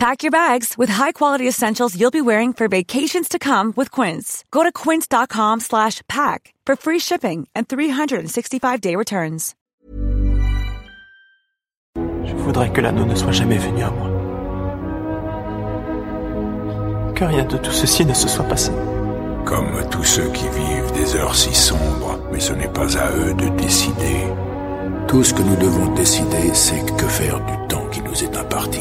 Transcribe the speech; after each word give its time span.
Pack 0.00 0.22
your 0.22 0.30
bags 0.30 0.78
with 0.78 0.88
high-quality 0.88 1.46
essentials 1.46 1.94
you'll 1.94 2.10
be 2.10 2.22
wearing 2.22 2.54
for 2.54 2.68
vacations 2.68 3.28
to 3.28 3.38
come 3.38 3.74
with 3.76 3.90
Quince. 3.90 4.44
Go 4.50 4.62
to 4.62 4.72
quince.com 4.72 5.60
slash 5.60 6.00
pack 6.08 6.54
for 6.64 6.74
free 6.74 6.98
shipping 6.98 7.46
and 7.54 7.68
365-day 7.68 8.96
returns. 8.96 9.54
Je 12.24 12.34
voudrais 12.34 12.72
que 12.72 12.80
l'anneau 12.80 13.04
ne 13.04 13.14
soit 13.14 13.32
jamais 13.32 13.58
venu 13.58 13.82
à 13.82 13.90
moi. 13.90 14.08
Que 17.14 17.24
rien 17.26 17.44
de 17.44 17.58
tout 17.58 17.72
ceci 17.72 18.06
ne 18.06 18.14
se 18.14 18.26
soit 18.26 18.48
passé. 18.48 18.72
Comme 19.44 19.86
tous 19.90 20.04
ceux 20.04 20.30
qui 20.30 20.48
vivent 20.48 20.92
des 20.94 21.14
heures 21.16 21.36
si 21.36 21.54
sombres, 21.54 22.18
mais 22.32 22.40
ce 22.40 22.54
n'est 22.54 22.72
pas 22.72 22.96
à 22.96 23.10
eux 23.18 23.34
de 23.34 23.50
décider. 23.50 24.24
Tout 25.08 25.22
ce 25.22 25.34
que 25.34 25.42
nous 25.42 25.56
devons 25.56 25.92
décider, 25.92 26.54
c'est 26.54 26.86
que 26.96 27.06
faire 27.06 27.38
du 27.44 27.68
temps 27.68 27.86
qui 27.92 28.00
nous 28.00 28.24
est 28.24 28.34
imparti. 28.34 28.80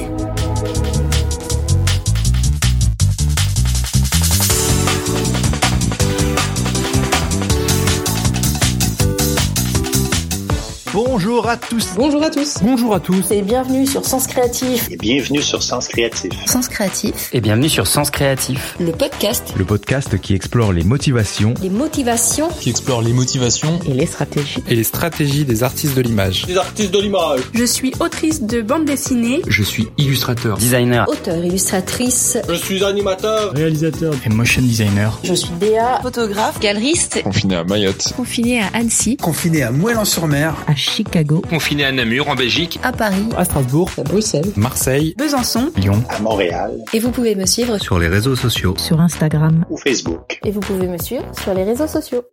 Bonjour 10.91 11.47
à 11.47 11.55
tous. 11.55 11.89
Bonjour 11.95 12.23
à 12.23 12.31
tous. 12.31 12.55
Bonjour 12.63 12.95
à 12.95 12.99
tous. 12.99 13.29
Et 13.29 13.43
bienvenue 13.43 13.85
sur 13.85 14.03
Sens 14.03 14.25
Créatif. 14.25 14.89
Et 14.89 14.97
bienvenue 14.97 15.39
sur 15.39 15.61
Sens 15.61 15.87
Créatif. 15.87 16.31
Sens 16.47 16.67
Créatif. 16.67 17.29
Et 17.31 17.41
bienvenue 17.41 17.69
sur 17.69 17.85
Sens 17.85 18.09
Créatif. 18.09 18.75
Le 18.79 18.91
podcast. 18.91 19.53
Le 19.55 19.65
podcast 19.65 20.19
qui 20.19 20.33
explore 20.33 20.73
les 20.73 20.83
motivations. 20.83 21.53
Les 21.61 21.69
motivations. 21.69 22.49
Qui 22.59 22.71
explore 22.71 23.03
les 23.03 23.13
motivations. 23.13 23.79
Et 23.87 23.93
les 23.93 24.07
stratégies. 24.07 24.63
Et 24.67 24.75
les 24.75 24.83
stratégies 24.83 25.45
des 25.45 25.61
artistes 25.61 25.95
de 25.95 26.01
l'image. 26.01 26.47
Des 26.47 26.57
artistes 26.57 26.91
de 26.91 26.99
l'image. 26.99 27.41
Je 27.53 27.65
suis 27.65 27.93
autrice 27.99 28.41
de 28.41 28.63
bande 28.63 28.85
dessinée. 28.85 29.43
Je 29.45 29.61
suis 29.61 29.89
illustrateur. 29.99 30.57
Designer. 30.57 31.07
Auteur, 31.07 31.45
illustratrice. 31.45 32.39
Je 32.49 32.55
suis 32.55 32.83
animateur. 32.83 33.53
Réalisateur. 33.53 34.15
Et 34.25 34.29
motion 34.29 34.63
designer. 34.63 35.19
Je 35.23 35.35
suis 35.35 35.51
Déa. 35.59 35.99
Photographe. 36.01 36.59
Galeriste. 36.59 37.21
Confiné 37.21 37.57
à 37.57 37.63
Mayotte. 37.63 38.11
Confiné 38.17 38.61
à 38.61 38.69
Annecy. 38.73 39.17
Confiné 39.17 39.61
à 39.61 39.69
Moëlan-sur-Mer. 39.69 40.55
À 40.65 40.78
Chicago. 40.79 41.41
Confiné 41.49 41.85
à 41.85 41.91
Namur 41.91 42.29
en 42.29 42.35
Belgique. 42.35 42.79
À 42.83 42.91
Paris. 42.91 43.27
À 43.37 43.45
Strasbourg. 43.45 43.91
À 43.97 44.03
Bruxelles. 44.03 44.51
Marseille. 44.55 45.13
Besançon. 45.17 45.71
Lyon. 45.77 46.03
À 46.09 46.19
Montréal. 46.19 46.77
Et 46.93 46.99
vous 46.99 47.11
pouvez 47.11 47.35
me 47.35 47.45
suivre 47.45 47.77
sur 47.77 47.99
les 47.99 48.07
réseaux 48.07 48.35
sociaux. 48.35 48.73
Sur 48.77 48.99
Instagram. 48.99 49.65
Ou 49.69 49.77
Facebook. 49.77 50.39
Et 50.43 50.51
vous 50.51 50.61
pouvez 50.61 50.87
me 50.87 50.97
suivre 50.97 51.25
sur 51.39 51.53
les 51.53 51.63
réseaux 51.63 51.87
sociaux. 51.87 52.23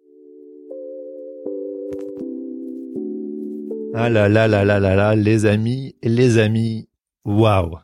Ah 3.98 4.10
là 4.10 4.28
là 4.28 4.46
là 4.46 4.64
là 4.64 4.78
là 4.78 4.94
là, 4.94 5.14
les 5.14 5.46
amis, 5.46 5.96
les 6.02 6.36
amis, 6.36 6.86
waouh 7.24 7.78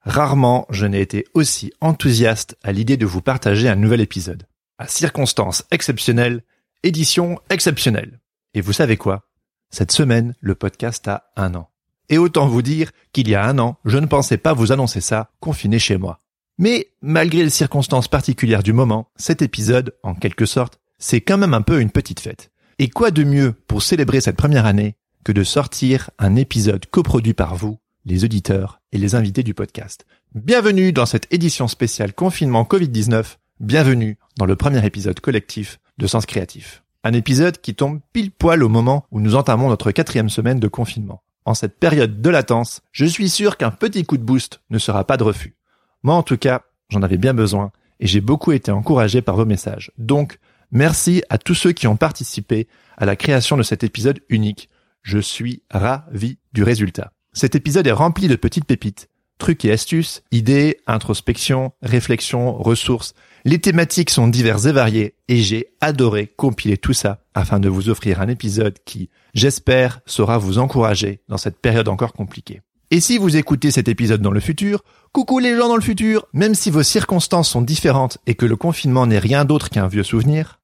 Rarement 0.00 0.66
je 0.70 0.86
n'ai 0.86 1.00
été 1.00 1.24
aussi 1.34 1.72
enthousiaste 1.80 2.56
à 2.64 2.72
l'idée 2.72 2.96
de 2.96 3.06
vous 3.06 3.22
partager 3.22 3.68
un 3.68 3.76
nouvel 3.76 4.00
épisode. 4.00 4.42
À 4.78 4.88
circonstances 4.88 5.64
exceptionnelles, 5.70 6.42
édition 6.82 7.38
exceptionnelle. 7.48 8.20
Et 8.54 8.60
vous 8.60 8.72
savez 8.72 8.96
quoi? 8.96 9.28
Cette 9.74 9.90
semaine, 9.90 10.34
le 10.40 10.54
podcast 10.54 11.08
a 11.08 11.30
un 11.34 11.54
an. 11.54 11.70
Et 12.10 12.18
autant 12.18 12.46
vous 12.46 12.60
dire 12.60 12.92
qu'il 13.14 13.26
y 13.26 13.34
a 13.34 13.46
un 13.46 13.58
an, 13.58 13.78
je 13.86 13.96
ne 13.96 14.04
pensais 14.04 14.36
pas 14.36 14.52
vous 14.52 14.70
annoncer 14.70 15.00
ça, 15.00 15.30
confiné 15.40 15.78
chez 15.78 15.96
moi. 15.96 16.20
Mais 16.58 16.88
malgré 17.00 17.42
les 17.42 17.48
circonstances 17.48 18.06
particulières 18.06 18.62
du 18.62 18.74
moment, 18.74 19.08
cet 19.16 19.40
épisode, 19.40 19.94
en 20.02 20.14
quelque 20.14 20.44
sorte, 20.44 20.78
c'est 20.98 21.22
quand 21.22 21.38
même 21.38 21.54
un 21.54 21.62
peu 21.62 21.80
une 21.80 21.90
petite 21.90 22.20
fête. 22.20 22.50
Et 22.78 22.90
quoi 22.90 23.10
de 23.10 23.24
mieux 23.24 23.52
pour 23.66 23.82
célébrer 23.82 24.20
cette 24.20 24.36
première 24.36 24.66
année 24.66 24.96
que 25.24 25.32
de 25.32 25.42
sortir 25.42 26.10
un 26.18 26.36
épisode 26.36 26.84
coproduit 26.84 27.32
par 27.32 27.56
vous, 27.56 27.78
les 28.04 28.24
auditeurs 28.24 28.82
et 28.92 28.98
les 28.98 29.14
invités 29.14 29.42
du 29.42 29.54
podcast. 29.54 30.04
Bienvenue 30.34 30.92
dans 30.92 31.06
cette 31.06 31.32
édition 31.32 31.66
spéciale 31.66 32.12
confinement 32.12 32.64
Covid-19. 32.64 33.36
Bienvenue 33.60 34.18
dans 34.36 34.46
le 34.46 34.56
premier 34.56 34.84
épisode 34.84 35.20
collectif 35.20 35.80
de 35.96 36.06
Sens 36.06 36.26
Créatif. 36.26 36.81
Un 37.04 37.12
épisode 37.12 37.60
qui 37.60 37.74
tombe 37.74 38.00
pile 38.12 38.30
poil 38.30 38.62
au 38.62 38.68
moment 38.68 39.06
où 39.10 39.20
nous 39.20 39.34
entamons 39.34 39.68
notre 39.68 39.90
quatrième 39.90 40.30
semaine 40.30 40.60
de 40.60 40.68
confinement. 40.68 41.22
En 41.44 41.54
cette 41.54 41.78
période 41.78 42.20
de 42.20 42.30
latence, 42.30 42.82
je 42.92 43.04
suis 43.04 43.28
sûr 43.28 43.56
qu'un 43.56 43.72
petit 43.72 44.04
coup 44.04 44.16
de 44.16 44.22
boost 44.22 44.60
ne 44.70 44.78
sera 44.78 45.04
pas 45.04 45.16
de 45.16 45.24
refus. 45.24 45.56
Moi 46.02 46.14
en 46.14 46.22
tout 46.22 46.36
cas, 46.36 46.62
j'en 46.88 47.02
avais 47.02 47.16
bien 47.16 47.34
besoin 47.34 47.72
et 47.98 48.06
j'ai 48.06 48.20
beaucoup 48.20 48.52
été 48.52 48.70
encouragé 48.70 49.22
par 49.22 49.36
vos 49.36 49.44
messages. 49.44 49.90
Donc, 49.98 50.38
merci 50.70 51.22
à 51.28 51.38
tous 51.38 51.54
ceux 51.54 51.72
qui 51.72 51.86
ont 51.86 51.96
participé 51.96 52.68
à 52.96 53.06
la 53.06 53.16
création 53.16 53.56
de 53.56 53.62
cet 53.62 53.82
épisode 53.82 54.20
unique 54.28 54.68
je 55.02 55.18
suis 55.18 55.62
ravi 55.70 56.38
du 56.52 56.62
résultat. 56.62 57.12
Cet 57.32 57.54
épisode 57.54 57.86
est 57.86 57.92
rempli 57.92 58.28
de 58.28 58.36
petites 58.36 58.64
pépites, 58.66 59.08
trucs 59.42 59.64
et 59.64 59.72
astuces, 59.72 60.22
idées, 60.30 60.78
introspection, 60.86 61.72
réflexion, 61.82 62.54
ressources. 62.54 63.12
Les 63.44 63.58
thématiques 63.58 64.10
sont 64.10 64.28
diverses 64.28 64.66
et 64.66 64.72
variées 64.72 65.16
et 65.26 65.38
j'ai 65.38 65.66
adoré 65.80 66.28
compiler 66.28 66.76
tout 66.76 66.92
ça 66.92 67.24
afin 67.34 67.58
de 67.58 67.68
vous 67.68 67.88
offrir 67.88 68.20
un 68.20 68.28
épisode 68.28 68.78
qui, 68.84 69.10
j'espère, 69.34 69.98
saura 70.06 70.38
vous 70.38 70.58
encourager 70.58 71.22
dans 71.28 71.38
cette 71.38 71.58
période 71.58 71.88
encore 71.88 72.12
compliquée. 72.12 72.60
Et 72.92 73.00
si 73.00 73.18
vous 73.18 73.36
écoutez 73.36 73.72
cet 73.72 73.88
épisode 73.88 74.22
dans 74.22 74.30
le 74.30 74.38
futur, 74.38 74.84
coucou 75.10 75.40
les 75.40 75.56
gens 75.56 75.66
dans 75.66 75.74
le 75.74 75.82
futur, 75.82 76.28
même 76.32 76.54
si 76.54 76.70
vos 76.70 76.84
circonstances 76.84 77.50
sont 77.50 77.62
différentes 77.62 78.18
et 78.28 78.36
que 78.36 78.46
le 78.46 78.54
confinement 78.54 79.08
n'est 79.08 79.18
rien 79.18 79.44
d'autre 79.44 79.70
qu'un 79.70 79.88
vieux 79.88 80.04
souvenir, 80.04 80.60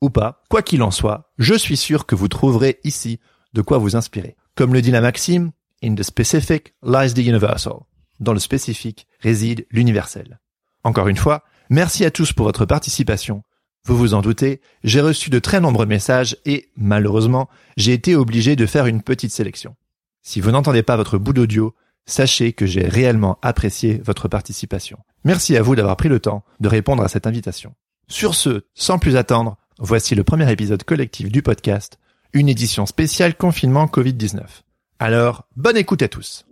ou 0.00 0.10
pas, 0.10 0.42
quoi 0.50 0.62
qu'il 0.62 0.82
en 0.82 0.90
soit, 0.90 1.30
je 1.38 1.54
suis 1.54 1.76
sûr 1.76 2.06
que 2.06 2.16
vous 2.16 2.26
trouverez 2.26 2.80
ici 2.82 3.20
de 3.52 3.62
quoi 3.62 3.78
vous 3.78 3.94
inspirer. 3.94 4.34
Comme 4.56 4.74
le 4.74 4.82
dit 4.82 4.90
la 4.90 5.00
maxime, 5.00 5.52
in 5.80 5.94
the 5.94 6.02
specific 6.02 6.74
lies 6.82 7.14
the 7.14 7.18
universal. 7.18 7.86
Dans 8.20 8.34
le 8.34 8.38
spécifique 8.38 9.06
réside 9.20 9.66
l'universel. 9.70 10.38
Encore 10.84 11.08
une 11.08 11.16
fois, 11.16 11.42
merci 11.70 12.04
à 12.04 12.10
tous 12.10 12.32
pour 12.32 12.46
votre 12.46 12.66
participation. 12.66 13.42
Vous 13.86 13.96
vous 13.96 14.12
en 14.12 14.20
doutez, 14.20 14.60
j'ai 14.84 15.00
reçu 15.00 15.30
de 15.30 15.38
très 15.38 15.60
nombreux 15.60 15.86
messages 15.86 16.36
et, 16.44 16.68
malheureusement, 16.76 17.48
j'ai 17.78 17.94
été 17.94 18.14
obligé 18.14 18.56
de 18.56 18.66
faire 18.66 18.86
une 18.86 19.02
petite 19.02 19.32
sélection. 19.32 19.74
Si 20.22 20.40
vous 20.40 20.50
n'entendez 20.50 20.82
pas 20.82 20.96
votre 20.96 21.16
bout 21.16 21.32
d'audio, 21.32 21.74
sachez 22.04 22.52
que 22.52 22.66
j'ai 22.66 22.86
réellement 22.86 23.38
apprécié 23.40 24.02
votre 24.04 24.28
participation. 24.28 24.98
Merci 25.24 25.56
à 25.56 25.62
vous 25.62 25.74
d'avoir 25.74 25.96
pris 25.96 26.10
le 26.10 26.20
temps 26.20 26.44
de 26.60 26.68
répondre 26.68 27.02
à 27.02 27.08
cette 27.08 27.26
invitation. 27.26 27.74
Sur 28.06 28.34
ce, 28.34 28.64
sans 28.74 28.98
plus 28.98 29.16
attendre, 29.16 29.56
voici 29.78 30.14
le 30.14 30.24
premier 30.24 30.50
épisode 30.52 30.84
collectif 30.84 31.32
du 31.32 31.40
podcast, 31.40 31.98
une 32.34 32.50
édition 32.50 32.84
spéciale 32.84 33.34
confinement 33.34 33.86
Covid-19. 33.86 34.42
Alors, 34.98 35.46
bonne 35.56 35.78
écoute 35.78 36.02
à 36.02 36.08
tous. 36.08 36.44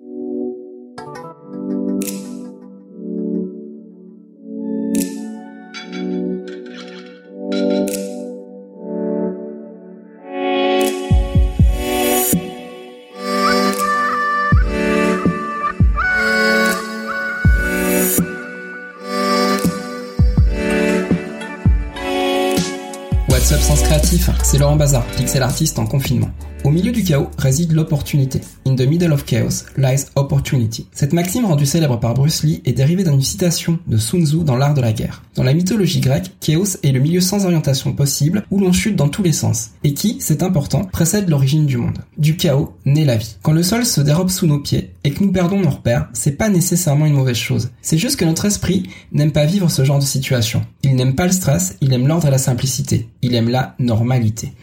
C'est 24.43 24.57
Laurent 24.57 24.77
Bazar, 24.77 25.05
pixel 25.19 25.43
artiste 25.43 25.79
en 25.79 25.85
confinement. 25.85 26.31
Au 26.65 26.71
milieu 26.71 26.93
du 26.93 27.05
chaos 27.05 27.29
réside 27.39 27.73
l'opportunité. 27.73 28.41
In 28.67 28.75
the 28.75 28.87
middle 28.87 29.13
of 29.13 29.25
chaos 29.25 29.65
lies 29.77 30.07
opportunity. 30.17 30.87
Cette 30.93 31.13
maxime 31.13 31.45
rendue 31.45 31.67
célèbre 31.67 32.01
par 32.01 32.15
Bruce 32.15 32.43
Lee 32.43 32.63
est 32.65 32.73
dérivée 32.73 33.05
d'une 33.05 33.21
citation 33.21 33.79
de 33.87 33.97
Sun 33.97 34.27
Tzu 34.27 34.39
dans 34.45 34.57
l'art 34.57 34.75
de 34.75 34.81
la 34.81 34.93
guerre. 34.93 35.23
Dans 35.37 35.45
la 35.45 35.53
mythologie 35.53 36.01
grecque, 36.01 36.33
chaos 36.41 36.79
est 36.83 36.91
le 36.91 37.01
milieu 37.01 37.21
sans 37.21 37.45
orientation 37.45 37.93
possible 37.93 38.45
où 38.51 38.59
l'on 38.59 38.73
chute 38.73 38.97
dans 38.97 39.09
tous 39.09 39.23
les 39.23 39.33
sens 39.33 39.71
et 39.85 39.95
qui, 39.95 40.17
c'est 40.21 40.43
important, 40.43 40.85
précède 40.85 41.29
l'origine 41.29 41.67
du 41.67 41.77
monde. 41.77 41.99
Du 42.17 42.37
chaos 42.37 42.75
naît 42.87 43.05
la 43.05 43.17
vie. 43.17 43.37
Quand 43.43 43.53
le 43.53 43.63
sol 43.63 43.85
se 43.85 44.01
dérobe 44.01 44.31
sous 44.31 44.47
nos 44.47 44.59
pieds 44.59 44.95
et 45.05 45.13
que 45.13 45.23
nous 45.23 45.33
perdons 45.33 45.61
nos 45.61 45.71
repères, 45.71 46.09
c'est 46.13 46.33
pas 46.33 46.49
nécessairement 46.49 47.07
une 47.07 47.15
mauvaise 47.15 47.37
chose. 47.37 47.71
C'est 47.83 47.99
juste 47.99 48.17
que 48.17 48.25
notre 48.25 48.47
esprit 48.47 48.89
n'aime 49.13 49.33
pas 49.33 49.45
vivre 49.45 49.71
ce 49.71 49.85
genre 49.85 50.01
de 50.01 50.05
situation. 50.05 50.63
Il 50.83 50.97
n'aime 50.97 51.15
pas 51.15 51.27
le 51.27 51.33
stress, 51.33 51.77
il 51.81 51.93
aime 51.93 52.09
l'ordre 52.09 52.27
et 52.27 52.33
la 52.33 52.39
simplicité. 52.39 53.09
Il 53.23 53.35
aime 53.35 53.49
la 53.49 53.75
normalité. 53.79 53.98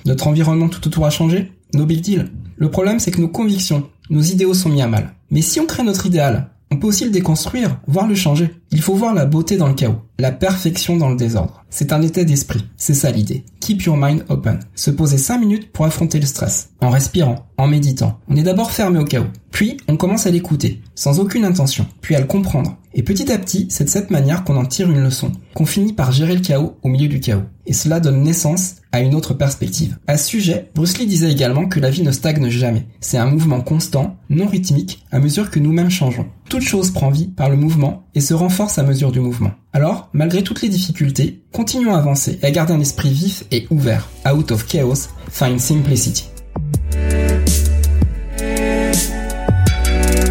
Notre 0.06 0.28
environnement 0.28 0.70
tout 0.70 0.86
autour 0.88 1.06
a 1.06 1.10
changé? 1.10 1.52
No 1.74 1.86
big 1.86 2.02
deal. 2.02 2.32
Le 2.58 2.70
problème, 2.70 3.00
c'est 3.00 3.12
que 3.12 3.22
nos 3.22 3.28
convictions, 3.28 3.90
nos 4.10 4.22
idéaux 4.22 4.54
sont 4.54 4.70
mis 4.70 4.82
à 4.82 4.88
mal. 4.88 5.14
Mais 5.32 5.42
si 5.42 5.60
on 5.60 5.66
crée 5.66 5.84
notre 5.84 6.06
idéal, 6.06 6.50
on 6.72 6.78
peut 6.78 6.88
aussi 6.88 7.06
le 7.06 7.12
déconstruire, 7.12 7.80
voire 7.88 8.08
le 8.08 8.16
changer. 8.16 8.50
Il 8.76 8.82
faut 8.82 8.96
voir 8.96 9.14
la 9.14 9.26
beauté 9.26 9.56
dans 9.56 9.70
le 9.70 9.74
chaos, 9.74 10.02
la 10.20 10.34
perfection 10.34 10.98
dans 10.98 11.08
le 11.08 11.16
désordre. 11.16 11.64
C'est 11.70 11.94
un 11.94 12.02
état 12.02 12.26
d'esprit, 12.26 12.66
c'est 12.76 12.94
ça 12.94 13.10
l'idée. 13.10 13.46
Keep 13.62 13.84
your 13.84 13.96
mind 13.96 14.26
open. 14.28 14.60
Se 14.76 14.92
poser 14.92 15.18
5 15.18 15.38
minutes 15.38 15.72
pour 15.72 15.86
affronter 15.86 16.20
le 16.20 16.26
stress, 16.26 16.72
en 16.82 16.90
respirant, 16.90 17.46
en 17.58 17.68
méditant. 17.68 18.20
On 18.28 18.36
est 18.36 18.44
d'abord 18.44 18.72
fermé 18.72 19.00
au 19.00 19.06
chaos, 19.06 19.28
puis 19.50 19.78
on 19.88 19.96
commence 19.96 20.28
à 20.28 20.30
l'écouter, 20.32 20.82
sans 20.94 21.22
aucune 21.22 21.46
intention, 21.46 21.88
puis 22.02 22.16
à 22.16 22.20
le 22.20 22.26
comprendre. 22.26 22.78
Et 22.94 23.04
petit 23.04 23.32
à 23.32 23.38
petit, 23.38 23.68
c'est 23.70 23.86
de 23.86 23.90
cette 23.90 24.12
manière 24.12 24.44
qu'on 24.44 24.58
en 24.58 24.66
tire 24.66 24.92
une 24.92 25.04
leçon, 25.04 25.32
qu'on 25.54 25.66
finit 25.66 25.94
par 25.94 26.12
gérer 26.12 26.36
le 26.36 26.42
chaos 26.42 26.78
au 26.84 26.90
milieu 26.90 27.08
du 27.08 27.22
chaos. 27.22 27.44
Et 27.66 27.74
cela 27.74 28.02
donne 28.02 28.24
naissance 28.24 28.76
à 28.92 29.00
une 29.00 29.16
autre 29.16 29.34
perspective. 29.34 29.98
À 30.08 30.18
ce 30.18 30.28
sujet, 30.28 30.70
Bruce 30.76 30.98
Lee 30.98 31.08
disait 31.08 31.32
également 31.32 31.68
que 31.68 31.80
la 31.80 31.90
vie 31.90 32.04
ne 32.04 32.12
stagne 32.12 32.50
jamais. 32.50 32.88
C'est 33.02 33.18
un 33.18 33.26
mouvement 33.26 33.62
constant, 33.62 34.18
non 34.30 34.48
rythmique, 34.48 35.06
à 35.12 35.20
mesure 35.20 35.50
que 35.50 35.60
nous-mêmes 35.60 35.90
changeons. 35.90 36.28
Toute 36.50 36.62
chose 36.62 36.92
prend 36.92 37.10
vie 37.10 37.28
par 37.28 37.50
le 37.50 37.58
mouvement 37.58 38.05
et 38.16 38.22
se 38.22 38.34
renforce 38.34 38.80
à 38.80 38.84
mesure 38.84 39.12
du 39.12 39.20
mouvement. 39.20 39.52
Alors, 39.74 40.10
malgré 40.14 40.42
toutes 40.42 40.62
les 40.62 40.70
difficultés, 40.70 41.42
continuons 41.52 41.96
à 41.96 42.00
avancer 42.00 42.40
et 42.42 42.46
à 42.46 42.52
garder 42.52 42.74
un 42.74 42.80
esprit 42.80 43.12
vif 43.12 43.44
et 43.52 43.68
ouvert. 43.70 44.08
Out 44.26 44.52
of 44.52 44.66
chaos, 44.66 45.10
find 45.30 45.60
simplicity. 45.60 46.30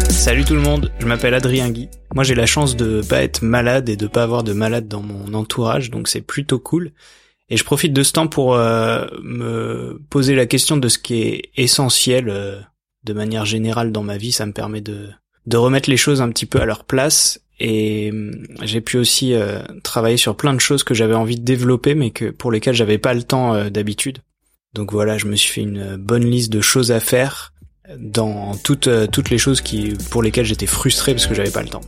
Salut 0.09 0.43
tout 0.43 0.55
le 0.55 0.61
monde, 0.61 0.91
je 0.97 1.05
m'appelle 1.05 1.35
Adrien 1.35 1.69
Guy. 1.69 1.87
Moi 2.15 2.23
j'ai 2.23 2.33
la 2.33 2.47
chance 2.47 2.75
de 2.75 3.01
pas 3.07 3.21
être 3.21 3.43
malade 3.43 3.87
et 3.89 3.95
de 3.95 4.07
pas 4.07 4.23
avoir 4.23 4.43
de 4.43 4.53
malade 4.53 4.87
dans 4.87 5.03
mon 5.03 5.35
entourage, 5.35 5.91
donc 5.91 6.07
c'est 6.07 6.21
plutôt 6.21 6.57
cool. 6.57 6.91
Et 7.49 7.57
je 7.57 7.63
profite 7.63 7.93
de 7.93 8.01
ce 8.01 8.13
temps 8.13 8.25
pour 8.25 8.55
euh, 8.55 9.05
me 9.21 10.01
poser 10.09 10.33
la 10.33 10.47
question 10.47 10.77
de 10.77 10.87
ce 10.87 10.97
qui 10.97 11.21
est 11.21 11.51
essentiel 11.55 12.29
euh, 12.29 12.59
de 13.03 13.13
manière 13.13 13.45
générale 13.45 13.91
dans 13.91 14.01
ma 14.01 14.17
vie. 14.17 14.31
Ça 14.31 14.47
me 14.47 14.51
permet 14.51 14.81
de, 14.81 15.09
de 15.45 15.57
remettre 15.57 15.87
les 15.87 15.97
choses 15.97 16.23
un 16.23 16.29
petit 16.29 16.47
peu 16.47 16.59
à 16.59 16.65
leur 16.65 16.85
place. 16.85 17.44
Et 17.59 18.11
hum, 18.11 18.31
j'ai 18.63 18.81
pu 18.81 18.97
aussi 18.97 19.33
euh, 19.33 19.59
travailler 19.83 20.17
sur 20.17 20.35
plein 20.35 20.53
de 20.53 20.59
choses 20.59 20.83
que 20.83 20.93
j'avais 20.93 21.15
envie 21.15 21.37
de 21.37 21.45
développer, 21.45 21.95
mais 21.95 22.11
que 22.11 22.29
pour 22.29 22.51
lesquelles 22.51 22.75
j'avais 22.75 22.97
pas 22.97 23.13
le 23.13 23.23
temps 23.23 23.69
d'habitude. 23.69 24.19
Donc 24.73 24.91
voilà, 24.91 25.17
je 25.17 25.25
me 25.25 25.35
suis 25.35 25.53
fait 25.53 25.61
une 25.61 25.95
bonne 25.95 26.25
liste 26.25 26.51
de 26.51 26.61
choses 26.61 26.91
à 26.91 26.99
faire 26.99 27.53
dans 27.97 28.55
toutes 28.55 28.89
toutes 29.11 29.29
les 29.29 29.37
choses 29.37 29.61
qui 29.61 29.93
pour 30.09 30.21
lesquelles 30.23 30.45
j'étais 30.45 30.65
frustré 30.65 31.13
parce 31.13 31.27
que 31.27 31.35
j'avais 31.35 31.51
pas 31.51 31.61
le 31.61 31.69
temps. 31.69 31.81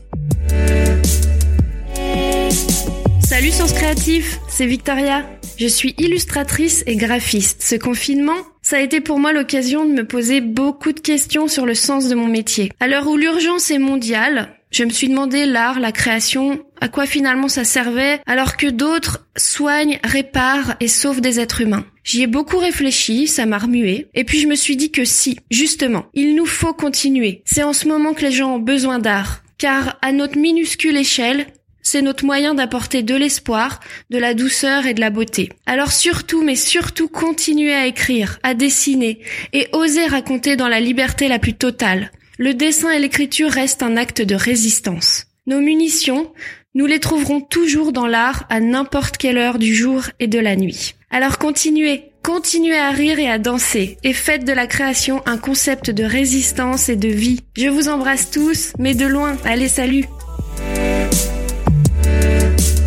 Salut 3.28 3.52
Sens 3.52 3.74
Créatif, 3.74 4.40
c'est 4.48 4.66
Victoria. 4.66 5.26
Je 5.58 5.68
suis 5.68 5.94
illustratrice 5.98 6.84
et 6.88 6.96
graphiste. 6.96 7.62
Ce 7.62 7.76
confinement, 7.76 8.38
ça 8.62 8.78
a 8.78 8.80
été 8.80 9.02
pour 9.02 9.20
moi 9.20 9.34
l'occasion 9.34 9.86
de 9.86 9.92
me 9.92 10.06
poser 10.06 10.40
beaucoup 10.40 10.92
de 10.94 11.00
questions 11.00 11.48
sur 11.48 11.66
le 11.66 11.76
sens 11.76 12.10
de 12.10 12.16
mon 12.16 12.28
métier. 12.28 12.72
À 12.80 12.88
l'heure 12.88 13.08
où 13.08 13.18
l'urgence 13.18 13.70
est 13.70 13.80
mondiale, 13.80 14.57
je 14.72 14.84
me 14.84 14.90
suis 14.90 15.08
demandé 15.08 15.46
l'art, 15.46 15.80
la 15.80 15.92
création, 15.92 16.64
à 16.82 16.90
quoi 16.90 17.06
finalement 17.06 17.48
ça 17.48 17.64
servait, 17.64 18.20
alors 18.26 18.58
que 18.58 18.68
d'autres 18.68 19.26
soignent, 19.38 20.00
réparent 20.04 20.76
et 20.80 20.88
sauvent 20.88 21.22
des 21.22 21.40
êtres 21.40 21.62
humains. 21.62 21.86
J'y 22.04 22.24
ai 22.24 22.28
beaucoup 22.28 22.58
réfléchi, 22.58 23.28
ça 23.28 23.46
m'a 23.46 23.58
remué, 23.58 24.08
et 24.14 24.24
puis 24.24 24.40
je 24.40 24.48
me 24.48 24.56
suis 24.56 24.76
dit 24.76 24.92
que 24.92 25.06
si, 25.06 25.40
justement, 25.52 26.06
il 26.14 26.36
nous 26.36 26.46
faut 26.46 26.74
continuer. 26.74 27.42
C'est 27.46 27.64
en 27.64 27.74
ce 27.74 27.88
moment 27.88 28.14
que 28.14 28.24
les 28.24 28.32
gens 28.32 28.56
ont 28.56 28.60
besoin 28.60 29.00
d'art, 29.00 29.44
car 29.58 29.98
à 30.02 30.12
notre 30.12 30.38
minuscule 30.38 30.98
échelle, 30.98 31.48
c'est 31.82 32.02
notre 32.02 32.26
moyen 32.26 32.54
d'apporter 32.54 33.02
de 33.02 33.16
l'espoir, 33.16 33.80
de 34.10 34.18
la 34.18 34.34
douceur 34.34 34.86
et 34.86 34.94
de 34.94 35.00
la 35.00 35.10
beauté. 35.10 35.50
Alors 35.66 35.94
surtout, 35.94 36.44
mais 36.44 36.58
surtout, 36.58 37.08
continuez 37.08 37.74
à 37.74 37.88
écrire, 37.88 38.40
à 38.44 38.54
dessiner 38.54 39.22
et 39.54 39.70
osez 39.72 40.06
raconter 40.06 40.58
dans 40.58 40.68
la 40.68 40.82
liberté 40.82 41.30
la 41.30 41.40
plus 41.40 41.54
totale. 41.54 42.12
Le 42.40 42.54
dessin 42.54 42.92
et 42.92 43.00
l'écriture 43.00 43.50
restent 43.50 43.82
un 43.82 43.98
acte 43.98 44.22
de 44.22 44.36
résistance. 44.36 45.26
Nos 45.48 45.60
munitions, 45.60 46.32
nous 46.76 46.86
les 46.86 47.00
trouverons 47.00 47.42
toujours 47.42 47.92
dans 47.92 48.06
l'art 48.06 48.46
à 48.50 48.60
n'importe 48.60 49.18
quelle 49.18 49.40
heure 49.40 49.58
du 49.58 49.74
jour 49.74 50.04
et 50.20 50.28
de 50.28 50.38
la 50.38 50.56
nuit. 50.56 50.94
Alors 51.10 51.40
continuez, 51.40 52.12
continuez 52.22 52.78
à 52.78 52.92
rire 52.92 53.18
et 53.18 53.28
à 53.28 53.40
danser 53.40 53.98
et 54.04 54.14
faites 54.14 54.46
de 54.46 54.52
la 54.52 54.68
création 54.68 55.24
un 55.26 55.40
concept 55.40 55.90
de 55.90 56.04
résistance 56.04 56.90
et 56.90 56.96
de 56.96 57.08
vie. 57.08 57.40
Je 57.58 57.70
vous 57.70 57.90
embrasse 57.90 58.30
tous, 58.30 58.74
mais 58.78 58.94
de 58.94 59.08
loin. 59.08 59.36
Allez, 59.44 59.68
salut 59.68 60.06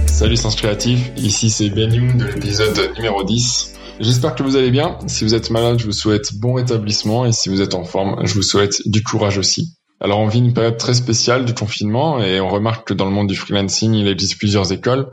Salut 0.06 0.36
Sens 0.36 0.54
Créatif, 0.54 1.10
ici 1.16 1.50
c'est 1.50 1.70
Ben 1.70 1.92
Young 1.92 2.16
de 2.18 2.26
l'épisode 2.26 2.92
numéro 2.94 3.24
10. 3.24 3.79
J'espère 4.00 4.34
que 4.34 4.42
vous 4.42 4.56
allez 4.56 4.70
bien. 4.70 4.96
Si 5.08 5.24
vous 5.24 5.34
êtes 5.34 5.50
malade, 5.50 5.78
je 5.78 5.84
vous 5.84 5.92
souhaite 5.92 6.34
bon 6.36 6.54
rétablissement 6.54 7.26
et 7.26 7.32
si 7.32 7.50
vous 7.50 7.60
êtes 7.60 7.74
en 7.74 7.84
forme, 7.84 8.16
je 8.24 8.32
vous 8.32 8.42
souhaite 8.42 8.88
du 8.88 9.02
courage 9.02 9.36
aussi. 9.36 9.76
Alors 10.00 10.20
on 10.20 10.26
vit 10.26 10.38
une 10.38 10.54
période 10.54 10.78
très 10.78 10.94
spéciale 10.94 11.44
du 11.44 11.52
confinement 11.52 12.18
et 12.18 12.40
on 12.40 12.48
remarque 12.48 12.88
que 12.88 12.94
dans 12.94 13.04
le 13.04 13.10
monde 13.10 13.26
du 13.26 13.36
freelancing, 13.36 13.92
il 13.92 14.08
existe 14.08 14.38
plusieurs 14.38 14.72
écoles. 14.72 15.10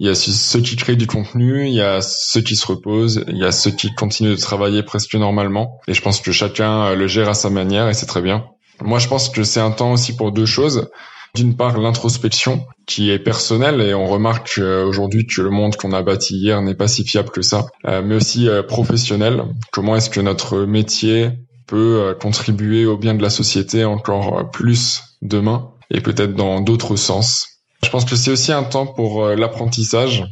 Il 0.00 0.08
y 0.08 0.10
a 0.10 0.16
ceux 0.16 0.60
qui 0.60 0.74
créent 0.74 0.96
du 0.96 1.06
contenu, 1.06 1.68
il 1.68 1.74
y 1.74 1.80
a 1.80 2.00
ceux 2.00 2.40
qui 2.40 2.56
se 2.56 2.66
reposent, 2.66 3.24
il 3.28 3.38
y 3.38 3.44
a 3.44 3.52
ceux 3.52 3.70
qui 3.70 3.94
continuent 3.94 4.34
de 4.34 4.40
travailler 4.40 4.82
presque 4.82 5.14
normalement. 5.14 5.78
Et 5.86 5.94
je 5.94 6.02
pense 6.02 6.20
que 6.20 6.32
chacun 6.32 6.92
le 6.96 7.06
gère 7.06 7.28
à 7.28 7.34
sa 7.34 7.50
manière 7.50 7.88
et 7.88 7.94
c'est 7.94 8.06
très 8.06 8.20
bien. 8.20 8.46
Moi, 8.82 8.98
je 8.98 9.06
pense 9.06 9.28
que 9.28 9.44
c'est 9.44 9.60
un 9.60 9.70
temps 9.70 9.92
aussi 9.92 10.16
pour 10.16 10.32
deux 10.32 10.46
choses. 10.46 10.90
D'une 11.34 11.56
part, 11.56 11.78
l'introspection 11.78 12.64
qui 12.86 13.10
est 13.10 13.18
personnelle 13.18 13.80
et 13.80 13.92
on 13.92 14.06
remarque 14.06 14.58
aujourd'hui 14.58 15.26
que 15.26 15.42
le 15.42 15.50
monde 15.50 15.74
qu'on 15.74 15.92
a 15.92 16.00
bâti 16.00 16.36
hier 16.36 16.62
n'est 16.62 16.76
pas 16.76 16.86
si 16.86 17.04
fiable 17.04 17.30
que 17.30 17.42
ça, 17.42 17.66
euh, 17.86 18.02
mais 18.04 18.14
aussi 18.14 18.48
euh, 18.48 18.62
professionnel. 18.62 19.42
Comment 19.72 19.96
est-ce 19.96 20.10
que 20.10 20.20
notre 20.20 20.60
métier 20.60 21.30
peut 21.66 22.02
euh, 22.02 22.14
contribuer 22.14 22.86
au 22.86 22.96
bien 22.96 23.14
de 23.14 23.22
la 23.22 23.30
société 23.30 23.84
encore 23.84 24.48
plus 24.52 25.02
demain 25.22 25.72
et 25.90 26.00
peut-être 26.00 26.34
dans 26.34 26.60
d'autres 26.60 26.94
sens? 26.94 27.48
Je 27.82 27.90
pense 27.90 28.04
que 28.04 28.14
c'est 28.14 28.30
aussi 28.30 28.52
un 28.52 28.62
temps 28.62 28.86
pour 28.86 29.26
l'apprentissage, 29.26 30.24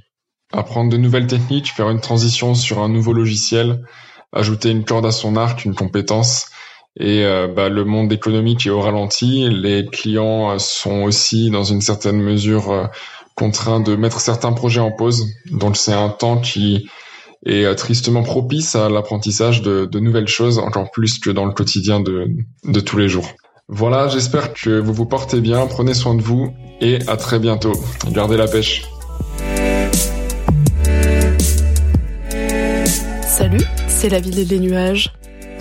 apprendre 0.52 0.90
de 0.90 0.96
nouvelles 0.96 1.26
techniques, 1.26 1.72
faire 1.72 1.90
une 1.90 2.00
transition 2.00 2.54
sur 2.54 2.78
un 2.78 2.88
nouveau 2.88 3.12
logiciel, 3.12 3.84
ajouter 4.32 4.70
une 4.70 4.84
corde 4.84 5.04
à 5.04 5.10
son 5.10 5.36
arc, 5.36 5.64
une 5.64 5.74
compétence 5.74 6.46
et 6.98 7.24
euh, 7.24 7.48
bah, 7.48 7.68
le 7.68 7.84
monde 7.84 8.12
économique 8.12 8.66
est 8.66 8.70
au 8.70 8.80
ralenti. 8.80 9.48
Les 9.48 9.86
clients 9.86 10.50
euh, 10.50 10.58
sont 10.58 11.02
aussi 11.02 11.50
dans 11.50 11.64
une 11.64 11.80
certaine 11.80 12.20
mesure 12.20 12.70
euh, 12.70 12.86
contraints 13.34 13.80
de 13.80 13.96
mettre 13.96 14.20
certains 14.20 14.52
projets 14.52 14.80
en 14.80 14.92
pause. 14.92 15.26
Donc 15.50 15.76
c'est 15.76 15.94
un 15.94 16.10
temps 16.10 16.38
qui 16.38 16.88
est 17.44 17.74
tristement 17.74 18.22
propice 18.22 18.76
à 18.76 18.88
l'apprentissage 18.88 19.62
de, 19.62 19.84
de, 19.84 19.98
nouvelles 19.98 20.28
choses, 20.28 20.58
encore 20.58 20.90
plus 20.92 21.18
que 21.18 21.30
dans 21.30 21.44
le 21.44 21.52
quotidien 21.52 21.98
de, 21.98 22.28
de 22.64 22.80
tous 22.80 22.98
les 22.98 23.08
jours. 23.08 23.26
Voilà, 23.68 24.06
j'espère 24.06 24.52
que 24.52 24.78
vous 24.78 24.92
vous 24.92 25.06
portez 25.06 25.40
bien, 25.40 25.66
prenez 25.66 25.94
soin 25.94 26.14
de 26.14 26.22
vous 26.22 26.54
et 26.80 26.98
à 27.08 27.16
très 27.16 27.40
bientôt. 27.40 27.72
Gardez 28.12 28.36
la 28.36 28.46
pêche. 28.46 28.84
Salut, 33.22 33.64
c'est 33.88 34.10
la 34.10 34.20
ville 34.20 34.46
des 34.46 34.60
nuages. 34.60 35.12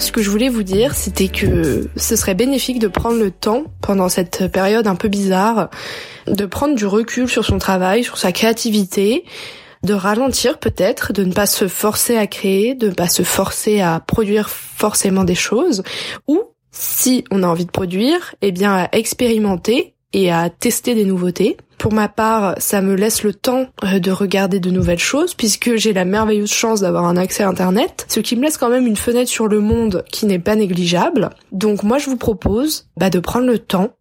Ce 0.02 0.12
que 0.12 0.24
je 0.24 0.32
voulais 0.32 0.50
vous 0.50 0.64
dire, 0.64 0.96
c'était 0.96 1.28
que 1.28 1.88
ce 1.96 2.16
serait 2.16 2.34
bénéfique 2.34 2.80
de 2.80 2.88
prendre 2.88 3.20
le 3.20 3.30
temps, 3.30 3.66
pendant 3.82 4.10
cette 4.10 4.52
période 4.52 4.88
un 4.88 4.96
peu 4.96 5.10
bizarre, 5.10 5.70
de 6.26 6.46
prendre 6.48 6.74
du 6.74 6.88
recul 6.88 7.30
sur 7.30 7.46
son 7.46 7.60
travail, 7.60 8.04
sur 8.04 8.18
sa 8.18 8.32
créativité, 8.32 9.24
de 9.84 9.94
ralentir 9.94 10.58
peut-être, 10.58 11.14
de 11.14 11.24
ne 11.24 11.32
pas 11.32 11.46
se 11.46 11.68
forcer 11.68 12.18
à 12.18 12.26
créer, 12.26 12.74
de 12.74 12.88
ne 12.88 12.94
pas 12.94 13.08
se 13.08 13.22
forcer 13.22 13.80
à 13.80 14.00
produire 14.00 14.50
forcément 14.50 15.24
des 15.24 15.36
choses, 15.36 15.84
ou 16.28 16.42
si 16.72 17.24
on 17.30 17.44
a 17.44 17.48
envie 17.48 17.66
de 17.66 17.72
produire, 17.72 18.34
eh 18.42 18.52
bien 18.52 18.76
à 18.76 18.90
expérimenter 18.94 19.94
et 20.14 20.32
à 20.32 20.50
tester 20.50 20.96
des 20.96 21.06
nouveautés. 21.06 21.58
Pour 21.78 21.94
ma 21.94 22.08
part, 22.08 22.56
ça 22.60 22.82
me 22.82 22.96
laisse 22.96 23.24
le 23.24 23.34
temps 23.34 23.68
euh, 23.84 24.00
de 24.00 24.12
regarder 24.12 24.60
de 24.60 24.70
nouvelles 24.70 25.00
choses 25.00 25.34
puisque 25.34 25.76
j'ai 25.76 25.94
la 25.94 26.06
merveilleuse 26.06 26.52
chance 26.52 26.82
d'avoir 26.82 27.06
un 27.06 27.18
accès 27.18 27.44
à 27.44 27.50
Internet, 27.50 28.06
ce 28.08 28.20
qui 28.20 28.36
me 28.36 28.44
laisse 28.44 28.58
quand 28.58 28.70
même 28.70 28.88
une 28.88 28.96
fenêtre 28.96 29.30
sur 29.30 29.48
le 29.48 29.60
monde 29.60 30.04
qui 30.12 30.26
n'est 30.26 30.40
pas 30.40 30.56
négligeable. 30.56 31.32
Donc 31.52 31.84
moi 31.84 31.98
je 31.98 32.10
vous 32.10 32.18
propose 32.18 32.88
bah, 32.98 33.10
de 33.10 33.20
prendre 33.20 33.48
le 33.48 33.60
temps 33.60 33.94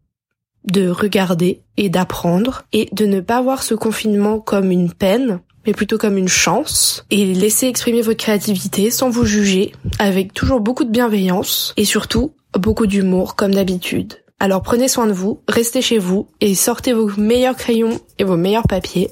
de 0.65 0.91
regarder 0.91 1.63
et 1.79 1.89
d'apprendre 1.89 2.65
et 2.73 2.89
de 2.93 3.07
ne 3.07 3.21
pas 3.21 3.41
voir 3.41 3.63
ce 3.63 3.75
confinement 3.75 4.41
comme 4.41 4.71
une 4.71 4.93
peine 4.93 5.41
mais 5.67 5.73
plutôt 5.73 5.99
comme 5.99 6.17
une 6.17 6.29
chance 6.29 7.05
et 7.11 7.35
laisser 7.35 7.67
exprimer 7.67 8.01
votre 8.03 8.19
créativité 8.19 8.91
sans 8.91 9.11
vous 9.11 9.25
juger 9.25 9.73
avec 9.99 10.33
toujours 10.33 10.61
beaucoup 10.61 10.85
de 10.85 10.91
bienveillance 10.91 11.75
et 11.77 11.85
surtout 11.85 12.33
beaucoup 12.59 12.87
d'humour 12.87 13.37
comme 13.37 13.55
d'habitude. 13.55 14.15
Alors 14.43 14.63
prenez 14.63 14.89
soin 14.89 15.07
de 15.07 15.13
vous, 15.13 15.43
restez 15.49 15.83
chez 15.83 15.99
vous 15.99 16.27
et 16.41 16.55
sortez 16.55 16.95
vos 16.95 17.11
meilleurs 17.19 17.57
crayons 17.57 18.01
et 18.19 18.25
vos 18.25 18.39
meilleurs 18.39 18.67
papiers. 18.67 19.11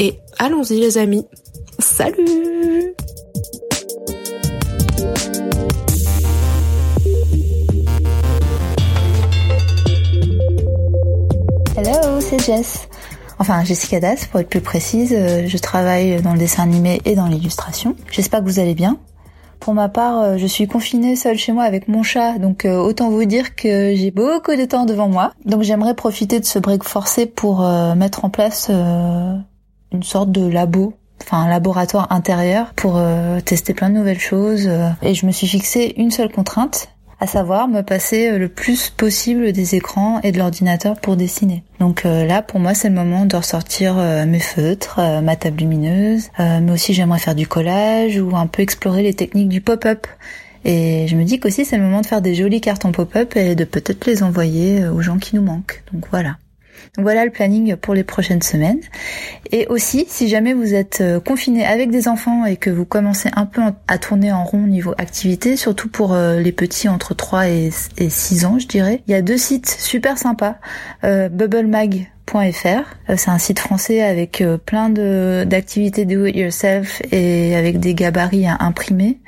Et 0.00 0.18
allons-y 0.36 0.80
les 0.80 0.98
amis. 0.98 1.24
Salut 1.78 2.16
Hello, 11.76 12.20
c'est 12.20 12.40
Jess. 12.44 12.88
Enfin, 13.38 13.62
Jessica 13.62 14.00
Das, 14.00 14.26
pour 14.26 14.40
être 14.40 14.48
plus 14.48 14.60
précise. 14.60 15.10
Je 15.10 15.58
travaille 15.58 16.20
dans 16.20 16.32
le 16.32 16.38
dessin 16.40 16.64
animé 16.64 17.00
et 17.04 17.14
dans 17.14 17.26
l'illustration. 17.26 17.94
J'espère 18.10 18.40
que 18.40 18.46
vous 18.46 18.58
allez 18.58 18.74
bien. 18.74 18.98
Pour 19.62 19.74
ma 19.74 19.88
part, 19.88 20.38
je 20.38 20.46
suis 20.46 20.66
confinée 20.66 21.14
seule 21.14 21.38
chez 21.38 21.52
moi 21.52 21.62
avec 21.62 21.86
mon 21.86 22.02
chat, 22.02 22.36
donc 22.38 22.64
autant 22.64 23.10
vous 23.10 23.24
dire 23.24 23.54
que 23.54 23.94
j'ai 23.94 24.10
beaucoup 24.10 24.56
de 24.56 24.64
temps 24.64 24.86
devant 24.86 25.08
moi. 25.08 25.32
Donc 25.44 25.62
j'aimerais 25.62 25.94
profiter 25.94 26.40
de 26.40 26.44
ce 26.44 26.58
break 26.58 26.82
forcé 26.82 27.26
pour 27.26 27.60
mettre 27.94 28.24
en 28.24 28.28
place 28.28 28.70
une 28.70 30.02
sorte 30.02 30.32
de 30.32 30.44
labo 30.44 30.94
enfin 31.22 31.42
un 31.42 31.48
laboratoire 31.48 32.10
intérieur 32.10 32.74
pour 32.74 33.00
tester 33.44 33.72
plein 33.72 33.88
de 33.88 33.94
nouvelles 33.94 34.18
choses 34.18 34.68
et 35.00 35.14
je 35.14 35.26
me 35.26 35.30
suis 35.30 35.46
fixé 35.46 35.94
une 35.96 36.10
seule 36.10 36.32
contrainte 36.32 36.88
à 37.22 37.26
savoir 37.28 37.68
me 37.68 37.82
passer 37.82 38.32
euh, 38.32 38.38
le 38.38 38.48
plus 38.48 38.90
possible 38.90 39.52
des 39.52 39.76
écrans 39.76 40.20
et 40.24 40.32
de 40.32 40.38
l'ordinateur 40.38 40.98
pour 40.98 41.14
dessiner. 41.14 41.62
Donc 41.78 42.04
euh, 42.04 42.24
là, 42.24 42.42
pour 42.42 42.58
moi, 42.58 42.74
c'est 42.74 42.88
le 42.88 42.96
moment 42.96 43.26
de 43.26 43.36
ressortir 43.36 43.96
euh, 43.96 44.26
mes 44.26 44.40
feutres, 44.40 44.98
ma 45.22 45.36
table 45.36 45.58
lumineuse, 45.58 46.30
mais 46.40 46.72
aussi 46.72 46.94
j'aimerais 46.94 47.20
faire 47.20 47.36
du 47.36 47.46
collage 47.46 48.18
ou 48.18 48.34
un 48.34 48.48
peu 48.48 48.62
explorer 48.62 49.04
les 49.04 49.14
techniques 49.14 49.48
du 49.48 49.60
pop-up. 49.60 50.08
Et 50.64 51.06
je 51.06 51.14
me 51.14 51.22
dis 51.22 51.38
qu'aussi 51.38 51.64
c'est 51.64 51.76
le 51.76 51.84
moment 51.84 52.00
de 52.00 52.06
faire 52.06 52.22
des 52.22 52.34
jolis 52.34 52.60
cartons 52.60 52.90
pop-up 52.90 53.36
et 53.36 53.54
de 53.54 53.64
peut-être 53.64 54.04
les 54.06 54.24
envoyer 54.24 54.88
aux 54.88 55.00
gens 55.00 55.18
qui 55.18 55.36
nous 55.36 55.42
manquent. 55.42 55.84
Donc 55.92 56.06
voilà. 56.10 56.38
Voilà 56.98 57.24
le 57.24 57.30
planning 57.30 57.74
pour 57.76 57.94
les 57.94 58.04
prochaines 58.04 58.42
semaines. 58.42 58.80
Et 59.50 59.66
aussi, 59.68 60.04
si 60.08 60.28
jamais 60.28 60.52
vous 60.52 60.74
êtes 60.74 61.00
euh, 61.00 61.20
confiné 61.20 61.64
avec 61.64 61.90
des 61.90 62.06
enfants 62.06 62.44
et 62.44 62.58
que 62.58 62.68
vous 62.68 62.84
commencez 62.84 63.30
un 63.34 63.46
peu 63.46 63.62
à 63.88 63.96
tourner 63.96 64.30
en 64.30 64.44
rond 64.44 64.66
niveau 64.66 64.92
activité, 64.98 65.56
surtout 65.56 65.88
pour 65.88 66.12
euh, 66.12 66.38
les 66.38 66.52
petits 66.52 66.90
entre 66.90 67.14
3 67.14 67.48
et 67.48 67.70
6 67.70 68.44
ans, 68.44 68.58
je 68.58 68.66
dirais, 68.66 69.02
il 69.08 69.12
y 69.12 69.14
a 69.14 69.22
deux 69.22 69.38
sites 69.38 69.70
super 69.70 70.18
sympas. 70.18 70.56
Euh, 71.02 71.30
bubblemag.fr, 71.30 73.16
c'est 73.16 73.30
un 73.30 73.38
site 73.38 73.60
français 73.60 74.02
avec 74.02 74.44
plein 74.66 74.90
d'activités 74.90 76.04
do 76.04 76.26
it 76.26 76.36
yourself 76.36 77.00
et 77.10 77.56
avec 77.56 77.80
des 77.80 77.94
gabarits 77.94 78.46
à 78.46 78.58
imprimer 78.60 79.18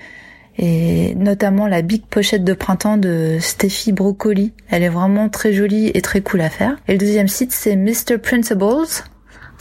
et 0.58 1.14
notamment 1.14 1.66
la 1.66 1.82
big 1.82 2.04
pochette 2.06 2.44
de 2.44 2.52
printemps 2.52 2.96
de 2.96 3.38
Steffi 3.40 3.92
Broccoli. 3.92 4.52
Elle 4.70 4.82
est 4.82 4.88
vraiment 4.88 5.28
très 5.28 5.52
jolie 5.52 5.90
et 5.94 6.02
très 6.02 6.20
cool 6.20 6.40
à 6.40 6.50
faire. 6.50 6.76
Et 6.88 6.92
le 6.92 6.98
deuxième 6.98 7.28
site 7.28 7.52
c'est 7.52 7.76
Mr. 7.76 8.18
Principles 8.22 9.04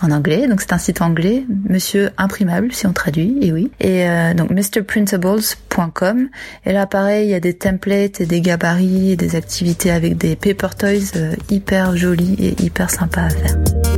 en 0.01 0.11
anglais, 0.11 0.47
donc 0.47 0.61
c'est 0.61 0.73
un 0.73 0.77
site 0.77 1.01
anglais, 1.01 1.45
Monsieur 1.69 2.09
Imprimable 2.17 2.73
si 2.73 2.87
on 2.87 2.93
traduit, 2.93 3.37
et 3.41 3.51
oui. 3.51 3.71
Et 3.79 4.07
euh, 4.09 4.33
donc 4.33 4.49
mrprintables.com. 4.51 6.29
Et 6.65 6.73
là 6.73 6.85
pareil, 6.85 7.27
il 7.27 7.31
y 7.31 7.35
a 7.35 7.39
des 7.39 7.53
templates 7.53 8.19
et 8.19 8.25
des 8.25 8.41
gabarits 8.41 9.11
et 9.11 9.15
des 9.15 9.35
activités 9.35 9.91
avec 9.91 10.17
des 10.17 10.35
paper 10.35 10.75
toys 10.77 11.15
euh, 11.15 11.35
hyper 11.49 11.95
jolis 11.95 12.35
et 12.39 12.61
hyper 12.63 12.89
sympas 12.89 13.23
à 13.23 13.29
faire. 13.29 13.92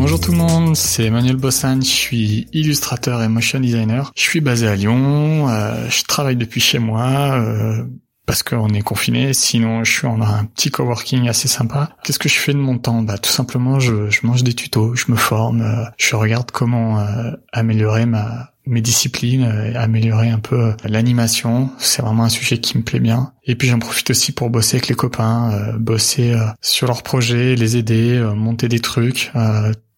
Bonjour 0.00 0.18
tout 0.18 0.32
le 0.32 0.38
monde, 0.38 0.76
c'est 0.76 1.04
Emmanuel 1.04 1.36
Bossan, 1.36 1.82
je 1.82 1.86
suis 1.86 2.48
illustrateur 2.54 3.22
et 3.22 3.28
motion 3.28 3.60
designer. 3.60 4.10
Je 4.16 4.22
suis 4.22 4.40
basé 4.40 4.66
à 4.66 4.74
Lyon, 4.74 5.50
euh, 5.50 5.90
je 5.90 6.04
travaille 6.04 6.36
depuis 6.36 6.62
chez 6.62 6.78
moi 6.78 7.38
euh, 7.38 7.84
parce 8.24 8.42
qu'on 8.42 8.70
est 8.70 8.80
confiné, 8.80 9.34
sinon 9.34 9.84
je 9.84 9.92
suis 9.92 10.06
en 10.06 10.22
un 10.22 10.46
petit 10.46 10.70
coworking 10.70 11.28
assez 11.28 11.48
sympa. 11.48 11.90
Qu'est-ce 12.02 12.18
que 12.18 12.30
je 12.30 12.38
fais 12.38 12.54
de 12.54 12.58
mon 12.58 12.78
temps? 12.78 13.02
Bah 13.02 13.18
tout 13.18 13.30
simplement 13.30 13.78
je, 13.78 14.08
je 14.08 14.26
mange 14.26 14.42
des 14.42 14.54
tutos, 14.54 14.94
je 14.96 15.12
me 15.12 15.16
forme, 15.16 15.60
euh, 15.60 15.84
je 15.98 16.16
regarde 16.16 16.50
comment 16.50 17.06
améliorer 17.52 18.06
ma 18.06 18.54
mes 18.66 18.80
disciplines, 18.80 19.44
améliorer 19.74 20.30
un 20.30 20.38
peu 20.38 20.74
l'animation, 20.84 21.70
c'est 21.78 22.02
vraiment 22.02 22.24
un 22.24 22.28
sujet 22.28 22.58
qui 22.58 22.78
me 22.78 22.84
plaît 22.84 23.00
bien. 23.00 23.32
Et 23.44 23.56
puis 23.56 23.68
j'en 23.68 23.80
profite 23.80 24.10
aussi 24.10 24.32
pour 24.32 24.48
bosser 24.48 24.76
avec 24.76 24.88
les 24.88 24.94
copains, 24.94 25.74
bosser 25.78 26.36
sur 26.60 26.86
leurs 26.86 27.02
projets, 27.02 27.56
les 27.56 27.76
aider, 27.76 28.22
monter 28.36 28.68
des 28.68 28.78
trucs, 28.78 29.32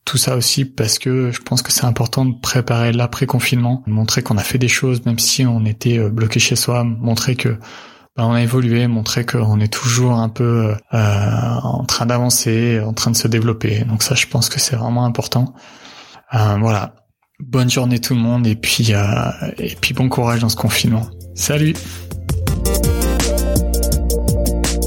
tout 0.04 0.18
ça 0.18 0.36
aussi 0.36 0.64
parce 0.64 0.98
que 0.98 1.30
je 1.30 1.40
pense 1.40 1.62
que 1.62 1.72
c'est 1.72 1.84
important 1.84 2.24
de 2.24 2.34
préparer 2.40 2.92
l'après-confinement, 2.92 3.82
montrer 3.86 4.22
qu'on 4.22 4.36
a 4.36 4.42
fait 4.42 4.58
des 4.58 4.68
choses 4.68 5.04
même 5.06 5.18
si 5.18 5.46
on 5.46 5.64
était 5.64 5.98
euh, 5.98 6.10
bloqué 6.10 6.40
chez 6.40 6.56
soi, 6.56 6.84
montrer 6.84 7.36
que 7.36 7.50
bah, 8.16 8.26
on 8.26 8.32
a 8.32 8.42
évolué, 8.42 8.86
montrer 8.88 9.24
qu'on 9.24 9.60
est 9.60 9.72
toujours 9.72 10.12
un 10.12 10.28
peu 10.28 10.74
euh, 10.92 11.50
en 11.62 11.84
train 11.84 12.06
d'avancer, 12.06 12.80
en 12.80 12.92
train 12.92 13.10
de 13.10 13.16
se 13.16 13.28
développer. 13.28 13.84
Donc 13.84 14.02
ça, 14.02 14.14
je 14.14 14.26
pense 14.26 14.48
que 14.50 14.60
c'est 14.60 14.76
vraiment 14.76 15.06
important. 15.06 15.54
Euh, 16.34 16.56
voilà. 16.58 16.94
Bonne 17.40 17.70
journée 17.70 17.98
tout 17.98 18.14
le 18.14 18.20
monde 18.20 18.46
et 18.46 18.54
puis 18.54 18.92
et 19.58 19.76
puis 19.80 19.94
bon 19.94 20.08
courage 20.08 20.40
dans 20.40 20.48
ce 20.48 20.56
confinement. 20.56 21.06
Salut. 21.34 21.74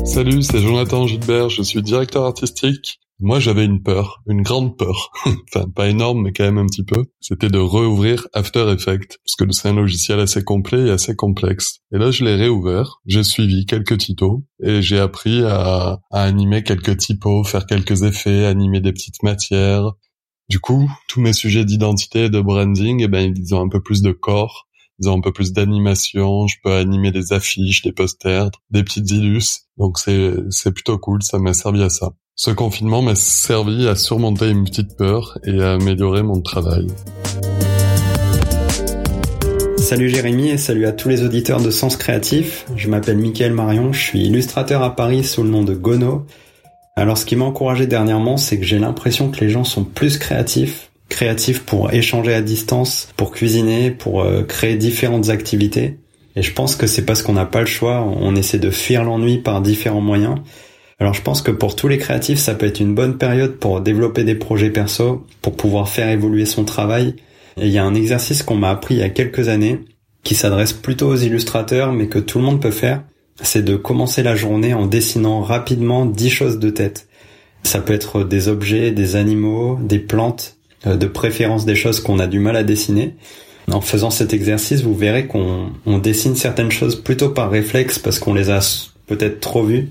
Salut, 0.05 0.43
c'est 0.43 0.61
Jonathan 0.61 1.07
Gilbert, 1.07 1.49
je 1.49 1.61
suis 1.61 1.81
directeur 1.81 2.23
artistique 2.23 3.01
moi, 3.19 3.39
j'avais 3.39 3.63
une 3.63 3.81
peur, 3.81 4.21
une 4.27 4.41
grande 4.41 4.77
peur. 4.77 5.11
enfin, 5.25 5.69
pas 5.73 5.87
énorme, 5.87 6.23
mais 6.23 6.33
quand 6.33 6.43
même 6.43 6.57
un 6.57 6.65
petit 6.65 6.83
peu. 6.83 7.05
C'était 7.21 7.47
de 7.47 7.57
réouvrir 7.57 8.27
After 8.33 8.69
Effects, 8.73 9.19
parce 9.23 9.35
que 9.37 9.45
c'est 9.51 9.69
un 9.69 9.73
logiciel 9.73 10.19
assez 10.19 10.43
complet 10.43 10.87
et 10.87 10.89
assez 10.89 11.15
complexe. 11.15 11.79
Et 11.93 11.97
là, 11.97 12.11
je 12.11 12.25
l'ai 12.25 12.35
réouvert. 12.35 12.99
J'ai 13.05 13.23
suivi 13.23 13.65
quelques 13.65 13.99
tutos 13.99 14.43
et 14.61 14.81
j'ai 14.81 14.99
appris 14.99 15.43
à, 15.45 16.01
animer 16.11 16.63
quelques 16.63 16.97
typos, 16.97 17.45
faire 17.45 17.65
quelques 17.65 18.03
effets, 18.03 18.45
animer 18.45 18.81
des 18.81 18.91
petites 18.91 19.23
matières. 19.23 19.93
Du 20.49 20.59
coup, 20.59 20.91
tous 21.07 21.21
mes 21.21 21.33
sujets 21.33 21.63
d'identité 21.63 22.25
et 22.25 22.29
de 22.29 22.41
branding, 22.41 23.01
eh 23.01 23.07
ben, 23.07 23.33
ils 23.35 23.55
ont 23.55 23.61
un 23.61 23.69
peu 23.69 23.81
plus 23.81 24.01
de 24.01 24.11
corps. 24.11 24.67
Ils 24.99 25.09
ont 25.09 25.17
un 25.17 25.21
peu 25.21 25.31
plus 25.31 25.53
d'animation. 25.53 26.47
Je 26.47 26.55
peux 26.63 26.73
animer 26.73 27.11
des 27.11 27.31
affiches, 27.31 27.81
des 27.81 27.93
posters, 27.93 28.51
des 28.71 28.83
petites 28.83 29.09
illus. 29.11 29.69
Donc 29.77 29.99
c'est, 29.99 30.33
c'est 30.49 30.73
plutôt 30.73 30.97
cool. 30.99 31.23
Ça 31.23 31.39
m'a 31.39 31.53
servi 31.53 31.81
à 31.81 31.89
ça. 31.89 32.11
Ce 32.37 32.51
confinement 32.51 33.01
m'a 33.01 33.15
servi 33.15 33.87
à 33.87 33.95
surmonter 33.95 34.49
une 34.49 34.65
petite 34.65 34.97
peur 34.97 35.37
et 35.45 35.61
à 35.61 35.75
améliorer 35.75 36.21
mon 36.21 36.41
travail. 36.41 36.87
Salut 39.77 40.09
Jérémy 40.09 40.49
et 40.49 40.57
salut 40.57 40.85
à 40.85 40.91
tous 40.91 41.07
les 41.07 41.23
auditeurs 41.23 41.61
de 41.61 41.71
Sens 41.71 41.95
Créatif. 41.95 42.65
Je 42.75 42.89
m'appelle 42.89 43.19
Mickaël 43.19 43.53
Marion, 43.53 43.93
je 43.93 44.01
suis 44.01 44.25
illustrateur 44.25 44.83
à 44.83 44.97
Paris 44.97 45.23
sous 45.23 45.43
le 45.43 45.49
nom 45.49 45.63
de 45.63 45.73
Gono. 45.75 46.25
Alors 46.97 47.17
ce 47.17 47.25
qui 47.25 47.37
m'a 47.37 47.45
encouragé 47.45 47.87
dernièrement, 47.87 48.35
c'est 48.35 48.59
que 48.59 48.65
j'ai 48.65 48.79
l'impression 48.79 49.31
que 49.31 49.39
les 49.39 49.49
gens 49.49 49.63
sont 49.63 49.85
plus 49.85 50.17
créatifs, 50.17 50.91
créatifs 51.07 51.63
pour 51.63 51.93
échanger 51.93 52.33
à 52.33 52.41
distance, 52.41 53.07
pour 53.15 53.31
cuisiner, 53.31 53.91
pour 53.91 54.23
euh, 54.23 54.43
créer 54.43 54.75
différentes 54.75 55.29
activités. 55.29 55.99
Et 56.35 56.41
je 56.41 56.51
pense 56.51 56.75
que 56.75 56.85
c'est 56.85 57.05
parce 57.05 57.21
qu'on 57.21 57.31
n'a 57.31 57.45
pas 57.45 57.61
le 57.61 57.65
choix, 57.65 58.01
on 58.01 58.35
essaie 58.35 58.59
de 58.59 58.71
fuir 58.71 59.05
l'ennui 59.05 59.37
par 59.37 59.61
différents 59.61 60.01
moyens. 60.01 60.35
Alors 60.99 61.13
je 61.13 61.21
pense 61.21 61.41
que 61.41 61.51
pour 61.51 61.75
tous 61.75 61.87
les 61.87 61.97
créatifs, 61.97 62.39
ça 62.39 62.55
peut 62.55 62.65
être 62.65 62.79
une 62.79 62.95
bonne 62.95 63.17
période 63.17 63.57
pour 63.57 63.81
développer 63.81 64.23
des 64.23 64.35
projets 64.35 64.69
perso, 64.69 65.25
pour 65.41 65.55
pouvoir 65.55 65.89
faire 65.89 66.09
évoluer 66.09 66.45
son 66.45 66.63
travail. 66.63 67.15
Et 67.57 67.67
il 67.67 67.71
y 67.71 67.77
a 67.77 67.83
un 67.83 67.95
exercice 67.95 68.43
qu'on 68.43 68.55
m'a 68.55 68.69
appris 68.69 68.95
il 68.95 68.99
y 68.99 69.03
a 69.03 69.09
quelques 69.09 69.49
années, 69.49 69.79
qui 70.23 70.35
s'adresse 70.35 70.73
plutôt 70.73 71.07
aux 71.07 71.17
illustrateurs, 71.17 71.91
mais 71.91 72.07
que 72.07 72.19
tout 72.19 72.39
le 72.39 72.45
monde 72.45 72.61
peut 72.61 72.71
faire. 72.71 73.03
C'est 73.41 73.63
de 73.63 73.75
commencer 73.75 74.23
la 74.23 74.35
journée 74.35 74.73
en 74.73 74.85
dessinant 74.85 75.41
rapidement 75.41 76.05
10 76.05 76.29
choses 76.29 76.59
de 76.59 76.69
tête. 76.69 77.07
Ça 77.63 77.79
peut 77.79 77.93
être 77.93 78.23
des 78.23 78.47
objets, 78.47 78.91
des 78.91 79.17
animaux, 79.17 79.77
des 79.81 79.99
plantes, 79.99 80.55
euh, 80.87 80.95
de 80.95 81.07
préférence 81.07 81.65
des 81.65 81.75
choses 81.75 81.99
qu'on 81.99 82.19
a 82.19 82.27
du 82.27 82.39
mal 82.39 82.55
à 82.55 82.63
dessiner. 82.63 83.15
En 83.69 83.81
faisant 83.81 84.11
cet 84.11 84.33
exercice, 84.33 84.81
vous 84.81 84.95
verrez 84.95 85.25
qu'on 85.25 85.71
dessine 85.85 86.35
certaines 86.35 86.71
choses 86.71 86.95
plutôt 86.95 87.29
par 87.29 87.49
réflexe 87.49 87.99
parce 87.99 88.19
qu'on 88.19 88.33
les 88.33 88.51
a 88.51 88.59
peut-être 89.07 89.39
trop 89.39 89.63
vues 89.63 89.89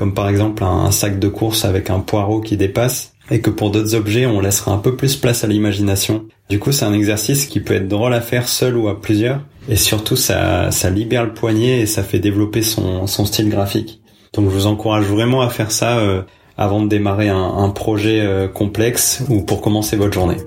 comme 0.00 0.14
par 0.14 0.30
exemple 0.30 0.64
un 0.64 0.90
sac 0.92 1.18
de 1.18 1.28
course 1.28 1.66
avec 1.66 1.90
un 1.90 2.00
poireau 2.00 2.40
qui 2.40 2.56
dépasse, 2.56 3.12
et 3.30 3.42
que 3.42 3.50
pour 3.50 3.70
d'autres 3.70 3.94
objets, 3.94 4.24
on 4.24 4.40
laissera 4.40 4.72
un 4.72 4.78
peu 4.78 4.96
plus 4.96 5.14
place 5.14 5.44
à 5.44 5.46
l'imagination. 5.46 6.24
Du 6.48 6.58
coup, 6.58 6.72
c'est 6.72 6.86
un 6.86 6.94
exercice 6.94 7.44
qui 7.44 7.60
peut 7.60 7.74
être 7.74 7.86
drôle 7.86 8.14
à 8.14 8.22
faire 8.22 8.48
seul 8.48 8.78
ou 8.78 8.88
à 8.88 8.98
plusieurs, 8.98 9.40
et 9.68 9.76
surtout, 9.76 10.16
ça, 10.16 10.70
ça 10.70 10.88
libère 10.88 11.24
le 11.24 11.34
poignet 11.34 11.80
et 11.80 11.86
ça 11.86 12.02
fait 12.02 12.18
développer 12.18 12.62
son, 12.62 13.06
style 13.06 13.50
graphique. 13.50 14.00
Donc, 14.32 14.46
je 14.48 14.54
vous 14.54 14.66
encourage 14.66 15.04
vraiment 15.04 15.42
à 15.42 15.50
faire 15.50 15.70
ça 15.70 15.98
euh, 15.98 16.22
avant 16.56 16.80
de 16.80 16.88
démarrer 16.88 17.28
un, 17.28 17.36
un 17.36 17.68
projet 17.68 18.22
euh, 18.22 18.48
complexe 18.48 19.22
ou 19.28 19.42
pour 19.42 19.60
commencer 19.60 19.96
votre 19.96 20.14
journée. 20.14 20.38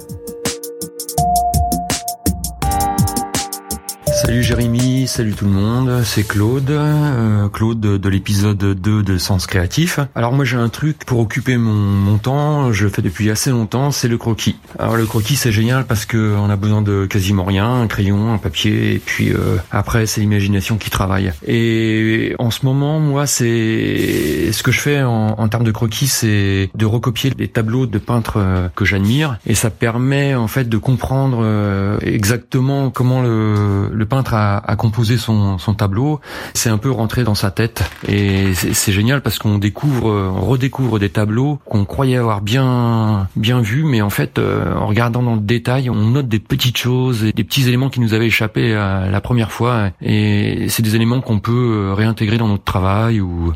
Salut 4.34 4.44
Jérémy, 4.46 5.08
salut 5.08 5.34
tout 5.34 5.46
le 5.46 5.52
monde, 5.52 6.02
c'est 6.04 6.28
Claude, 6.28 6.72
euh, 6.72 7.48
Claude 7.50 7.80
de, 7.80 8.10
l'épisode 8.10 8.58
2 8.58 9.04
de 9.04 9.18
Sens 9.20 9.46
Créatif. 9.46 10.00
Alors 10.16 10.34
moi 10.34 10.44
j'ai 10.44 10.58
un 10.58 10.70
truc 10.70 11.06
pour 11.06 11.20
occuper 11.20 11.56
mon, 11.56 11.72
mon 11.72 12.18
temps, 12.18 12.72
je 12.72 12.86
le 12.86 12.90
fais 12.90 13.04
depuis 13.04 13.30
assez 13.30 13.52
longtemps, 13.52 13.92
c'est 13.92 14.08
le 14.08 14.18
croquis. 14.18 14.56
Alors 14.80 14.96
le 14.96 15.06
croquis 15.06 15.36
c'est 15.36 15.52
génial 15.52 15.86
parce 15.86 16.08
que 16.08 16.36
on 16.36 16.50
a 16.50 16.56
besoin 16.56 16.82
de 16.82 17.06
quasiment 17.06 17.44
rien, 17.44 17.82
un 17.82 17.86
crayon, 17.86 18.34
un 18.34 18.40
papier, 18.40 18.96
et 18.96 18.98
puis 18.98 19.30
euh, 19.30 19.58
après 19.70 20.08
c'est 20.08 20.22
l'imagination 20.22 20.78
qui 20.78 20.90
travaille. 20.90 21.32
Et 21.46 22.36
en 22.40 22.50
ce 22.50 22.66
moment 22.66 23.00
moi 23.00 23.28
c'est 23.28 24.52
ce 24.52 24.64
que 24.64 24.72
je 24.72 24.80
fais 24.80 25.04
en, 25.04 25.36
en 25.38 25.48
termes 25.48 25.64
de 25.64 25.72
croquis, 25.72 26.08
c'est 26.08 26.72
de 26.74 26.86
recopier 26.88 27.30
des 27.30 27.50
tableaux 27.50 27.86
de 27.86 28.00
peintres 28.00 28.38
euh, 28.38 28.68
que 28.76 28.84
j'admire, 28.84 29.38
et 29.46 29.54
ça 29.54 29.70
permet 29.70 30.34
en 30.34 30.48
fait 30.48 30.68
de 30.68 30.78
comprendre 30.78 31.46
exactement 32.02 32.90
comment 32.90 33.22
le, 33.22 33.90
le 33.94 34.06
peintre 34.08 34.23
peintre 34.24 34.34
à, 34.36 34.58
à 34.70 34.76
composer 34.76 35.18
son, 35.18 35.58
tableau, 35.78 36.22
c'est 36.54 36.70
un 36.70 36.78
peu 36.78 36.92
rentrer 36.92 37.24
dans 37.24 37.36
sa 37.36 37.52
tête 37.52 37.84
et 38.08 38.54
c'est 38.54 38.92
génial 38.92 39.22
parce 39.22 39.40
qu'on 39.40 39.58
découvre, 39.58 40.10
on 40.10 40.42
redécouvre 40.42 41.00
des 41.00 41.10
tableaux 41.10 41.60
qu'on 41.66 41.86
croyait 41.86 42.18
avoir 42.18 42.42
bien 42.42 43.28
bien 43.36 43.62
vus, 43.62 43.84
mais 43.84 44.02
en 44.02 44.10
fait, 44.10 44.38
euh, 44.40 44.74
en 44.76 44.88
regardant 44.88 45.24
dans 45.24 45.36
le 45.36 45.42
détail, 45.42 45.90
on 45.90 45.96
note 45.96 46.28
des 46.28 46.40
petites 46.40 46.78
choses, 46.78 47.24
et 47.24 47.32
des 47.32 47.44
petits 47.44 47.68
éléments 47.68 47.90
qui 47.90 48.00
nous 48.00 48.14
avaient 48.14 48.28
échappé 48.28 48.74
la 48.74 49.22
première 49.22 49.52
fois, 49.52 49.90
et 50.02 50.68
c'est 50.70 50.84
des 50.84 50.96
éléments 50.96 51.22
qu'on 51.22 51.40
peut 51.40 51.92
réintégrer 51.94 52.38
dans 52.38 52.48
notre 52.48 52.64
travail 52.64 53.20
ou 53.20 53.54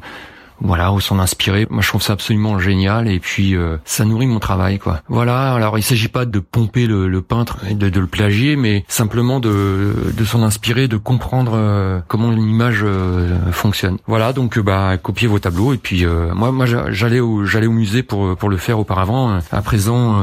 voilà, 0.62 0.92
ou 0.92 1.00
s'en 1.00 1.20
inspirer. 1.20 1.68
Moi, 1.70 1.82
je 1.82 1.88
trouve 1.88 2.02
ça 2.02 2.14
absolument 2.14 2.60
génial 2.60 3.08
et 3.10 3.20
puis 3.20 3.56
euh, 3.56 3.78
ça 3.86 4.06
nourrit 4.06 4.28
mon 4.28 4.40
travail, 4.40 4.80
quoi. 4.80 5.02
Voilà. 5.08 5.54
Alors, 5.54 5.78
il 5.78 5.84
s'agit 5.84 6.08
pas 6.08 6.26
de 6.26 6.40
pomper 6.40 6.88
le, 6.88 7.08
le 7.08 7.22
peintre 7.22 7.60
et 7.70 7.76
de, 7.76 7.90
de, 7.90 8.00
le 8.00 8.08
plagier, 8.08 8.56
mais 8.56 8.84
simplement 8.88 9.40
de, 9.40 9.94
de 10.16 10.26
s'en 10.26 10.42
inspirer, 10.44 10.88
de 10.88 10.98
comprendre 10.98 11.54
euh, 11.56 12.00
comment 12.08 12.32
une 12.32 12.50
image 12.50 12.82
euh, 12.84 13.52
fonctionne. 13.52 13.98
Voilà. 14.08 14.34
Donc, 14.34 14.60
bah, 14.60 14.98
copier 14.98 15.28
vos 15.28 15.40
tableaux 15.40 15.74
et 15.74 15.78
puis 15.78 16.06
moi, 16.34 16.52
moi, 16.52 16.66
j'allais 16.66 17.20
au 17.20 17.46
j'allais 17.46 17.68
au 17.68 17.72
musée 17.72 18.04
pour 18.04 18.36
pour 18.36 18.50
le 18.50 18.58
faire 18.58 18.80
auparavant. 18.80 19.40
À 19.52 19.62
présent, 19.62 20.16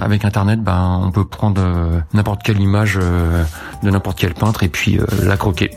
avec 0.00 0.24
Internet, 0.24 0.62
ben, 0.62 1.00
on 1.04 1.10
peut 1.10 1.24
prendre 1.24 1.62
n'importe 2.12 2.42
quelle 2.42 2.60
image 2.60 2.96
de 2.96 3.90
n'importe 3.90 4.18
quel 4.18 4.34
peintre 4.34 4.62
et 4.62 4.68
puis 4.68 4.98
la 5.22 5.36
croquer. 5.36 5.70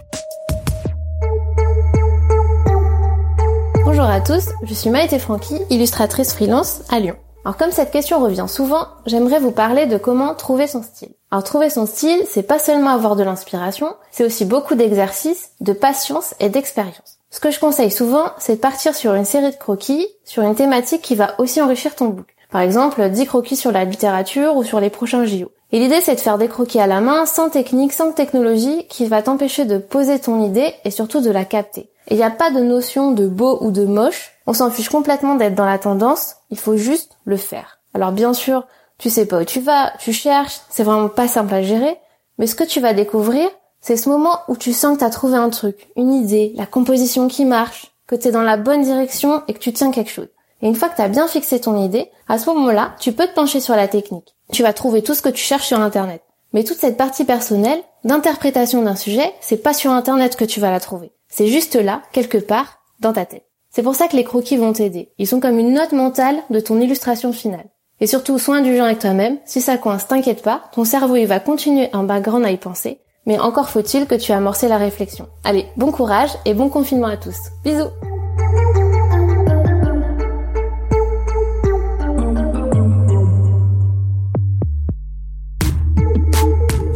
Bonjour 4.02 4.16
à 4.16 4.20
tous, 4.20 4.50
je 4.64 4.74
suis 4.74 4.90
Maïté 4.90 5.20
Francky, 5.20 5.54
illustratrice 5.70 6.34
freelance 6.34 6.82
à 6.90 7.00
Lyon. 7.00 7.18
Alors 7.46 7.56
comme 7.56 7.70
cette 7.70 7.92
question 7.92 8.20
revient 8.20 8.48
souvent, 8.48 8.88
j'aimerais 9.06 9.40
vous 9.40 9.52
parler 9.52 9.86
de 9.86 9.98
comment 9.98 10.34
trouver 10.34 10.66
son 10.66 10.82
style. 10.82 11.12
Alors 11.30 11.44
trouver 11.44 11.70
son 11.70 11.86
style, 11.86 12.24
c'est 12.28 12.42
pas 12.42 12.58
seulement 12.58 12.90
avoir 12.90 13.16
de 13.16 13.22
l'inspiration, 13.22 13.94
c'est 14.10 14.26
aussi 14.26 14.44
beaucoup 14.44 14.74
d'exercices, 14.74 15.52
de 15.60 15.72
patience 15.72 16.34
et 16.40 16.50
d'expérience. 16.50 17.20
Ce 17.30 17.40
que 17.40 17.52
je 17.52 17.60
conseille 17.60 17.92
souvent, 17.92 18.32
c'est 18.40 18.56
de 18.56 18.60
partir 18.60 18.96
sur 18.96 19.14
une 19.14 19.24
série 19.24 19.52
de 19.52 19.56
croquis, 19.56 20.08
sur 20.26 20.42
une 20.42 20.56
thématique 20.56 21.04
qui 21.04 21.14
va 21.14 21.40
aussi 21.40 21.62
enrichir 21.62 21.94
ton 21.94 22.08
book. 22.08 22.36
Par 22.50 22.62
exemple, 22.62 23.08
10 23.08 23.28
croquis 23.28 23.56
sur 23.56 23.72
la 23.72 23.86
littérature 23.86 24.56
ou 24.56 24.64
sur 24.64 24.80
les 24.80 24.90
prochains 24.90 25.26
JO. 25.26 25.52
Et 25.72 25.80
l'idée, 25.80 26.02
c'est 26.02 26.16
de 26.16 26.20
faire 26.20 26.38
des 26.38 26.50
croquis 26.50 26.80
à 26.80 26.88
la 26.88 27.00
main, 27.00 27.26
sans 27.26 27.50
technique, 27.50 27.94
sans 27.94 28.12
technologie, 28.12 28.86
qui 28.90 29.06
va 29.06 29.22
t'empêcher 29.22 29.66
de 29.66 29.78
poser 29.78 30.20
ton 30.20 30.44
idée 30.44 30.74
et 30.84 30.92
surtout 30.92 31.22
de 31.22 31.32
la 31.32 31.46
capter. 31.46 31.90
Il 32.10 32.18
n'y 32.18 32.24
a 32.24 32.30
pas 32.30 32.52
de 32.52 32.60
notion 32.60 33.12
de 33.12 33.28
beau 33.28 33.58
ou 33.62 33.72
de 33.72 33.86
moche. 33.86 34.34
On 34.48 34.54
s'en 34.54 34.70
fiche 34.70 34.90
complètement 34.90 35.36
d'être 35.36 35.56
dans 35.56 35.66
la 35.66 35.80
tendance. 35.80 36.36
Il 36.50 36.58
faut 36.58 36.76
juste 36.76 37.18
le 37.24 37.38
faire. 37.38 37.80
Alors 37.94 38.12
bien 38.12 38.34
sûr, 38.34 38.66
tu 38.98 39.10
sais 39.10 39.26
pas 39.26 39.42
où 39.42 39.46
tu 39.46 39.62
vas, 39.62 39.94
tu 40.00 40.12
cherches, 40.12 40.60
c'est 40.70 40.84
vraiment 40.84 41.10
pas 41.10 41.28
simple 41.28 41.54
à 41.54 41.62
gérer. 41.62 41.98
Mais 42.38 42.48
ce 42.48 42.56
que 42.56 42.64
tu 42.64 42.82
vas 42.82 42.94
découvrir, 42.94 43.50
c'est 43.80 43.98
ce 43.98 44.10
moment 44.10 44.40
où 44.48 44.58
tu 44.58 44.74
sens 44.74 44.96
que 44.96 45.00
tu 45.00 45.06
as 45.06 45.10
trouvé 45.10 45.38
un 45.38 45.50
truc, 45.50 45.90
une 45.96 46.14
idée, 46.14 46.54
la 46.56 46.66
composition 46.66 47.28
qui 47.28 47.46
marche, 47.46 47.94
que 48.08 48.16
tu 48.16 48.28
es 48.28 48.32
dans 48.32 48.44
la 48.44 48.58
bonne 48.58 48.82
direction 48.82 49.42
et 49.48 49.54
que 49.54 49.60
tu 49.60 49.72
tiens 49.74 49.92
quelque 49.92 50.12
chose. 50.12 50.28
Et 50.62 50.68
une 50.68 50.76
fois 50.76 50.90
que 50.90 50.96
tu 50.96 51.02
as 51.02 51.08
bien 51.08 51.28
fixé 51.28 51.60
ton 51.60 51.84
idée, 51.84 52.10
à 52.28 52.38
ce 52.38 52.50
moment-là, 52.50 52.96
tu 53.00 53.12
peux 53.14 53.28
te 53.28 53.34
pencher 53.34 53.60
sur 53.60 53.76
la 53.76 53.88
technique. 53.88 54.36
Tu 54.52 54.64
vas 54.64 54.74
trouver 54.74 55.02
tout 55.02 55.14
ce 55.14 55.22
que 55.22 55.30
tu 55.30 55.44
cherches 55.44 55.68
sur 55.68 55.80
Internet. 55.80 56.22
Mais 56.54 56.64
toute 56.64 56.78
cette 56.78 56.98
partie 56.98 57.26
personnelle, 57.26 57.82
d'interprétation 58.04 58.82
d'un 58.82 58.96
sujet, 58.96 59.34
c'est 59.40 59.64
pas 59.64 59.74
sur 59.74 59.92
Internet 59.92 60.36
que 60.36 60.46
tu 60.46 60.60
vas 60.60 60.72
la 60.72 60.80
trouver. 60.80 61.12
C'est 61.30 61.48
juste 61.48 61.76
là, 61.76 62.02
quelque 62.12 62.38
part, 62.38 62.80
dans 63.00 63.14
ta 63.14 63.26
tête. 63.26 63.46
C'est 63.70 63.84
pour 63.84 63.96
ça 63.96 64.08
que 64.08 64.18
les 64.18 64.26
croquis 64.26 64.58
vont 64.58 64.74
t'aider. 64.74 65.14
Ils 65.18 65.28
sont 65.28 65.40
comme 65.40 65.58
une 65.58 65.74
note 65.74 65.94
mentale 65.94 66.38
de 66.50 66.60
ton 66.60 66.80
illustration 66.82 67.32
finale. 67.32 67.70
Et 68.02 68.08
surtout, 68.08 68.38
soin 68.38 68.62
du 68.62 68.76
genre 68.76 68.88
avec 68.88 69.00
toi-même. 69.00 69.38
Si 69.46 69.62
ça 69.62 69.78
coince, 69.78 70.08
t'inquiète 70.08 70.42
pas. 70.42 70.64
Ton 70.74 70.84
cerveau, 70.84 71.16
il 71.16 71.28
va 71.28 71.40
continuer 71.40 71.90
un 71.94 72.04
background 72.04 72.46
à 72.46 72.52
y 72.52 72.58
penser. 72.58 73.00
Mais 73.26 73.40
encore 73.40 73.70
faut-il 73.70 74.08
que 74.08 74.16
tu 74.16 74.32
aies 74.32 74.36
amorcé 74.36 74.68
la 74.68 74.78
réflexion. 74.78 75.28
Allez, 75.44 75.68
bon 75.78 75.92
courage 75.92 76.32
et 76.46 76.54
bon 76.54 76.70
confinement 76.70 77.08
à 77.08 77.18
tous. 77.18 77.38
Bisous! 77.64 77.92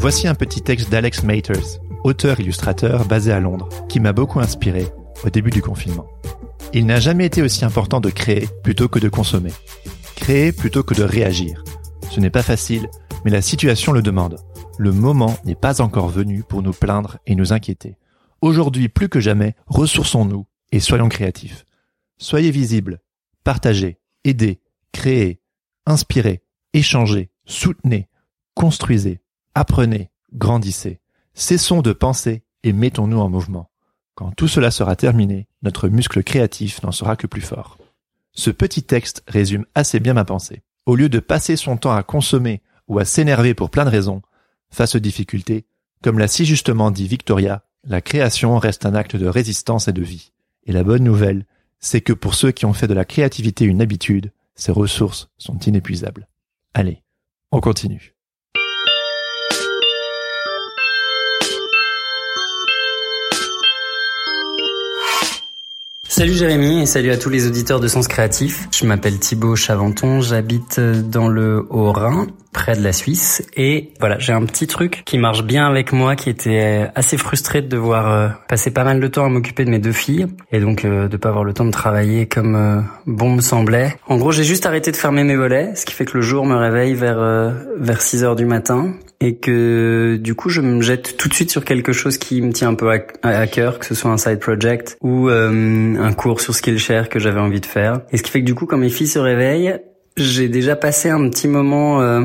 Voici 0.06 0.28
un 0.28 0.36
petit 0.36 0.62
texte 0.62 0.92
d'Alex 0.92 1.24
Maters, 1.24 1.80
auteur-illustrateur 2.04 3.08
basé 3.08 3.32
à 3.32 3.40
Londres, 3.40 3.70
qui 3.90 4.00
m'a 4.00 4.14
beaucoup 4.14 4.40
inspiré 4.40 4.86
au 5.24 5.32
début 5.32 5.50
du 5.50 5.64
confinement. 5.64 6.06
Il 6.76 6.86
n'a 6.86 7.00
jamais 7.00 7.26
été 7.26 7.42
aussi 7.42 7.66
important 7.66 8.00
de 8.02 8.12
créer 8.12 8.48
plutôt 8.64 8.88
que 8.88 9.00
de 9.00 9.10
consommer. 9.10 9.50
Créer 10.16 10.52
plutôt 10.52 10.84
que 10.84 10.94
de 10.94 11.02
réagir. 11.02 11.64
Ce 12.12 12.20
n'est 12.20 12.30
pas 12.30 12.44
facile, 12.44 12.88
mais 13.24 13.32
la 13.32 13.42
situation 13.42 13.94
le 13.94 14.04
demande. 14.04 14.38
Le 14.78 14.92
moment 14.92 15.40
n'est 15.44 15.56
pas 15.56 15.82
encore 15.82 16.10
venu 16.10 16.44
pour 16.44 16.62
nous 16.62 16.72
plaindre 16.72 17.18
et 17.26 17.34
nous 17.34 17.52
inquiéter. 17.52 17.98
Aujourd'hui, 18.42 18.90
plus 18.90 19.10
que 19.10 19.20
jamais, 19.20 19.56
ressourçons-nous 19.66 20.46
et 20.72 20.82
soyons 20.82 21.10
créatifs. 21.10 21.66
Soyez 22.20 22.52
visibles, 22.52 23.02
partagez, 23.44 23.98
aidez, 24.24 24.62
créez, 24.92 25.42
inspirez, 25.88 26.44
échangez, 26.76 27.32
soutenez, 27.48 28.08
construisez, 28.54 29.24
apprenez, 29.56 30.12
grandissez. 30.34 31.00
Cessons 31.34 31.82
de 31.82 31.94
penser 31.94 32.44
et 32.64 32.74
mettons-nous 32.74 33.20
en 33.20 33.30
mouvement. 33.30 33.70
Quand 34.14 34.32
tout 34.32 34.48
cela 34.48 34.72
sera 34.72 34.96
terminé, 34.96 35.48
notre 35.62 35.90
muscle 35.90 36.24
créatif 36.24 36.82
n'en 36.84 36.92
sera 36.92 37.16
que 37.16 37.28
plus 37.28 37.42
fort. 37.42 37.78
Ce 38.34 38.50
petit 38.50 38.84
texte 38.84 39.24
résume 39.28 39.66
assez 39.76 40.00
bien 40.00 40.14
ma 40.14 40.26
pensée. 40.26 40.64
Au 40.86 40.96
lieu 40.96 41.10
de 41.10 41.20
passer 41.20 41.56
son 41.56 41.78
temps 41.78 41.96
à 41.96 42.04
consommer 42.04 42.62
ou 42.88 43.00
à 43.00 43.06
s'énerver 43.06 43.54
pour 43.54 43.70
plein 43.70 43.86
de 43.86 43.90
raisons, 43.90 44.22
face 44.70 44.96
aux 44.96 45.00
difficultés, 45.00 45.66
comme 46.04 46.20
l'a 46.20 46.28
si 46.28 46.46
justement 46.46 46.92
dit 46.92 47.08
Victoria, 47.08 47.66
la 47.84 48.02
création 48.02 48.58
reste 48.58 48.86
un 48.86 48.96
acte 48.96 49.16
de 49.16 49.28
résistance 49.28 49.88
et 49.88 49.94
de 49.94 50.02
vie. 50.02 50.32
Et 50.66 50.72
la 50.72 50.84
bonne 50.84 51.04
nouvelle, 51.04 51.46
c'est 51.80 52.02
que 52.02 52.14
pour 52.14 52.36
ceux 52.36 52.52
qui 52.52 52.66
ont 52.66 52.74
fait 52.74 52.88
de 52.88 52.94
la 52.94 53.06
créativité 53.06 53.66
une 53.66 53.82
habitude, 53.82 54.32
ces 54.56 54.72
ressources 54.72 55.30
sont 55.38 55.60
inépuisables. 55.60 56.28
Allez, 56.74 57.04
on 57.52 57.60
continue. 57.60 58.15
Salut 66.18 66.32
Jérémy 66.32 66.82
et 66.82 66.86
salut 66.86 67.12
à 67.12 67.18
tous 67.18 67.28
les 67.28 67.46
auditeurs 67.46 67.82
de 67.82 67.90
Sens 67.90 68.08
Créatif. 68.08 68.70
Je 68.72 68.86
m'appelle 68.86 69.20
Thibaut 69.20 69.58
Chaventon, 69.58 70.22
j'habite 70.22 70.80
dans 70.80 71.28
le 71.28 71.68
Haut-Rhin, 71.70 72.28
près 72.56 72.76
de 72.76 72.82
la 72.82 72.94
Suisse. 72.94 73.44
Et 73.56 73.92
voilà, 74.00 74.18
j'ai 74.18 74.32
un 74.32 74.44
petit 74.46 74.66
truc 74.66 75.04
qui 75.06 75.18
marche 75.18 75.44
bien 75.44 75.68
avec 75.68 75.92
moi, 75.92 76.16
qui 76.16 76.30
était 76.30 76.88
assez 76.96 77.18
frustré 77.18 77.62
de 77.62 77.68
devoir 77.68 78.12
euh, 78.12 78.30
passer 78.48 78.72
pas 78.72 78.86
mal 78.86 79.00
de 79.02 79.08
temps 79.08 79.26
à 79.26 79.30
m'occuper 79.30 79.66
de 79.66 79.70
mes 79.70 79.80
deux 79.80 79.92
filles. 79.92 80.28
Et 80.52 80.62
donc 80.62 80.86
euh, 80.86 81.10
de 81.10 81.18
pas 81.18 81.30
avoir 81.30 81.44
le 81.44 81.54
temps 81.54 81.66
de 81.66 81.72
travailler 81.72 82.26
comme 82.26 82.56
euh, 82.56 82.82
bon 83.06 83.30
me 83.32 83.42
semblait. 83.42 83.96
En 84.08 84.18
gros, 84.18 84.32
j'ai 84.32 84.46
juste 84.46 84.66
arrêté 84.66 84.92
de 84.92 84.96
fermer 84.96 85.26
mes 85.26 85.36
volets, 85.36 85.76
ce 85.76 85.86
qui 85.86 85.94
fait 85.94 86.06
que 86.06 86.18
le 86.18 86.22
jour 86.22 86.46
me 86.46 86.56
réveille 86.56 86.94
vers, 86.94 87.20
vers 87.78 88.02
6 88.02 88.24
heures 88.24 88.36
du 88.38 88.46
matin 88.46 88.94
et 89.22 89.38
que 89.38 90.18
du 90.18 90.36
coup 90.36 90.50
je 90.50 90.62
me 90.62 90.82
jette 90.82 91.18
tout 91.18 91.30
de 91.30 91.34
suite 91.34 91.50
sur 91.50 91.66
quelque 91.66 91.94
chose 91.94 92.18
qui 92.18 92.42
me 92.42 92.52
tient 92.52 92.70
un 92.70 92.76
peu 92.76 92.90
à, 92.92 93.48
cœur, 93.48 93.80
que 93.80 93.86
ce 93.86 93.96
soit 93.96 94.12
un 94.12 94.18
side 94.18 94.40
project 94.40 94.98
ou 95.02 95.30
euh, 95.30 95.96
un 95.98 96.14
cours 96.14 96.42
sur 96.42 96.54
Skillshare 96.54 97.10
que 97.10 97.20
j'avais 97.20 97.40
envie 97.40 97.62
de 97.62 97.66
faire. 97.66 98.02
Et 98.12 98.18
ce 98.18 98.24
qui 98.24 98.32
fait 98.32 98.42
que 98.42 98.46
du 98.46 98.56
coup 98.56 98.66
quand 98.66 98.78
mes 98.78 98.90
filles 98.90 99.08
se 99.08 99.20
réveillent, 99.20 99.80
j'ai 100.18 100.48
déjà 100.50 100.76
passé 100.76 101.10
un 101.10 101.30
petit 101.30 101.48
moment 101.48 102.02
euh, 102.02 102.24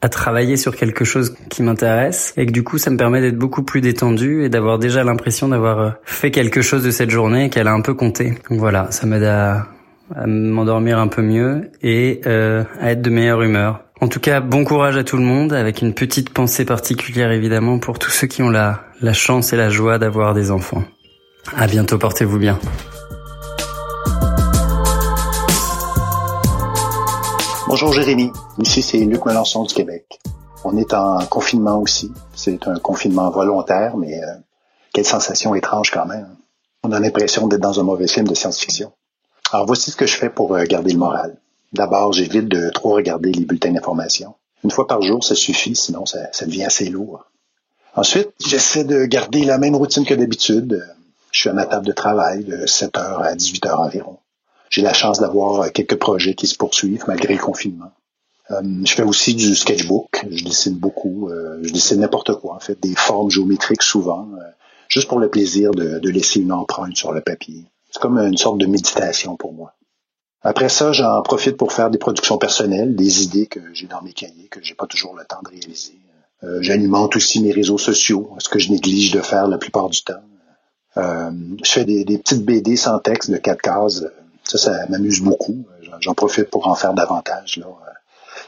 à 0.00 0.08
travailler 0.08 0.56
sur 0.56 0.76
quelque 0.76 1.04
chose 1.04 1.34
qui 1.48 1.62
m'intéresse 1.62 2.32
et 2.36 2.46
que 2.46 2.52
du 2.52 2.62
coup 2.64 2.78
ça 2.78 2.90
me 2.90 2.96
permet 2.96 3.20
d'être 3.20 3.38
beaucoup 3.38 3.62
plus 3.62 3.80
détendu 3.80 4.44
et 4.44 4.48
d'avoir 4.48 4.78
déjà 4.78 5.04
l'impression 5.04 5.48
d'avoir 5.48 5.80
euh, 5.80 5.90
fait 6.04 6.30
quelque 6.30 6.62
chose 6.62 6.82
de 6.82 6.90
cette 6.90 7.10
journée 7.10 7.46
et 7.46 7.50
qu'elle 7.50 7.68
a 7.68 7.72
un 7.72 7.80
peu 7.80 7.94
compté. 7.94 8.34
Donc 8.50 8.58
voilà, 8.58 8.90
ça 8.90 9.06
m'aide 9.06 9.24
à, 9.24 9.66
à 10.14 10.26
m'endormir 10.26 10.98
un 10.98 11.08
peu 11.08 11.22
mieux 11.22 11.70
et 11.82 12.20
euh, 12.26 12.64
à 12.80 12.92
être 12.92 13.02
de 13.02 13.10
meilleure 13.10 13.42
humeur. 13.42 13.84
En 14.00 14.08
tout 14.08 14.20
cas, 14.20 14.40
bon 14.40 14.64
courage 14.64 14.96
à 14.96 15.02
tout 15.02 15.16
le 15.16 15.24
monde, 15.24 15.52
avec 15.52 15.82
une 15.82 15.92
petite 15.92 16.30
pensée 16.30 16.64
particulière 16.64 17.32
évidemment 17.32 17.80
pour 17.80 17.98
tous 17.98 18.10
ceux 18.10 18.28
qui 18.28 18.42
ont 18.42 18.50
la, 18.50 18.84
la 19.00 19.12
chance 19.12 19.52
et 19.52 19.56
la 19.56 19.70
joie 19.70 19.98
d'avoir 19.98 20.34
des 20.34 20.52
enfants. 20.52 20.84
À 21.56 21.66
bientôt, 21.66 21.98
portez-vous 21.98 22.38
bien. 22.38 22.58
Bonjour 27.68 27.92
Jérémy, 27.92 28.32
ici 28.58 28.80
c'est 28.80 28.96
Luc 28.96 29.26
Melançon 29.26 29.62
du 29.62 29.74
Québec. 29.74 30.20
On 30.64 30.78
est 30.78 30.94
en 30.94 31.18
confinement 31.26 31.78
aussi. 31.78 32.10
C'est 32.34 32.66
un 32.66 32.78
confinement 32.78 33.28
volontaire, 33.28 33.98
mais 33.98 34.24
euh, 34.24 34.36
quelle 34.94 35.04
sensation 35.04 35.54
étrange 35.54 35.90
quand 35.90 36.06
même. 36.06 36.34
On 36.82 36.92
a 36.92 36.98
l'impression 36.98 37.46
d'être 37.46 37.60
dans 37.60 37.78
un 37.78 37.82
mauvais 37.82 38.08
film 38.08 38.26
de 38.26 38.34
science-fiction. 38.34 38.90
Alors 39.52 39.66
voici 39.66 39.90
ce 39.90 39.96
que 39.96 40.06
je 40.06 40.16
fais 40.16 40.30
pour 40.30 40.56
euh, 40.56 40.64
garder 40.64 40.92
le 40.92 40.98
moral. 40.98 41.36
D'abord, 41.74 42.14
j'évite 42.14 42.48
de 42.48 42.70
trop 42.70 42.94
regarder 42.94 43.32
les 43.32 43.44
bulletins 43.44 43.72
d'information. 43.72 44.34
Une 44.64 44.70
fois 44.70 44.86
par 44.86 45.02
jour, 45.02 45.22
ça 45.22 45.34
suffit, 45.34 45.76
sinon 45.76 46.06
ça, 46.06 46.20
devient 46.46 46.64
assez 46.64 46.88
lourd. 46.88 47.26
Ensuite, 47.96 48.30
j'essaie 48.40 48.84
de 48.84 49.04
garder 49.04 49.44
la 49.44 49.58
même 49.58 49.76
routine 49.76 50.06
que 50.06 50.14
d'habitude. 50.14 50.88
Je 51.32 51.40
suis 51.40 51.50
à 51.50 51.52
ma 51.52 51.66
table 51.66 51.84
de 51.84 51.92
travail 51.92 52.44
de 52.44 52.64
7h 52.64 53.22
à 53.22 53.34
18h 53.34 53.74
environ. 53.74 54.16
J'ai 54.70 54.82
la 54.82 54.92
chance 54.92 55.20
d'avoir 55.20 55.72
quelques 55.72 55.96
projets 55.96 56.34
qui 56.34 56.46
se 56.46 56.56
poursuivent 56.56 57.04
malgré 57.06 57.34
le 57.34 57.40
confinement. 57.40 57.92
Euh, 58.50 58.62
je 58.84 58.94
fais 58.94 59.02
aussi 59.02 59.34
du 59.34 59.54
sketchbook. 59.54 60.26
Je 60.30 60.44
dessine 60.44 60.74
beaucoup. 60.74 61.28
Euh, 61.28 61.58
je 61.62 61.72
dessine 61.72 62.00
n'importe 62.00 62.34
quoi, 62.34 62.54
en 62.54 62.60
fait, 62.60 62.80
des 62.80 62.94
formes 62.94 63.30
géométriques 63.30 63.82
souvent, 63.82 64.28
euh, 64.34 64.44
juste 64.88 65.08
pour 65.08 65.18
le 65.18 65.28
plaisir 65.28 65.72
de, 65.72 66.08
laisser 66.08 66.40
une 66.40 66.52
empreinte 66.52 66.96
sur 66.96 67.12
le 67.12 67.20
papier. 67.20 67.64
C'est 67.90 68.00
comme 68.00 68.18
une 68.18 68.36
sorte 68.36 68.58
de 68.58 68.66
méditation 68.66 69.36
pour 69.36 69.52
moi. 69.52 69.74
Après 70.42 70.68
ça, 70.68 70.92
j'en 70.92 71.20
profite 71.22 71.56
pour 71.56 71.72
faire 71.72 71.90
des 71.90 71.98
productions 71.98 72.38
personnelles, 72.38 72.94
des 72.94 73.24
idées 73.24 73.46
que 73.46 73.60
j'ai 73.74 73.86
dans 73.86 74.02
mes 74.02 74.12
cahiers, 74.12 74.48
que 74.48 74.62
j'ai 74.62 74.74
pas 74.74 74.86
toujours 74.86 75.14
le 75.16 75.24
temps 75.24 75.40
de 75.42 75.48
réaliser. 75.48 75.98
Euh, 76.44 76.58
J'alimente 76.62 77.16
aussi 77.16 77.42
mes 77.42 77.50
réseaux 77.50 77.78
sociaux, 77.78 78.30
ce 78.38 78.48
que 78.48 78.60
je 78.60 78.70
néglige 78.70 79.10
de 79.10 79.20
faire 79.20 79.48
la 79.48 79.58
plupart 79.58 79.88
du 79.88 80.02
temps. 80.02 80.22
Euh, 80.96 81.30
je 81.64 81.70
fais 81.70 81.84
des, 81.84 82.04
des, 82.04 82.18
petites 82.18 82.44
BD 82.44 82.76
sans 82.76 82.98
texte 83.00 83.30
de 83.30 83.36
quatre 83.36 83.60
cases. 83.60 84.04
Ça, 84.48 84.58
ça 84.58 84.72
m'amuse 84.88 85.20
beaucoup. 85.20 85.64
J'en 86.00 86.14
profite 86.14 86.50
pour 86.50 86.66
en 86.66 86.74
faire 86.74 86.94
davantage 86.94 87.58
là, 87.58 87.66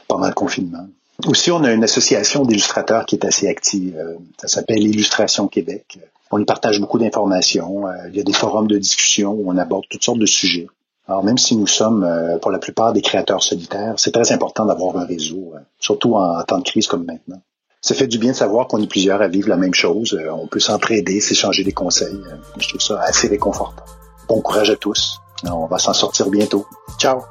pendant 0.07 0.27
le 0.27 0.33
confinement. 0.33 0.87
Aussi, 1.27 1.51
on 1.51 1.63
a 1.63 1.71
une 1.71 1.83
association 1.83 2.43
d'illustrateurs 2.43 3.05
qui 3.05 3.15
est 3.15 3.25
assez 3.25 3.47
active. 3.47 3.95
Ça 4.37 4.47
s'appelle 4.47 4.81
Illustration 4.81 5.47
Québec. 5.47 5.99
On 6.31 6.39
y 6.39 6.45
partage 6.45 6.79
beaucoup 6.79 6.97
d'informations. 6.97 7.83
Il 8.07 8.15
y 8.15 8.19
a 8.19 8.23
des 8.23 8.33
forums 8.33 8.67
de 8.67 8.77
discussion 8.77 9.33
où 9.33 9.51
on 9.51 9.57
aborde 9.57 9.83
toutes 9.89 10.03
sortes 10.03 10.19
de 10.19 10.25
sujets. 10.25 10.67
Alors, 11.07 11.23
même 11.23 11.37
si 11.37 11.55
nous 11.55 11.67
sommes, 11.67 12.07
pour 12.41 12.49
la 12.51 12.57
plupart, 12.57 12.93
des 12.93 13.01
créateurs 13.01 13.43
solitaires, 13.43 13.93
c'est 13.97 14.11
très 14.11 14.31
important 14.31 14.65
d'avoir 14.65 14.97
un 14.97 15.05
réseau, 15.05 15.53
surtout 15.79 16.15
en 16.15 16.41
temps 16.43 16.57
de 16.57 16.63
crise 16.63 16.87
comme 16.87 17.05
maintenant. 17.05 17.41
Ça 17.81 17.93
fait 17.95 18.07
du 18.07 18.17
bien 18.17 18.31
de 18.31 18.37
savoir 18.37 18.67
qu'on 18.67 18.81
est 18.81 18.87
plusieurs 18.87 19.21
à 19.21 19.27
vivre 19.27 19.49
la 19.49 19.57
même 19.57 19.73
chose. 19.73 20.17
On 20.31 20.47
peut 20.47 20.59
s'entraider, 20.59 21.19
s'échanger 21.19 21.63
des 21.63 21.73
conseils. 21.73 22.21
Je 22.57 22.69
trouve 22.69 22.81
ça 22.81 22.99
assez 23.01 23.27
réconfortant. 23.27 23.83
Bon 24.27 24.41
courage 24.41 24.69
à 24.69 24.75
tous. 24.75 25.19
On 25.49 25.65
va 25.67 25.77
s'en 25.77 25.93
sortir 25.93 26.29
bientôt. 26.29 26.65
Ciao! 26.97 27.21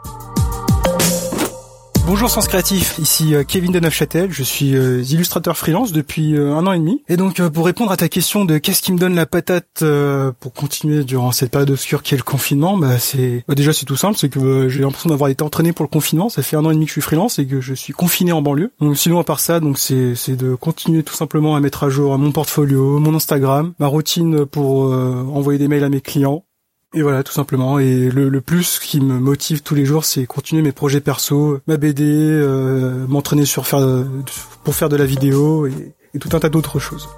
Bonjour 2.07 2.29
Sens 2.29 2.49
Créatif, 2.49 2.99
ici 2.99 3.35
Kevin 3.47 3.71
de 3.71 3.79
Neufchâtel, 3.79 4.33
je 4.33 4.43
suis 4.43 4.71
illustrateur 4.71 5.57
freelance 5.57 5.93
depuis 5.93 6.37
un 6.37 6.67
an 6.67 6.73
et 6.73 6.79
demi. 6.81 7.05
Et 7.09 7.17
donc 7.17 7.41
pour 7.51 7.65
répondre 7.65 7.93
à 7.93 7.97
ta 7.97 8.09
question 8.09 8.45
de 8.45 8.59
qu'est-ce 8.59 8.83
qui 8.83 8.93
me 8.93 8.99
donne 8.99 9.15
la 9.15 9.27
patate 9.27 9.85
pour 10.41 10.53
continuer 10.53 11.05
durant 11.05 11.31
cette 11.31 11.53
période 11.53 11.71
obscure 11.71 12.03
qui 12.03 12.15
est 12.15 12.17
le 12.17 12.25
confinement, 12.25 12.77
bah 12.77 12.99
c'est 12.99 13.45
bah 13.47 13.55
déjà 13.55 13.73
c'est 13.73 13.87
tout 13.87 13.95
simple, 13.95 14.19
c'est 14.19 14.29
que 14.29 14.69
j'ai 14.69 14.81
l'impression 14.81 15.11
d'avoir 15.11 15.31
été 15.31 15.45
entraîné 15.45 15.73
pour 15.73 15.85
le 15.85 15.89
confinement, 15.89 16.29
ça 16.29 16.43
fait 16.43 16.57
un 16.57 16.65
an 16.65 16.73
et 16.73 16.75
demi 16.75 16.87
que 16.87 16.91
je 16.91 16.95
suis 16.95 17.01
freelance 17.01 17.39
et 17.39 17.47
que 17.47 17.61
je 17.61 17.75
suis 17.75 17.93
confiné 17.93 18.33
en 18.33 18.43
banlieue. 18.43 18.73
Donc 18.81 18.97
sinon 18.97 19.21
à 19.21 19.25
part 19.25 19.39
ça, 19.39 19.61
donc 19.61 19.79
c'est 19.79 20.17
c'est 20.17 20.35
de 20.35 20.57
continuer 20.57 21.05
tout 21.05 21.15
simplement 21.15 21.55
à 21.55 21.61
mettre 21.61 21.85
à 21.85 21.91
jour 21.91 22.19
mon 22.19 22.33
portfolio, 22.33 22.99
mon 22.99 23.15
Instagram, 23.15 23.73
ma 23.79 23.87
routine 23.87 24.47
pour 24.47 24.87
envoyer 24.87 25.61
des 25.61 25.69
mails 25.69 25.85
à 25.85 25.89
mes 25.89 26.01
clients 26.01 26.45
et 26.93 27.03
voilà, 27.03 27.23
tout 27.23 27.33
simplement. 27.33 27.79
Et 27.79 28.11
le, 28.11 28.41
plus 28.41 28.79
qui 28.79 29.01
me 29.01 29.19
motive 29.19 29.63
tous 29.63 29.75
les 29.75 29.85
jours, 29.85 30.05
c'est 30.05 30.27
continuer 30.27 30.63
mes 30.63 30.73
projets 30.73 31.01
perso, 31.01 31.61
ma 31.67 31.77
BD, 31.77 32.05
euh, 32.05 33.07
m'entraîner 33.07 33.45
sur 33.45 33.67
faire 33.67 34.05
pour 34.65 34.75
faire 34.75 34.89
de 34.89 34.97
la 34.97 35.05
vidéo 35.05 35.67
et 35.67 36.19
tout 36.19 36.31
un 36.33 36.41
tas 36.41 36.49
d'autres 36.49 36.79
choses. 36.81 37.09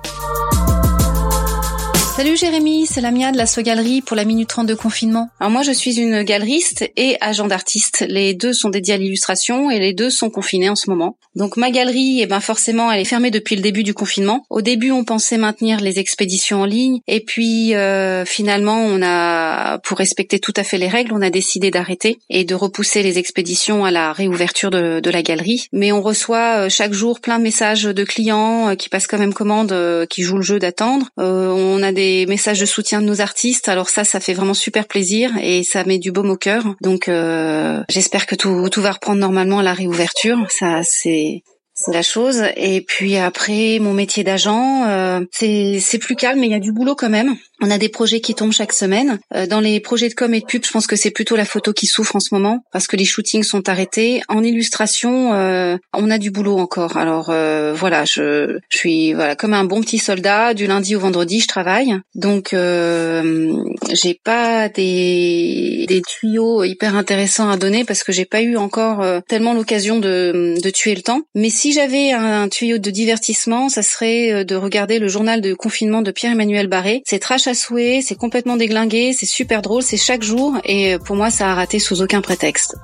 Salut 2.22 2.36
Jérémy, 2.36 2.86
c'est 2.86 3.00
Lamia 3.00 3.32
de 3.32 3.36
la 3.36 3.46
So 3.46 3.62
Galerie 3.62 4.00
pour 4.00 4.16
la 4.16 4.24
Minute 4.24 4.48
30 4.48 4.68
de 4.68 4.76
confinement. 4.76 5.28
Alors 5.40 5.50
moi 5.50 5.62
je 5.62 5.72
suis 5.72 5.98
une 5.98 6.22
galeriste 6.22 6.88
et 6.96 7.16
agent 7.20 7.48
d'artiste. 7.48 8.06
Les 8.08 8.32
deux 8.32 8.52
sont 8.52 8.68
dédiés 8.68 8.94
à 8.94 8.96
l'illustration 8.96 9.72
et 9.72 9.80
les 9.80 9.92
deux 9.92 10.08
sont 10.08 10.30
confinés 10.30 10.68
en 10.68 10.76
ce 10.76 10.88
moment. 10.88 11.16
Donc 11.34 11.56
ma 11.56 11.72
galerie, 11.72 12.20
eh 12.20 12.26
ben 12.26 12.38
forcément 12.38 12.92
elle 12.92 13.00
est 13.00 13.04
fermée 13.04 13.32
depuis 13.32 13.56
le 13.56 13.60
début 13.60 13.82
du 13.82 13.92
confinement. 13.92 14.46
Au 14.50 14.62
début 14.62 14.92
on 14.92 15.02
pensait 15.02 15.36
maintenir 15.36 15.80
les 15.80 15.98
expéditions 15.98 16.60
en 16.60 16.64
ligne 16.64 17.00
et 17.08 17.24
puis 17.24 17.74
euh, 17.74 18.24
finalement 18.24 18.78
on 18.78 19.02
a, 19.02 19.78
pour 19.78 19.98
respecter 19.98 20.38
tout 20.38 20.54
à 20.54 20.62
fait 20.62 20.78
les 20.78 20.86
règles, 20.86 21.14
on 21.14 21.22
a 21.22 21.30
décidé 21.30 21.72
d'arrêter 21.72 22.20
et 22.30 22.44
de 22.44 22.54
repousser 22.54 23.02
les 23.02 23.18
expéditions 23.18 23.84
à 23.84 23.90
la 23.90 24.12
réouverture 24.12 24.70
de, 24.70 25.10
la 25.10 25.22
galerie. 25.22 25.66
Mais 25.72 25.90
on 25.90 26.00
reçoit 26.00 26.68
chaque 26.68 26.92
jour 26.92 27.18
plein 27.20 27.38
de 27.38 27.42
messages 27.42 27.82
de 27.82 28.04
clients 28.04 28.76
qui 28.76 28.88
passent 28.88 29.08
quand 29.08 29.18
même 29.18 29.34
commande, 29.34 30.06
qui 30.08 30.22
jouent 30.22 30.36
le 30.36 30.42
jeu 30.42 30.60
d'attendre. 30.60 31.08
Euh, 31.18 31.48
on 31.48 31.82
a 31.82 31.90
des 31.90 32.11
messages 32.26 32.60
de 32.60 32.66
soutien 32.66 33.00
de 33.00 33.06
nos 33.06 33.20
artistes. 33.20 33.68
Alors 33.68 33.88
ça, 33.88 34.04
ça 34.04 34.20
fait 34.20 34.34
vraiment 34.34 34.54
super 34.54 34.86
plaisir 34.86 35.30
et 35.42 35.62
ça 35.62 35.84
met 35.84 35.98
du 35.98 36.12
baume 36.12 36.30
au 36.30 36.36
cœur. 36.36 36.64
Donc 36.80 37.08
euh, 37.08 37.82
j'espère 37.88 38.26
que 38.26 38.34
tout, 38.34 38.68
tout 38.70 38.82
va 38.82 38.92
reprendre 38.92 39.20
normalement 39.20 39.58
à 39.58 39.62
la 39.62 39.74
réouverture. 39.74 40.38
Ça, 40.50 40.82
c'est 40.82 41.42
la 41.88 42.02
chose. 42.02 42.42
Et 42.56 42.80
puis 42.82 43.16
après, 43.16 43.78
mon 43.80 43.92
métier 43.92 44.24
d'agent, 44.24 44.86
euh, 44.88 45.20
c'est 45.32 45.98
plus 46.00 46.16
calme, 46.16 46.40
mais 46.40 46.46
il 46.46 46.52
y 46.52 46.54
a 46.54 46.60
du 46.60 46.72
boulot 46.72 46.94
quand 46.94 47.10
même. 47.10 47.36
On 47.64 47.70
a 47.70 47.78
des 47.78 47.88
projets 47.88 48.20
qui 48.20 48.34
tombent 48.34 48.52
chaque 48.52 48.72
semaine. 48.72 49.20
Euh, 49.34 49.46
dans 49.46 49.60
les 49.60 49.78
projets 49.78 50.08
de 50.08 50.14
com 50.14 50.34
et 50.34 50.40
de 50.40 50.44
pub, 50.44 50.64
je 50.64 50.70
pense 50.70 50.88
que 50.88 50.96
c'est 50.96 51.12
plutôt 51.12 51.36
la 51.36 51.44
photo 51.44 51.72
qui 51.72 51.86
souffre 51.86 52.16
en 52.16 52.20
ce 52.20 52.34
moment 52.34 52.64
parce 52.72 52.88
que 52.88 52.96
les 52.96 53.04
shootings 53.04 53.44
sont 53.44 53.68
arrêtés. 53.68 54.22
En 54.28 54.42
illustration, 54.42 55.32
euh, 55.34 55.76
on 55.94 56.10
a 56.10 56.18
du 56.18 56.32
boulot 56.32 56.58
encore. 56.58 56.96
Alors 56.96 57.30
euh, 57.30 57.72
voilà, 57.72 58.04
je, 58.04 58.58
je 58.68 58.76
suis 58.76 59.12
voilà 59.12 59.36
comme 59.36 59.54
un 59.54 59.64
bon 59.64 59.80
petit 59.80 59.98
soldat. 59.98 60.54
Du 60.54 60.66
lundi 60.66 60.96
au 60.96 61.00
vendredi, 61.00 61.38
je 61.38 61.46
travaille. 61.46 61.94
Donc 62.16 62.52
euh, 62.52 63.54
j'ai 63.92 64.18
pas 64.24 64.68
des 64.68 65.86
des 65.88 66.02
tuyaux 66.02 66.64
hyper 66.64 66.96
intéressants 66.96 67.48
à 67.48 67.56
donner 67.56 67.84
parce 67.84 68.02
que 68.02 68.10
j'ai 68.10 68.24
pas 68.24 68.42
eu 68.42 68.56
encore 68.56 69.02
euh, 69.02 69.20
tellement 69.28 69.54
l'occasion 69.54 70.00
de 70.00 70.56
de 70.60 70.70
tuer 70.70 70.96
le 70.96 71.02
temps. 71.02 71.20
Mais 71.36 71.50
j'avais 71.70 72.10
un, 72.10 72.48
tuyau 72.48 72.78
de 72.78 72.90
divertissement, 72.90 73.68
ça 73.68 73.82
serait 73.82 74.44
de 74.44 74.56
regarder 74.56 74.98
le 74.98 75.06
journal 75.06 75.40
de 75.40 75.54
confinement 75.54 76.02
de 76.02 76.10
Pierre-Emmanuel 76.10 76.66
Barré. 76.66 77.04
C'est 77.06 77.20
trash 77.20 77.46
à 77.46 77.54
souhait, 77.54 78.00
c'est 78.02 78.16
complètement 78.16 78.56
déglingué, 78.56 79.12
c'est 79.12 79.26
super 79.26 79.62
drôle, 79.62 79.84
c'est 79.84 79.96
chaque 79.96 80.24
jour 80.24 80.58
et 80.64 80.98
pour 81.04 81.14
moi 81.14 81.30
ça 81.30 81.52
a 81.52 81.54
raté 81.54 81.78
sous 81.78 82.02
aucun 82.02 82.20
prétexte. 82.20 82.74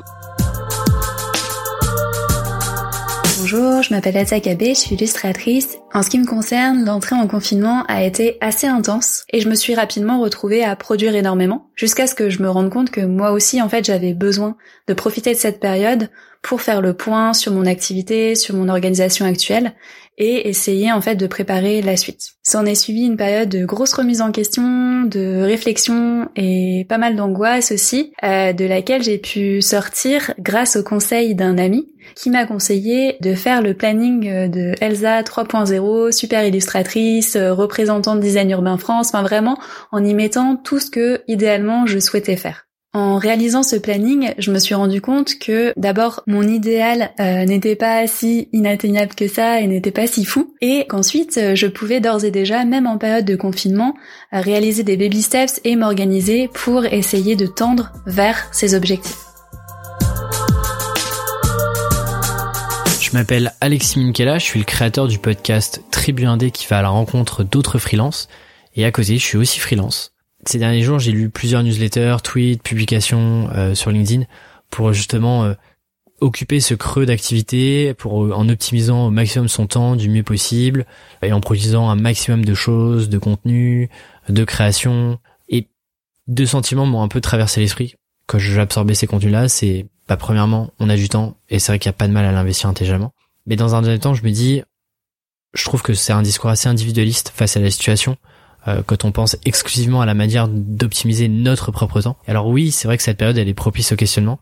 Bonjour, 3.51 3.83
je 3.83 3.95
m'appelle 3.95 4.27
Kabé, 4.43 4.75
je 4.75 4.79
suis 4.79 4.95
illustratrice. 4.95 5.79
En 5.95 6.03
ce 6.03 6.11
qui 6.11 6.19
me 6.19 6.27
concerne, 6.27 6.85
l'entrée 6.85 7.17
en 7.17 7.27
confinement 7.27 7.83
a 7.89 8.05
été 8.05 8.37
assez 8.43 8.67
intense 8.67 9.25
et 9.33 9.41
je 9.41 9.49
me 9.49 9.55
suis 9.55 9.75
rapidement 9.75 10.21
retrouvée 10.21 10.63
à 10.65 10.77
produire 10.77 11.15
énormément 11.15 11.71
jusqu'à 11.75 12.07
ce 12.07 12.15
que 12.15 12.29
je 12.29 12.43
me 12.43 12.51
rende 12.51 12.69
compte 12.69 12.91
que 12.91 13.01
moi 13.01 13.33
aussi 13.33 13.63
en 13.63 13.71
fait 13.71 13.87
j'avais 13.87 14.13
besoin 14.13 14.59
de 14.87 14.93
profiter 14.93 15.33
de 15.33 15.39
cette 15.39 15.61
période 15.61 16.11
pour 16.43 16.61
faire 16.63 16.81
le 16.81 16.95
point 16.95 17.33
sur 17.33 17.53
mon 17.53 17.67
activité, 17.67 18.35
sur 18.35 18.55
mon 18.55 18.69
organisation 18.69 19.27
actuelle 19.27 19.75
et 20.19 20.49
essayer 20.49 20.91
en 20.93 21.01
fait 21.01 21.15
de 21.15 21.27
préparer 21.27 21.81
la 21.81 21.97
suite. 21.97 22.33
S'en 22.43 22.67
est 22.67 22.75
suivi 22.75 23.03
une 23.03 23.17
période 23.17 23.49
de 23.49 23.65
grosse 23.65 23.93
remise 23.93 24.21
en 24.21 24.33
question, 24.33 25.03
de 25.05 25.43
réflexion 25.43 26.29
et 26.35 26.85
pas 26.89 26.99
mal 26.99 27.15
d'angoisse 27.15 27.71
aussi, 27.71 28.13
euh, 28.25 28.53
de 28.53 28.65
laquelle 28.65 29.03
j'ai 29.03 29.19
pu 29.19 29.63
sortir 29.63 30.35
grâce 30.41 30.77
au 30.77 30.83
conseil 30.83 31.37
d'un 31.37 31.57
ami 31.57 31.89
qui 32.17 32.31
m'a 32.31 32.47
conseillé 32.47 33.17
de 33.21 33.35
faire 33.35 33.63
le 33.63 33.75
planning 33.75 34.51
de 34.51 34.73
Elsa 34.81 35.23
3.0, 35.23 36.11
super 36.11 36.45
illustratrice, 36.45 37.37
représentante 37.37 38.21
design 38.21 38.51
urbain 38.51 38.79
France, 38.79 39.09
enfin 39.09 39.23
vraiment 39.23 39.59
en 39.93 40.05
y 40.05 40.15
mettant 40.15 40.57
tout 40.57 40.81
ce 40.81 40.91
que 40.91 41.23
idéalement 41.29 41.87
je 41.87 41.99
souhaitais 41.99 42.37
faire. 42.37 42.68
En 42.95 43.19
réalisant 43.19 43.63
ce 43.63 43.77
planning, 43.77 44.33
je 44.39 44.51
me 44.51 44.59
suis 44.59 44.75
rendu 44.75 45.03
compte 45.03 45.39
que 45.39 45.75
d'abord 45.77 46.23
mon 46.27 46.43
idéal 46.43 47.11
euh, 47.21 47.45
n'était 47.45 47.77
pas 47.77 48.07
si 48.07 48.49
inatteignable 48.55 49.15
que 49.15 49.29
ça 49.29 49.61
et 49.61 49.67
n'était 49.67 49.91
pas 49.91 50.07
si 50.07 50.25
fou, 50.25 50.55
et 50.63 50.87
qu'ensuite 50.89 51.39
je 51.55 51.67
pouvais 51.67 52.01
d'ores 52.01 52.25
et 52.25 52.31
déjà, 52.31 52.65
même 52.65 52.87
en 52.87 52.97
période 52.97 53.27
de 53.27 53.37
confinement, 53.37 53.95
réaliser 54.33 54.85
des 54.85 54.97
baby 54.97 55.21
steps 55.21 55.61
et 55.65 55.77
m'organiser 55.77 56.49
pour 56.49 56.87
essayer 56.87 57.37
de 57.37 57.47
tendre 57.47 57.93
vers 58.07 58.49
ces 58.53 58.75
objectifs. 58.75 59.19
Je 63.03 63.11
m'appelle 63.13 63.53
Alexis 63.61 63.99
Minkela, 64.01 64.39
je 64.39 64.45
suis 64.45 64.61
le 64.61 64.65
créateur 64.65 65.09
du 65.09 65.19
podcast 65.19 65.83
Tribu 65.91 66.25
Indé 66.25 66.51
qui 66.51 66.67
va 66.67 66.79
à 66.79 66.83
la 66.83 66.89
rencontre 66.89 67.45
d'autres 67.45 67.79
freelances, 67.79 68.29
et 68.77 68.87
à 68.87 68.91
côté 68.91 69.19
je 69.19 69.25
suis 69.25 69.37
aussi 69.37 69.61
freelance 69.61 70.15
ces 70.49 70.59
derniers 70.59 70.83
jours, 70.83 70.99
j'ai 70.99 71.13
lu 71.13 71.29
plusieurs 71.29 71.63
newsletters, 71.63 72.17
tweets, 72.25 72.63
publications 72.63 73.51
euh, 73.55 73.75
sur 73.75 73.91
LinkedIn 73.91 74.25
pour 74.71 74.95
justement 74.95 75.45
euh, 75.45 75.55
occuper 76.21 76.61
ce 76.61 76.73
creux 76.73 77.05
d'activité, 77.05 77.93
pour 77.93 78.25
euh, 78.25 78.33
en 78.33 78.49
optimisant 78.49 79.07
au 79.07 79.11
maximum 79.11 79.49
son 79.49 79.67
temps 79.67 79.95
du 79.95 80.09
mieux 80.09 80.23
possible 80.23 80.87
et 81.21 81.35
en 81.35 81.41
produisant 81.41 81.91
un 81.91 81.97
maximum 81.97 82.47
de 82.47 82.55
choses, 82.55 83.11
de 83.11 83.19
contenu, 83.19 83.91
de 84.31 84.45
création. 84.45 85.19
Et 85.51 85.69
deux 86.29 86.47
sentiments 86.47 86.87
m'ont 86.87 87.03
un 87.03 87.09
peu 87.09 87.21
traversé 87.21 87.61
l'esprit 87.61 87.97
quand 88.27 88.39
j'absorbais 88.39 88.95
ces 88.95 89.07
contenus-là. 89.07 89.49
C'est, 89.49 89.87
bah, 90.09 90.17
premièrement, 90.17 90.71
on 90.79 90.89
a 90.89 90.97
du 90.97 91.11
temps 91.11 91.37
et 91.51 91.59
c'est 91.59 91.73
vrai 91.73 91.79
qu'il 91.79 91.91
n'y 91.91 91.95
a 91.95 91.99
pas 91.99 92.09
de 92.09 92.13
mal 92.15 92.25
à 92.25 92.33
l'investir 92.33 92.71
intelligemment. 92.71 93.13
Mais 93.47 93.57
dans 93.57 93.75
un 93.75 93.83
deuxième 93.83 94.01
temps, 94.01 94.15
je 94.15 94.25
me 94.25 94.31
dis, 94.31 94.63
je 95.53 95.65
trouve 95.65 95.83
que 95.83 95.93
c'est 95.93 96.15
un 96.15 96.23
discours 96.23 96.49
assez 96.49 96.69
individualiste 96.71 97.33
face 97.35 97.59
à 97.59 97.61
la 97.61 97.71
situation 97.71 98.17
euh, 98.69 98.83
quand 98.87 99.05
on 99.05 99.11
pense 99.11 99.37
exclusivement 99.45 100.01
à 100.01 100.07
la 100.07 100.15
manière 100.15 100.47
d'optimiser 100.49 101.29
notre 101.29 101.73
propre 101.73 102.01
temps. 102.01 102.17
Alors 102.29 102.47
oui, 102.47 102.71
c'est 102.71 102.87
vrai 102.87 102.97
que 102.97 103.03
cette 103.03 103.19
période 103.19 103.37
elle 103.39 103.49
est 103.49 103.55
propice 103.55 103.93
au 103.93 103.97
questionnement. 103.97 104.39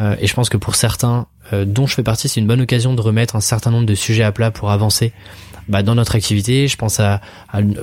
Euh, 0.00 0.16
et 0.18 0.26
je 0.26 0.34
pense 0.34 0.48
que 0.48 0.56
pour 0.56 0.74
certains, 0.74 1.26
euh, 1.52 1.64
dont 1.64 1.86
je 1.86 1.94
fais 1.94 2.02
partie, 2.02 2.28
c'est 2.28 2.40
une 2.40 2.46
bonne 2.46 2.60
occasion 2.60 2.94
de 2.94 3.00
remettre 3.00 3.36
un 3.36 3.40
certain 3.40 3.70
nombre 3.70 3.86
de 3.86 3.94
sujets 3.94 4.22
à 4.22 4.32
plat 4.32 4.50
pour 4.50 4.70
avancer 4.70 5.12
bah, 5.68 5.82
dans 5.82 5.94
notre 5.94 6.16
activité. 6.16 6.68
Je 6.68 6.76
pense 6.76 7.00
à, 7.00 7.20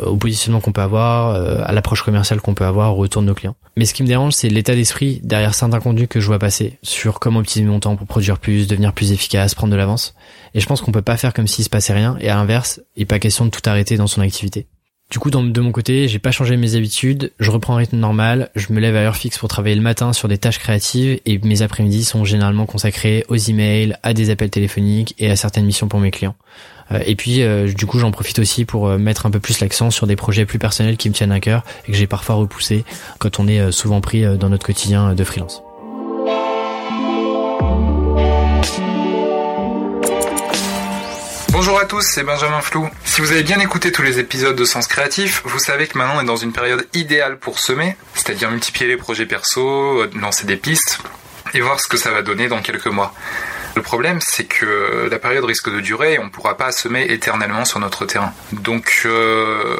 au 0.03 0.17
positionnement 0.17 0.59
qu'on 0.59 0.71
peut 0.71 0.81
avoir, 0.81 1.35
euh, 1.35 1.61
à 1.63 1.73
l'approche 1.73 2.03
commerciale 2.03 2.41
qu'on 2.41 2.55
peut 2.55 2.65
avoir, 2.65 2.93
au 2.93 2.95
retour 2.95 3.21
de 3.21 3.27
nos 3.27 3.35
clients. 3.35 3.55
Mais 3.75 3.85
ce 3.85 3.93
qui 3.93 4.01
me 4.01 4.07
dérange, 4.07 4.33
c'est 4.33 4.49
l'état 4.49 4.73
d'esprit 4.73 5.19
derrière 5.23 5.53
certains 5.53 5.79
contenus 5.79 6.07
que 6.09 6.19
je 6.19 6.25
vois 6.25 6.39
passer 6.39 6.79
sur 6.81 7.19
comment 7.19 7.39
optimiser 7.39 7.69
mon 7.69 7.79
temps 7.79 7.95
pour 7.95 8.07
produire 8.07 8.39
plus, 8.39 8.67
devenir 8.67 8.93
plus 8.93 9.11
efficace, 9.11 9.53
prendre 9.53 9.71
de 9.71 9.77
l'avance. 9.77 10.15
Et 10.55 10.59
je 10.59 10.65
pense 10.65 10.81
qu'on 10.81 10.91
peut 10.91 11.03
pas 11.03 11.17
faire 11.17 11.33
comme 11.33 11.47
s'il 11.47 11.63
se 11.63 11.69
passait 11.69 11.93
rien. 11.93 12.17
Et 12.19 12.29
à 12.29 12.35
l'inverse, 12.35 12.81
il 12.95 13.01
n'est 13.01 13.05
pas 13.05 13.19
question 13.19 13.45
de 13.45 13.51
tout 13.51 13.61
arrêter 13.69 13.97
dans 13.97 14.07
son 14.07 14.21
activité. 14.21 14.67
Du 15.09 15.19
coup, 15.19 15.31
de 15.31 15.61
mon 15.61 15.71
côté, 15.71 16.09
j'ai 16.09 16.19
pas 16.19 16.31
changé 16.31 16.57
mes 16.57 16.75
habitudes, 16.75 17.31
je 17.39 17.49
reprends 17.49 17.75
un 17.75 17.77
rythme 17.77 17.97
normal, 17.97 18.49
je 18.55 18.73
me 18.73 18.81
lève 18.81 18.95
à 18.97 18.99
heure 18.99 19.15
fixe 19.15 19.37
pour 19.37 19.47
travailler 19.47 19.75
le 19.75 19.81
matin 19.81 20.11
sur 20.11 20.27
des 20.27 20.37
tâches 20.37 20.59
créatives 20.59 21.21
et 21.25 21.37
mes 21.39 21.61
après-midi 21.61 22.03
sont 22.03 22.25
généralement 22.25 22.65
consacrés 22.65 23.23
aux 23.29 23.37
emails, 23.37 23.95
à 24.03 24.13
des 24.13 24.31
appels 24.31 24.49
téléphoniques 24.49 25.15
et 25.17 25.31
à 25.31 25.37
certaines 25.37 25.65
missions 25.65 25.87
pour 25.87 26.01
mes 26.01 26.11
clients. 26.11 26.35
Euh, 26.91 26.99
et 27.05 27.15
puis, 27.15 27.41
euh, 27.41 27.71
du 27.71 27.85
coup, 27.85 27.99
j'en 27.99 28.11
profite 28.11 28.39
aussi 28.39 28.65
pour 28.65 28.87
euh, 28.87 28.97
mettre 28.97 29.25
un 29.25 29.31
peu 29.31 29.39
plus 29.39 29.61
l'accent 29.61 29.91
sur 29.91 30.07
des 30.07 30.17
projets 30.17 30.45
plus 30.45 30.59
personnels 30.59 30.97
qui 30.97 31.09
me 31.09 31.13
tiennent 31.13 31.31
à 31.31 31.39
cœur 31.39 31.63
et 31.87 31.91
que 31.93 31.97
j'ai 31.97 32.07
parfois 32.07 32.35
repoussé 32.35 32.83
quand 33.17 33.39
on 33.39 33.47
est 33.47 33.71
souvent 33.71 34.01
pris 34.01 34.23
dans 34.37 34.49
notre 34.49 34.65
quotidien 34.65 35.13
de 35.15 35.23
freelance. 35.23 35.63
Bonjour 41.57 41.79
à 41.79 41.85
tous, 41.85 42.03
c'est 42.03 42.21
Benjamin 42.21 42.61
Flou. 42.61 42.87
Si 43.03 43.19
vous 43.19 43.31
avez 43.31 43.41
bien 43.41 43.59
écouté 43.59 43.91
tous 43.91 44.03
les 44.03 44.19
épisodes 44.19 44.55
de 44.55 44.63
Sens 44.63 44.85
Créatif, 44.85 45.41
vous 45.43 45.57
savez 45.57 45.87
que 45.87 45.97
maintenant 45.97 46.17
on 46.17 46.21
est 46.21 46.25
dans 46.25 46.35
une 46.35 46.53
période 46.53 46.87
idéale 46.93 47.39
pour 47.39 47.57
semer, 47.57 47.97
c'est-à-dire 48.13 48.51
multiplier 48.51 48.87
les 48.87 48.95
projets 48.95 49.25
perso, 49.25 50.05
lancer 50.13 50.45
des 50.45 50.55
pistes 50.55 50.99
et 51.55 51.61
voir 51.61 51.79
ce 51.79 51.87
que 51.87 51.97
ça 51.97 52.11
va 52.11 52.21
donner 52.21 52.47
dans 52.47 52.61
quelques 52.61 52.85
mois. 52.85 53.11
Le 53.75 53.81
problème, 53.81 54.19
c'est 54.21 54.43
que 54.43 55.07
la 55.09 55.17
période 55.17 55.45
risque 55.45 55.73
de 55.73 55.79
durer 55.79 56.13
et 56.13 56.19
on 56.19 56.25
ne 56.25 56.29
pourra 56.29 56.57
pas 56.57 56.71
semer 56.71 57.07
éternellement 57.09 57.65
sur 57.65 57.79
notre 57.79 58.05
terrain. 58.05 58.33
Donc, 58.51 59.01
euh, 59.05 59.77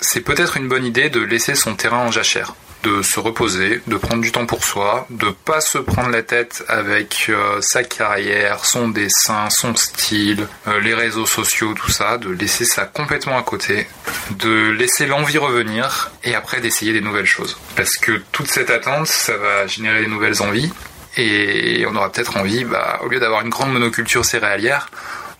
c'est 0.00 0.22
peut-être 0.22 0.56
une 0.56 0.66
bonne 0.66 0.84
idée 0.84 1.08
de 1.08 1.20
laisser 1.20 1.54
son 1.54 1.76
terrain 1.76 1.98
en 1.98 2.10
jachère 2.10 2.56
de 2.82 3.02
se 3.02 3.20
reposer, 3.20 3.80
de 3.86 3.96
prendre 3.96 4.22
du 4.22 4.32
temps 4.32 4.46
pour 4.46 4.64
soi, 4.64 5.06
de 5.10 5.30
pas 5.30 5.60
se 5.60 5.78
prendre 5.78 6.10
la 6.10 6.22
tête 6.22 6.64
avec 6.68 7.26
euh, 7.28 7.60
sa 7.60 7.84
carrière, 7.84 8.64
son 8.64 8.88
dessin, 8.88 9.50
son 9.50 9.74
style, 9.76 10.46
euh, 10.66 10.80
les 10.80 10.94
réseaux 10.94 11.26
sociaux, 11.26 11.74
tout 11.74 11.90
ça, 11.90 12.18
de 12.18 12.30
laisser 12.30 12.64
ça 12.64 12.84
complètement 12.84 13.38
à 13.38 13.42
côté, 13.42 13.86
de 14.30 14.70
laisser 14.70 15.06
l'envie 15.06 15.38
revenir 15.38 16.10
et 16.24 16.34
après 16.34 16.60
d'essayer 16.60 16.92
des 16.92 17.00
nouvelles 17.00 17.26
choses. 17.26 17.56
Parce 17.76 17.96
que 17.96 18.22
toute 18.32 18.48
cette 18.48 18.70
attente, 18.70 19.06
ça 19.06 19.36
va 19.36 19.66
générer 19.66 20.00
des 20.00 20.08
nouvelles 20.08 20.42
envies 20.42 20.72
et 21.16 21.84
on 21.86 21.94
aura 21.94 22.10
peut-être 22.10 22.36
envie, 22.36 22.64
bah, 22.64 23.00
au 23.02 23.08
lieu 23.08 23.20
d'avoir 23.20 23.42
une 23.42 23.50
grande 23.50 23.72
monoculture 23.72 24.24
céréalière, 24.24 24.88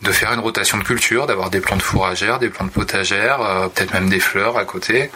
de 0.03 0.13
faire 0.13 0.33
une 0.33 0.41
rotation 0.41 0.79
de 0.79 0.83
culture, 0.83 1.27
d'avoir 1.27 1.51
des 1.51 1.61
plantes 1.61 1.83
fourragères, 1.83 2.39
des 2.39 2.51
plantes 2.51 2.73
potagères, 2.73 3.41
euh, 3.41 3.69
peut-être 3.69 3.95
même 3.95 4.11
des 4.11 4.21
fleurs 4.21 4.59
à 4.59 4.65
côté, 4.65 5.11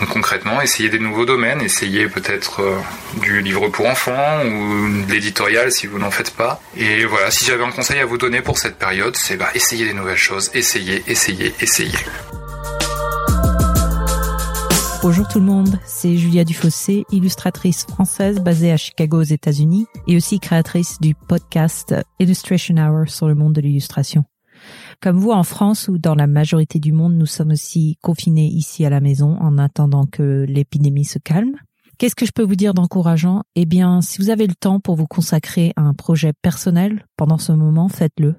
donc 0.00 0.08
concrètement, 0.08 0.60
essayer 0.60 0.88
des 0.88 0.98
nouveaux 0.98 1.24
domaines, 1.24 1.60
essayer 1.60 2.08
peut-être 2.08 2.60
euh, 2.60 2.76
du 3.20 3.40
livre 3.42 3.68
pour 3.68 3.86
enfants 3.86 4.44
ou 4.44 5.04
de 5.06 5.12
l'éditorial 5.12 5.70
si 5.70 5.86
vous 5.86 5.98
n'en 5.98 6.10
faites 6.10 6.32
pas. 6.32 6.60
Et 6.76 7.04
voilà, 7.04 7.30
si 7.30 7.44
j'avais 7.44 7.64
un 7.64 7.70
conseil 7.70 8.00
à 8.00 8.04
vous 8.04 8.18
donner 8.18 8.40
pour 8.40 8.58
cette 8.58 8.76
période, 8.76 9.16
c'est 9.16 9.36
bah, 9.36 9.50
essayer 9.54 9.86
des 9.86 9.94
nouvelles 9.94 10.16
choses, 10.16 10.50
essayer, 10.54 11.02
essayer, 11.06 11.54
essayer. 11.60 11.98
Bonjour 15.02 15.28
tout 15.28 15.38
le 15.38 15.44
monde, 15.44 15.78
c'est 15.84 16.16
Julia 16.16 16.44
Dufossé, 16.44 17.04
illustratrice 17.10 17.84
française 17.84 18.40
basée 18.40 18.72
à 18.72 18.78
Chicago 18.78 19.20
aux 19.20 19.22
États-Unis 19.22 19.86
et 20.08 20.16
aussi 20.16 20.40
créatrice 20.40 20.98
du 20.98 21.14
podcast 21.14 21.94
Illustration 22.18 22.76
Hour 22.78 23.10
sur 23.10 23.28
le 23.28 23.34
monde 23.34 23.52
de 23.52 23.60
l'illustration. 23.60 24.24
Comme 25.00 25.18
vous, 25.18 25.30
en 25.30 25.42
France 25.42 25.88
ou 25.88 25.98
dans 25.98 26.14
la 26.14 26.26
majorité 26.26 26.78
du 26.78 26.92
monde, 26.92 27.14
nous 27.14 27.26
sommes 27.26 27.50
aussi 27.50 27.98
confinés 28.02 28.46
ici 28.46 28.84
à 28.84 28.90
la 28.90 29.00
maison 29.00 29.36
en 29.40 29.58
attendant 29.58 30.06
que 30.06 30.44
l'épidémie 30.48 31.04
se 31.04 31.18
calme. 31.18 31.56
Qu'est-ce 31.98 32.16
que 32.16 32.26
je 32.26 32.32
peux 32.32 32.42
vous 32.42 32.56
dire 32.56 32.74
d'encourageant? 32.74 33.42
Eh 33.54 33.66
bien, 33.66 34.00
si 34.00 34.18
vous 34.18 34.30
avez 34.30 34.46
le 34.46 34.54
temps 34.54 34.80
pour 34.80 34.96
vous 34.96 35.06
consacrer 35.06 35.72
à 35.76 35.82
un 35.82 35.94
projet 35.94 36.32
personnel 36.32 37.06
pendant 37.16 37.38
ce 37.38 37.52
moment, 37.52 37.88
faites-le. 37.88 38.34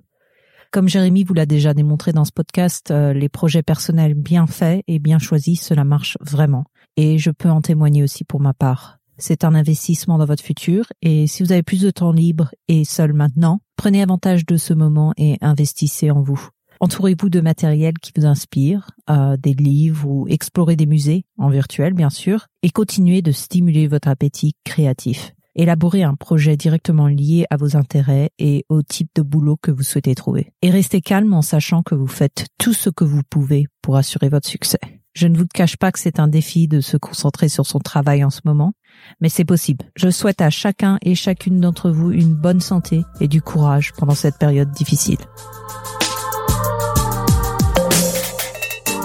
Comme 0.72 0.90
Jérémy 0.90 1.24
vous 1.24 1.34
l'a 1.34 1.46
déjà 1.46 1.74
démontré 1.74 2.12
dans 2.12 2.26
ce 2.26 2.34
podcast, 2.34 2.92
euh, 2.92 3.14
les 3.14 3.30
projets 3.30 3.64
personnels 3.64 4.14
bien 4.14 4.46
faits 4.46 4.84
et 4.88 5.00
bien 5.00 5.20
choisis, 5.20 5.62
cela 5.62 5.86
marche 5.86 6.18
vraiment. 6.20 6.66
Et 6.98 7.18
je 7.18 7.32
peux 7.32 7.50
en 7.50 7.62
témoigner 7.62 8.04
aussi 8.04 8.26
pour 8.26 8.42
ma 8.42 8.54
part. 8.54 8.95
C'est 9.18 9.44
un 9.44 9.56
investissement 9.56 10.18
dans 10.18 10.26
votre 10.26 10.44
futur 10.44 10.86
et 11.02 11.28
si 11.28 11.44
vous 11.44 11.52
avez 11.52 11.64
plus 11.64 11.82
de 11.82 11.92
temps 11.92 12.12
libre 12.12 12.52
et 12.68 12.84
seul 12.84 13.14
maintenant, 13.14 13.62
prenez 13.78 14.02
avantage 14.02 14.46
de 14.46 14.58
ce 14.58 14.74
moment 14.74 15.14
et 15.18 15.38
investissez 15.42 16.12
en 16.12 16.22
vous. 16.22 16.50
Entourez-vous 16.82 17.30
de 17.30 17.40
matériel 17.40 17.94
qui 18.02 18.12
vous 18.16 18.26
inspire, 18.26 18.92
euh, 19.10 19.38
des 19.38 19.54
livres 19.54 20.08
ou 20.08 20.28
explorez 20.28 20.76
des 20.76 20.86
musées, 20.86 21.24
en 21.38 21.50
virtuel 21.50 21.94
bien 21.94 22.10
sûr, 22.10 22.48
et 22.64 22.70
continuez 22.70 23.22
de 23.22 23.32
stimuler 23.32 23.88
votre 23.88 24.10
appétit 24.10 24.56
créatif. 24.66 25.34
Élaborez 25.56 26.04
un 26.04 26.16
projet 26.16 26.58
directement 26.58 27.08
lié 27.08 27.46
à 27.50 27.56
vos 27.56 27.78
intérêts 27.78 28.32
et 28.40 28.66
au 28.68 28.82
type 28.82 29.10
de 29.16 29.22
boulot 29.22 29.56
que 29.56 29.72
vous 29.72 29.84
souhaitez 29.84 30.14
trouver. 30.14 30.52
Et 30.62 30.70
restez 30.70 31.00
calme 31.00 31.34
en 31.34 31.42
sachant 31.42 31.82
que 31.82 31.96
vous 31.96 32.08
faites 32.08 32.48
tout 32.58 32.74
ce 32.74 32.90
que 32.90 33.06
vous 33.06 33.22
pouvez 33.30 33.68
pour 33.82 33.96
assurer 33.96 34.28
votre 34.28 34.50
succès. 34.50 34.80
Je 35.16 35.28
ne 35.28 35.38
vous 35.38 35.48
cache 35.48 35.78
pas 35.78 35.94
que 35.94 36.00
c'est 36.00 36.20
un 36.20 36.28
défi 36.28 36.68
de 36.68 36.82
se 36.82 36.98
concentrer 36.98 37.48
sur 37.48 37.66
son 37.66 37.80
travail 37.80 38.26
en 38.26 38.30
ce 38.30 38.42
moment, 38.44 38.74
mais 39.22 39.30
c'est 39.30 39.46
possible. 39.46 39.86
Je 39.96 40.10
souhaite 40.10 40.42
à 40.42 40.50
chacun 40.50 40.98
et 41.02 41.16
chacune 41.16 41.62
d'entre 41.62 41.90
vous 41.90 42.12
une 42.12 42.34
bonne 42.34 42.60
santé 42.60 43.06
et 43.22 43.30
du 43.30 43.42
courage 43.42 43.94
pendant 43.98 44.14
cette 44.14 44.38
période 44.38 44.72
difficile. 44.72 45.20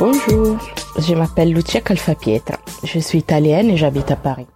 Bonjour, 0.00 0.58
je 0.98 1.14
m'appelle 1.14 1.52
Lucia 1.52 1.80
Calfapietra. 1.80 2.58
Je 2.82 2.98
suis 2.98 3.18
italienne 3.18 3.70
et 3.70 3.76
j'habite 3.76 4.10
à 4.10 4.16
Paris. 4.16 4.48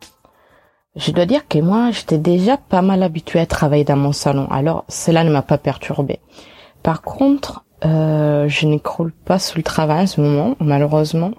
Je 0.97 1.13
dois 1.13 1.27
dire 1.27 1.47
que 1.47 1.59
moi, 1.59 1.93
j'étais 1.93 2.19
déjà 2.19 2.57
pas 2.57 2.83
mal 2.83 3.01
habituée 3.05 3.39
à 3.39 3.47
travailler 3.47 3.85
dans 3.85 3.97
mon 3.97 4.13
salon, 4.13 4.49
alors 4.51 4.85
cela 4.89 5.23
ne 5.23 5.31
m'a 5.31 5.43
pas 5.43 5.59
perturbée. 5.59 6.19
Par 6.83 7.01
contre, 7.01 7.65
euh, 7.85 8.49
je 8.49 8.67
n'écroule 8.67 9.13
pas 9.13 9.39
sous 9.39 9.59
le 9.59 9.63
travail 9.63 10.03
en 10.03 10.07
ce 10.07 10.21
moment, 10.21 10.57
malheureusement, 10.61 11.33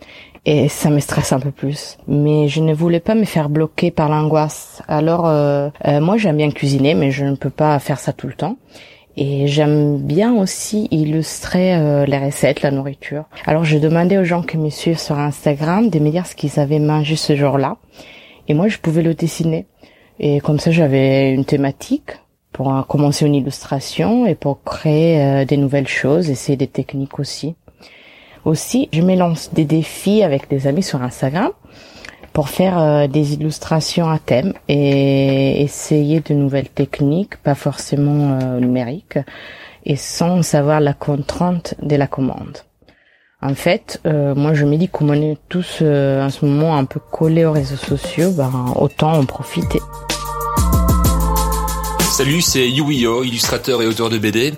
et 0.46 0.70
ça 0.70 0.90
me 0.90 1.00
stresse 1.00 1.34
un 1.34 1.40
peu 1.40 1.52
plus. 1.52 1.98
Mais 2.08 2.48
je 2.48 2.62
ne 2.62 2.74
voulais 2.74 3.00
pas 3.00 3.16
me 3.16 3.26
faire 3.26 3.50
bloquer 3.50 3.92
par 3.92 4.10
l'angoisse. 4.10 4.82
Alors, 4.88 5.28
euh, 5.28 5.70
euh, 5.88 6.00
moi, 6.00 6.18
j'aime 6.18 6.38
bien 6.38 6.52
cuisiner, 6.52 6.94
mais 6.94 7.12
je 7.12 7.26
ne 7.26 7.36
peux 7.36 7.50
pas 7.50 7.80
faire 7.80 8.00
ça 8.00 8.14
tout 8.14 8.28
le 8.28 8.34
temps. 8.34 8.58
Et 9.18 9.48
j'aime 9.48 9.98
bien 9.98 10.34
aussi 10.36 10.90
illustrer 10.92 12.06
les 12.06 12.18
recettes, 12.18 12.62
la 12.64 12.72
nourriture. 12.72 13.24
Alors, 13.46 13.64
je 13.64 13.78
demandais 13.78 14.18
aux 14.18 14.26
gens 14.26 14.42
qui 14.42 14.58
me 14.58 14.70
suivent 14.70 15.00
sur 15.00 15.18
Instagram 15.18 15.90
de 15.90 16.00
me 16.00 16.10
dire 16.10 16.28
ce 16.28 16.36
qu'ils 16.36 16.60
avaient 16.60 16.80
mangé 16.80 17.16
ce 17.16 17.34
jour-là. 17.34 17.78
Et 18.50 18.54
moi, 18.54 18.68
je 18.68 18.78
pouvais 18.78 19.02
le 19.02 19.14
dessiner. 19.14 19.68
Et 20.20 20.42
comme 20.42 20.60
ça, 20.60 20.72
j'avais 20.72 21.32
une 21.32 21.46
thématique 21.46 22.12
pour 22.56 22.88
commencer 22.88 23.26
une 23.26 23.36
illustration 23.36 24.26
et 24.26 24.34
pour 24.34 24.64
créer 24.64 25.22
euh, 25.22 25.44
des 25.44 25.58
nouvelles 25.58 25.90
choses, 25.90 26.30
essayer 26.30 26.56
des 26.56 26.68
techniques 26.68 27.20
aussi. 27.20 27.56
Aussi, 28.46 28.88
je 28.94 29.02
me 29.02 29.14
lance 29.18 29.54
des 29.54 29.66
défis 29.66 30.24
avec 30.24 30.50
des 30.50 30.66
amis 30.66 30.82
sur 30.82 31.02
Instagram 31.02 31.52
pour 32.32 32.48
faire 32.48 32.80
euh, 32.80 33.08
des 33.08 33.34
illustrations 33.34 34.10
à 34.10 34.20
thème 34.20 34.54
et 34.70 35.64
essayer 35.64 36.22
de 36.22 36.34
nouvelles 36.34 36.70
techniques, 36.70 37.36
pas 37.44 37.56
forcément 37.56 38.40
euh, 38.42 38.62
numériques, 38.62 39.20
et 39.84 39.98
sans 39.98 40.42
savoir 40.42 40.80
la 40.80 40.94
contrainte 40.94 41.76
de 41.82 41.98
la 41.98 42.08
commande. 42.08 42.60
En 43.42 43.54
fait, 43.54 44.02
moi 44.06 44.56
je 44.56 44.66
me 44.66 44.76
dis 44.78 44.88
qu'on 44.88 45.14
est 45.14 45.38
tous 45.50 45.84
en 45.84 46.30
ce 46.32 46.46
moment 46.46 46.78
un 46.78 46.86
peu 46.86 47.00
collés 47.00 47.46
aux 47.46 47.52
réseaux 47.52 47.76
sociaux, 47.76 48.32
ben, 48.32 48.74
autant 48.76 49.12
en 49.12 49.26
profiter. 49.26 49.82
Salut, 52.16 52.42
c'est 52.42 52.70
Yuio, 52.70 53.26
illustrateur 53.26 53.82
et 53.82 53.88
auteur 53.88 54.10
de 54.10 54.18
BD. 54.18 54.54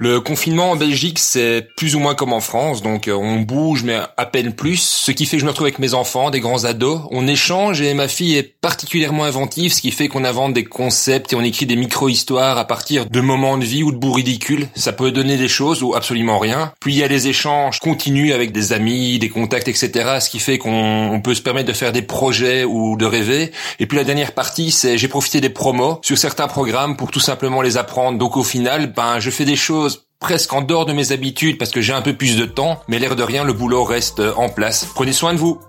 Le 0.00 0.20
confinement 0.20 0.70
en 0.70 0.76
Belgique, 0.76 1.18
c'est 1.18 1.66
plus 1.76 1.96
ou 1.96 1.98
moins 1.98 2.14
comme 2.14 2.32
en 2.32 2.38
France, 2.38 2.82
donc 2.82 3.08
euh, 3.08 3.14
on 3.14 3.40
bouge 3.40 3.82
mais 3.82 3.98
à 4.16 4.26
peine 4.26 4.52
plus, 4.52 4.80
ce 4.80 5.10
qui 5.10 5.26
fait 5.26 5.36
que 5.36 5.40
je 5.40 5.44
me 5.44 5.50
retrouve 5.50 5.66
avec 5.66 5.80
mes 5.80 5.92
enfants, 5.92 6.30
des 6.30 6.38
grands 6.38 6.64
ados, 6.64 7.00
on 7.10 7.26
échange 7.26 7.80
et 7.80 7.94
ma 7.94 8.06
fille 8.06 8.36
est 8.36 8.54
particulièrement 8.60 9.24
inventive, 9.24 9.72
ce 9.72 9.80
qui 9.80 9.90
fait 9.90 10.06
qu'on 10.06 10.24
invente 10.24 10.54
des 10.54 10.62
concepts 10.62 11.32
et 11.32 11.36
on 11.36 11.42
écrit 11.42 11.66
des 11.66 11.74
micro-histoires 11.74 12.58
à 12.58 12.64
partir 12.64 13.06
de 13.06 13.20
moments 13.20 13.58
de 13.58 13.64
vie 13.64 13.82
ou 13.82 13.90
de 13.90 13.96
bouts 13.96 14.12
ridicules. 14.12 14.68
Ça 14.76 14.92
peut 14.92 15.10
donner 15.10 15.36
des 15.36 15.48
choses 15.48 15.82
ou 15.82 15.96
absolument 15.96 16.38
rien. 16.38 16.72
Puis 16.78 16.94
il 16.94 16.98
y 16.98 17.02
a 17.02 17.08
les 17.08 17.26
échanges 17.26 17.80
continus 17.80 18.32
avec 18.32 18.52
des 18.52 18.72
amis, 18.72 19.18
des 19.18 19.30
contacts, 19.30 19.66
etc., 19.66 20.18
ce 20.20 20.30
qui 20.30 20.38
fait 20.38 20.58
qu'on 20.58 21.20
peut 21.24 21.34
se 21.34 21.42
permettre 21.42 21.66
de 21.68 21.72
faire 21.72 21.90
des 21.90 22.02
projets 22.02 22.62
ou 22.62 22.96
de 22.96 23.04
rêver. 23.04 23.50
Et 23.80 23.86
puis 23.86 23.98
la 23.98 24.04
dernière 24.04 24.30
partie, 24.30 24.70
c'est 24.70 24.96
j'ai 24.96 25.08
profité 25.08 25.40
des 25.40 25.50
promos 25.50 25.98
sur 26.02 26.16
certains 26.16 26.46
programmes 26.46 26.96
pour 26.96 27.10
tout 27.10 27.18
simplement 27.18 27.62
les 27.62 27.76
apprendre. 27.76 28.16
Donc 28.16 28.36
au 28.36 28.44
final, 28.44 28.92
ben 28.92 29.18
je 29.18 29.30
fais 29.30 29.44
des 29.44 29.56
choses 29.56 29.87
presque 30.20 30.52
en 30.52 30.62
dehors 30.62 30.86
de 30.86 30.92
mes 30.92 31.12
habitudes 31.12 31.58
parce 31.58 31.70
que 31.70 31.80
j'ai 31.80 31.92
un 31.92 32.02
peu 32.02 32.14
plus 32.14 32.36
de 32.36 32.44
temps, 32.44 32.80
mais 32.88 32.98
l'air 32.98 33.16
de 33.16 33.22
rien, 33.22 33.44
le 33.44 33.52
boulot 33.52 33.84
reste 33.84 34.20
en 34.36 34.48
place. 34.48 34.86
Prenez 34.94 35.12
soin 35.12 35.32
de 35.32 35.38
vous. 35.38 35.60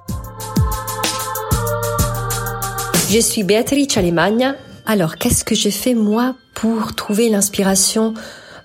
Je 3.10 3.20
suis 3.20 3.44
Beatrice 3.44 3.98
Alemagna 3.98 4.56
Alors, 4.86 5.18
qu'est-ce 5.18 5.44
que 5.44 5.56
j'ai 5.56 5.72
fait 5.72 5.96
moi 5.96 6.36
pour 6.54 6.94
trouver 6.96 7.30
l'inspiration 7.30 8.14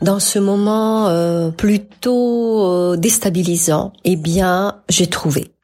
dans 0.02 0.20
ce 0.20 0.38
moment 0.38 1.08
euh, 1.08 1.50
plutôt 1.50 2.66
euh, 2.66 2.96
déstabilisant? 2.96 3.92
Eh 4.04 4.16
bien, 4.16 4.82
j'ai 4.88 5.06
trouvé. 5.06 5.54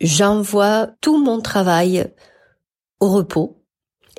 J'envoie 0.00 0.88
tout 1.02 1.22
mon 1.22 1.40
travail 1.40 2.06
au 3.00 3.10
repos 3.10 3.59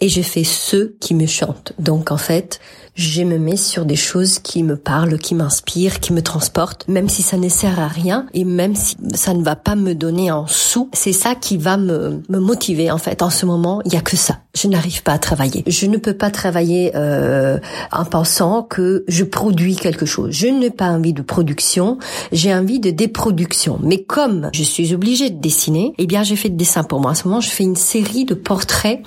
et 0.01 0.09
je 0.09 0.21
fais 0.21 0.43
ce 0.43 0.93
qui 0.99 1.13
me 1.13 1.27
chante. 1.27 1.73
Donc 1.79 2.11
en 2.11 2.17
fait, 2.17 2.59
je 2.95 3.23
me 3.23 3.37
mets 3.37 3.55
sur 3.55 3.85
des 3.85 3.95
choses 3.95 4.39
qui 4.39 4.63
me 4.63 4.75
parlent, 4.75 5.17
qui 5.17 5.33
m'inspirent, 5.33 5.99
qui 5.99 6.11
me 6.11 6.21
transportent, 6.21 6.87
même 6.87 7.07
si 7.07 7.21
ça 7.21 7.37
ne 7.37 7.47
sert 7.47 7.79
à 7.79 7.87
rien 7.87 8.25
et 8.33 8.43
même 8.43 8.75
si 8.75 8.97
ça 9.13 9.33
ne 9.33 9.43
va 9.43 9.55
pas 9.55 9.75
me 9.75 9.93
donner 9.93 10.29
un 10.29 10.45
sou, 10.47 10.89
c'est 10.91 11.13
ça 11.13 11.35
qui 11.35 11.57
va 11.57 11.77
me, 11.77 12.21
me 12.27 12.39
motiver 12.39 12.91
en 12.91 12.97
fait. 12.97 13.21
En 13.21 13.29
ce 13.29 13.45
moment, 13.45 13.81
il 13.85 13.93
y 13.93 13.97
a 13.97 14.01
que 14.01 14.17
ça. 14.17 14.39
Je 14.55 14.67
n'arrive 14.67 15.03
pas 15.03 15.13
à 15.13 15.19
travailler. 15.19 15.63
Je 15.67 15.85
ne 15.85 15.97
peux 15.97 16.13
pas 16.13 16.31
travailler 16.31 16.91
euh, 16.95 17.59
en 17.91 18.03
pensant 18.03 18.63
que 18.63 19.05
je 19.07 19.23
produis 19.23 19.77
quelque 19.77 20.05
chose. 20.05 20.31
Je 20.31 20.47
n'ai 20.47 20.71
pas 20.71 20.87
envie 20.87 21.13
de 21.13 21.21
production, 21.21 21.97
j'ai 22.31 22.53
envie 22.53 22.79
de 22.79 22.89
déproduction. 22.89 23.79
Mais 23.81 24.03
comme 24.03 24.49
je 24.51 24.63
suis 24.63 24.93
obligée 24.93 25.29
de 25.29 25.39
dessiner, 25.39 25.93
eh 25.97 26.07
bien 26.07 26.23
j'ai 26.23 26.35
fait 26.35 26.49
de 26.49 26.57
dessin 26.57 26.83
pour 26.83 26.99
moi. 26.99 27.11
En 27.11 27.15
ce 27.15 27.27
moment, 27.27 27.39
je 27.39 27.49
fais 27.49 27.63
une 27.63 27.77
série 27.77 28.25
de 28.25 28.33
portraits 28.33 29.01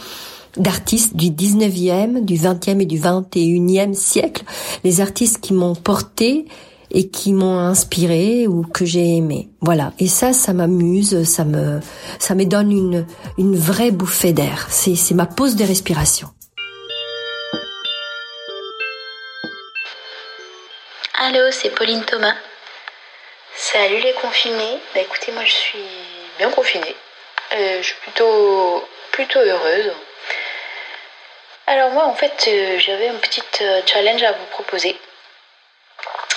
d'artistes 0.57 1.17
du 1.17 1.31
19e, 1.31 2.25
du 2.25 2.35
20e 2.35 2.81
et 2.81 2.87
du 2.87 2.99
21e 2.99 3.95
siècle, 3.95 4.45
les 4.85 5.01
artistes 5.01 5.41
qui 5.41 5.53
m'ont 5.53 5.75
porté 5.75 6.47
et 6.91 7.09
qui 7.09 7.33
m'ont 7.33 7.59
inspiré 7.59 8.47
ou 8.47 8.63
que 8.63 8.85
j'ai 8.85 9.17
aimé. 9.17 9.49
Voilà. 9.61 9.93
Et 9.99 10.07
ça, 10.07 10.33
ça 10.33 10.53
m'amuse, 10.53 11.25
ça 11.25 11.45
me, 11.45 11.81
ça 12.19 12.35
me 12.35 12.45
donne 12.45 12.71
une, 12.71 13.07
une 13.37 13.57
vraie 13.57 13.91
bouffée 13.91 14.33
d'air. 14.33 14.69
C'est, 14.71 14.95
c'est 14.95 15.15
ma 15.15 15.27
pause 15.27 15.57
de 15.57 15.65
respiration. 15.65 16.29
Allô, 21.19 21.51
c'est 21.51 21.71
Pauline 21.71 22.05
Thomas. 22.05 22.35
Salut 23.57 24.01
les 24.01 24.13
confinés. 24.15 24.79
Bah 24.95 25.01
écoutez, 25.01 25.33
moi 25.33 25.45
je 25.45 25.53
suis 25.53 25.79
bien 26.39 26.51
confinée. 26.51 26.95
Euh, 27.55 27.79
je 27.79 27.87
suis 27.87 27.97
plutôt, 28.03 28.85
plutôt 29.13 29.39
heureuse. 29.39 29.93
Alors 31.67 31.91
moi 31.91 32.05
en 32.05 32.15
fait 32.15 32.45
euh, 32.49 32.79
j'avais 32.79 33.09
un 33.09 33.15
petit 33.15 33.43
euh, 33.63 33.81
challenge 33.87 34.23
à 34.23 34.33
vous 34.33 34.45
proposer. 34.47 34.99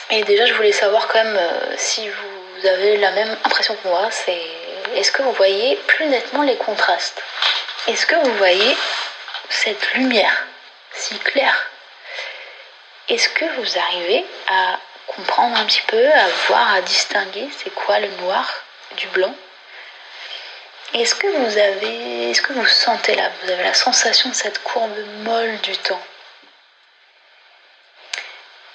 Et 0.09 0.23
déjà 0.23 0.45
je 0.45 0.53
voulais 0.53 0.71
savoir 0.71 1.07
quand 1.09 1.21
même 1.21 1.37
euh, 1.37 1.75
si 1.75 2.07
vous 2.07 2.67
avez 2.67 2.95
la 2.97 3.11
même 3.11 3.37
impression 3.43 3.75
que 3.75 3.87
moi, 3.89 4.07
c'est 4.09 4.41
est-ce 4.95 5.11
que 5.11 5.21
vous 5.23 5.33
voyez 5.33 5.75
plus 5.87 6.05
nettement 6.05 6.43
les 6.43 6.55
contrastes? 6.55 7.21
Est-ce 7.87 8.05
que 8.05 8.15
vous 8.15 8.33
voyez 8.35 8.77
cette 9.49 9.93
lumière 9.93 10.47
si 10.93 11.19
claire? 11.19 11.69
Est-ce 13.09 13.27
que 13.29 13.45
vous 13.59 13.77
arrivez 13.77 14.25
à 14.49 14.79
comprendre 15.07 15.57
un 15.57 15.65
petit 15.65 15.83
peu, 15.87 16.07
à 16.07 16.27
voir, 16.47 16.73
à 16.73 16.81
distinguer 16.81 17.49
c'est 17.57 17.73
quoi 17.73 17.99
le 17.99 18.09
noir 18.21 18.63
du 18.95 19.07
blanc? 19.07 19.35
Est-ce 20.93 21.15
que 21.15 21.27
vous 21.27 21.57
avez, 21.57 22.31
est-ce 22.31 22.41
que 22.41 22.53
vous 22.53 22.65
sentez 22.65 23.15
là, 23.15 23.29
vous 23.43 23.51
avez 23.51 23.63
la 23.63 23.73
sensation 23.73 24.29
de 24.29 24.35
cette 24.35 24.63
courbe 24.63 24.97
molle 25.23 25.57
du 25.61 25.75
temps? 25.77 26.01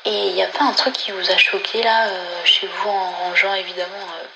Et 0.05 0.11
il 0.11 0.35
n'y 0.35 0.43
a 0.43 0.49
pas 0.49 0.65
un 0.65 0.73
truc 0.73 0.95
qui 0.95 1.13
vous 1.13 1.31
a 1.31 1.37
choqué 1.37 1.83
là, 1.83 2.09
euh, 2.09 2.45
chez 2.45 2.67
vous, 2.67 2.91
en 2.91 3.11
rangeant 3.13 3.55
évidemment 3.55 4.07
euh, 4.21 4.27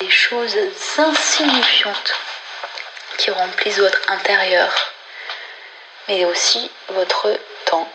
des 0.00 0.10
choses 0.10 0.56
insignifiantes 0.98 2.14
qui 3.16 3.30
remplissent 3.30 3.78
votre 3.78 4.00
intérieur, 4.10 4.92
mais 6.08 6.24
aussi 6.24 6.70
votre 6.88 7.38
temps, 7.64 7.90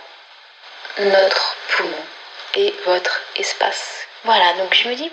notre 0.97 1.55
poumon 1.69 2.05
et 2.55 2.73
votre 2.85 3.21
espace? 3.35 4.07
Voilà, 4.23 4.53
donc 4.53 4.73
je 4.73 4.89
me 4.89 4.95
dis 4.95 5.11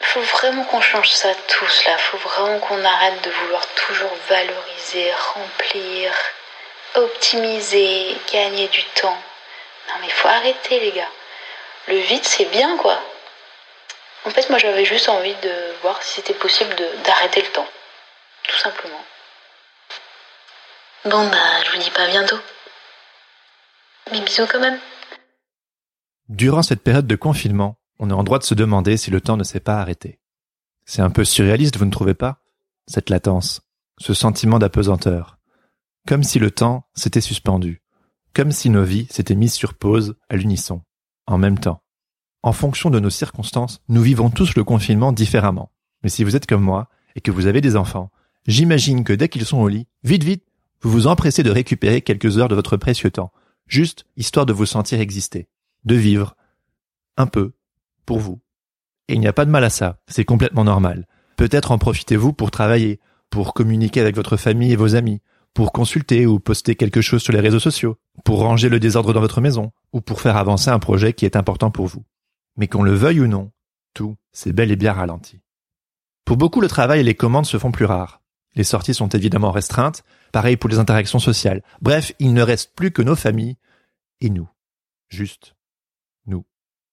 faut 0.00 0.20
vraiment 0.20 0.64
qu'on 0.64 0.80
change 0.80 1.10
ça 1.10 1.34
tous 1.48 1.84
là. 1.86 1.98
Faut 1.98 2.18
vraiment 2.18 2.58
qu'on 2.60 2.84
arrête 2.84 3.22
de 3.22 3.30
vouloir 3.30 3.66
toujours 3.74 4.14
valoriser, 4.28 5.12
remplir, 5.34 6.12
optimiser, 6.94 8.16
gagner 8.32 8.68
du 8.68 8.84
temps. 8.84 9.22
Non 9.88 9.94
mais 10.00 10.06
il 10.06 10.12
faut 10.12 10.28
arrêter 10.28 10.80
les 10.80 10.92
gars. 10.92 11.10
Le 11.88 11.96
vide 11.96 12.24
c'est 12.24 12.46
bien 12.46 12.76
quoi. 12.76 13.00
En 14.24 14.30
fait 14.30 14.48
moi 14.50 14.58
j'avais 14.58 14.84
juste 14.84 15.08
envie 15.08 15.34
de 15.36 15.74
voir 15.82 16.02
si 16.02 16.14
c'était 16.14 16.34
possible 16.34 16.74
d'arrêter 17.04 17.42
le 17.42 17.48
temps. 17.48 17.68
Tout 18.44 18.58
simplement. 18.58 19.04
Bon 21.06 21.28
bah 21.28 21.62
je 21.64 21.70
vous 21.72 21.78
dis 21.78 21.90
pas 21.90 22.06
bientôt. 22.06 22.38
Mais 24.12 24.20
bisous 24.20 24.46
quand 24.46 24.60
même. 24.60 24.78
Durant 26.28 26.62
cette 26.62 26.82
période 26.82 27.06
de 27.06 27.16
confinement, 27.16 27.76
on 27.98 28.10
est 28.10 28.14
en 28.14 28.24
droit 28.24 28.38
de 28.38 28.44
se 28.44 28.54
demander 28.54 28.96
si 28.96 29.10
le 29.10 29.20
temps 29.20 29.36
ne 29.36 29.44
s'est 29.44 29.60
pas 29.60 29.80
arrêté. 29.80 30.18
C'est 30.84 31.02
un 31.02 31.10
peu 31.10 31.24
surréaliste, 31.24 31.76
vous 31.76 31.84
ne 31.84 31.90
trouvez 31.90 32.14
pas? 32.14 32.42
Cette 32.86 33.10
latence, 33.10 33.62
ce 33.98 34.14
sentiment 34.14 34.58
d'apesanteur. 34.58 35.38
Comme 36.06 36.22
si 36.22 36.38
le 36.38 36.50
temps 36.50 36.86
s'était 36.94 37.20
suspendu. 37.20 37.82
Comme 38.34 38.52
si 38.52 38.68
nos 38.68 38.84
vies 38.84 39.06
s'étaient 39.10 39.34
mises 39.34 39.54
sur 39.54 39.74
pause 39.74 40.16
à 40.28 40.36
l'unisson, 40.36 40.82
en 41.26 41.38
même 41.38 41.58
temps. 41.58 41.82
En 42.42 42.52
fonction 42.52 42.90
de 42.90 43.00
nos 43.00 43.10
circonstances, 43.10 43.80
nous 43.88 44.02
vivons 44.02 44.28
tous 44.28 44.54
le 44.54 44.64
confinement 44.64 45.12
différemment. 45.12 45.72
Mais 46.02 46.10
si 46.10 46.24
vous 46.24 46.36
êtes 46.36 46.46
comme 46.46 46.62
moi 46.62 46.90
et 47.14 47.22
que 47.22 47.30
vous 47.30 47.46
avez 47.46 47.62
des 47.62 47.76
enfants, 47.76 48.10
j'imagine 48.46 49.04
que 49.04 49.14
dès 49.14 49.30
qu'ils 49.30 49.46
sont 49.46 49.58
au 49.58 49.68
lit, 49.68 49.86
vite 50.02 50.24
vite, 50.24 50.44
vous 50.82 50.90
vous 50.90 51.06
empressez 51.06 51.42
de 51.42 51.50
récupérer 51.50 52.02
quelques 52.02 52.36
heures 52.36 52.48
de 52.48 52.54
votre 52.54 52.76
précieux 52.76 53.10
temps, 53.10 53.32
juste 53.66 54.04
histoire 54.18 54.44
de 54.44 54.52
vous 54.52 54.66
sentir 54.66 55.00
exister, 55.00 55.48
de 55.86 55.94
vivre, 55.94 56.36
un 57.16 57.26
peu, 57.26 57.54
pour 58.04 58.18
vous. 58.18 58.40
Et 59.08 59.14
il 59.14 59.20
n'y 59.20 59.26
a 59.26 59.32
pas 59.32 59.44
de 59.44 59.50
mal 59.50 59.64
à 59.64 59.70
ça, 59.70 59.98
c'est 60.06 60.24
complètement 60.24 60.64
normal. 60.64 61.06
Peut-être 61.36 61.72
en 61.72 61.78
profitez-vous 61.78 62.32
pour 62.32 62.50
travailler, 62.50 63.00
pour 63.30 63.54
communiquer 63.54 64.00
avec 64.00 64.16
votre 64.16 64.36
famille 64.36 64.72
et 64.72 64.76
vos 64.76 64.94
amis, 64.94 65.20
pour 65.52 65.72
consulter 65.72 66.26
ou 66.26 66.40
poster 66.40 66.74
quelque 66.74 67.00
chose 67.00 67.22
sur 67.22 67.32
les 67.32 67.40
réseaux 67.40 67.60
sociaux, 67.60 67.96
pour 68.24 68.40
ranger 68.40 68.68
le 68.68 68.80
désordre 68.80 69.12
dans 69.12 69.20
votre 69.20 69.40
maison, 69.40 69.72
ou 69.92 70.00
pour 70.00 70.20
faire 70.20 70.36
avancer 70.36 70.70
un 70.70 70.78
projet 70.78 71.12
qui 71.12 71.24
est 71.24 71.36
important 71.36 71.70
pour 71.70 71.86
vous. 71.86 72.04
Mais 72.56 72.68
qu'on 72.68 72.82
le 72.82 72.94
veuille 72.94 73.20
ou 73.20 73.26
non, 73.26 73.52
tout, 73.94 74.16
c'est 74.32 74.52
bel 74.52 74.70
et 74.72 74.76
bien 74.76 74.92
ralenti. 74.92 75.40
Pour 76.24 76.36
beaucoup, 76.36 76.60
le 76.60 76.68
travail 76.68 77.00
et 77.00 77.04
les 77.04 77.14
commandes 77.14 77.46
se 77.46 77.58
font 77.58 77.72
plus 77.72 77.84
rares. 77.84 78.20
Les 78.56 78.64
sorties 78.64 78.94
sont 78.94 79.08
évidemment 79.08 79.50
restreintes, 79.50 80.04
pareil 80.32 80.56
pour 80.56 80.70
les 80.70 80.78
interactions 80.78 81.18
sociales. 81.18 81.62
Bref, 81.82 82.12
il 82.18 82.32
ne 82.32 82.42
reste 82.42 82.74
plus 82.74 82.92
que 82.92 83.02
nos 83.02 83.16
familles 83.16 83.56
et 84.20 84.30
nous. 84.30 84.48
Juste 85.08 85.54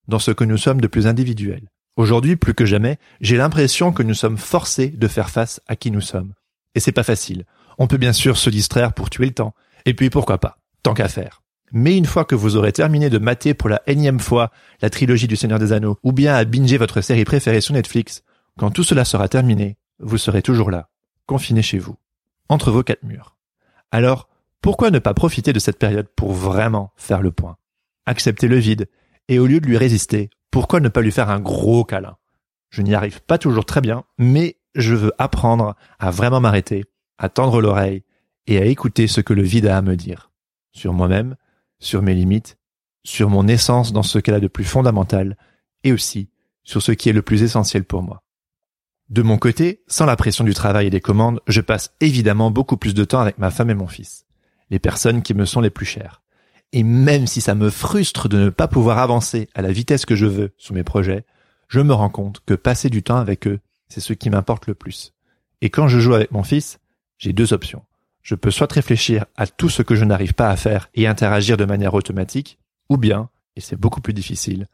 dans 0.08 0.20
ce 0.20 0.32
que 0.32 0.44
nous 0.44 0.58
sommes 0.58 0.82
de 0.82 0.88
plus 0.88 1.08
individuel. 1.08 1.70
Aujourd'hui, 1.96 2.36
plus 2.36 2.54
que 2.54 2.66
jamais, 2.66 2.98
j'ai 3.20 3.38
l'impression 3.38 3.92
que 3.92 4.04
nous 4.04 4.14
sommes 4.14 4.38
forcés 4.38 4.90
de 4.90 5.08
faire 5.08 5.30
face 5.30 5.62
à 5.68 5.76
qui 5.76 5.92
nous 5.92 6.02
sommes. 6.02 6.34
Et 6.74 6.80
c'est 6.80 6.92
pas 6.92 7.04
facile. 7.04 7.46
On 7.78 7.88
peut 7.88 7.98
bien 7.98 8.14
sûr 8.14 8.38
se 8.38 8.50
distraire 8.50 8.94
pour 8.94 9.10
tuer 9.10 9.26
le 9.26 9.34
temps. 9.34 9.54
Et 9.86 9.94
puis 9.94 10.10
pourquoi 10.10 10.38
pas, 10.38 10.58
tant 10.84 10.94
qu'à 10.94 11.10
faire. 11.10 11.42
Mais 11.74 11.98
une 11.98 12.06
fois 12.06 12.26
que 12.26 12.36
vous 12.36 12.56
aurez 12.58 12.72
terminé 12.72 13.10
de 13.10 13.18
mater 13.18 13.54
pour 13.54 13.70
la 13.70 13.82
énième 13.88 14.20
fois 14.20 14.52
la 14.82 14.90
trilogie 14.90 15.28
du 15.28 15.36
Seigneur 15.36 15.60
des 15.60 15.74
Anneaux, 15.74 15.98
ou 16.04 16.12
bien 16.12 16.36
à 16.36 16.44
binger 16.44 16.78
votre 16.78 17.02
série 17.02 17.24
préférée 17.24 17.62
sur 17.62 17.74
Netflix, 17.74 18.24
quand 18.58 18.72
tout 18.72 18.84
cela 18.84 19.06
sera 19.06 19.28
terminé, 19.28 19.78
vous 20.00 20.18
serez 20.18 20.42
toujours 20.42 20.72
là, 20.72 20.90
confiné 21.26 21.62
chez 21.62 21.78
vous, 21.78 21.96
entre 22.50 22.72
vos 22.72 22.84
quatre 22.84 23.04
murs. 23.04 23.38
Alors, 23.92 24.28
pourquoi 24.62 24.92
ne 24.92 25.00
pas 25.00 25.14
profiter 25.14 25.54
de 25.54 25.60
cette 25.60 25.80
période 25.80 26.08
pour 26.16 26.34
vraiment 26.34 26.92
faire 26.98 27.22
le 27.22 27.32
point? 27.32 27.58
Accepter 28.06 28.48
le 28.48 28.58
vide 28.58 28.88
et 29.32 29.40
au 29.40 29.48
lieu 29.48 29.62
de 29.62 29.66
lui 29.66 29.78
résister, 29.78 30.30
pourquoi 30.52 30.82
ne 30.82 30.90
pas 30.90 31.00
lui 31.00 31.14
faire 31.14 31.30
un 31.30 31.40
gros 31.40 31.86
câlin? 31.86 32.18
Je 32.70 32.82
n'y 32.82 32.94
arrive 32.94 33.22
pas 33.22 33.38
toujours 33.38 33.66
très 33.66 33.80
bien, 33.80 34.04
mais 34.18 34.58
je 34.76 34.94
veux 34.94 35.14
apprendre 35.20 35.78
à 36.00 36.12
vraiment 36.12 36.42
m'arrêter, 36.42 36.84
à 37.18 37.30
tendre 37.30 37.62
l'oreille 37.62 38.04
et 38.46 38.58
à 38.58 38.66
écouter 38.66 39.08
ce 39.08 39.22
que 39.22 39.32
le 39.32 39.42
vide 39.42 39.68
a 39.68 39.78
à 39.78 39.82
me 39.82 39.96
dire. 39.96 40.32
Sur 40.74 40.92
moi-même, 40.92 41.38
sur 41.80 42.02
mes 42.02 42.14
limites, 42.14 42.58
sur 43.06 43.30
mon 43.30 43.48
essence 43.48 43.94
dans 43.94 44.04
ce 44.04 44.20
qu'elle 44.20 44.36
a 44.36 44.42
de 44.42 44.50
plus 44.50 44.66
fondamental, 44.66 45.38
et 45.86 45.94
aussi 45.94 46.30
sur 46.66 46.82
ce 46.82 46.92
qui 46.92 47.08
est 47.08 47.14
le 47.14 47.22
plus 47.22 47.42
essentiel 47.42 47.86
pour 47.86 48.04
moi. 48.04 48.24
De 49.08 49.22
mon 49.22 49.38
côté, 49.38 49.82
sans 49.88 50.06
la 50.06 50.18
pression 50.18 50.44
du 50.44 50.54
travail 50.54 50.88
et 50.88 50.92
des 50.92 51.00
commandes, 51.00 51.40
je 51.48 51.62
passe 51.62 51.96
évidemment 52.02 52.52
beaucoup 52.52 52.76
plus 52.76 52.94
de 52.94 53.06
temps 53.06 53.22
avec 53.22 53.38
ma 53.38 53.50
femme 53.50 53.70
et 53.70 53.76
mon 53.76 53.88
fils, 53.88 54.26
les 54.70 54.80
personnes 54.80 55.22
qui 55.22 55.34
me 55.34 55.46
sont 55.46 55.62
les 55.62 55.70
plus 55.70 55.86
chères. 55.86 56.22
Et 56.74 56.84
même 56.84 57.28
si 57.28 57.42
ça 57.42 57.56
me 57.56 57.70
frustre 57.70 58.30
de 58.30 58.38
ne 58.38 58.50
pas 58.50 58.68
pouvoir 58.68 59.00
avancer 59.00 59.50
à 59.54 59.62
la 59.62 59.72
vitesse 59.72 60.06
que 60.06 60.16
je 60.16 60.26
veux 60.26 60.54
sur 60.58 60.74
mes 60.74 60.84
projets, 60.84 61.26
je 61.68 61.80
me 61.80 61.94
rends 61.94 62.10
compte 62.10 62.42
que 62.46 62.54
passer 62.54 62.90
du 62.90 63.04
temps 63.04 63.18
avec 63.18 63.48
eux, 63.48 63.60
c'est 63.90 64.00
ce 64.00 64.14
qui 64.14 64.30
m'importe 64.30 64.68
le 64.68 64.76
plus. 64.76 65.14
Et 65.62 65.70
quand 65.70 65.88
je 65.88 66.00
joue 66.00 66.14
avec 66.14 66.32
mon 66.32 66.44
fils, 66.44 66.80
j'ai 67.18 67.34
deux 67.34 67.54
options. 67.54 67.84
Je 68.22 68.36
peux 68.36 68.52
soit 68.52 68.72
réfléchir 68.72 69.26
à 69.36 69.48
tout 69.48 69.70
ce 69.70 69.82
que 69.82 69.96
je 69.96 70.06
n'arrive 70.06 70.34
pas 70.34 70.50
à 70.50 70.56
faire 70.56 70.90
et 70.94 71.08
interagir 71.08 71.58
de 71.58 71.66
manière 71.66 71.94
automatique, 71.94 72.60
ou 72.90 72.98
bien, 72.98 73.30
et 73.56 73.62
c'est 73.62 73.76
beaucoup 73.76 74.02
plus 74.02 74.14
difficile, 74.14 74.68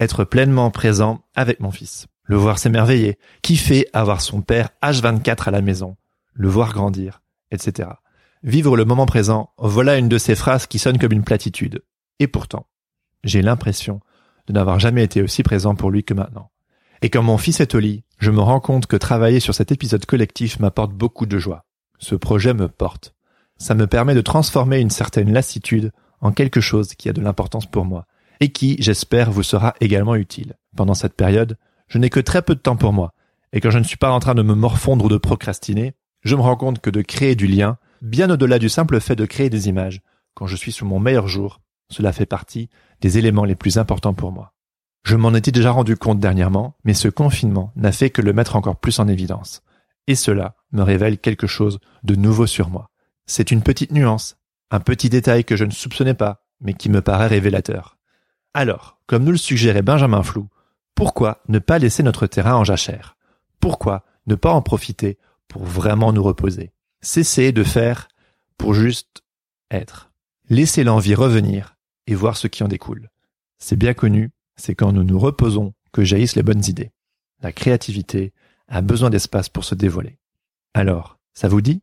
être 0.00 0.24
pleinement 0.24 0.70
présent 0.70 1.24
avec 1.34 1.60
mon 1.60 1.70
fils, 1.70 2.06
le 2.24 2.36
voir 2.36 2.58
s'émerveiller, 2.58 3.18
kiffer 3.42 3.86
avoir 3.92 4.20
son 4.20 4.40
père 4.40 4.70
H24 4.82 5.48
à 5.48 5.50
la 5.50 5.62
maison, 5.62 5.96
le 6.32 6.48
voir 6.48 6.72
grandir, 6.72 7.22
etc. 7.50 7.88
Vivre 8.44 8.76
le 8.76 8.84
moment 8.84 9.06
présent, 9.06 9.50
voilà 9.58 9.98
une 9.98 10.08
de 10.08 10.18
ces 10.18 10.34
phrases 10.34 10.66
qui 10.66 10.80
sonne 10.80 10.98
comme 10.98 11.12
une 11.12 11.22
platitude. 11.22 11.84
Et 12.18 12.26
pourtant, 12.26 12.66
j'ai 13.22 13.40
l'impression 13.40 14.00
de 14.48 14.52
n'avoir 14.52 14.80
jamais 14.80 15.04
été 15.04 15.22
aussi 15.22 15.44
présent 15.44 15.76
pour 15.76 15.92
lui 15.92 16.02
que 16.02 16.12
maintenant. 16.12 16.50
Et 17.02 17.10
quand 17.10 17.22
mon 17.22 17.38
fils 17.38 17.60
est 17.60 17.76
au 17.76 17.78
lit, 17.78 18.02
je 18.18 18.32
me 18.32 18.40
rends 18.40 18.58
compte 18.58 18.86
que 18.86 18.96
travailler 18.96 19.38
sur 19.38 19.54
cet 19.54 19.70
épisode 19.70 20.06
collectif 20.06 20.58
m'apporte 20.58 20.92
beaucoup 20.92 21.26
de 21.26 21.38
joie. 21.38 21.66
Ce 22.00 22.16
projet 22.16 22.52
me 22.52 22.66
porte. 22.66 23.14
Ça 23.58 23.76
me 23.76 23.86
permet 23.86 24.14
de 24.14 24.20
transformer 24.20 24.80
une 24.80 24.90
certaine 24.90 25.32
lassitude 25.32 25.92
en 26.20 26.32
quelque 26.32 26.60
chose 26.60 26.94
qui 26.94 27.08
a 27.08 27.12
de 27.12 27.20
l'importance 27.20 27.66
pour 27.66 27.84
moi 27.84 28.06
et 28.40 28.50
qui, 28.50 28.76
j'espère, 28.80 29.30
vous 29.30 29.44
sera 29.44 29.74
également 29.80 30.16
utile. 30.16 30.54
Pendant 30.76 30.94
cette 30.94 31.14
période, 31.14 31.56
je 31.86 31.98
n'ai 31.98 32.10
que 32.10 32.18
très 32.18 32.42
peu 32.42 32.56
de 32.56 32.60
temps 32.60 32.76
pour 32.76 32.92
moi, 32.92 33.12
et 33.52 33.60
quand 33.60 33.70
je 33.70 33.78
ne 33.78 33.84
suis 33.84 33.98
pas 33.98 34.10
en 34.10 34.18
train 34.18 34.34
de 34.34 34.42
me 34.42 34.54
morfondre 34.54 35.04
ou 35.04 35.08
de 35.08 35.16
procrastiner, 35.16 35.94
je 36.22 36.34
me 36.34 36.40
rends 36.40 36.56
compte 36.56 36.80
que 36.80 36.90
de 36.90 37.02
créer 37.02 37.36
du 37.36 37.46
lien, 37.46 37.78
bien 38.02 38.28
au-delà 38.28 38.58
du 38.58 38.68
simple 38.68 39.00
fait 39.00 39.16
de 39.16 39.24
créer 39.24 39.48
des 39.48 39.68
images, 39.68 40.02
quand 40.34 40.46
je 40.46 40.56
suis 40.56 40.72
sous 40.72 40.84
mon 40.84 40.98
meilleur 40.98 41.28
jour, 41.28 41.60
cela 41.88 42.12
fait 42.12 42.26
partie 42.26 42.68
des 43.00 43.16
éléments 43.16 43.44
les 43.44 43.54
plus 43.54 43.78
importants 43.78 44.14
pour 44.14 44.32
moi. 44.32 44.52
Je 45.04 45.16
m'en 45.16 45.34
étais 45.34 45.52
déjà 45.52 45.70
rendu 45.70 45.96
compte 45.96 46.20
dernièrement, 46.20 46.76
mais 46.84 46.94
ce 46.94 47.08
confinement 47.08 47.72
n'a 47.76 47.92
fait 47.92 48.10
que 48.10 48.22
le 48.22 48.32
mettre 48.32 48.56
encore 48.56 48.76
plus 48.76 48.98
en 48.98 49.08
évidence. 49.08 49.62
Et 50.06 50.14
cela 50.14 50.56
me 50.72 50.82
révèle 50.82 51.18
quelque 51.18 51.46
chose 51.46 51.78
de 52.02 52.14
nouveau 52.14 52.46
sur 52.46 52.68
moi. 52.68 52.90
C'est 53.26 53.50
une 53.50 53.62
petite 53.62 53.92
nuance, 53.92 54.36
un 54.70 54.80
petit 54.80 55.08
détail 55.08 55.44
que 55.44 55.56
je 55.56 55.64
ne 55.64 55.70
soupçonnais 55.70 56.14
pas, 56.14 56.44
mais 56.60 56.74
qui 56.74 56.88
me 56.88 57.02
paraît 57.02 57.26
révélateur. 57.26 57.98
Alors, 58.54 58.98
comme 59.06 59.24
nous 59.24 59.32
le 59.32 59.38
suggérait 59.38 59.82
Benjamin 59.82 60.22
Flou, 60.22 60.48
pourquoi 60.94 61.42
ne 61.48 61.58
pas 61.58 61.78
laisser 61.78 62.02
notre 62.02 62.26
terrain 62.26 62.54
en 62.54 62.64
jachère? 62.64 63.16
Pourquoi 63.60 64.04
ne 64.26 64.34
pas 64.34 64.52
en 64.52 64.62
profiter 64.62 65.18
pour 65.48 65.64
vraiment 65.64 66.12
nous 66.12 66.22
reposer? 66.22 66.72
Cesser 67.02 67.50
de 67.50 67.64
faire 67.64 68.08
pour 68.56 68.74
juste 68.74 69.22
être. 69.70 70.12
Laisser 70.48 70.84
l'envie 70.84 71.16
revenir 71.16 71.76
et 72.06 72.14
voir 72.14 72.36
ce 72.36 72.46
qui 72.46 72.62
en 72.62 72.68
découle. 72.68 73.10
C'est 73.58 73.76
bien 73.76 73.92
connu, 73.92 74.30
c'est 74.56 74.74
quand 74.74 74.92
nous 74.92 75.04
nous 75.04 75.18
reposons 75.18 75.74
que 75.92 76.04
jaillissent 76.04 76.36
les 76.36 76.42
bonnes 76.42 76.64
idées. 76.66 76.92
La 77.40 77.52
créativité 77.52 78.32
a 78.68 78.82
besoin 78.82 79.10
d'espace 79.10 79.48
pour 79.48 79.64
se 79.64 79.74
dévoiler. 79.74 80.18
Alors, 80.74 81.18
ça 81.34 81.48
vous 81.48 81.60
dit? 81.60 81.82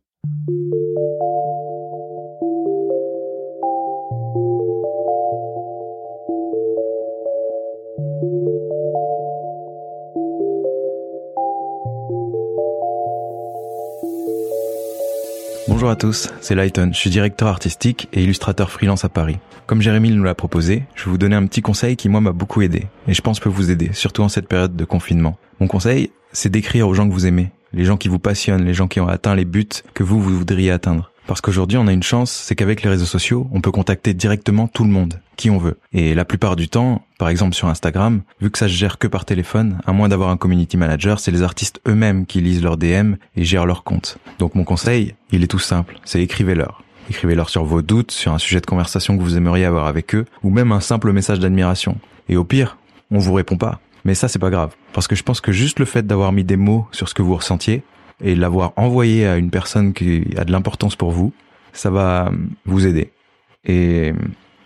Bonjour 15.80 15.92
à 15.92 15.96
tous, 15.96 16.28
c'est 16.42 16.54
Lighton, 16.54 16.90
je 16.92 16.98
suis 16.98 17.08
directeur 17.08 17.48
artistique 17.48 18.10
et 18.12 18.22
illustrateur 18.22 18.70
freelance 18.70 19.06
à 19.06 19.08
Paris. 19.08 19.38
Comme 19.64 19.80
Jérémy 19.80 20.10
nous 20.10 20.22
l'a 20.22 20.34
proposé, 20.34 20.82
je 20.94 21.06
vais 21.06 21.10
vous 21.10 21.16
donner 21.16 21.36
un 21.36 21.46
petit 21.46 21.62
conseil 21.62 21.96
qui 21.96 22.10
moi 22.10 22.20
m'a 22.20 22.32
beaucoup 22.32 22.60
aidé, 22.60 22.88
et 23.08 23.14
je 23.14 23.22
pense 23.22 23.40
peut 23.40 23.48
vous 23.48 23.70
aider, 23.70 23.88
surtout 23.94 24.22
en 24.22 24.28
cette 24.28 24.46
période 24.46 24.76
de 24.76 24.84
confinement. 24.84 25.38
Mon 25.58 25.68
conseil, 25.68 26.10
c'est 26.32 26.50
d'écrire 26.50 26.86
aux 26.86 26.92
gens 26.92 27.08
que 27.08 27.14
vous 27.14 27.24
aimez, 27.24 27.50
les 27.72 27.86
gens 27.86 27.96
qui 27.96 28.08
vous 28.08 28.18
passionnent, 28.18 28.66
les 28.66 28.74
gens 28.74 28.88
qui 28.88 29.00
ont 29.00 29.08
atteint 29.08 29.34
les 29.34 29.46
buts 29.46 29.70
que 29.94 30.02
vous, 30.02 30.20
vous 30.20 30.36
voudriez 30.36 30.70
atteindre. 30.70 31.12
Parce 31.30 31.40
qu'aujourd'hui, 31.40 31.78
on 31.78 31.86
a 31.86 31.92
une 31.92 32.02
chance, 32.02 32.32
c'est 32.32 32.56
qu'avec 32.56 32.82
les 32.82 32.90
réseaux 32.90 33.06
sociaux, 33.06 33.48
on 33.52 33.60
peut 33.60 33.70
contacter 33.70 34.14
directement 34.14 34.66
tout 34.66 34.82
le 34.82 34.90
monde, 34.90 35.20
qui 35.36 35.48
on 35.48 35.58
veut. 35.58 35.78
Et 35.92 36.12
la 36.12 36.24
plupart 36.24 36.56
du 36.56 36.68
temps, 36.68 37.04
par 37.20 37.28
exemple 37.28 37.54
sur 37.54 37.68
Instagram, 37.68 38.22
vu 38.40 38.50
que 38.50 38.58
ça 38.58 38.66
se 38.66 38.72
gère 38.72 38.98
que 38.98 39.06
par 39.06 39.24
téléphone, 39.24 39.78
à 39.86 39.92
moins 39.92 40.08
d'avoir 40.08 40.30
un 40.30 40.36
community 40.36 40.76
manager, 40.76 41.20
c'est 41.20 41.30
les 41.30 41.42
artistes 41.42 41.80
eux-mêmes 41.86 42.26
qui 42.26 42.40
lisent 42.40 42.64
leurs 42.64 42.76
DM 42.76 43.14
et 43.36 43.44
gèrent 43.44 43.64
leur 43.64 43.84
compte. 43.84 44.18
Donc 44.40 44.56
mon 44.56 44.64
conseil, 44.64 45.14
il 45.30 45.44
est 45.44 45.46
tout 45.46 45.60
simple, 45.60 46.00
c'est 46.04 46.20
écrivez-leur. 46.20 46.82
Écrivez-leur 47.08 47.48
sur 47.48 47.62
vos 47.62 47.80
doutes, 47.80 48.10
sur 48.10 48.32
un 48.32 48.38
sujet 48.38 48.60
de 48.60 48.66
conversation 48.66 49.16
que 49.16 49.22
vous 49.22 49.36
aimeriez 49.36 49.66
avoir 49.66 49.86
avec 49.86 50.16
eux, 50.16 50.24
ou 50.42 50.50
même 50.50 50.72
un 50.72 50.80
simple 50.80 51.12
message 51.12 51.38
d'admiration. 51.38 51.96
Et 52.28 52.36
au 52.36 52.42
pire, 52.42 52.76
on 53.12 53.20
vous 53.20 53.34
répond 53.34 53.56
pas. 53.56 53.78
Mais 54.04 54.16
ça, 54.16 54.26
c'est 54.26 54.40
pas 54.40 54.50
grave. 54.50 54.74
Parce 54.92 55.06
que 55.06 55.14
je 55.14 55.22
pense 55.22 55.40
que 55.40 55.52
juste 55.52 55.78
le 55.78 55.84
fait 55.84 56.04
d'avoir 56.04 56.32
mis 56.32 56.42
des 56.42 56.56
mots 56.56 56.88
sur 56.90 57.08
ce 57.08 57.14
que 57.14 57.22
vous 57.22 57.36
ressentiez, 57.36 57.84
et 58.22 58.34
l'avoir 58.34 58.72
envoyé 58.76 59.26
à 59.26 59.36
une 59.36 59.50
personne 59.50 59.92
qui 59.92 60.24
a 60.36 60.44
de 60.44 60.52
l'importance 60.52 60.96
pour 60.96 61.10
vous, 61.10 61.32
ça 61.72 61.90
va 61.90 62.30
vous 62.64 62.86
aider. 62.86 63.12
Et 63.64 64.12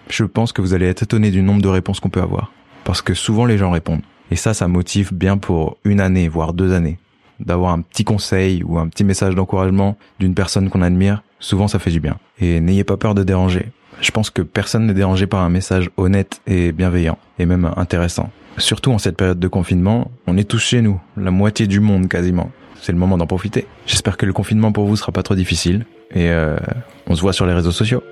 je 0.09 0.25
pense 0.25 0.53
que 0.53 0.61
vous 0.61 0.75
allez 0.75 0.87
être 0.87 1.03
étonné 1.03 1.31
du 1.31 1.43
nombre 1.43 1.63
de 1.63 1.69
réponses 1.69 2.01
qu'on 2.01 2.11
peut 2.11 2.23
avoir. 2.23 2.53
Parce 2.85 3.03
que 3.03 3.15
souvent 3.15 3.47
les 3.47 3.59
gens 3.59 3.71
répondent. 3.71 4.03
Et 4.31 4.37
ça, 4.37 4.55
ça 4.55 4.69
motive 4.69 5.13
bien 5.13 5.37
pour 5.37 5.77
une 5.85 6.01
année, 6.01 6.29
voire 6.29 6.53
deux 6.53 6.73
années. 6.73 6.99
D'avoir 7.41 7.73
un 7.73 7.81
petit 7.81 8.05
conseil 8.05 8.63
ou 8.63 8.79
un 8.79 8.89
petit 8.89 9.05
message 9.05 9.35
d'encouragement 9.35 9.97
d'une 10.19 10.35
personne 10.35 10.71
qu'on 10.71 10.83
admire, 10.83 11.23
souvent 11.41 11.69
ça 11.69 11.79
fait 11.79 11.91
du 11.91 12.01
bien. 12.01 12.17
Et 12.41 12.61
n'ayez 12.61 12.85
pas 12.85 12.97
peur 12.97 13.15
de 13.15 13.25
déranger. 13.25 13.67
Je 14.01 14.11
pense 14.11 14.31
que 14.31 14.43
personne 14.43 14.87
n'est 14.87 14.95
dérangé 14.95 15.27
par 15.27 15.41
un 15.41 15.51
message 15.51 15.91
honnête 15.97 16.41
et 16.47 16.73
bienveillant, 16.73 17.19
et 17.39 17.47
même 17.47 17.71
intéressant. 17.77 18.31
Surtout 18.59 18.93
en 18.93 18.99
cette 18.99 19.17
période 19.17 19.39
de 19.39 19.49
confinement, 19.49 20.11
on 20.27 20.37
est 20.37 20.49
tous 20.49 20.59
chez 20.59 20.83
nous, 20.83 21.01
la 21.17 21.31
moitié 21.31 21.67
du 21.67 21.81
monde 21.81 22.09
quasiment 22.09 22.51
c'est 22.85 22.93
le 22.93 22.99
moment 22.99 23.17
d'en 23.17 23.27
profiter. 23.27 23.67
J'espère 23.87 24.19
que 24.19 24.27
le 24.27 24.35
confinement 24.35 24.71
pour 24.71 24.85
vous 24.85 24.97
sera 24.97 25.11
pas 25.11 25.23
trop 25.23 25.35
difficile 25.35 25.87
et 26.11 26.29
euh, 26.29 26.59
on 27.07 27.15
se 27.15 27.23
voit 27.23 27.33
sur 27.33 27.47
les 27.47 27.55
réseaux 27.55 27.73
sociaux. 27.73 28.03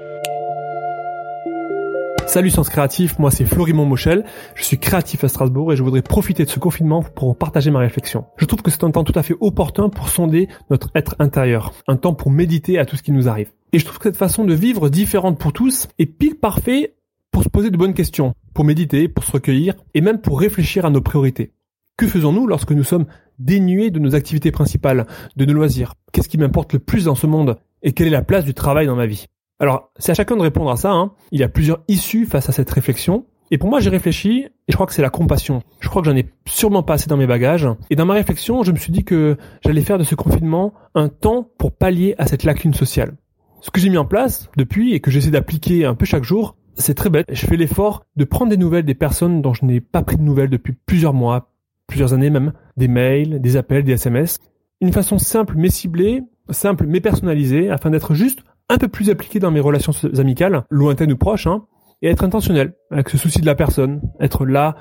Salut 2.27 2.49
Sens 2.49 2.71
Créatif, 2.71 3.19
moi 3.19 3.31
c'est 3.31 3.45
Florimond 3.45 3.85
Mochel, 3.85 4.25
je 4.55 4.65
suis 4.65 4.79
créatif 4.79 5.23
à 5.25 5.29
Strasbourg 5.29 5.75
et 5.75 5.77
je 5.77 5.83
voudrais 5.83 6.01
profiter 6.01 6.47
de 6.47 6.49
ce 6.49 6.59
confinement 6.59 7.03
pour 7.03 7.37
partager 7.37 7.71
ma 7.71 7.81
réflexion. 7.81 8.25
Je 8.39 8.47
trouve 8.47 8.63
que 8.63 8.71
c'est 8.71 8.85
un 8.85 8.91
temps 8.91 9.05
tout 9.05 9.13
à 9.15 9.23
fait 9.23 9.35
opportun 9.41 9.91
pour 9.91 10.09
sonder 10.09 10.49
notre 10.71 10.89
être 10.95 11.17
intérieur, 11.19 11.75
un 11.87 11.97
temps 11.97 12.15
pour 12.15 12.31
méditer 12.31 12.79
à 12.79 12.87
tout 12.87 12.97
ce 12.97 13.03
qui 13.03 13.13
nous 13.13 13.29
arrive. 13.29 13.51
Et 13.75 13.79
je 13.79 13.85
trouve 13.85 13.99
que 13.99 14.09
cette 14.09 14.17
façon 14.17 14.45
de 14.47 14.55
vivre 14.55 14.89
différente 14.89 15.39
pour 15.39 15.53
tous 15.53 15.89
est 15.99 16.07
pile 16.07 16.37
parfait 16.37 16.95
pour 17.31 17.43
se 17.43 17.51
poser 17.51 17.69
de 17.69 17.77
bonnes 17.77 17.93
questions, 17.93 18.33
pour 18.55 18.65
méditer, 18.65 19.09
pour 19.09 19.25
se 19.25 19.33
recueillir 19.33 19.75
et 19.93 20.01
même 20.01 20.23
pour 20.23 20.41
réfléchir 20.41 20.87
à 20.87 20.91
nos 20.91 21.03
priorités. 21.03 21.53
Que 21.99 22.07
faisons-nous 22.07 22.47
lorsque 22.47 22.73
nous 22.73 22.85
sommes 22.85 23.05
dénués 23.45 23.91
de 23.91 23.99
nos 23.99 24.15
activités 24.15 24.51
principales, 24.51 25.07
de 25.37 25.45
nos 25.45 25.53
loisirs 25.53 25.95
Qu'est-ce 26.13 26.29
qui 26.29 26.39
m'importe 26.39 26.73
le 26.73 26.79
plus 26.79 27.05
dans 27.05 27.15
ce 27.15 27.27
monde 27.27 27.59
Et 27.83 27.93
quelle 27.93 28.07
est 28.07 28.11
la 28.11 28.23
place 28.23 28.45
du 28.45 28.55
travail 28.55 28.87
dans 28.87 28.97
ma 28.97 29.07
vie? 29.07 29.27
Alors, 29.59 29.91
c'est 29.97 30.13
à 30.13 30.15
chacun 30.15 30.37
de 30.37 30.43
répondre 30.43 30.71
à 30.71 30.77
ça. 30.77 30.91
Hein. 30.91 31.13
Il 31.31 31.41
y 31.41 31.45
a 31.45 31.49
plusieurs 31.49 31.83
issues 31.89 32.27
face 32.27 32.49
à 32.49 32.53
cette 32.53 32.71
réflexion. 32.71 33.27
Et 33.51 33.59
pour 33.59 33.69
moi, 33.69 33.81
j'ai 33.81 33.91
réfléchi 33.91 34.47
et 34.47 34.51
je 34.71 34.75
crois 34.75 34.87
que 34.87 34.95
c'est 34.95 35.03
la 35.03 35.11
compassion. 35.11 35.63
Je 35.81 35.89
crois 35.89 36.03
que 36.03 36.09
j'en 36.09 36.17
ai 36.17 36.27
sûrement 36.47 36.83
pas 36.83 36.95
assez 36.95 37.09
dans 37.09 37.19
mes 37.19 37.27
bagages. 37.27 37.69
Et 37.91 37.97
dans 37.97 38.07
ma 38.07 38.15
réflexion, 38.15 38.63
je 38.63 38.73
me 38.73 38.77
suis 38.77 38.93
dit 38.93 39.05
que 39.05 39.37
j'allais 39.65 39.83
faire 39.83 39.99
de 39.99 40.05
ce 40.05 40.15
confinement 40.15 40.73
un 40.95 41.09
temps 41.09 41.51
pour 41.59 41.73
pallier 41.73 42.15
à 42.19 42.27
cette 42.27 42.45
lacune 42.45 42.75
sociale. 42.75 43.15
Ce 43.61 43.71
que 43.71 43.81
j'ai 43.81 43.91
mis 43.91 43.99
en 43.99 44.07
place 44.07 44.51
depuis 44.57 44.95
et 44.95 45.01
que 45.01 45.11
j'essaie 45.11 45.31
d'appliquer 45.31 45.85
un 45.85 45.95
peu 45.95 46.07
chaque 46.07 46.25
jour, 46.25 46.57
c'est 46.75 46.95
très 46.95 47.11
bête. 47.11 47.27
Je 47.31 47.47
fais 47.47 47.57
l'effort 47.57 48.05
de 48.17 48.25
prendre 48.25 48.51
des 48.51 48.57
nouvelles 48.57 48.85
des 48.85 48.95
personnes 48.95 49.43
dont 49.43 49.55
je 49.55 49.65
n'ai 49.65 49.81
pas 49.81 50.03
pris 50.03 50.17
de 50.17 50.23
nouvelles 50.23 50.51
depuis 50.51 50.73
plusieurs 50.73 51.15
mois, 51.15 51.52
plusieurs 51.87 52.13
années 52.13 52.31
même, 52.31 52.53
des 52.77 52.89
mails, 52.89 53.41
des 53.41 53.57
appels, 53.57 53.85
des 53.85 53.93
SMS. 53.93 54.39
Une 54.81 54.93
façon 54.93 55.19
simple 55.19 55.55
mais 55.57 55.71
ciblée, 55.71 56.23
simple 56.51 56.87
mais 56.87 57.01
personnalisée, 57.01 57.71
afin 57.71 57.91
d'être 57.91 58.15
juste 58.15 58.41
un 58.69 58.79
peu 58.79 58.89
plus 58.89 59.11
appliqué 59.11 59.39
dans 59.39 59.51
mes 59.51 59.61
relations 59.61 59.93
amicales, 60.19 60.65
lointaines 60.71 61.13
ou 61.13 61.17
proches, 61.17 61.47
hein, 61.47 61.67
et 62.01 62.09
être 62.09 62.25
intentionnel, 62.25 62.75
avec 62.91 63.09
ce 63.09 63.19
souci 63.19 63.41
de 63.41 63.47
la 63.47 63.55
personne, 63.55 64.01
être 64.21 64.45
là 64.45 64.77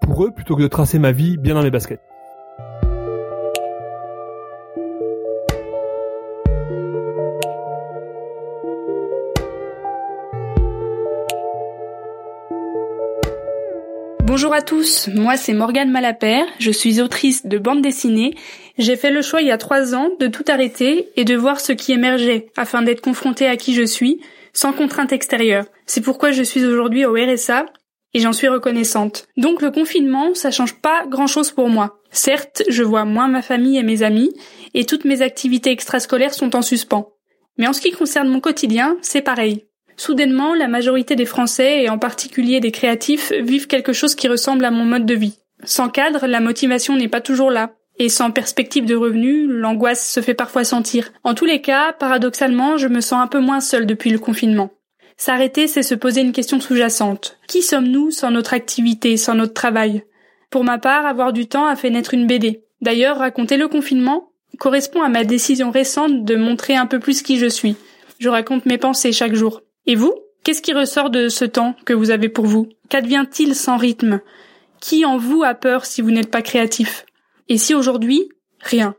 pour 0.00 0.24
eux 0.24 0.30
plutôt 0.34 0.56
que 0.56 0.62
de 0.62 0.68
tracer 0.68 0.98
ma 0.98 1.12
vie 1.12 1.36
bien 1.36 1.54
dans 1.54 1.62
mes 1.62 1.70
baskets. 1.70 2.00
Bonjour 14.34 14.52
à 14.52 14.62
tous, 14.62 15.08
moi 15.14 15.36
c'est 15.36 15.52
Morgane 15.52 15.92
Malapère, 15.92 16.44
je 16.58 16.72
suis 16.72 17.00
autrice 17.00 17.46
de 17.46 17.56
bande 17.56 17.82
dessinée. 17.82 18.34
J'ai 18.78 18.96
fait 18.96 19.12
le 19.12 19.22
choix 19.22 19.40
il 19.40 19.46
y 19.46 19.52
a 19.52 19.58
trois 19.58 19.94
ans 19.94 20.10
de 20.18 20.26
tout 20.26 20.42
arrêter 20.48 21.08
et 21.14 21.24
de 21.24 21.36
voir 21.36 21.60
ce 21.60 21.70
qui 21.70 21.92
émergeait 21.92 22.50
afin 22.56 22.82
d'être 22.82 23.00
confrontée 23.00 23.46
à 23.46 23.56
qui 23.56 23.74
je 23.74 23.84
suis, 23.84 24.20
sans 24.52 24.72
contrainte 24.72 25.12
extérieure. 25.12 25.66
C'est 25.86 26.00
pourquoi 26.00 26.32
je 26.32 26.42
suis 26.42 26.64
aujourd'hui 26.64 27.04
au 27.04 27.14
RSA 27.14 27.66
et 28.12 28.18
j'en 28.18 28.32
suis 28.32 28.48
reconnaissante. 28.48 29.28
Donc 29.36 29.62
le 29.62 29.70
confinement, 29.70 30.34
ça 30.34 30.50
change 30.50 30.80
pas 30.80 31.06
grand 31.06 31.28
chose 31.28 31.52
pour 31.52 31.68
moi. 31.68 32.00
Certes, 32.10 32.64
je 32.68 32.82
vois 32.82 33.04
moins 33.04 33.28
ma 33.28 33.40
famille 33.40 33.78
et 33.78 33.84
mes 33.84 34.02
amis 34.02 34.34
et 34.74 34.84
toutes 34.84 35.04
mes 35.04 35.22
activités 35.22 35.70
extrascolaires 35.70 36.34
sont 36.34 36.56
en 36.56 36.62
suspens. 36.62 37.12
Mais 37.56 37.68
en 37.68 37.72
ce 37.72 37.80
qui 37.80 37.92
concerne 37.92 38.28
mon 38.28 38.40
quotidien, 38.40 38.96
c'est 39.00 39.22
pareil. 39.22 39.64
Soudainement, 39.96 40.54
la 40.54 40.68
majorité 40.68 41.16
des 41.16 41.26
Français, 41.26 41.82
et 41.82 41.88
en 41.88 41.98
particulier 41.98 42.60
des 42.60 42.72
créatifs, 42.72 43.32
vivent 43.32 43.66
quelque 43.66 43.92
chose 43.92 44.14
qui 44.14 44.28
ressemble 44.28 44.64
à 44.64 44.70
mon 44.70 44.84
mode 44.84 45.06
de 45.06 45.14
vie. 45.14 45.38
Sans 45.64 45.88
cadre, 45.88 46.26
la 46.26 46.40
motivation 46.40 46.96
n'est 46.96 47.08
pas 47.08 47.20
toujours 47.20 47.50
là. 47.50 47.72
Et 47.98 48.08
sans 48.08 48.32
perspective 48.32 48.86
de 48.86 48.96
revenus, 48.96 49.46
l'angoisse 49.48 50.10
se 50.10 50.20
fait 50.20 50.34
parfois 50.34 50.64
sentir. 50.64 51.12
En 51.22 51.34
tous 51.34 51.44
les 51.44 51.60
cas, 51.60 51.92
paradoxalement, 51.92 52.76
je 52.76 52.88
me 52.88 53.00
sens 53.00 53.22
un 53.22 53.28
peu 53.28 53.38
moins 53.38 53.60
seule 53.60 53.86
depuis 53.86 54.10
le 54.10 54.18
confinement. 54.18 54.70
S'arrêter, 55.16 55.68
c'est 55.68 55.84
se 55.84 55.94
poser 55.94 56.22
une 56.22 56.32
question 56.32 56.60
sous-jacente. 56.60 57.38
Qui 57.46 57.62
sommes-nous 57.62 58.10
sans 58.10 58.32
notre 58.32 58.52
activité, 58.52 59.16
sans 59.16 59.34
notre 59.34 59.54
travail? 59.54 60.02
Pour 60.50 60.64
ma 60.64 60.78
part, 60.78 61.06
avoir 61.06 61.32
du 61.32 61.46
temps 61.46 61.66
a 61.66 61.76
fait 61.76 61.90
naître 61.90 62.14
une 62.14 62.26
BD. 62.26 62.64
D'ailleurs, 62.80 63.18
raconter 63.18 63.56
le 63.56 63.68
confinement 63.68 64.32
correspond 64.58 65.02
à 65.02 65.08
ma 65.08 65.24
décision 65.24 65.70
récente 65.70 66.24
de 66.24 66.36
montrer 66.36 66.74
un 66.74 66.86
peu 66.86 66.98
plus 66.98 67.22
qui 67.22 67.38
je 67.38 67.46
suis. 67.46 67.76
Je 68.18 68.28
raconte 68.28 68.66
mes 68.66 68.78
pensées 68.78 69.12
chaque 69.12 69.34
jour. 69.34 69.62
Et 69.86 69.94
vous 69.94 70.14
Qu'est-ce 70.44 70.60
qui 70.60 70.74
ressort 70.74 71.08
de 71.08 71.28
ce 71.28 71.46
temps 71.46 71.74
que 71.86 71.94
vous 71.94 72.10
avez 72.10 72.28
pour 72.28 72.44
vous? 72.44 72.68
Qu'advient-il 72.90 73.54
sans 73.54 73.78
rythme? 73.78 74.20
Qui 74.78 75.06
en 75.06 75.16
vous 75.16 75.42
a 75.42 75.54
peur 75.54 75.86
si 75.86 76.02
vous 76.02 76.10
n'êtes 76.10 76.30
pas 76.30 76.42
créatif? 76.42 77.06
Et 77.48 77.56
si 77.56 77.74
aujourd'hui, 77.74 78.28
rien 78.60 78.94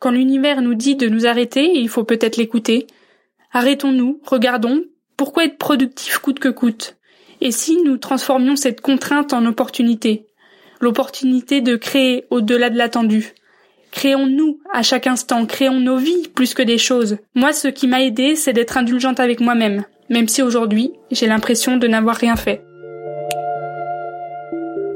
Quand 0.00 0.10
l'univers 0.10 0.60
nous 0.60 0.74
dit 0.74 0.96
de 0.96 1.08
nous 1.08 1.26
arrêter, 1.26 1.70
il 1.74 1.88
faut 1.88 2.02
peut-être 2.02 2.36
l'écouter. 2.36 2.88
Arrêtons-nous, 3.52 4.20
regardons. 4.24 4.82
Pourquoi 5.16 5.44
être 5.44 5.56
productif 5.56 6.18
coûte 6.18 6.40
que 6.40 6.48
coûte? 6.48 6.96
Et 7.40 7.52
si 7.52 7.80
nous 7.82 7.96
transformions 7.96 8.56
cette 8.56 8.80
contrainte 8.80 9.32
en 9.32 9.46
opportunité? 9.46 10.26
L'opportunité 10.80 11.60
de 11.60 11.76
créer 11.76 12.24
au-delà 12.30 12.70
de 12.70 12.78
l'attendu. 12.78 13.34
Créons-nous 13.92 14.60
à 14.72 14.82
chaque 14.82 15.06
instant, 15.06 15.46
créons 15.46 15.80
nos 15.80 15.96
vies 15.96 16.28
plus 16.34 16.54
que 16.54 16.62
des 16.62 16.78
choses. 16.78 17.18
Moi, 17.34 17.52
ce 17.52 17.68
qui 17.68 17.86
m'a 17.86 18.02
aidé, 18.02 18.36
c'est 18.36 18.52
d'être 18.52 18.76
indulgente 18.76 19.20
avec 19.20 19.40
moi-même, 19.40 19.84
même 20.10 20.28
si 20.28 20.42
aujourd'hui, 20.42 20.92
j'ai 21.10 21.26
l'impression 21.26 21.76
de 21.76 21.86
n'avoir 21.86 22.16
rien 22.16 22.36
fait. 22.36 22.64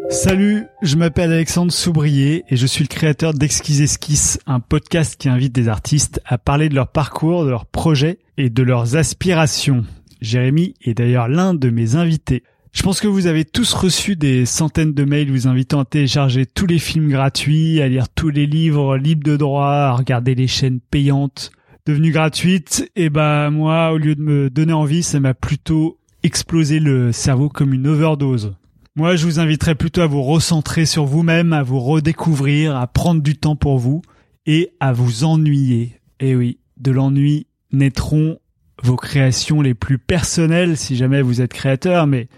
Salut, 0.09 0.67
je 0.83 0.97
m'appelle 0.97 1.33
Alexandre 1.33 1.73
Soubrier 1.73 2.45
et 2.49 2.57
je 2.57 2.67
suis 2.67 2.85
le 2.85 2.89
créateur 2.89 3.33
d'Exquise 3.33 3.81
Esquisse, 3.81 4.39
un 4.47 4.61
podcast 4.61 5.17
qui 5.17 5.29
invite 5.29 5.55
des 5.55 5.69
artistes 5.69 6.21
à 6.27 6.37
parler 6.37 6.69
de 6.69 6.75
leur 6.75 6.89
parcours, 6.89 7.45
de 7.45 7.51
leurs 7.51 7.65
projets 7.65 8.19
et 8.37 8.51
de 8.51 8.63
leurs 8.63 8.97
aspirations. 8.97 9.85
Jérémy 10.21 10.75
est 10.83 10.95
d'ailleurs 10.95 11.29
l'un 11.29 11.55
de 11.55 11.71
mes 11.71 11.97
invités. 11.97 12.43
Je 12.73 12.83
pense 12.83 13.01
que 13.01 13.09
vous 13.09 13.27
avez 13.27 13.45
tous 13.45 13.73
reçu 13.73 14.17
des 14.17 14.45
centaines 14.45 14.93
de 14.93 15.05
mails 15.05 15.31
vous 15.31 15.47
invitant 15.47 15.81
à 15.81 15.85
télécharger 15.85 16.47
tous 16.47 16.67
les 16.67 16.79
films 16.79 17.09
gratuits, 17.09 17.81
à 17.81 17.89
lire 17.89 18.09
tous 18.09 18.29
les 18.29 18.47
livres 18.47 18.97
libres 18.97 19.25
de 19.25 19.37
droit, 19.37 19.67
à 19.67 19.93
regarder 19.93 20.35
les 20.35 20.47
chaînes 20.47 20.81
payantes 20.81 21.53
devenues 21.87 22.13
gratuites. 22.13 22.91
Et 22.97 23.11
bah 23.11 23.51
moi, 23.51 23.93
au 23.93 23.99
lieu 23.99 24.15
de 24.15 24.23
me 24.23 24.51
donner 24.51 24.73
envie, 24.73 25.03
ça 25.03 25.21
m'a 25.21 25.35
plutôt 25.35 25.99
explosé 26.23 26.81
le 26.81 27.13
cerveau 27.13 27.49
comme 27.49 27.75
une 27.75 27.87
overdose. 27.87 28.55
Moi, 28.95 29.17
je 29.17 29.25
vous 29.25 29.41
inviterais 29.41 29.75
plutôt 29.75 30.03
à 30.03 30.07
vous 30.07 30.23
recentrer 30.23 30.85
sur 30.85 31.07
vous-même, 31.07 31.53
à 31.53 31.63
vous 31.63 31.81
redécouvrir, 31.81 32.77
à 32.77 32.87
prendre 32.87 33.23
du 33.23 33.37
temps 33.37 33.57
pour 33.57 33.79
vous 33.79 34.03
et 34.47 34.71
à 34.81 34.93
vous 34.93 35.25
ennuyer. 35.25 35.99
Et 36.21 36.37
oui, 36.37 36.59
de 36.77 36.91
l'ennui 36.91 37.47
naîtront 37.73 38.39
vos 38.83 38.97
créations 38.97 39.63
les 39.63 39.75
plus 39.75 39.99
personnelles 39.99 40.77
si 40.77 40.97
jamais 40.97 41.23
vous 41.23 41.41
êtes 41.41 41.53
créateur, 41.53 42.07
mais 42.07 42.29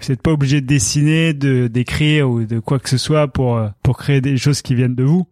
vous 0.00 0.12
n'êtes 0.12 0.22
pas 0.22 0.32
obligé 0.32 0.60
de 0.60 0.66
dessiner, 0.66 1.34
de 1.34 1.66
d'écrire 1.66 2.30
ou 2.30 2.44
de 2.44 2.60
quoi 2.60 2.78
que 2.78 2.88
ce 2.88 2.98
soit 2.98 3.28
pour 3.28 3.56
euh, 3.56 3.68
pour 3.82 3.96
créer 3.98 4.20
des 4.20 4.36
choses 4.36 4.62
qui 4.62 4.74
viennent 4.74 4.94
de 4.94 5.04
vous. 5.04 5.26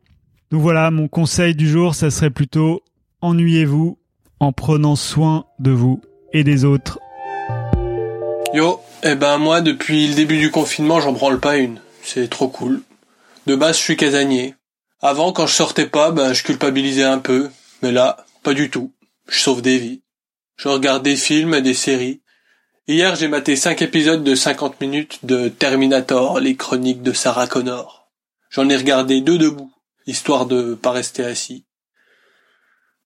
Donc 0.51 0.63
voilà, 0.63 0.91
mon 0.91 1.09
conseil 1.09 1.55
du 1.55 1.69
jour, 1.69 1.95
ça 1.95 2.11
serait 2.11 2.31
plutôt 2.31 2.83
ennuyez-vous 3.23 3.99
en 4.41 4.53
prenant 4.53 4.97
soin 4.97 5.47
de 5.61 5.71
vous 5.71 6.01
et 6.33 6.45
des 6.45 6.65
autres. 6.65 6.99
Yo, 8.53 8.81
eh 9.03 9.15
ben 9.15 9.39
moi 9.39 9.61
depuis 9.61 10.09
le 10.09 10.15
début 10.15 10.39
du 10.39 10.51
confinement 10.51 11.01
j'en 11.01 11.13
branle 11.13 11.41
pas 11.41 11.57
une. 11.57 11.81
C'est 12.03 12.29
trop 12.29 12.49
cool. 12.49 12.83
De 13.47 13.57
base 13.57 13.77
je 13.79 13.83
suis 13.83 13.97
casanier. 13.97 14.55
Avant 15.01 15.33
quand 15.33 15.47
je 15.47 15.55
sortais 15.55 15.87
pas, 15.87 16.11
ben 16.11 16.33
je 16.33 16.43
culpabilisais 16.43 17.05
un 17.05 17.19
peu. 17.19 17.49
Mais 17.83 17.93
là, 17.93 18.27
pas 18.43 18.55
du 18.55 18.71
tout. 18.71 18.93
Je 19.29 19.39
sauve 19.39 19.63
des 19.63 19.79
vies. 19.79 20.03
Je 20.57 20.69
regarde 20.69 21.03
des 21.03 21.17
films 21.17 21.55
et 21.55 21.63
des 21.63 21.75
séries. 21.75 22.21
Hier 22.89 23.15
j'ai 23.15 23.29
maté 23.29 23.57
cinq 23.57 23.81
épisodes 23.81 24.25
de 24.25 24.35
50 24.35 24.81
minutes 24.81 25.21
de 25.23 25.49
Terminator, 25.49 26.41
les 26.41 26.57
chroniques 26.57 27.03
de 27.03 27.13
Sarah 27.13 27.47
Connor. 27.47 28.11
J'en 28.51 28.69
ai 28.69 28.77
regardé 28.77 29.21
deux 29.21 29.39
debout, 29.39 29.73
histoire 30.07 30.47
de 30.47 30.75
pas 30.75 30.91
rester 30.91 31.25
assis. 31.25 31.65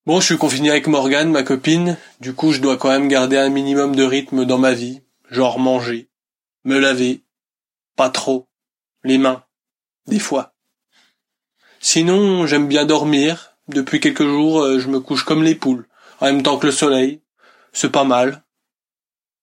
Bon, 0.06 0.20
je 0.20 0.26
suis 0.26 0.38
confiné 0.38 0.70
avec 0.70 0.86
Morgane, 0.86 1.32
ma 1.32 1.42
copine, 1.42 1.96
du 2.20 2.32
coup 2.32 2.52
je 2.52 2.60
dois 2.60 2.76
quand 2.76 2.90
même 2.90 3.08
garder 3.08 3.38
un 3.38 3.48
minimum 3.48 3.96
de 3.96 4.04
rythme 4.04 4.44
dans 4.44 4.56
ma 4.56 4.72
vie, 4.72 5.00
genre 5.32 5.58
manger, 5.58 6.08
me 6.62 6.78
laver, 6.78 7.24
pas 7.96 8.08
trop, 8.08 8.46
les 9.02 9.18
mains, 9.18 9.42
des 10.06 10.20
fois. 10.20 10.54
Sinon, 11.80 12.46
j'aime 12.46 12.68
bien 12.68 12.84
dormir. 12.84 13.56
Depuis 13.66 13.98
quelques 13.98 14.22
jours, 14.22 14.60
euh, 14.60 14.78
je 14.78 14.86
me 14.86 15.00
couche 15.00 15.24
comme 15.24 15.42
les 15.42 15.56
poules, 15.56 15.88
en 16.20 16.26
même 16.26 16.42
temps 16.44 16.56
que 16.56 16.66
le 16.66 16.72
soleil. 16.72 17.20
C'est 17.72 17.90
pas 17.90 18.04
mal. 18.04 18.44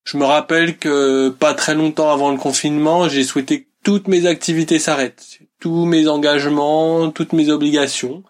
Je 0.05 0.15
me 0.15 0.23
rappelle 0.23 0.77
que 0.77 1.27
pas 1.27 1.53
très 1.55 1.75
longtemps 1.75 2.09
avant 2.09 2.31
le 2.31 2.37
confinement, 2.37 3.09
j'ai 3.09 3.25
souhaité 3.25 3.63
que 3.63 3.69
toutes 3.83 4.07
mes 4.07 4.27
activités 4.27 4.79
s'arrêtent, 4.79 5.39
tous 5.59 5.83
mes 5.83 6.07
engagements, 6.07 7.11
toutes 7.11 7.33
mes 7.33 7.49
obligations. 7.49 8.23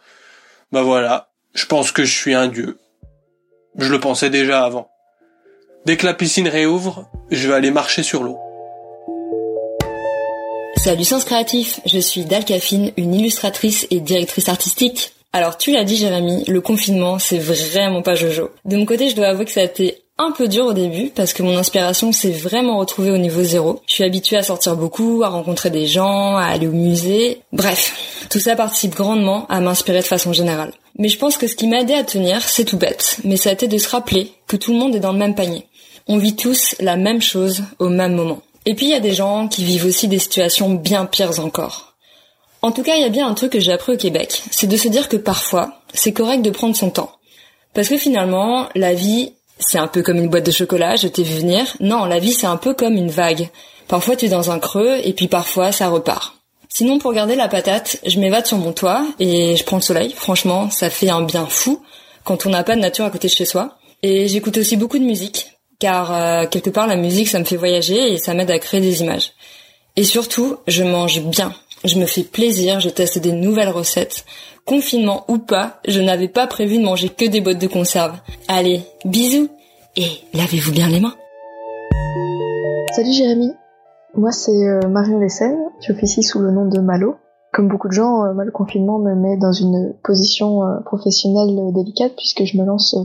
Bah 0.71 0.81
voilà, 0.81 1.32
je 1.53 1.65
pense 1.65 1.91
que 1.91 2.03
je 2.03 2.13
suis 2.13 2.33
un 2.33 2.47
dieu. 2.47 2.77
Je 3.77 3.91
le 3.91 3.99
pensais 3.99 4.29
déjà 4.29 4.63
avant. 4.63 4.89
Dès 5.85 5.97
que 5.97 6.05
la 6.05 6.13
piscine 6.13 6.47
réouvre, 6.47 7.09
je 7.29 7.47
vais 7.47 7.53
aller 7.53 7.71
marcher 7.71 8.03
sur 8.03 8.23
l'eau. 8.23 8.37
Salut 10.77 11.03
Sens 11.03 11.23
Créatif, 11.23 11.79
je 11.85 11.99
suis 11.99 12.25
Dalcafine, 12.25 12.91
une 12.97 13.13
illustratrice 13.13 13.87
et 13.89 13.99
directrice 13.99 14.49
artistique. 14.49 15.13
Alors 15.31 15.57
tu 15.57 15.71
l'as 15.71 15.83
dit 15.83 15.95
Jérémy, 15.95 16.43
le 16.45 16.61
confinement 16.61 17.19
c'est 17.19 17.39
vraiment 17.39 18.01
pas 18.01 18.15
jojo. 18.15 18.51
De 18.65 18.75
mon 18.75 18.85
côté 18.85 19.09
je 19.09 19.15
dois 19.15 19.27
avouer 19.27 19.45
que 19.45 19.51
ça 19.51 19.61
a 19.61 19.63
été 19.63 20.02
un 20.17 20.31
peu 20.31 20.47
dur 20.47 20.65
au 20.67 20.73
début 20.73 21.09
parce 21.09 21.33
que 21.33 21.43
mon 21.43 21.57
inspiration 21.57 22.11
s'est 22.11 22.31
vraiment 22.31 22.77
retrouvée 22.77 23.11
au 23.11 23.17
niveau 23.17 23.43
zéro. 23.43 23.81
Je 23.87 23.93
suis 23.93 24.03
habituée 24.03 24.37
à 24.37 24.43
sortir 24.43 24.75
beaucoup, 24.75 25.23
à 25.23 25.29
rencontrer 25.29 25.69
des 25.69 25.87
gens, 25.87 26.35
à 26.37 26.45
aller 26.45 26.67
au 26.67 26.71
musée. 26.71 27.41
Bref, 27.51 28.27
tout 28.29 28.39
ça 28.39 28.55
participe 28.55 28.95
grandement 28.95 29.47
à 29.49 29.59
m'inspirer 29.59 29.99
de 29.99 30.05
façon 30.05 30.33
générale. 30.33 30.73
Mais 30.99 31.09
je 31.09 31.17
pense 31.17 31.37
que 31.37 31.47
ce 31.47 31.55
qui 31.55 31.67
m'a 31.67 31.77
à 31.79 32.03
tenir, 32.03 32.41
c'est 32.47 32.65
tout 32.65 32.77
bête, 32.77 33.17
mais 33.23 33.37
ça 33.37 33.49
a 33.49 33.53
été 33.53 33.67
de 33.67 33.77
se 33.77 33.89
rappeler 33.89 34.31
que 34.47 34.55
tout 34.55 34.71
le 34.71 34.79
monde 34.79 34.95
est 34.95 34.99
dans 34.99 35.11
le 35.11 35.17
même 35.17 35.35
panier. 35.35 35.67
On 36.07 36.17
vit 36.17 36.35
tous 36.35 36.75
la 36.79 36.95
même 36.95 37.21
chose 37.21 37.63
au 37.79 37.89
même 37.89 38.13
moment. 38.13 38.41
Et 38.65 38.75
puis 38.75 38.85
il 38.85 38.91
y 38.91 38.95
a 38.95 38.99
des 38.99 39.13
gens 39.13 39.47
qui 39.47 39.63
vivent 39.63 39.85
aussi 39.85 40.07
des 40.07 40.19
situations 40.19 40.69
bien 40.69 41.05
pires 41.05 41.39
encore. 41.39 41.95
En 42.61 42.71
tout 42.71 42.83
cas, 42.83 42.95
il 42.95 43.01
y 43.01 43.05
a 43.05 43.09
bien 43.09 43.27
un 43.27 43.33
truc 43.33 43.51
que 43.51 43.59
j'ai 43.59 43.73
appris 43.73 43.93
au 43.93 43.97
Québec, 43.97 44.41
c'est 44.51 44.67
de 44.67 44.77
se 44.77 44.87
dire 44.87 45.09
que 45.09 45.17
parfois, 45.17 45.81
c'est 45.93 46.13
correct 46.13 46.41
de 46.41 46.49
prendre 46.49 46.75
son 46.75 46.91
temps. 46.91 47.11
Parce 47.73 47.89
que 47.89 47.97
finalement, 47.97 48.69
la 48.75 48.93
vie, 48.93 49.33
c'est 49.59 49.77
un 49.77 49.87
peu 49.87 50.01
comme 50.01 50.17
une 50.17 50.29
boîte 50.29 50.45
de 50.45 50.51
chocolat, 50.51 50.95
je 50.95 51.07
t'ai 51.07 51.23
vu 51.23 51.39
venir. 51.39 51.65
Non, 51.79 52.05
la 52.05 52.19
vie, 52.19 52.33
c'est 52.33 52.47
un 52.47 52.57
peu 52.57 52.73
comme 52.73 52.95
une 52.95 53.11
vague. 53.11 53.49
Parfois, 53.87 54.15
tu 54.15 54.25
es 54.25 54.29
dans 54.29 54.51
un 54.51 54.59
creux, 54.59 54.99
et 55.03 55.13
puis 55.13 55.27
parfois, 55.27 55.71
ça 55.71 55.89
repart. 55.89 56.35
Sinon, 56.69 56.97
pour 56.97 57.13
garder 57.13 57.35
la 57.35 57.47
patate, 57.47 57.97
je 58.05 58.19
m'évade 58.19 58.47
sur 58.47 58.57
mon 58.57 58.73
toit, 58.73 59.05
et 59.19 59.55
je 59.55 59.63
prends 59.63 59.77
le 59.77 59.83
soleil. 59.83 60.13
Franchement, 60.15 60.69
ça 60.69 60.89
fait 60.89 61.09
un 61.09 61.21
bien 61.21 61.45
fou 61.45 61.81
quand 62.23 62.45
on 62.45 62.49
n'a 62.49 62.63
pas 62.63 62.75
de 62.75 62.81
nature 62.81 63.05
à 63.05 63.09
côté 63.09 63.27
de 63.27 63.33
chez 63.33 63.45
soi. 63.45 63.77
Et 64.01 64.27
j'écoute 64.27 64.57
aussi 64.57 64.75
beaucoup 64.75 64.99
de 64.99 65.03
musique 65.03 65.53
car 65.83 66.13
euh, 66.13 66.47
quelque 66.47 66.69
part 66.69 66.87
la 66.87 66.95
musique 66.95 67.27
ça 67.27 67.39
me 67.39 67.43
fait 67.43 67.57
voyager 67.57 68.13
et 68.13 68.17
ça 68.17 68.33
m'aide 68.33 68.51
à 68.51 68.57
créer 68.57 68.79
des 68.79 69.01
images. 69.01 69.33
Et 69.97 70.05
surtout, 70.05 70.55
je 70.65 70.81
mange 70.81 71.21
bien. 71.21 71.53
Je 71.83 71.95
me 71.95 72.05
fais 72.05 72.23
plaisir, 72.23 72.79
je 72.79 72.87
teste 72.87 73.19
des 73.19 73.33
nouvelles 73.33 73.69
recettes. 73.69 74.23
Confinement 74.65 75.25
ou 75.27 75.39
pas, 75.39 75.81
je 75.87 75.99
n'avais 75.99 76.29
pas 76.29 76.47
prévu 76.47 76.77
de 76.77 76.83
manger 76.83 77.09
que 77.09 77.25
des 77.25 77.41
boîtes 77.41 77.59
de 77.59 77.67
conserve. 77.67 78.17
Allez, 78.47 78.81
bisous 79.03 79.49
et 79.97 80.07
lavez-vous 80.33 80.71
bien 80.71 80.89
les 80.89 80.99
mains. 80.99 81.15
Salut 82.95 83.11
Jérémy, 83.11 83.51
moi 84.15 84.31
c'est 84.31 84.51
euh, 84.51 84.87
Marion 84.87 85.19
fais 85.19 85.93
ici 86.03 86.23
sous 86.23 86.39
le 86.39 86.51
nom 86.51 86.67
de 86.67 86.79
Malo. 86.79 87.15
Comme 87.51 87.67
beaucoup 87.67 87.87
de 87.87 87.93
gens, 87.93 88.23
euh, 88.23 88.33
le 88.43 88.51
confinement 88.51 88.99
me 88.99 89.15
met 89.15 89.37
dans 89.37 89.51
une 89.51 89.95
position 90.03 90.61
professionnelle 90.85 91.73
délicate 91.73 92.13
puisque 92.15 92.45
je 92.45 92.57
me 92.57 92.65
lance 92.65 92.95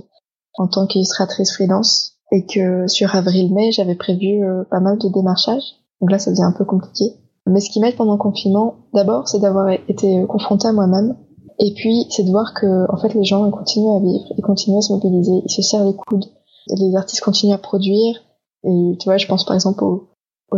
en 0.58 0.68
tant 0.68 0.86
qu'illustratrice 0.86 1.52
freelance 1.54 2.18
et 2.30 2.44
que 2.44 2.86
sur 2.88 3.14
avril-mai, 3.14 3.72
j'avais 3.72 3.94
prévu 3.94 4.44
euh, 4.44 4.64
pas 4.70 4.80
mal 4.80 4.98
de 4.98 5.08
démarchages. 5.08 5.76
Donc 6.00 6.10
là, 6.10 6.18
ça 6.18 6.30
devient 6.30 6.42
un 6.42 6.52
peu 6.52 6.64
compliqué. 6.64 7.14
Mais 7.46 7.60
ce 7.60 7.70
qui 7.70 7.80
m'aide 7.80 7.96
pendant 7.96 8.12
le 8.12 8.18
confinement, 8.18 8.76
d'abord, 8.92 9.26
c'est 9.28 9.40
d'avoir 9.40 9.70
été 9.70 10.24
confrontée 10.28 10.68
à 10.68 10.72
moi-même. 10.72 11.16
Et 11.58 11.74
puis, 11.74 12.06
c'est 12.10 12.22
de 12.22 12.30
voir 12.30 12.54
que, 12.54 12.90
en 12.92 12.96
fait, 12.98 13.14
les 13.14 13.24
gens 13.24 13.44
ils 13.46 13.50
continuent 13.50 13.96
à 13.96 14.00
vivre, 14.00 14.24
ils 14.36 14.42
continuent 14.42 14.78
à 14.78 14.82
se 14.82 14.92
mobiliser, 14.92 15.42
ils 15.44 15.50
se 15.50 15.62
serrent 15.62 15.84
les 15.84 15.94
coudes. 15.94 16.26
Les 16.68 16.94
artistes 16.94 17.22
continuent 17.22 17.54
à 17.54 17.58
produire. 17.58 18.16
Et 18.64 18.96
tu 18.98 19.04
vois, 19.08 19.16
je 19.16 19.26
pense 19.26 19.44
par 19.44 19.54
exemple 19.54 19.82
aux, 19.84 20.08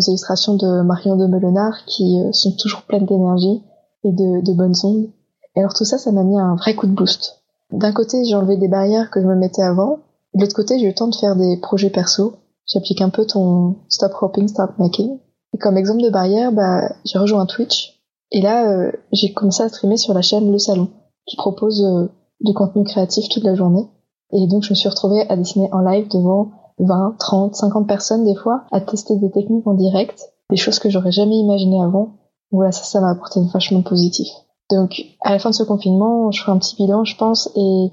illustrations 0.06 0.54
de 0.54 0.82
Marion 0.82 1.16
de 1.16 1.26
Melenard 1.26 1.84
qui 1.86 2.20
euh, 2.20 2.32
sont 2.32 2.52
toujours 2.52 2.82
pleines 2.82 3.06
d'énergie 3.06 3.62
et 4.04 4.12
de, 4.12 4.52
bonnes 4.52 4.74
ondes. 4.84 5.08
Et 5.56 5.60
alors 5.60 5.74
tout 5.74 5.84
ça, 5.84 5.98
ça 5.98 6.12
m'a 6.12 6.22
mis 6.22 6.38
un 6.38 6.54
vrai 6.54 6.74
coup 6.74 6.86
de 6.86 6.92
boost. 6.92 7.42
D'un 7.72 7.92
côté, 7.92 8.24
j'ai 8.24 8.34
enlevé 8.34 8.56
des 8.56 8.68
barrières 8.68 9.10
que 9.10 9.20
je 9.20 9.26
me 9.26 9.36
mettais 9.36 9.62
avant, 9.62 9.98
de 10.34 10.40
l'autre 10.40 10.54
côté, 10.54 10.78
j'ai 10.78 10.84
eu 10.84 10.88
le 10.88 10.94
temps 10.94 11.08
de 11.08 11.14
faire 11.14 11.36
des 11.36 11.56
projets 11.56 11.90
perso. 11.90 12.36
J'applique 12.66 13.02
un 13.02 13.10
peu 13.10 13.26
ton 13.26 13.76
stop 13.88 14.12
hoping, 14.20 14.46
start 14.46 14.78
making. 14.78 15.18
Et 15.54 15.58
comme 15.58 15.76
exemple 15.76 16.02
de 16.02 16.10
barrière, 16.10 16.52
bah, 16.52 16.92
j'ai 17.04 17.18
rejoint 17.18 17.46
Twitch. 17.46 17.99
Et 18.32 18.40
là, 18.40 18.70
euh, 18.70 18.92
j'ai 19.12 19.32
commencé 19.32 19.62
à 19.62 19.68
streamer 19.68 19.96
sur 19.96 20.14
la 20.14 20.22
chaîne 20.22 20.50
Le 20.50 20.58
Salon, 20.58 20.88
qui 21.26 21.36
propose 21.36 21.82
euh, 21.84 22.08
du 22.40 22.54
contenu 22.54 22.84
créatif 22.84 23.28
toute 23.28 23.44
la 23.44 23.54
journée. 23.54 23.88
Et 24.32 24.46
donc, 24.46 24.62
je 24.62 24.70
me 24.70 24.74
suis 24.74 24.88
retrouvée 24.88 25.28
à 25.28 25.36
dessiner 25.36 25.68
en 25.72 25.80
live 25.80 26.08
devant 26.08 26.52
20, 26.78 27.16
30, 27.18 27.54
50 27.56 27.88
personnes 27.88 28.24
des 28.24 28.36
fois, 28.36 28.64
à 28.70 28.80
tester 28.80 29.16
des 29.16 29.30
techniques 29.30 29.66
en 29.66 29.74
direct, 29.74 30.32
des 30.50 30.56
choses 30.56 30.78
que 30.78 30.88
j'aurais 30.88 31.12
jamais 31.12 31.36
imaginées 31.36 31.82
avant. 31.82 32.14
Voilà, 32.52 32.72
ça, 32.72 32.84
ça 32.84 33.00
m'a 33.00 33.10
apporté 33.10 33.40
vachement 33.52 33.82
positif. 33.82 34.28
Donc, 34.70 35.02
à 35.22 35.32
la 35.32 35.38
fin 35.38 35.50
de 35.50 35.54
ce 35.54 35.64
confinement, 35.64 36.30
je 36.30 36.40
ferai 36.40 36.52
un 36.52 36.58
petit 36.58 36.76
bilan, 36.76 37.04
je 37.04 37.16
pense, 37.16 37.50
et 37.56 37.90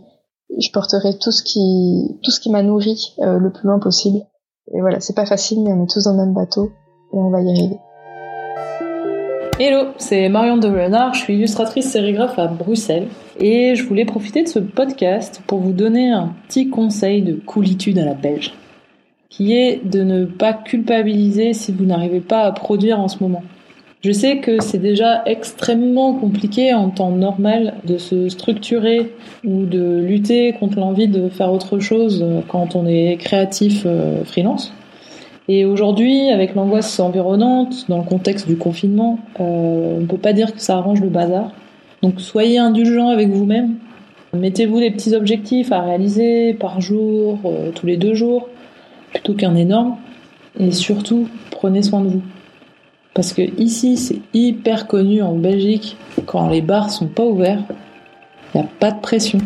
je 0.57 0.71
porterai 0.71 1.17
tout 1.17 1.31
ce 1.31 1.43
qui 1.43 2.19
tout 2.23 2.31
ce 2.31 2.39
qui 2.39 2.49
m'a 2.49 2.63
nourri 2.63 3.15
euh, 3.19 3.39
le 3.39 3.51
plus 3.51 3.67
loin 3.67 3.79
possible. 3.79 4.19
Et 4.73 4.81
voilà, 4.81 4.99
c'est 4.99 5.15
pas 5.15 5.25
facile, 5.25 5.63
mais 5.63 5.73
on 5.73 5.83
est 5.83 5.89
tous 5.89 6.03
dans 6.03 6.11
le 6.11 6.17
même 6.17 6.33
bateau 6.33 6.69
et 7.13 7.17
on 7.17 7.29
va 7.29 7.41
y 7.41 7.49
arriver. 7.49 7.79
Hello, 9.59 9.87
c'est 9.97 10.29
Marion 10.29 10.57
de 10.57 10.67
Renard, 10.67 11.15
je 11.15 11.21
suis 11.21 11.33
illustratrice 11.33 11.89
sérigraphe 11.89 12.37
à 12.37 12.45
Bruxelles 12.45 13.07
et 13.39 13.73
je 13.73 13.83
voulais 13.85 14.05
profiter 14.05 14.43
de 14.43 14.47
ce 14.47 14.59
podcast 14.59 15.41
pour 15.47 15.61
vous 15.61 15.71
donner 15.71 16.11
un 16.11 16.35
petit 16.47 16.69
conseil 16.69 17.23
de 17.23 17.33
coolitude 17.33 17.97
à 17.97 18.05
la 18.05 18.13
belge, 18.13 18.53
qui 19.29 19.53
est 19.53 19.83
de 19.83 20.03
ne 20.03 20.25
pas 20.25 20.53
culpabiliser 20.53 21.53
si 21.53 21.71
vous 21.71 21.85
n'arrivez 21.85 22.19
pas 22.19 22.41
à 22.41 22.51
produire 22.51 22.99
en 22.99 23.07
ce 23.07 23.17
moment. 23.23 23.41
Je 24.03 24.11
sais 24.11 24.37
que 24.37 24.61
c'est 24.61 24.77
déjà 24.77 25.23
extrêmement 25.25 26.13
compliqué 26.13 26.75
en 26.75 26.91
temps 26.91 27.09
normal 27.09 27.73
de 27.83 27.97
se 27.97 28.29
structurer 28.29 29.11
ou 29.43 29.65
de 29.65 29.97
lutter 30.01 30.53
contre 30.53 30.77
l'envie 30.77 31.07
de 31.07 31.29
faire 31.29 31.51
autre 31.51 31.79
chose 31.79 32.23
quand 32.47 32.75
on 32.75 32.85
est 32.85 33.17
créatif 33.17 33.87
euh, 33.87 34.23
freelance. 34.23 34.71
Et 35.49 35.63
aujourd'hui, 35.63 36.29
avec 36.29 36.55
l'angoisse 36.55 36.99
environnante, 36.99 37.85
dans 37.87 37.97
le 37.97 38.03
contexte 38.03 38.47
du 38.47 38.57
confinement, 38.57 39.19
euh, 39.39 39.97
on 39.97 40.01
ne 40.01 40.05
peut 40.05 40.17
pas 40.17 40.33
dire 40.33 40.53
que 40.53 40.61
ça 40.61 40.77
arrange 40.77 40.99
le 40.99 41.07
bazar. 41.07 41.51
Donc 42.01 42.19
soyez 42.19 42.57
indulgent 42.57 43.07
avec 43.07 43.29
vous-même. 43.29 43.75
Mettez-vous 44.33 44.79
des 44.79 44.91
petits 44.91 45.15
objectifs 45.15 45.71
à 45.71 45.81
réaliser 45.81 46.53
par 46.53 46.81
jour, 46.81 47.39
euh, 47.45 47.71
tous 47.73 47.85
les 47.85 47.95
deux 47.95 48.13
jours, 48.13 48.49
plutôt 49.13 49.33
qu'un 49.33 49.55
énorme. 49.55 49.95
Et 50.59 50.71
surtout, 50.71 51.29
prenez 51.49 51.81
soin 51.81 52.01
de 52.01 52.09
vous. 52.09 52.21
Parce 53.13 53.31
que 53.31 53.41
ici, 53.59 53.95
c'est 53.95 54.19
hyper 54.33 54.85
connu 54.85 55.21
en 55.21 55.33
Belgique, 55.33 55.95
quand 56.25 56.49
les 56.49 56.61
bars 56.61 56.91
sont 56.91 57.07
pas 57.07 57.23
ouverts, 57.23 57.63
il 58.53 58.59
n'y 58.59 58.63
a 58.63 58.69
pas 58.79 58.91
de 58.91 58.99
pression. 58.99 59.39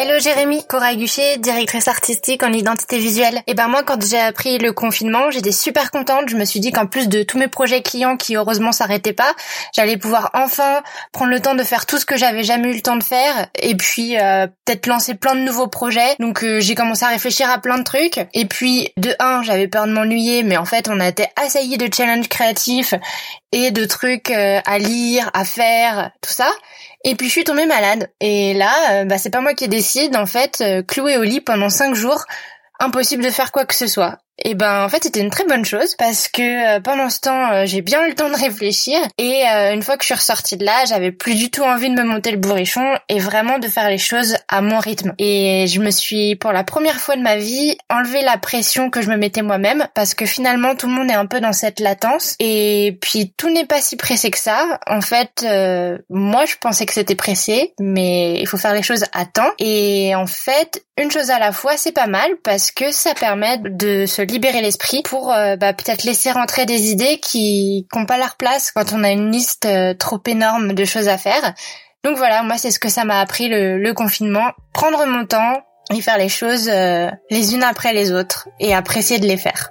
Hello 0.00 0.16
Jérémy, 0.20 0.64
Cora 0.64 0.94
Guchet, 0.94 1.38
directrice 1.38 1.88
artistique 1.88 2.44
en 2.44 2.52
identité 2.52 2.98
visuelle. 2.98 3.42
Et 3.48 3.54
ben 3.54 3.66
moi 3.66 3.82
quand 3.82 4.00
j'ai 4.00 4.20
appris 4.20 4.58
le 4.58 4.72
confinement, 4.72 5.32
j'étais 5.32 5.50
super 5.50 5.90
contente. 5.90 6.28
Je 6.28 6.36
me 6.36 6.44
suis 6.44 6.60
dit 6.60 6.70
qu'en 6.70 6.86
plus 6.86 7.08
de 7.08 7.24
tous 7.24 7.36
mes 7.36 7.48
projets 7.48 7.82
clients 7.82 8.16
qui 8.16 8.36
heureusement 8.36 8.70
s'arrêtaient 8.70 9.12
pas, 9.12 9.34
j'allais 9.74 9.96
pouvoir 9.96 10.30
enfin 10.34 10.84
prendre 11.10 11.32
le 11.32 11.40
temps 11.40 11.56
de 11.56 11.64
faire 11.64 11.84
tout 11.84 11.98
ce 11.98 12.06
que 12.06 12.16
j'avais 12.16 12.44
jamais 12.44 12.68
eu 12.68 12.74
le 12.74 12.80
temps 12.80 12.94
de 12.94 13.02
faire 13.02 13.48
et 13.60 13.74
puis 13.74 14.16
euh, 14.20 14.46
peut-être 14.64 14.86
lancer 14.86 15.16
plein 15.16 15.34
de 15.34 15.40
nouveaux 15.40 15.66
projets. 15.66 16.14
Donc 16.20 16.44
euh, 16.44 16.60
j'ai 16.60 16.76
commencé 16.76 17.04
à 17.04 17.08
réfléchir 17.08 17.50
à 17.50 17.58
plein 17.58 17.78
de 17.78 17.82
trucs. 17.82 18.24
Et 18.34 18.44
puis 18.44 18.92
de 18.98 19.16
un, 19.18 19.42
j'avais 19.42 19.66
peur 19.66 19.88
de 19.88 19.92
m'ennuyer, 19.92 20.44
mais 20.44 20.58
en 20.58 20.64
fait 20.64 20.88
on 20.88 21.00
a 21.00 21.08
été 21.08 21.26
assaillis 21.34 21.76
de 21.76 21.92
challenges 21.92 22.28
créatifs 22.28 22.94
et 23.50 23.72
de 23.72 23.84
trucs 23.84 24.30
euh, 24.30 24.60
à 24.64 24.78
lire, 24.78 25.28
à 25.34 25.44
faire, 25.44 26.12
tout 26.22 26.32
ça. 26.32 26.48
Et 27.04 27.14
puis 27.14 27.26
je 27.26 27.32
suis 27.32 27.44
tombée 27.44 27.66
malade. 27.66 28.10
Et 28.20 28.54
là, 28.54 29.02
euh, 29.02 29.04
bah, 29.04 29.18
c'est 29.18 29.30
pas 29.30 29.40
moi 29.40 29.54
qui 29.54 29.68
décide. 29.68 30.16
En 30.16 30.26
fait, 30.26 30.60
euh, 30.60 30.82
cloué 30.82 31.16
au 31.16 31.22
lit 31.22 31.40
pendant 31.40 31.70
cinq 31.70 31.94
jours, 31.94 32.24
impossible 32.80 33.22
de 33.22 33.30
faire 33.30 33.52
quoi 33.52 33.64
que 33.64 33.74
ce 33.74 33.86
soit. 33.86 34.18
Et 34.44 34.54
ben 34.54 34.84
en 34.84 34.88
fait 34.88 35.02
c'était 35.02 35.20
une 35.20 35.30
très 35.30 35.44
bonne 35.44 35.64
chose 35.64 35.96
parce 35.96 36.28
que 36.28 36.76
euh, 36.76 36.80
pendant 36.80 37.10
ce 37.10 37.18
temps 37.20 37.52
euh, 37.52 37.62
j'ai 37.66 37.82
bien 37.82 38.04
eu 38.06 38.10
le 38.10 38.14
temps 38.14 38.30
de 38.30 38.36
réfléchir 38.36 38.96
et 39.18 39.42
euh, 39.48 39.72
une 39.72 39.82
fois 39.82 39.96
que 39.96 40.04
je 40.04 40.06
suis 40.06 40.14
ressortie 40.14 40.56
de 40.56 40.64
là 40.64 40.84
j'avais 40.86 41.10
plus 41.10 41.34
du 41.34 41.50
tout 41.50 41.62
envie 41.62 41.90
de 41.90 41.94
me 41.94 42.04
monter 42.04 42.30
le 42.30 42.36
bourrichon 42.36 42.96
et 43.08 43.18
vraiment 43.18 43.58
de 43.58 43.66
faire 43.66 43.88
les 43.88 43.98
choses 43.98 44.36
à 44.48 44.60
mon 44.60 44.78
rythme. 44.78 45.12
Et 45.18 45.66
je 45.66 45.80
me 45.80 45.90
suis 45.90 46.36
pour 46.36 46.52
la 46.52 46.62
première 46.62 47.00
fois 47.00 47.16
de 47.16 47.22
ma 47.22 47.36
vie 47.36 47.76
enlevé 47.90 48.22
la 48.22 48.38
pression 48.38 48.90
que 48.90 49.02
je 49.02 49.10
me 49.10 49.16
mettais 49.16 49.42
moi-même 49.42 49.88
parce 49.94 50.14
que 50.14 50.24
finalement 50.24 50.76
tout 50.76 50.86
le 50.86 50.92
monde 50.92 51.10
est 51.10 51.14
un 51.14 51.26
peu 51.26 51.40
dans 51.40 51.52
cette 51.52 51.80
latence 51.80 52.36
et 52.38 52.96
puis 53.00 53.34
tout 53.36 53.50
n'est 53.50 53.66
pas 53.66 53.80
si 53.80 53.96
pressé 53.96 54.30
que 54.30 54.38
ça. 54.38 54.78
En 54.86 55.00
fait 55.00 55.44
moi 56.10 56.44
je 56.46 56.54
pensais 56.60 56.86
que 56.86 56.92
c'était 56.92 57.16
pressé 57.16 57.74
mais 57.80 58.38
il 58.38 58.46
faut 58.46 58.56
faire 58.56 58.74
les 58.74 58.82
choses 58.82 59.04
à 59.12 59.26
temps 59.26 59.50
et 59.58 60.14
en 60.14 60.26
fait 60.26 60.84
une 60.96 61.10
chose 61.10 61.30
à 61.30 61.38
la 61.38 61.52
fois 61.52 61.76
c'est 61.76 61.92
pas 61.92 62.06
mal 62.06 62.30
parce 62.44 62.70
que 62.70 62.92
ça 62.92 63.14
permet 63.14 63.58
de 63.58 64.06
se 64.06 64.22
libérer 64.30 64.60
l'esprit 64.60 65.02
pour 65.02 65.32
euh, 65.32 65.56
bah, 65.56 65.72
peut-être 65.72 66.04
laisser 66.04 66.30
rentrer 66.30 66.66
des 66.66 66.90
idées 66.90 67.18
qui 67.20 67.86
n'ont 67.94 68.06
pas 68.06 68.18
leur 68.18 68.36
place 68.36 68.70
quand 68.70 68.92
on 68.92 69.04
a 69.04 69.10
une 69.10 69.30
liste 69.30 69.66
euh, 69.66 69.94
trop 69.94 70.20
énorme 70.26 70.72
de 70.72 70.84
choses 70.84 71.08
à 71.08 71.18
faire. 71.18 71.54
Donc 72.04 72.16
voilà, 72.16 72.42
moi 72.42 72.58
c'est 72.58 72.70
ce 72.70 72.78
que 72.78 72.88
ça 72.88 73.04
m'a 73.04 73.20
appris 73.20 73.48
le, 73.48 73.92
confinement, 73.92 74.52
prendre 74.72 75.04
mon 75.06 75.26
temps 75.26 75.62
et 75.94 76.00
faire 76.00 76.18
les 76.18 76.28
choses 76.28 76.68
euh, 76.68 77.10
les 77.30 77.54
unes 77.54 77.62
après 77.62 77.92
les 77.92 78.12
autres 78.12 78.48
et 78.60 78.74
apprécier 78.74 79.18
de 79.18 79.26
les 79.26 79.36
faire. 79.36 79.70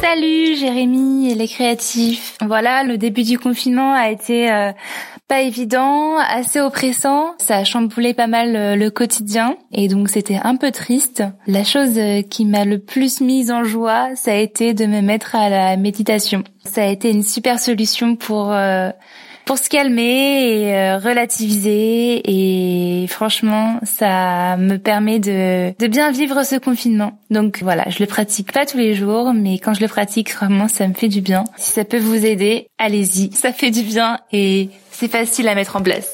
Salut 0.00 0.56
Jérémy 0.56 1.30
et 1.30 1.34
les 1.34 1.48
créatifs. 1.48 2.36
Voilà, 2.40 2.84
le 2.84 2.96
début 2.96 3.22
du 3.22 3.38
confinement 3.38 3.92
a 3.92 4.10
été 4.10 4.50
pas 5.30 5.42
évident, 5.42 6.16
assez 6.18 6.60
oppressant. 6.60 7.36
Ça 7.38 7.58
a 7.58 7.64
chamboulé 7.64 8.14
pas 8.14 8.26
mal 8.26 8.56
euh, 8.56 8.74
le 8.74 8.90
quotidien 8.90 9.56
et 9.70 9.86
donc 9.86 10.08
c'était 10.08 10.40
un 10.42 10.56
peu 10.56 10.72
triste. 10.72 11.22
La 11.46 11.62
chose 11.62 11.96
euh, 11.98 12.22
qui 12.22 12.44
m'a 12.44 12.64
le 12.64 12.80
plus 12.80 13.20
mise 13.20 13.52
en 13.52 13.62
joie, 13.62 14.16
ça 14.16 14.32
a 14.32 14.34
été 14.34 14.74
de 14.74 14.86
me 14.86 15.00
mettre 15.00 15.36
à 15.36 15.48
la 15.48 15.76
méditation. 15.76 16.42
Ça 16.64 16.82
a 16.82 16.86
été 16.86 17.12
une 17.12 17.22
super 17.22 17.60
solution 17.60 18.16
pour 18.16 18.50
euh, 18.50 18.90
pour 19.44 19.58
se 19.58 19.68
calmer 19.68 20.62
et 20.62 20.94
relativiser 20.96 22.22
et 22.24 23.06
franchement 23.08 23.80
ça 23.82 24.56
me 24.56 24.76
permet 24.76 25.18
de, 25.18 25.76
de 25.76 25.86
bien 25.86 26.10
vivre 26.10 26.44
ce 26.44 26.56
confinement. 26.56 27.18
Donc 27.30 27.60
voilà, 27.62 27.88
je 27.88 27.98
le 28.00 28.06
pratique 28.06 28.52
pas 28.52 28.66
tous 28.66 28.78
les 28.78 28.94
jours 28.94 29.32
mais 29.34 29.58
quand 29.58 29.74
je 29.74 29.80
le 29.80 29.88
pratique 29.88 30.34
vraiment 30.34 30.68
ça 30.68 30.86
me 30.86 30.94
fait 30.94 31.08
du 31.08 31.20
bien. 31.20 31.44
Si 31.56 31.72
ça 31.72 31.84
peut 31.84 31.98
vous 31.98 32.24
aider, 32.24 32.68
allez-y, 32.78 33.32
ça 33.34 33.52
fait 33.52 33.70
du 33.70 33.82
bien 33.82 34.18
et 34.32 34.70
c'est 34.90 35.10
facile 35.10 35.48
à 35.48 35.54
mettre 35.54 35.76
en 35.76 35.82
place. 35.82 36.10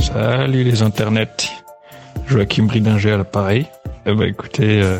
Salut 0.00 0.64
les 0.64 0.82
internets. 0.82 1.50
Joachim 2.26 2.64
Bridinger 2.64 3.12
à 3.12 3.16
l'appareil. 3.18 3.66
Eh 4.06 4.14
ben 4.14 4.28
écoutez, 4.28 4.82
euh, 4.82 4.98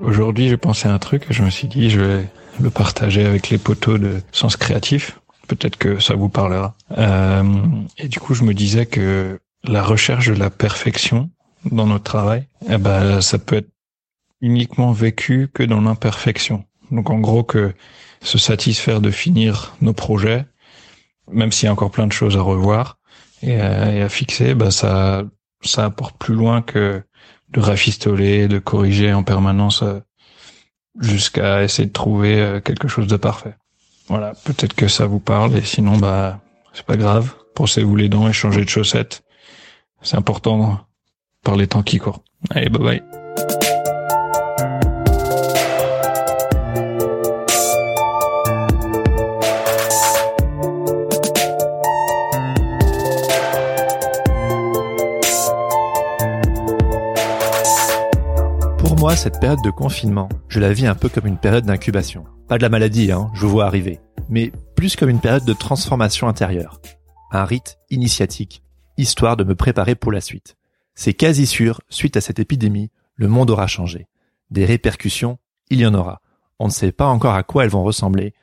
aujourd'hui 0.00 0.48
j'ai 0.48 0.56
pensé 0.56 0.88
à 0.88 0.92
un 0.94 0.98
truc 0.98 1.26
et 1.30 1.34
je 1.34 1.42
me 1.42 1.50
suis 1.50 1.68
dit 1.68 1.90
je 1.90 2.00
vais 2.00 2.24
le 2.60 2.70
partager 2.70 3.24
avec 3.24 3.50
les 3.50 3.58
poteaux 3.58 3.98
de 3.98 4.20
Sens 4.32 4.56
Créatif. 4.56 5.18
Peut-être 5.48 5.76
que 5.76 6.00
ça 6.00 6.14
vous 6.14 6.28
parlera. 6.28 6.74
Euh, 6.96 7.42
et 7.98 8.08
du 8.08 8.18
coup 8.18 8.34
je 8.34 8.44
me 8.44 8.54
disais 8.54 8.86
que 8.86 9.40
la 9.62 9.82
recherche 9.82 10.28
de 10.28 10.34
la 10.34 10.50
perfection 10.50 11.30
dans 11.70 11.86
notre 11.86 12.04
travail, 12.04 12.46
eh 12.68 12.78
ben 12.78 13.20
ça 13.20 13.38
peut 13.38 13.56
être 13.56 13.70
uniquement 14.40 14.92
vécu 14.92 15.48
que 15.52 15.62
dans 15.62 15.80
l'imperfection. 15.80 16.64
Donc 16.90 17.10
en 17.10 17.18
gros 17.18 17.44
que 17.44 17.74
se 18.22 18.38
satisfaire 18.38 19.00
de 19.00 19.10
finir 19.10 19.74
nos 19.80 19.92
projets, 19.92 20.46
même 21.30 21.52
s'il 21.52 21.66
y 21.66 21.68
a 21.68 21.72
encore 21.72 21.90
plein 21.90 22.06
de 22.06 22.12
choses 22.12 22.36
à 22.36 22.40
revoir 22.40 22.98
et 23.42 23.60
à, 23.60 24.08
fixer, 24.08 24.54
bah 24.54 24.70
ça, 24.70 25.24
ça 25.62 25.84
apporte 25.84 26.16
plus 26.18 26.34
loin 26.34 26.62
que 26.62 27.02
de 27.50 27.60
rafistoler, 27.60 28.48
de 28.48 28.58
corriger 28.58 29.12
en 29.12 29.22
permanence 29.22 29.82
euh, 29.82 30.00
jusqu'à 31.00 31.62
essayer 31.62 31.86
de 31.86 31.92
trouver 31.92 32.40
euh, 32.40 32.60
quelque 32.60 32.88
chose 32.88 33.06
de 33.06 33.16
parfait. 33.16 33.54
Voilà, 34.08 34.32
peut-être 34.44 34.74
que 34.74 34.88
ça 34.88 35.06
vous 35.06 35.20
parle 35.20 35.56
et 35.56 35.62
sinon 35.62 35.96
bah 35.96 36.40
c'est 36.72 36.84
pas 36.84 36.96
grave. 36.96 37.34
Pensez-vous 37.54 37.96
les 37.96 38.08
dents 38.08 38.28
et 38.28 38.32
changez 38.32 38.64
de 38.64 38.68
chaussettes. 38.68 39.22
C'est 40.02 40.16
important 40.16 40.80
par 41.42 41.56
les 41.56 41.66
temps 41.66 41.82
qui 41.82 41.98
courent. 41.98 42.22
Allez, 42.50 42.68
bye 42.68 42.82
bye. 42.82 43.63
Cette 59.16 59.38
période 59.38 59.62
de 59.62 59.70
confinement, 59.70 60.28
je 60.48 60.58
la 60.58 60.72
vis 60.72 60.86
un 60.86 60.94
peu 60.94 61.08
comme 61.08 61.26
une 61.26 61.38
période 61.38 61.64
d'incubation. 61.64 62.24
Pas 62.48 62.58
de 62.58 62.62
la 62.62 62.68
maladie, 62.68 63.12
hein, 63.12 63.30
je 63.34 63.46
vous 63.46 63.52
vois 63.52 63.66
arriver, 63.66 64.00
mais 64.28 64.50
plus 64.74 64.96
comme 64.96 65.08
une 65.08 65.20
période 65.20 65.44
de 65.44 65.52
transformation 65.52 66.26
intérieure. 66.26 66.80
Un 67.30 67.44
rite 67.44 67.78
initiatique, 67.90 68.62
histoire 68.96 69.36
de 69.36 69.44
me 69.44 69.54
préparer 69.54 69.94
pour 69.94 70.10
la 70.10 70.20
suite. 70.20 70.56
C'est 70.94 71.14
quasi 71.14 71.46
sûr, 71.46 71.80
suite 71.88 72.16
à 72.16 72.20
cette 72.20 72.38
épidémie, 72.40 72.90
le 73.14 73.28
monde 73.28 73.50
aura 73.50 73.66
changé. 73.66 74.08
Des 74.50 74.64
répercussions, 74.64 75.38
il 75.70 75.80
y 75.80 75.86
en 75.86 75.94
aura. 75.94 76.20
On 76.58 76.66
ne 76.66 76.72
sait 76.72 76.92
pas 76.92 77.06
encore 77.06 77.34
à 77.34 77.44
quoi 77.44 77.64
elles 77.64 77.70
vont 77.70 77.84
ressembler, 77.84 78.34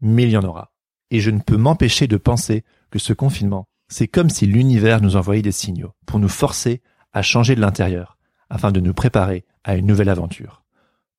mais 0.00 0.24
il 0.24 0.30
y 0.30 0.36
en 0.36 0.44
aura. 0.44 0.70
Et 1.10 1.20
je 1.20 1.30
ne 1.30 1.40
peux 1.40 1.56
m'empêcher 1.56 2.06
de 2.06 2.16
penser 2.16 2.64
que 2.90 2.98
ce 2.98 3.12
confinement, 3.12 3.66
c'est 3.88 4.08
comme 4.08 4.30
si 4.30 4.46
l'univers 4.46 5.02
nous 5.02 5.16
envoyait 5.16 5.42
des 5.42 5.52
signaux 5.52 5.92
pour 6.06 6.20
nous 6.20 6.28
forcer 6.28 6.82
à 7.12 7.22
changer 7.22 7.56
de 7.56 7.60
l'intérieur, 7.60 8.16
afin 8.48 8.70
de 8.70 8.80
nous 8.80 8.94
préparer 8.94 9.44
à 9.64 9.76
une 9.76 9.86
nouvelle 9.86 10.08
aventure. 10.08 10.62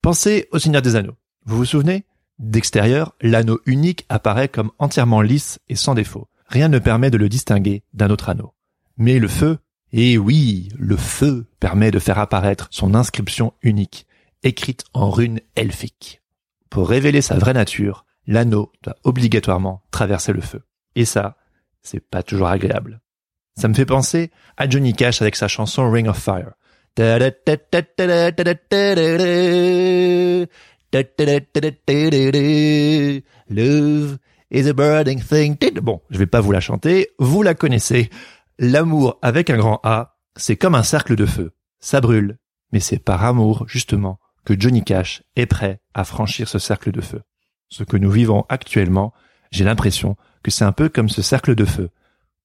Pensez 0.00 0.48
au 0.52 0.58
Seigneur 0.58 0.82
des 0.82 0.96
Anneaux. 0.96 1.16
Vous 1.44 1.56
vous 1.56 1.64
souvenez? 1.64 2.04
D'extérieur, 2.38 3.14
l'anneau 3.20 3.60
unique 3.66 4.04
apparaît 4.08 4.48
comme 4.48 4.72
entièrement 4.78 5.22
lisse 5.22 5.60
et 5.68 5.76
sans 5.76 5.94
défaut. 5.94 6.28
Rien 6.48 6.68
ne 6.68 6.78
permet 6.78 7.10
de 7.10 7.18
le 7.18 7.28
distinguer 7.28 7.82
d'un 7.94 8.10
autre 8.10 8.28
anneau. 8.28 8.52
Mais 8.96 9.18
le 9.18 9.28
feu, 9.28 9.58
eh 9.92 10.18
oui, 10.18 10.70
le 10.78 10.96
feu 10.96 11.46
permet 11.60 11.90
de 11.90 11.98
faire 11.98 12.18
apparaître 12.18 12.68
son 12.70 12.94
inscription 12.94 13.52
unique, 13.62 14.06
écrite 14.42 14.84
en 14.92 15.10
runes 15.10 15.40
elfiques. 15.54 16.20
Pour 16.70 16.88
révéler 16.88 17.22
sa 17.22 17.38
vraie 17.38 17.52
nature, 17.52 18.04
l'anneau 18.26 18.72
doit 18.82 18.96
obligatoirement 19.04 19.82
traverser 19.90 20.32
le 20.32 20.40
feu. 20.40 20.62
Et 20.94 21.04
ça, 21.04 21.36
c'est 21.82 22.00
pas 22.00 22.22
toujours 22.22 22.48
agréable. 22.48 23.00
Ça 23.56 23.68
me 23.68 23.74
fait 23.74 23.86
penser 23.86 24.30
à 24.56 24.68
Johnny 24.68 24.94
Cash 24.94 25.20
avec 25.20 25.36
sa 25.36 25.48
chanson 25.48 25.90
Ring 25.90 26.08
of 26.08 26.18
Fire. 26.18 26.52
Love 26.94 27.32
is 34.50 34.68
a 34.68 34.74
burning 34.74 35.22
thing. 35.22 35.56
Bon, 35.80 36.02
je 36.10 36.18
vais 36.18 36.26
pas 36.26 36.42
vous 36.42 36.52
la 36.52 36.60
chanter, 36.60 37.08
vous 37.18 37.42
la 37.42 37.54
connaissez. 37.54 38.10
L'amour 38.58 39.18
avec 39.22 39.48
un 39.48 39.56
grand 39.56 39.80
A, 39.84 40.18
c'est 40.36 40.56
comme 40.56 40.74
un 40.74 40.82
cercle 40.82 41.16
de 41.16 41.24
feu. 41.24 41.52
Ça 41.80 42.02
brûle, 42.02 42.36
mais 42.72 42.80
c'est 42.80 42.98
par 42.98 43.24
amour, 43.24 43.64
justement, 43.66 44.20
que 44.44 44.52
Johnny 44.58 44.84
Cash 44.84 45.22
est 45.34 45.46
prêt 45.46 45.80
à 45.94 46.04
franchir 46.04 46.46
ce 46.46 46.58
cercle 46.58 46.92
de 46.92 47.00
feu. 47.00 47.22
Ce 47.70 47.84
que 47.84 47.96
nous 47.96 48.10
vivons 48.10 48.44
actuellement, 48.50 49.14
j'ai 49.50 49.64
l'impression 49.64 50.18
que 50.42 50.50
c'est 50.50 50.64
un 50.64 50.72
peu 50.72 50.90
comme 50.90 51.08
ce 51.08 51.22
cercle 51.22 51.54
de 51.54 51.64
feu. 51.64 51.88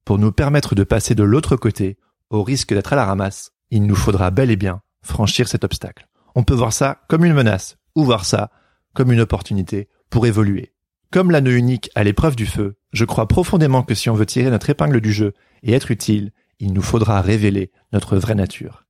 Pour 0.05 0.19
nous 0.19 0.31
permettre 0.31 0.73
de 0.73 0.85
passer 0.85 1.15
de 1.15 1.23
l'autre 1.23 1.57
côté, 1.57 1.97
au 2.29 2.43
risque 2.43 2.73
d'être 2.73 2.93
à 2.93 2.95
la 2.95 3.03
ramasse, 3.03 3.51
il 3.71 3.83
nous 3.83 3.95
faudra 3.95 4.31
bel 4.31 4.51
et 4.51 4.55
bien 4.55 4.81
franchir 5.01 5.47
cet 5.47 5.63
obstacle. 5.63 6.07
On 6.35 6.43
peut 6.43 6.53
voir 6.53 6.73
ça 6.73 7.01
comme 7.07 7.25
une 7.25 7.33
menace, 7.33 7.77
ou 7.95 8.03
voir 8.03 8.25
ça 8.25 8.51
comme 8.93 9.11
une 9.11 9.21
opportunité 9.21 9.89
pour 10.09 10.27
évoluer. 10.27 10.73
Comme 11.11 11.31
l'anneau 11.31 11.51
unique 11.51 11.89
à 11.95 12.03
l'épreuve 12.03 12.35
du 12.35 12.45
feu, 12.45 12.77
je 12.91 13.05
crois 13.05 13.27
profondément 13.27 13.83
que 13.83 13.95
si 13.95 14.09
on 14.09 14.13
veut 14.13 14.25
tirer 14.25 14.49
notre 14.49 14.69
épingle 14.69 15.01
du 15.01 15.13
jeu 15.13 15.33
et 15.63 15.73
être 15.73 15.91
utile, 15.91 16.31
il 16.59 16.73
nous 16.73 16.81
faudra 16.81 17.21
révéler 17.21 17.71
notre 17.93 18.17
vraie 18.17 18.35
nature. 18.35 18.85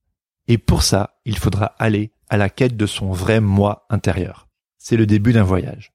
Et 0.48 0.58
pour 0.58 0.82
ça, 0.82 1.18
il 1.24 1.38
faudra 1.38 1.66
aller 1.78 2.12
à 2.28 2.36
la 2.36 2.48
quête 2.48 2.76
de 2.76 2.86
son 2.86 3.12
vrai 3.12 3.40
moi 3.40 3.86
intérieur. 3.90 4.48
C'est 4.78 4.96
le 4.96 5.06
début 5.06 5.32
d'un 5.32 5.42
voyage. 5.42 5.92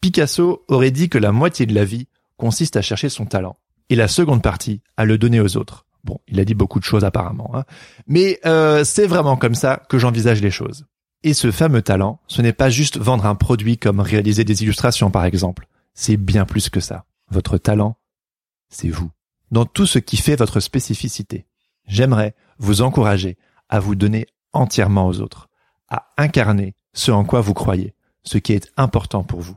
Picasso 0.00 0.64
aurait 0.68 0.90
dit 0.90 1.08
que 1.08 1.18
la 1.18 1.32
moitié 1.32 1.66
de 1.66 1.74
la 1.74 1.84
vie 1.84 2.08
consiste 2.36 2.76
à 2.76 2.82
chercher 2.82 3.08
son 3.08 3.26
talent 3.26 3.56
et 3.88 3.96
la 3.96 4.08
seconde 4.08 4.42
partie 4.42 4.82
à 4.96 5.04
le 5.04 5.18
donner 5.18 5.40
aux 5.40 5.56
autres. 5.56 5.86
Bon, 6.04 6.20
il 6.28 6.38
a 6.40 6.44
dit 6.44 6.54
beaucoup 6.54 6.78
de 6.78 6.84
choses 6.84 7.04
apparemment, 7.04 7.50
hein. 7.54 7.64
mais 8.06 8.38
euh, 8.46 8.84
c'est 8.84 9.06
vraiment 9.06 9.36
comme 9.36 9.54
ça 9.54 9.82
que 9.88 9.98
j'envisage 9.98 10.40
les 10.40 10.50
choses. 10.50 10.86
Et 11.24 11.34
ce 11.34 11.50
fameux 11.50 11.82
talent, 11.82 12.20
ce 12.28 12.42
n'est 12.42 12.52
pas 12.52 12.70
juste 12.70 12.96
vendre 12.96 13.26
un 13.26 13.34
produit 13.34 13.76
comme 13.76 14.00
réaliser 14.00 14.44
des 14.44 14.62
illustrations 14.62 15.10
par 15.10 15.24
exemple. 15.24 15.66
C'est 15.94 16.16
bien 16.16 16.44
plus 16.44 16.70
que 16.70 16.80
ça. 16.80 17.04
Votre 17.30 17.58
talent, 17.58 17.96
c'est 18.68 18.88
vous. 18.88 19.10
Dans 19.50 19.64
tout 19.64 19.86
ce 19.86 19.98
qui 19.98 20.16
fait 20.16 20.36
votre 20.36 20.60
spécificité. 20.60 21.46
J'aimerais 21.86 22.34
vous 22.58 22.82
encourager 22.82 23.36
à 23.68 23.80
vous 23.80 23.94
donner 23.94 24.26
entièrement 24.52 25.06
aux 25.06 25.20
autres, 25.20 25.48
à 25.88 26.08
incarner 26.16 26.74
ce 26.92 27.10
en 27.10 27.24
quoi 27.24 27.40
vous 27.40 27.54
croyez, 27.54 27.94
ce 28.22 28.38
qui 28.38 28.52
est 28.52 28.70
important 28.76 29.24
pour 29.24 29.40
vous. 29.40 29.56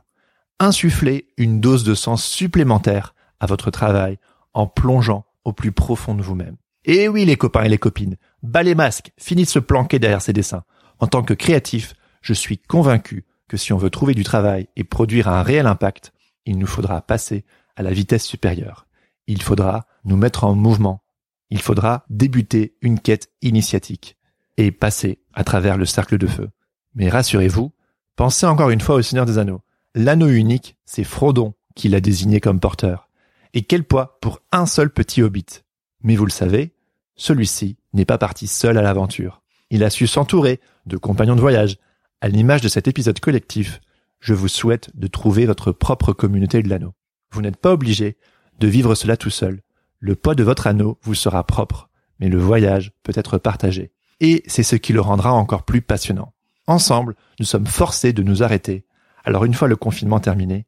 Insuffler 0.58 1.28
une 1.36 1.60
dose 1.60 1.84
de 1.84 1.94
sens 1.94 2.24
supplémentaire 2.24 3.14
à 3.40 3.46
votre 3.46 3.70
travail 3.70 4.18
en 4.54 4.66
plongeant 4.66 5.24
au 5.44 5.52
plus 5.52 5.72
profond 5.72 6.14
de 6.14 6.22
vous-même. 6.22 6.56
Et 6.84 7.08
oui 7.08 7.24
les 7.24 7.36
copains 7.36 7.64
et 7.64 7.68
les 7.68 7.78
copines, 7.78 8.16
bas 8.42 8.62
les 8.62 8.74
masques, 8.74 9.12
finissent 9.18 9.48
de 9.48 9.52
se 9.52 9.58
planquer 9.58 9.98
derrière 9.98 10.22
ces 10.22 10.32
dessins. 10.32 10.64
En 10.98 11.06
tant 11.06 11.22
que 11.22 11.34
créatif, 11.34 11.94
je 12.20 12.32
suis 12.32 12.58
convaincu 12.58 13.24
que 13.48 13.56
si 13.56 13.72
on 13.72 13.78
veut 13.78 13.90
trouver 13.90 14.14
du 14.14 14.24
travail 14.24 14.68
et 14.76 14.84
produire 14.84 15.28
un 15.28 15.42
réel 15.42 15.66
impact, 15.66 16.12
il 16.46 16.58
nous 16.58 16.66
faudra 16.66 17.02
passer 17.02 17.44
à 17.76 17.82
la 17.82 17.92
vitesse 17.92 18.24
supérieure. 18.24 18.86
Il 19.26 19.42
faudra 19.42 19.86
nous 20.04 20.16
mettre 20.16 20.44
en 20.44 20.54
mouvement. 20.54 21.02
Il 21.50 21.60
faudra 21.60 22.04
débuter 22.08 22.76
une 22.80 22.98
quête 22.98 23.30
initiatique 23.42 24.16
et 24.56 24.72
passer 24.72 25.20
à 25.34 25.44
travers 25.44 25.76
le 25.76 25.86
cercle 25.86 26.18
de 26.18 26.26
feu. 26.26 26.50
Mais 26.94 27.08
rassurez-vous, 27.08 27.72
pensez 28.16 28.46
encore 28.46 28.70
une 28.70 28.80
fois 28.80 28.96
au 28.96 29.02
Seigneur 29.02 29.26
des 29.26 29.38
Anneaux. 29.38 29.62
L'anneau 29.94 30.28
unique, 30.28 30.76
c'est 30.84 31.04
Frodon 31.04 31.54
qui 31.74 31.88
l'a 31.88 32.00
désigné 32.00 32.40
comme 32.40 32.60
porteur. 32.60 33.08
Et 33.54 33.62
quel 33.62 33.84
poids 33.84 34.18
pour 34.22 34.40
un 34.50 34.64
seul 34.64 34.90
petit 34.90 35.22
hobbit? 35.22 35.62
Mais 36.02 36.16
vous 36.16 36.24
le 36.24 36.30
savez, 36.30 36.72
celui-ci 37.16 37.76
n'est 37.92 38.06
pas 38.06 38.16
parti 38.16 38.46
seul 38.46 38.78
à 38.78 38.82
l'aventure. 38.82 39.42
Il 39.70 39.84
a 39.84 39.90
su 39.90 40.06
s'entourer 40.06 40.60
de 40.86 40.96
compagnons 40.96 41.36
de 41.36 41.40
voyage. 41.40 41.76
À 42.22 42.28
l'image 42.28 42.62
de 42.62 42.68
cet 42.68 42.88
épisode 42.88 43.20
collectif, 43.20 43.80
je 44.20 44.32
vous 44.32 44.48
souhaite 44.48 44.90
de 44.96 45.06
trouver 45.06 45.44
votre 45.44 45.72
propre 45.72 46.12
communauté 46.12 46.62
de 46.62 46.68
l'anneau. 46.68 46.94
Vous 47.30 47.42
n'êtes 47.42 47.56
pas 47.56 47.72
obligé 47.72 48.16
de 48.58 48.68
vivre 48.68 48.94
cela 48.94 49.16
tout 49.16 49.30
seul. 49.30 49.60
Le 49.98 50.14
poids 50.14 50.34
de 50.34 50.44
votre 50.44 50.66
anneau 50.66 50.98
vous 51.02 51.14
sera 51.14 51.44
propre, 51.44 51.90
mais 52.20 52.28
le 52.28 52.38
voyage 52.38 52.92
peut 53.02 53.12
être 53.16 53.36
partagé. 53.36 53.92
Et 54.20 54.42
c'est 54.46 54.62
ce 54.62 54.76
qui 54.76 54.92
le 54.92 55.00
rendra 55.00 55.32
encore 55.32 55.64
plus 55.64 55.82
passionnant. 55.82 56.32
Ensemble, 56.66 57.16
nous 57.38 57.46
sommes 57.46 57.66
forcés 57.66 58.12
de 58.12 58.22
nous 58.22 58.42
arrêter. 58.42 58.86
Alors 59.24 59.44
une 59.44 59.54
fois 59.54 59.68
le 59.68 59.76
confinement 59.76 60.20
terminé, 60.20 60.66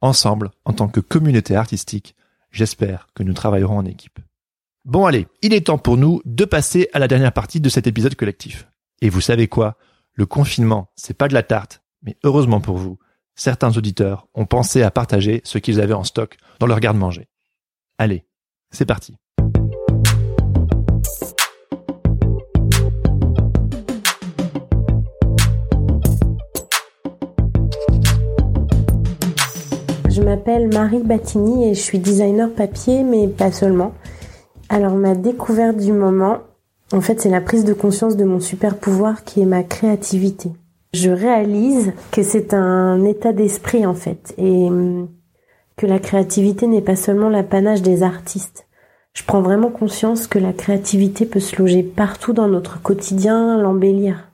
ensemble, 0.00 0.50
en 0.64 0.72
tant 0.72 0.88
que 0.88 1.00
communauté 1.00 1.56
artistique, 1.56 2.15
j'espère 2.56 3.08
que 3.14 3.22
nous 3.22 3.34
travaillerons 3.34 3.78
en 3.78 3.84
équipe. 3.84 4.18
Bon 4.84 5.04
allez, 5.04 5.26
il 5.42 5.52
est 5.52 5.66
temps 5.66 5.78
pour 5.78 5.96
nous 5.96 6.22
de 6.24 6.44
passer 6.44 6.88
à 6.92 6.98
la 6.98 7.08
dernière 7.08 7.32
partie 7.32 7.60
de 7.60 7.68
cet 7.68 7.86
épisode 7.86 8.14
collectif. 8.14 8.68
Et 9.02 9.10
vous 9.10 9.20
savez 9.20 9.46
quoi? 9.46 9.76
Le 10.14 10.26
confinement, 10.26 10.90
c'est 10.96 11.16
pas 11.16 11.28
de 11.28 11.34
la 11.34 11.42
tarte, 11.42 11.82
mais 12.02 12.16
heureusement 12.24 12.60
pour 12.60 12.78
vous, 12.78 12.98
certains 13.34 13.76
auditeurs 13.76 14.28
ont 14.34 14.46
pensé 14.46 14.82
à 14.82 14.90
partager 14.90 15.42
ce 15.44 15.58
qu'ils 15.58 15.80
avaient 15.80 15.92
en 15.92 16.04
stock 16.04 16.38
dans 16.58 16.66
leur 16.66 16.80
garde-manger. 16.80 17.28
Allez, 17.98 18.24
c'est 18.70 18.86
parti. 18.86 19.16
Je 30.16 30.22
m'appelle 30.22 30.68
Marie 30.72 31.02
Battini 31.02 31.68
et 31.68 31.74
je 31.74 31.80
suis 31.80 31.98
designer 31.98 32.50
papier, 32.50 33.02
mais 33.02 33.28
pas 33.28 33.52
seulement. 33.52 33.92
Alors 34.70 34.94
ma 34.94 35.14
découverte 35.14 35.76
du 35.76 35.92
moment, 35.92 36.38
en 36.94 37.02
fait, 37.02 37.20
c'est 37.20 37.28
la 37.28 37.42
prise 37.42 37.66
de 37.66 37.74
conscience 37.74 38.16
de 38.16 38.24
mon 38.24 38.40
super 38.40 38.78
pouvoir 38.78 39.24
qui 39.24 39.42
est 39.42 39.46
ma 39.46 39.62
créativité. 39.62 40.52
Je 40.94 41.10
réalise 41.10 41.92
que 42.12 42.22
c'est 42.22 42.54
un 42.54 43.04
état 43.04 43.34
d'esprit 43.34 43.84
en 43.84 43.92
fait 43.92 44.34
et 44.38 44.68
hum, 44.68 45.10
que 45.76 45.84
la 45.84 45.98
créativité 45.98 46.66
n'est 46.66 46.80
pas 46.80 46.96
seulement 46.96 47.28
l'apanage 47.28 47.82
des 47.82 48.02
artistes. 48.02 48.66
Je 49.12 49.22
prends 49.22 49.42
vraiment 49.42 49.70
conscience 49.70 50.26
que 50.26 50.38
la 50.38 50.54
créativité 50.54 51.26
peut 51.26 51.40
se 51.40 51.56
loger 51.56 51.82
partout 51.82 52.32
dans 52.32 52.48
notre 52.48 52.80
quotidien, 52.80 53.58
l'embellir. 53.60 54.25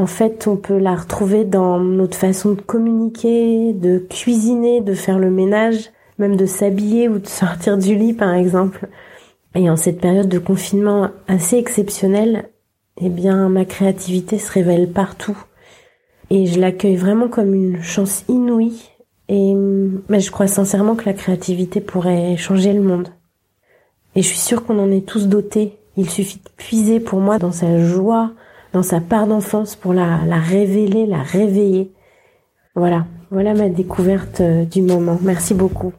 En 0.00 0.06
fait, 0.06 0.46
on 0.46 0.56
peut 0.56 0.78
la 0.78 0.96
retrouver 0.96 1.44
dans 1.44 1.78
notre 1.78 2.16
façon 2.16 2.52
de 2.52 2.60
communiquer, 2.62 3.74
de 3.74 3.98
cuisiner, 3.98 4.80
de 4.80 4.94
faire 4.94 5.18
le 5.18 5.30
ménage, 5.30 5.90
même 6.18 6.36
de 6.36 6.46
s'habiller 6.46 7.06
ou 7.06 7.18
de 7.18 7.26
sortir 7.26 7.76
du 7.76 7.94
lit 7.94 8.14
par 8.14 8.32
exemple. 8.32 8.88
Et 9.54 9.68
en 9.68 9.76
cette 9.76 10.00
période 10.00 10.30
de 10.30 10.38
confinement 10.38 11.10
assez 11.28 11.58
exceptionnelle, 11.58 12.48
eh 12.96 13.10
bien, 13.10 13.50
ma 13.50 13.66
créativité 13.66 14.38
se 14.38 14.50
révèle 14.50 14.90
partout. 14.90 15.36
Et 16.30 16.46
je 16.46 16.58
l'accueille 16.58 16.96
vraiment 16.96 17.28
comme 17.28 17.54
une 17.54 17.82
chance 17.82 18.24
inouïe. 18.26 18.80
Et 19.28 19.54
mais 20.08 20.20
je 20.20 20.30
crois 20.30 20.46
sincèrement 20.46 20.94
que 20.94 21.04
la 21.04 21.12
créativité 21.12 21.82
pourrait 21.82 22.38
changer 22.38 22.72
le 22.72 22.80
monde. 22.80 23.08
Et 24.14 24.22
je 24.22 24.28
suis 24.28 24.38
sûre 24.38 24.64
qu'on 24.64 24.78
en 24.78 24.90
est 24.90 25.06
tous 25.06 25.28
dotés. 25.28 25.76
Il 25.98 26.08
suffit 26.08 26.38
de 26.38 26.50
puiser 26.56 27.00
pour 27.00 27.20
moi 27.20 27.38
dans 27.38 27.52
sa 27.52 27.84
joie, 27.84 28.32
dans 28.72 28.82
sa 28.82 29.00
part 29.00 29.26
d'enfance 29.26 29.76
pour 29.76 29.92
la, 29.92 30.20
la 30.26 30.38
révéler, 30.38 31.06
la 31.06 31.22
réveiller. 31.22 31.92
Voilà, 32.74 33.06
voilà 33.30 33.54
ma 33.54 33.68
découverte 33.68 34.40
euh, 34.40 34.64
du 34.64 34.82
moment. 34.82 35.18
Merci 35.22 35.54
beaucoup. 35.54 35.92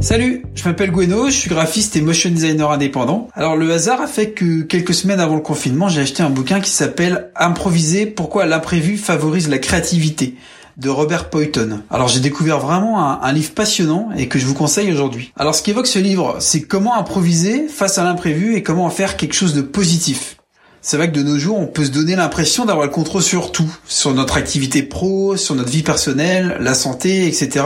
Salut, 0.00 0.42
je 0.56 0.64
m'appelle 0.64 0.90
Gweno, 0.90 1.26
je 1.26 1.36
suis 1.36 1.48
graphiste 1.48 1.94
et 1.94 2.00
motion 2.00 2.28
designer 2.28 2.72
indépendant. 2.72 3.28
Alors 3.34 3.54
le 3.54 3.70
hasard 3.70 4.00
a 4.00 4.08
fait 4.08 4.32
que 4.32 4.62
quelques 4.62 4.94
semaines 4.94 5.20
avant 5.20 5.36
le 5.36 5.42
confinement, 5.42 5.86
j'ai 5.88 6.00
acheté 6.00 6.24
un 6.24 6.30
bouquin 6.30 6.60
qui 6.60 6.70
s'appelle 6.70 7.30
Improviser, 7.36 8.06
pourquoi 8.06 8.44
l'imprévu 8.44 8.96
favorise 8.96 9.48
la 9.48 9.58
créativité 9.58 10.34
de 10.76 10.88
Robert 10.88 11.30
Poyton. 11.30 11.80
Alors 11.90 12.08
j'ai 12.08 12.20
découvert 12.20 12.58
vraiment 12.58 13.22
un, 13.22 13.32
livre 13.32 13.52
passionnant 13.52 14.10
et 14.16 14.28
que 14.28 14.38
je 14.38 14.46
vous 14.46 14.54
conseille 14.54 14.90
aujourd'hui. 14.92 15.32
Alors 15.36 15.54
ce 15.54 15.62
qu'évoque 15.62 15.86
ce 15.86 15.98
livre, 15.98 16.36
c'est 16.40 16.62
comment 16.62 16.94
improviser 16.94 17.68
face 17.68 17.98
à 17.98 18.04
l'imprévu 18.04 18.54
et 18.54 18.62
comment 18.62 18.86
en 18.86 18.90
faire 18.90 19.16
quelque 19.16 19.34
chose 19.34 19.54
de 19.54 19.62
positif 19.62 20.36
c'est 20.84 20.96
vrai 20.96 21.08
que 21.08 21.16
de 21.16 21.22
nos 21.22 21.38
jours, 21.38 21.60
on 21.60 21.68
peut 21.68 21.84
se 21.84 21.90
donner 21.90 22.16
l'impression 22.16 22.64
d'avoir 22.64 22.84
le 22.84 22.90
contrôle 22.90 23.22
sur 23.22 23.52
tout, 23.52 23.72
sur 23.86 24.12
notre 24.12 24.36
activité 24.36 24.82
pro, 24.82 25.36
sur 25.36 25.54
notre 25.54 25.70
vie 25.70 25.84
personnelle, 25.84 26.56
la 26.58 26.74
santé, 26.74 27.28
etc. 27.28 27.64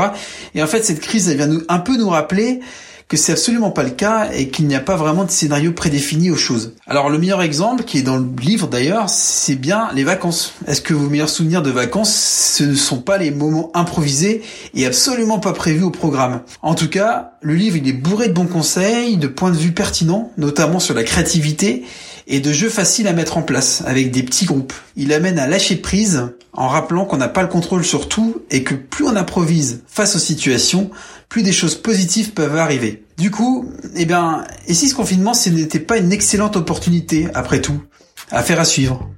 Et 0.54 0.62
en 0.62 0.66
fait, 0.66 0.84
cette 0.84 1.00
crise, 1.00 1.30
elle 1.30 1.38
vient 1.38 1.62
un 1.70 1.78
peu 1.78 1.96
nous 1.96 2.10
rappeler 2.10 2.60
que 3.08 3.16
c'est 3.16 3.32
absolument 3.32 3.70
pas 3.70 3.84
le 3.84 3.90
cas 3.90 4.30
et 4.32 4.48
qu'il 4.48 4.66
n'y 4.66 4.74
a 4.74 4.80
pas 4.80 4.96
vraiment 4.96 5.24
de 5.24 5.30
scénario 5.30 5.72
prédéfini 5.72 6.30
aux 6.30 6.36
choses. 6.36 6.72
Alors 6.86 7.08
le 7.08 7.18
meilleur 7.18 7.40
exemple, 7.40 7.84
qui 7.84 7.98
est 7.98 8.02
dans 8.02 8.16
le 8.16 8.26
livre 8.40 8.66
d'ailleurs, 8.66 9.08
c'est 9.08 9.54
bien 9.54 9.88
les 9.94 10.02
vacances. 10.02 10.54
Est-ce 10.66 10.80
que 10.80 10.92
vos 10.92 11.08
meilleurs 11.08 11.28
souvenirs 11.28 11.62
de 11.62 11.70
vacances, 11.70 12.14
ce 12.56 12.64
ne 12.64 12.74
sont 12.74 13.00
pas 13.00 13.18
les 13.18 13.30
moments 13.30 13.70
improvisés 13.74 14.42
et 14.74 14.86
absolument 14.86 15.38
pas 15.38 15.52
prévus 15.52 15.84
au 15.84 15.90
programme? 15.90 16.42
En 16.62 16.74
tout 16.74 16.88
cas, 16.88 17.32
le 17.42 17.54
livre 17.54 17.76
il 17.76 17.88
est 17.88 17.92
bourré 17.92 18.28
de 18.28 18.32
bons 18.32 18.46
conseils, 18.46 19.16
de 19.16 19.28
points 19.28 19.52
de 19.52 19.56
vue 19.56 19.72
pertinents, 19.72 20.32
notamment 20.36 20.80
sur 20.80 20.94
la 20.94 21.04
créativité 21.04 21.84
et 22.26 22.40
de 22.40 22.52
jeux 22.52 22.68
faciles 22.68 23.08
à 23.08 23.12
mettre 23.12 23.36
en 23.38 23.42
place 23.42 23.82
avec 23.86 24.10
des 24.10 24.22
petits 24.22 24.46
groupes. 24.46 24.72
Il 24.96 25.12
amène 25.12 25.38
à 25.38 25.46
lâcher 25.46 25.76
prise 25.76 26.28
en 26.52 26.68
rappelant 26.68 27.04
qu'on 27.04 27.18
n'a 27.18 27.28
pas 27.28 27.42
le 27.42 27.48
contrôle 27.48 27.84
sur 27.84 28.08
tout 28.08 28.42
et 28.50 28.62
que 28.62 28.74
plus 28.74 29.04
on 29.04 29.16
improvise 29.16 29.82
face 29.86 30.16
aux 30.16 30.20
situations, 30.20 30.90
plus 31.28 31.42
des 31.42 31.52
choses 31.52 31.74
positives 31.76 32.32
peuvent 32.32 32.56
arriver. 32.56 33.04
Du 33.16 33.30
coup, 33.30 33.70
eh 33.94 34.04
bien, 34.04 34.44
et 34.66 34.74
si 34.74 34.88
ce 34.88 34.94
confinement 34.94 35.34
ce 35.34 35.50
n'était 35.50 35.80
pas 35.80 35.98
une 35.98 36.12
excellente 36.12 36.56
opportunité 36.56 37.28
après 37.34 37.60
tout 37.60 37.82
Affaire 38.30 38.58
à 38.58 38.64
suivre. 38.64 39.08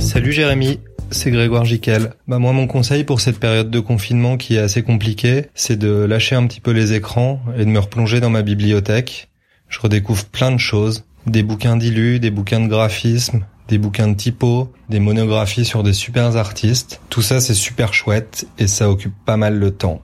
Salut 0.00 0.32
Jérémy, 0.32 0.80
c'est 1.12 1.30
Grégoire 1.30 1.64
Jiquel. 1.64 2.14
Bah 2.26 2.38
moi 2.38 2.52
mon 2.52 2.66
conseil 2.66 3.04
pour 3.04 3.20
cette 3.20 3.38
période 3.38 3.70
de 3.70 3.80
confinement 3.80 4.36
qui 4.36 4.56
est 4.56 4.60
assez 4.60 4.82
compliquée, 4.82 5.46
c'est 5.54 5.78
de 5.78 5.88
lâcher 5.88 6.34
un 6.34 6.46
petit 6.46 6.60
peu 6.60 6.72
les 6.72 6.92
écrans 6.92 7.40
et 7.56 7.64
de 7.64 7.70
me 7.70 7.78
replonger 7.78 8.20
dans 8.20 8.30
ma 8.30 8.42
bibliothèque. 8.42 9.28
Je 9.68 9.80
redécouvre 9.80 10.24
plein 10.26 10.52
de 10.52 10.58
choses, 10.58 11.04
des 11.26 11.42
bouquins 11.42 11.76
d'illus, 11.76 12.20
des 12.20 12.30
bouquins 12.30 12.60
de 12.60 12.68
graphisme, 12.68 13.44
des 13.68 13.78
bouquins 13.78 14.08
de 14.08 14.14
typo, 14.14 14.72
des 14.88 15.00
monographies 15.00 15.64
sur 15.64 15.82
des 15.82 15.92
super 15.92 16.36
artistes. 16.36 17.00
Tout 17.08 17.22
ça 17.22 17.40
c'est 17.40 17.54
super 17.54 17.94
chouette 17.94 18.46
et 18.58 18.66
ça 18.66 18.90
occupe 18.90 19.14
pas 19.24 19.36
mal 19.36 19.58
le 19.58 19.70
temps. 19.70 20.02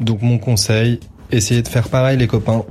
Donc 0.00 0.22
mon 0.22 0.38
conseil, 0.38 1.00
essayez 1.30 1.62
de 1.62 1.68
faire 1.68 1.88
pareil 1.88 2.16
les 2.16 2.26
copains. 2.26 2.64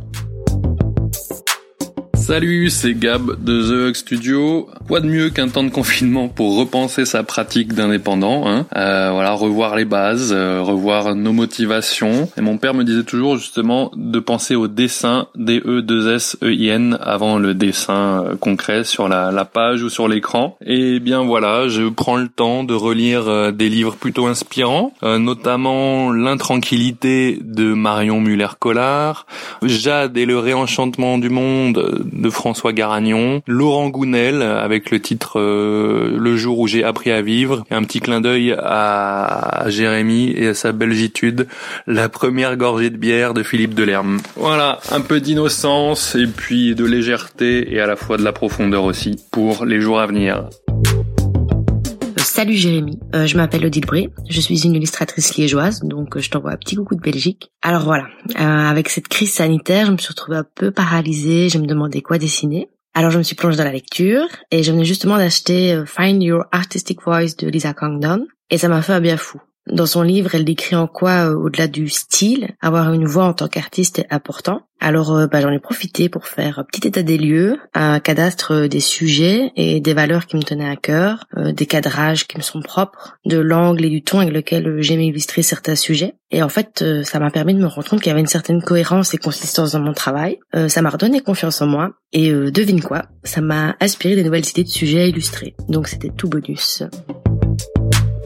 Salut, 2.31 2.69
c'est 2.69 2.93
Gab 2.93 3.43
de 3.43 3.61
The 3.61 3.89
Hug 3.89 3.95
Studio. 3.95 4.69
Quoi 4.87 5.01
de 5.01 5.05
mieux 5.05 5.31
qu'un 5.31 5.49
temps 5.49 5.65
de 5.65 5.69
confinement 5.69 6.29
pour 6.29 6.57
repenser 6.57 7.03
sa 7.03 7.23
pratique 7.23 7.73
d'indépendant 7.73 8.47
hein? 8.47 8.67
Euh, 8.73 9.09
Voilà, 9.11 9.33
revoir 9.33 9.75
les 9.75 9.83
bases, 9.83 10.31
euh, 10.31 10.61
revoir 10.61 11.13
nos 11.13 11.33
motivations. 11.33 12.29
Et 12.37 12.41
mon 12.41 12.57
père 12.57 12.73
me 12.73 12.85
disait 12.85 13.03
toujours 13.03 13.35
justement 13.35 13.91
de 13.97 14.17
penser 14.21 14.55
au 14.55 14.69
dessin 14.69 15.27
D-E-2-S-E-I-N 15.35 16.97
avant 17.01 17.37
le 17.37 17.53
dessin 17.53 18.23
euh, 18.23 18.35
concret 18.37 18.85
sur 18.85 19.09
la, 19.09 19.29
la, 19.31 19.43
page 19.43 19.83
ou 19.83 19.89
sur 19.89 20.07
l'écran. 20.07 20.55
Et 20.65 21.01
bien 21.01 21.23
voilà, 21.23 21.67
je 21.67 21.89
prends 21.89 22.15
le 22.15 22.29
temps 22.29 22.63
de 22.63 22.73
relire 22.73 23.27
euh, 23.27 23.51
des 23.51 23.67
livres 23.67 23.97
plutôt 23.97 24.27
inspirants, 24.27 24.93
notamment 25.03 26.13
L'intranquillité 26.13 27.39
de 27.41 27.73
Marion 27.73 28.21
Muller-Collard, 28.21 29.25
Jade 29.63 30.17
et 30.17 30.25
le 30.25 30.39
réenchantement 30.39 31.17
du 31.17 31.29
monde 31.29 32.05
de 32.21 32.29
François 32.29 32.73
Garagnon, 32.73 33.41
Laurent 33.47 33.89
Gounel 33.89 34.41
avec 34.41 34.91
le 34.91 34.99
titre 34.99 35.39
euh, 35.39 36.15
Le 36.17 36.37
jour 36.37 36.59
où 36.59 36.67
j'ai 36.67 36.83
appris 36.83 37.11
à 37.11 37.21
vivre, 37.21 37.63
un 37.71 37.83
petit 37.83 37.99
clin 37.99 38.21
d'œil 38.21 38.55
à, 38.57 39.65
Jérémy 39.67 40.33
et 40.35 40.49
à 40.49 40.53
sa 40.53 40.71
belgitude, 40.71 41.47
La 41.87 42.09
première 42.09 42.55
gorgée 42.57 42.89
de 42.89 42.97
bière 42.97 43.33
de 43.33 43.43
Philippe 43.43 43.73
Delerme. 43.73 44.19
Voilà, 44.35 44.79
un 44.91 45.01
peu 45.01 45.19
d'innocence 45.19 46.15
et 46.15 46.27
puis 46.27 46.75
de 46.75 46.85
légèreté 46.85 47.73
et 47.73 47.81
à 47.81 47.87
la 47.87 47.95
fois 47.95 48.17
de 48.17 48.23
la 48.23 48.31
profondeur 48.31 48.83
aussi 48.83 49.17
pour 49.31 49.65
les 49.65 49.81
jours 49.81 49.99
à 49.99 50.07
venir. 50.07 50.45
Salut 52.41 52.55
Jérémy, 52.55 52.97
euh, 53.13 53.27
je 53.27 53.37
m'appelle 53.37 53.63
Odile 53.67 53.85
Bré, 53.85 54.09
je 54.27 54.41
suis 54.41 54.65
une 54.65 54.73
illustratrice 54.73 55.35
liégeoise, 55.37 55.81
donc 55.81 56.17
euh, 56.17 56.21
je 56.21 56.31
t'envoie 56.31 56.53
un 56.53 56.57
petit 56.57 56.75
coucou 56.75 56.95
de 56.95 56.99
Belgique. 56.99 57.51
Alors 57.61 57.83
voilà, 57.83 58.07
euh, 58.31 58.67
avec 58.67 58.89
cette 58.89 59.07
crise 59.07 59.31
sanitaire, 59.31 59.85
je 59.85 59.91
me 59.91 59.97
suis 59.97 60.07
retrouvée 60.07 60.37
un 60.37 60.45
peu 60.55 60.71
paralysée, 60.71 61.49
je 61.49 61.59
me 61.59 61.67
demandais 61.67 62.01
quoi 62.01 62.17
dessiner. 62.17 62.67
Alors 62.95 63.11
je 63.11 63.19
me 63.19 63.23
suis 63.23 63.35
plongée 63.35 63.57
dans 63.57 63.63
la 63.63 63.71
lecture 63.71 64.25
et 64.49 64.63
je 64.63 64.71
venais 64.71 64.85
justement 64.85 65.17
d'acheter 65.17 65.83
Find 65.85 66.23
Your 66.23 66.45
Artistic 66.51 67.03
Voice 67.03 67.35
de 67.37 67.47
Lisa 67.47 67.75
Congdon 67.75 68.25
et 68.49 68.57
ça 68.57 68.69
m'a 68.69 68.81
fait 68.81 68.93
un 68.93 69.01
bien 69.01 69.17
fou. 69.17 69.39
Dans 69.67 69.85
son 69.85 70.01
livre, 70.01 70.33
elle 70.33 70.43
décrit 70.43 70.75
en 70.75 70.87
quoi, 70.87 71.29
euh, 71.29 71.35
au-delà 71.35 71.67
du 71.67 71.87
style, 71.87 72.49
avoir 72.61 72.91
une 72.93 73.05
voix 73.05 73.25
en 73.25 73.33
tant 73.33 73.47
qu'artiste 73.47 73.99
est 73.99 74.07
important. 74.09 74.63
Alors, 74.79 75.15
euh, 75.15 75.27
bah, 75.27 75.39
j'en 75.39 75.51
ai 75.51 75.59
profité 75.59 76.09
pour 76.09 76.25
faire 76.25 76.57
un 76.57 76.63
petit 76.63 76.87
état 76.87 77.03
des 77.03 77.19
lieux, 77.19 77.59
un 77.75 77.99
cadastre 77.99 78.65
des 78.65 78.79
sujets 78.79 79.51
et 79.55 79.79
des 79.79 79.93
valeurs 79.93 80.25
qui 80.25 80.35
me 80.35 80.41
tenaient 80.41 80.67
à 80.67 80.75
cœur, 80.75 81.25
euh, 81.37 81.51
des 81.51 81.67
cadrages 81.67 82.25
qui 82.25 82.37
me 82.37 82.41
sont 82.41 82.61
propres, 82.61 83.19
de 83.25 83.37
l'angle 83.37 83.85
et 83.85 83.89
du 83.89 84.01
ton 84.01 84.19
avec 84.19 84.33
lequel 84.33 84.81
j'aimais 84.81 85.05
illustrer 85.05 85.43
certains 85.43 85.75
sujets. 85.75 86.15
Et 86.31 86.41
en 86.41 86.49
fait, 86.49 86.83
ça 87.03 87.19
m'a 87.19 87.29
permis 87.29 87.53
de 87.53 87.59
me 87.59 87.67
rendre 87.67 87.87
compte 87.87 87.99
qu'il 87.99 88.09
y 88.09 88.11
avait 88.11 88.21
une 88.21 88.27
certaine 88.27 88.63
cohérence 88.63 89.13
et 89.13 89.17
consistance 89.17 89.73
dans 89.73 89.81
mon 89.81 89.93
travail. 89.93 90.39
ça 90.69 90.81
m'a 90.81 90.89
redonné 90.89 91.19
confiance 91.19 91.61
en 91.61 91.67
moi. 91.67 91.91
Et 92.13 92.31
devine 92.31 92.81
quoi, 92.81 93.03
ça 93.25 93.41
m'a 93.41 93.75
inspiré 93.81 94.15
des 94.15 94.23
nouvelles 94.23 94.47
idées 94.49 94.63
de 94.63 94.69
sujets 94.69 95.01
à 95.01 95.05
illustrer. 95.07 95.55
Donc 95.67 95.89
c'était 95.89 96.09
tout 96.09 96.29
bonus. 96.29 96.83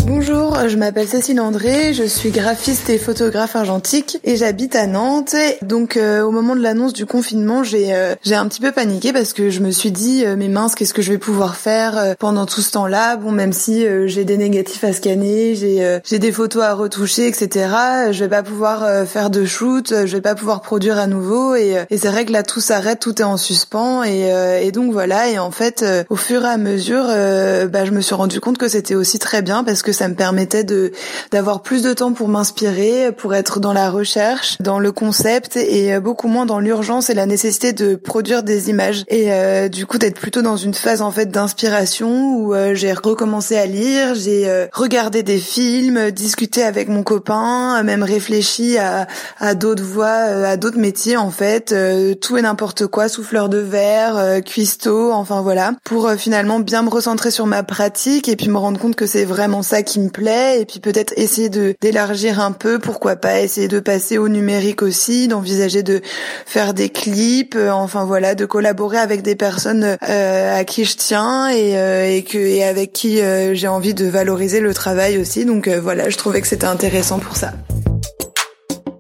Bonjour, 0.07 0.55
je 0.67 0.77
m'appelle 0.77 1.07
Cécile 1.07 1.41
André, 1.41 1.95
je 1.95 2.03
suis 2.03 2.29
graphiste 2.29 2.91
et 2.91 2.99
photographe 2.99 3.55
argentique 3.55 4.19
et 4.23 4.35
j'habite 4.35 4.75
à 4.75 4.85
Nantes. 4.85 5.35
Donc 5.63 5.97
euh, 5.97 6.21
au 6.21 6.29
moment 6.29 6.55
de 6.55 6.61
l'annonce 6.61 6.93
du 6.93 7.07
confinement, 7.07 7.63
j'ai 7.63 7.95
euh, 7.95 8.13
j'ai 8.23 8.35
un 8.35 8.47
petit 8.47 8.61
peu 8.61 8.71
paniqué 8.71 9.13
parce 9.13 9.33
que 9.33 9.49
je 9.49 9.61
me 9.61 9.71
suis 9.71 9.89
dit 9.89 10.23
euh, 10.23 10.35
mais 10.37 10.47
mince, 10.47 10.75
qu'est-ce 10.75 10.93
que 10.93 11.01
je 11.01 11.11
vais 11.11 11.17
pouvoir 11.17 11.55
faire 11.55 12.15
pendant 12.19 12.45
tout 12.45 12.61
ce 12.61 12.71
temps-là? 12.73 13.15
Bon, 13.15 13.31
même 13.31 13.51
si 13.51 13.83
j'ai 14.05 14.25
des 14.25 14.37
négatifs 14.37 14.83
à 14.83 14.93
scanner, 14.93 15.55
j'ai 15.55 15.99
j'ai 16.03 16.19
des 16.19 16.31
photos 16.31 16.61
à 16.61 16.75
retoucher, 16.75 17.27
etc. 17.27 17.67
Je 18.11 18.19
vais 18.19 18.29
pas 18.29 18.43
pouvoir 18.43 19.07
faire 19.07 19.31
de 19.31 19.43
shoot, 19.43 19.91
je 20.05 20.15
vais 20.15 20.21
pas 20.21 20.35
pouvoir 20.35 20.61
produire 20.61 20.99
à 20.99 21.07
nouveau 21.07 21.55
et, 21.55 21.83
et 21.89 21.97
c'est 21.97 22.09
vrai 22.09 22.25
que 22.25 22.31
là 22.31 22.43
tout 22.43 22.59
s'arrête, 22.59 22.99
tout 22.99 23.19
est 23.23 23.25
en 23.25 23.37
suspens 23.37 24.03
et, 24.03 24.29
et 24.61 24.71
donc 24.71 24.91
voilà. 24.91 25.29
Et 25.29 25.39
en 25.39 25.51
fait, 25.51 25.83
au 26.09 26.15
fur 26.15 26.45
et 26.45 26.49
à 26.49 26.57
mesure, 26.57 27.05
bah, 27.05 27.85
je 27.85 27.91
me 27.91 28.01
suis 28.01 28.13
rendu 28.13 28.39
compte 28.39 28.59
que 28.59 28.67
c'était 28.67 28.95
aussi 28.95 29.17
très 29.17 29.41
bien 29.41 29.63
parce 29.63 29.81
que 29.81 29.94
ça 29.95 30.07
me 30.07 30.15
permettait 30.15 30.63
de 30.63 30.91
d'avoir 31.31 31.61
plus 31.61 31.81
de 31.81 31.93
temps 31.93 32.13
pour 32.13 32.27
m'inspirer, 32.27 33.11
pour 33.11 33.33
être 33.33 33.59
dans 33.59 33.73
la 33.73 33.89
recherche, 33.89 34.57
dans 34.59 34.79
le 34.79 34.91
concept 34.91 35.57
et 35.57 35.99
beaucoup 35.99 36.27
moins 36.27 36.45
dans 36.45 36.59
l'urgence 36.59 37.09
et 37.09 37.13
la 37.13 37.25
nécessité 37.25 37.73
de 37.73 37.95
produire 37.95 38.43
des 38.43 38.69
images. 38.69 39.03
Et 39.07 39.31
euh, 39.31 39.69
du 39.69 39.85
coup 39.85 39.97
d'être 39.97 40.19
plutôt 40.19 40.41
dans 40.41 40.57
une 40.57 40.73
phase 40.73 41.01
en 41.01 41.11
fait 41.11 41.27
d'inspiration 41.27 42.37
où 42.37 42.53
euh, 42.53 42.75
j'ai 42.75 42.93
recommencé 42.93 43.57
à 43.57 43.65
lire, 43.65 44.15
j'ai 44.15 44.47
euh, 44.47 44.67
regardé 44.73 45.23
des 45.23 45.37
films, 45.37 46.11
discuté 46.11 46.63
avec 46.63 46.87
mon 46.87 47.03
copain, 47.03 47.81
même 47.83 48.03
réfléchi 48.03 48.77
à 48.77 49.07
à 49.39 49.55
d'autres 49.55 49.83
voies, 49.83 50.07
à 50.07 50.57
d'autres 50.57 50.77
métiers 50.77 51.17
en 51.17 51.29
fait, 51.29 51.75
tout 52.21 52.37
et 52.37 52.41
n'importe 52.41 52.87
quoi, 52.87 53.07
souffleur 53.07 53.49
de 53.49 53.57
verre, 53.57 54.41
cuistot, 54.43 55.11
enfin 55.11 55.41
voilà, 55.41 55.73
pour 55.83 56.11
finalement 56.11 56.59
bien 56.59 56.81
me 56.81 56.89
recentrer 56.89 57.31
sur 57.31 57.45
ma 57.45 57.63
pratique 57.63 58.29
et 58.29 58.35
puis 58.35 58.49
me 58.49 58.57
rendre 58.57 58.79
compte 58.79 58.95
que 58.95 59.05
c'est 59.05 59.25
vraiment 59.25 59.61
ça 59.61 59.81
qui 59.85 59.99
me 59.99 60.09
plaît 60.09 60.61
et 60.61 60.65
puis 60.65 60.79
peut-être 60.79 61.13
essayer 61.15 61.49
de 61.49 61.75
d'élargir 61.79 62.39
un 62.39 62.51
peu, 62.51 62.79
pourquoi 62.79 63.15
pas 63.15 63.41
essayer 63.41 63.67
de 63.67 63.79
passer 63.79 64.17
au 64.17 64.27
numérique 64.27 64.81
aussi, 64.81 65.27
d'envisager 65.27 65.83
de 65.83 66.01
faire 66.45 66.73
des 66.73 66.89
clips, 66.89 67.55
euh, 67.55 67.71
enfin 67.71 68.03
voilà, 68.05 68.35
de 68.35 68.45
collaborer 68.45 68.97
avec 68.97 69.21
des 69.21 69.35
personnes 69.35 69.97
euh, 70.09 70.59
à 70.59 70.63
qui 70.65 70.85
je 70.85 70.97
tiens 70.97 71.49
et, 71.49 71.77
euh, 71.77 72.09
et 72.09 72.23
que 72.23 72.37
et 72.37 72.63
avec 72.63 72.91
qui 72.91 73.19
j'ai 73.53 73.67
envie 73.67 73.93
de 73.93 74.05
valoriser 74.05 74.59
le 74.59 74.73
travail 74.73 75.17
aussi. 75.17 75.45
Donc 75.45 75.69
voilà, 75.69 76.09
je 76.09 76.17
trouvais 76.17 76.41
que 76.41 76.47
c'était 76.47 76.65
intéressant 76.65 77.19
pour 77.19 77.35
ça. 77.37 77.53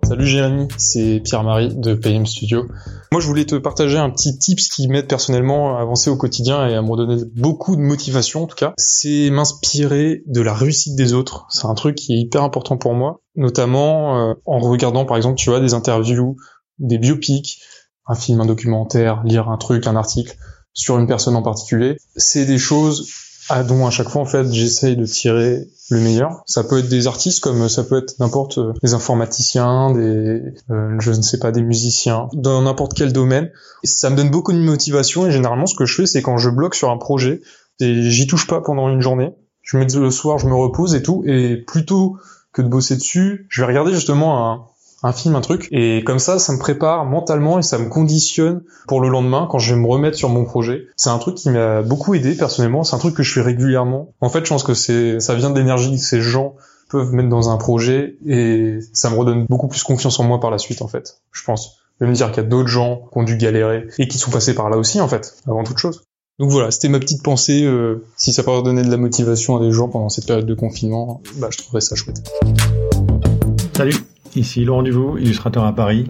Salut 0.03 0.27
Jérémy, 0.27 0.67
c'est 0.77 1.19
Pierre-Marie 1.23 1.73
de 1.75 1.95
PM 1.95 2.25
Studio. 2.25 2.67
Moi, 3.15 3.21
je 3.21 3.27
voulais 3.27 3.45
te 3.45 3.55
partager 3.55 3.97
un 3.97 4.09
petit 4.09 4.37
tips 4.37 4.67
qui 4.67 4.89
m'aide 4.89 5.07
personnellement 5.07 5.77
à 5.77 5.81
avancer 5.81 6.09
au 6.09 6.17
quotidien 6.17 6.67
et 6.67 6.75
à 6.75 6.81
me 6.81 6.97
donner 6.97 7.23
beaucoup 7.33 7.77
de 7.77 7.81
motivation, 7.81 8.43
en 8.43 8.45
tout 8.45 8.57
cas. 8.57 8.73
C'est 8.75 9.29
m'inspirer 9.29 10.21
de 10.25 10.41
la 10.41 10.53
réussite 10.53 10.97
des 10.97 11.13
autres. 11.13 11.47
C'est 11.49 11.65
un 11.65 11.75
truc 11.75 11.95
qui 11.95 12.13
est 12.13 12.17
hyper 12.17 12.43
important 12.43 12.75
pour 12.75 12.93
moi, 12.93 13.21
notamment 13.37 14.19
euh, 14.19 14.33
en 14.45 14.59
regardant, 14.59 15.05
par 15.05 15.15
exemple, 15.15 15.37
tu 15.37 15.49
vois, 15.49 15.61
des 15.61 15.73
interviews, 15.73 16.35
des 16.79 16.97
biopics, 16.97 17.61
un 18.05 18.15
film, 18.15 18.41
un 18.41 18.45
documentaire, 18.45 19.23
lire 19.23 19.47
un 19.47 19.55
truc, 19.55 19.87
un 19.87 19.95
article 19.95 20.35
sur 20.73 20.99
une 20.99 21.07
personne 21.07 21.37
en 21.37 21.41
particulier. 21.41 21.95
C'est 22.17 22.43
des 22.43 22.57
choses 22.57 23.07
à 23.49 23.63
dont 23.63 23.85
à 23.85 23.89
chaque 23.89 24.09
fois 24.09 24.21
en 24.21 24.25
fait 24.25 24.51
j'essaye 24.51 24.95
de 24.95 25.05
tirer 25.05 25.67
le 25.89 25.99
meilleur. 25.99 26.43
Ça 26.45 26.63
peut 26.63 26.79
être 26.79 26.89
des 26.89 27.07
artistes 27.07 27.41
comme 27.41 27.69
ça 27.69 27.83
peut 27.83 27.97
être 27.97 28.19
n'importe 28.19 28.57
euh, 28.57 28.73
des 28.81 28.93
informaticiens, 28.93 29.91
des 29.93 30.41
euh, 30.71 30.95
je 30.99 31.11
ne 31.11 31.21
sais 31.21 31.37
pas 31.37 31.51
des 31.51 31.61
musiciens 31.61 32.27
dans 32.33 32.61
n'importe 32.61 32.93
quel 32.93 33.13
domaine. 33.13 33.51
Et 33.83 33.87
ça 33.87 34.09
me 34.09 34.15
donne 34.15 34.31
beaucoup 34.31 34.53
de 34.53 34.57
motivation 34.57 35.27
et 35.27 35.31
généralement 35.31 35.67
ce 35.67 35.75
que 35.75 35.85
je 35.85 35.95
fais 35.95 36.05
c'est 36.05 36.21
quand 36.21 36.37
je 36.37 36.49
bloque 36.49 36.75
sur 36.75 36.89
un 36.89 36.97
projet, 36.97 37.41
j'y 37.79 38.27
touche 38.27 38.47
pas 38.47 38.61
pendant 38.61 38.89
une 38.89 39.01
journée. 39.01 39.31
Je 39.61 39.77
me 39.77 39.85
dis 39.85 39.97
le 39.97 40.11
soir 40.11 40.37
je 40.39 40.47
me 40.47 40.55
repose 40.55 40.95
et 40.95 41.03
tout 41.03 41.23
et 41.25 41.57
plutôt 41.57 42.17
que 42.51 42.61
de 42.61 42.67
bosser 42.67 42.95
dessus, 42.95 43.47
je 43.49 43.61
vais 43.61 43.67
regarder 43.67 43.91
justement 43.91 44.51
un 44.51 44.65
un 45.05 45.13
film, 45.13 45.35
un 45.35 45.41
truc. 45.41 45.67
Et 45.71 46.03
comme 46.03 46.19
ça, 46.19 46.39
ça 46.39 46.51
me 46.51 46.57
prépare 46.57 47.05
mentalement 47.05 47.59
et 47.59 47.61
ça 47.61 47.77
me 47.77 47.89
conditionne 47.89 48.63
pour 48.87 49.01
le 49.01 49.09
lendemain 49.09 49.47
quand 49.49 49.59
je 49.59 49.73
vais 49.73 49.79
me 49.79 49.87
remettre 49.87 50.17
sur 50.17 50.29
mon 50.29 50.45
projet. 50.45 50.87
C'est 50.95 51.09
un 51.09 51.19
truc 51.19 51.35
qui 51.35 51.49
m'a 51.49 51.83
beaucoup 51.83 52.15
aidé 52.15 52.35
personnellement. 52.35 52.83
C'est 52.83 52.95
un 52.95 52.99
truc 52.99 53.15
que 53.15 53.23
je 53.23 53.31
fais 53.31 53.41
régulièrement. 53.41 54.09
En 54.19 54.29
fait, 54.29 54.43
je 54.43 54.49
pense 54.49 54.63
que 54.63 54.73
ça 54.73 55.35
vient 55.35 55.51
de 55.51 55.59
l'énergie 55.59 55.91
que 55.91 56.03
ces 56.03 56.21
gens 56.21 56.55
peuvent 56.89 57.13
mettre 57.13 57.29
dans 57.29 57.49
un 57.49 57.57
projet 57.57 58.15
et 58.25 58.79
ça 58.93 59.09
me 59.09 59.15
redonne 59.15 59.45
beaucoup 59.47 59.67
plus 59.67 59.83
confiance 59.83 60.19
en 60.19 60.23
moi 60.23 60.39
par 60.39 60.49
la 60.49 60.57
suite, 60.57 60.81
en 60.81 60.87
fait. 60.87 61.21
Je 61.31 61.43
pense. 61.43 61.77
Vais 61.99 62.07
me 62.07 62.13
dire 62.13 62.31
qu'il 62.31 62.43
y 62.43 62.45
a 62.45 62.49
d'autres 62.49 62.67
gens 62.67 63.03
qui 63.11 63.17
ont 63.19 63.23
dû 63.23 63.37
galérer 63.37 63.87
et 63.99 64.07
qui 64.07 64.17
sont 64.17 64.31
passés 64.31 64.53
par 64.53 64.69
là 64.69 64.77
aussi, 64.77 64.99
en 64.99 65.07
fait, 65.07 65.35
avant 65.47 65.63
toute 65.63 65.77
chose. 65.77 66.03
Donc 66.39 66.51
voilà, 66.51 66.69
c'était 66.71 66.89
ma 66.89 66.99
petite 66.99 67.23
pensée. 67.23 67.63
Euh, 67.63 68.03
si 68.17 68.33
ça 68.33 68.43
peut 68.43 68.51
redonner 68.51 68.81
de 68.81 68.91
la 68.91 68.97
motivation 68.97 69.55
à 69.55 69.61
des 69.61 69.71
gens 69.71 69.87
pendant 69.87 70.09
cette 70.09 70.25
période 70.25 70.45
de 70.45 70.55
confinement, 70.55 71.21
bah, 71.37 71.47
je 71.51 71.57
trouverais 71.59 71.79
ça 71.79 71.95
chouette. 71.95 72.21
Salut, 73.77 73.95
Ici 74.35 74.65
Laurent 74.65 74.83
Duvaux, 74.83 75.17
illustrateur 75.17 75.63
à 75.63 75.73
Paris. 75.73 76.05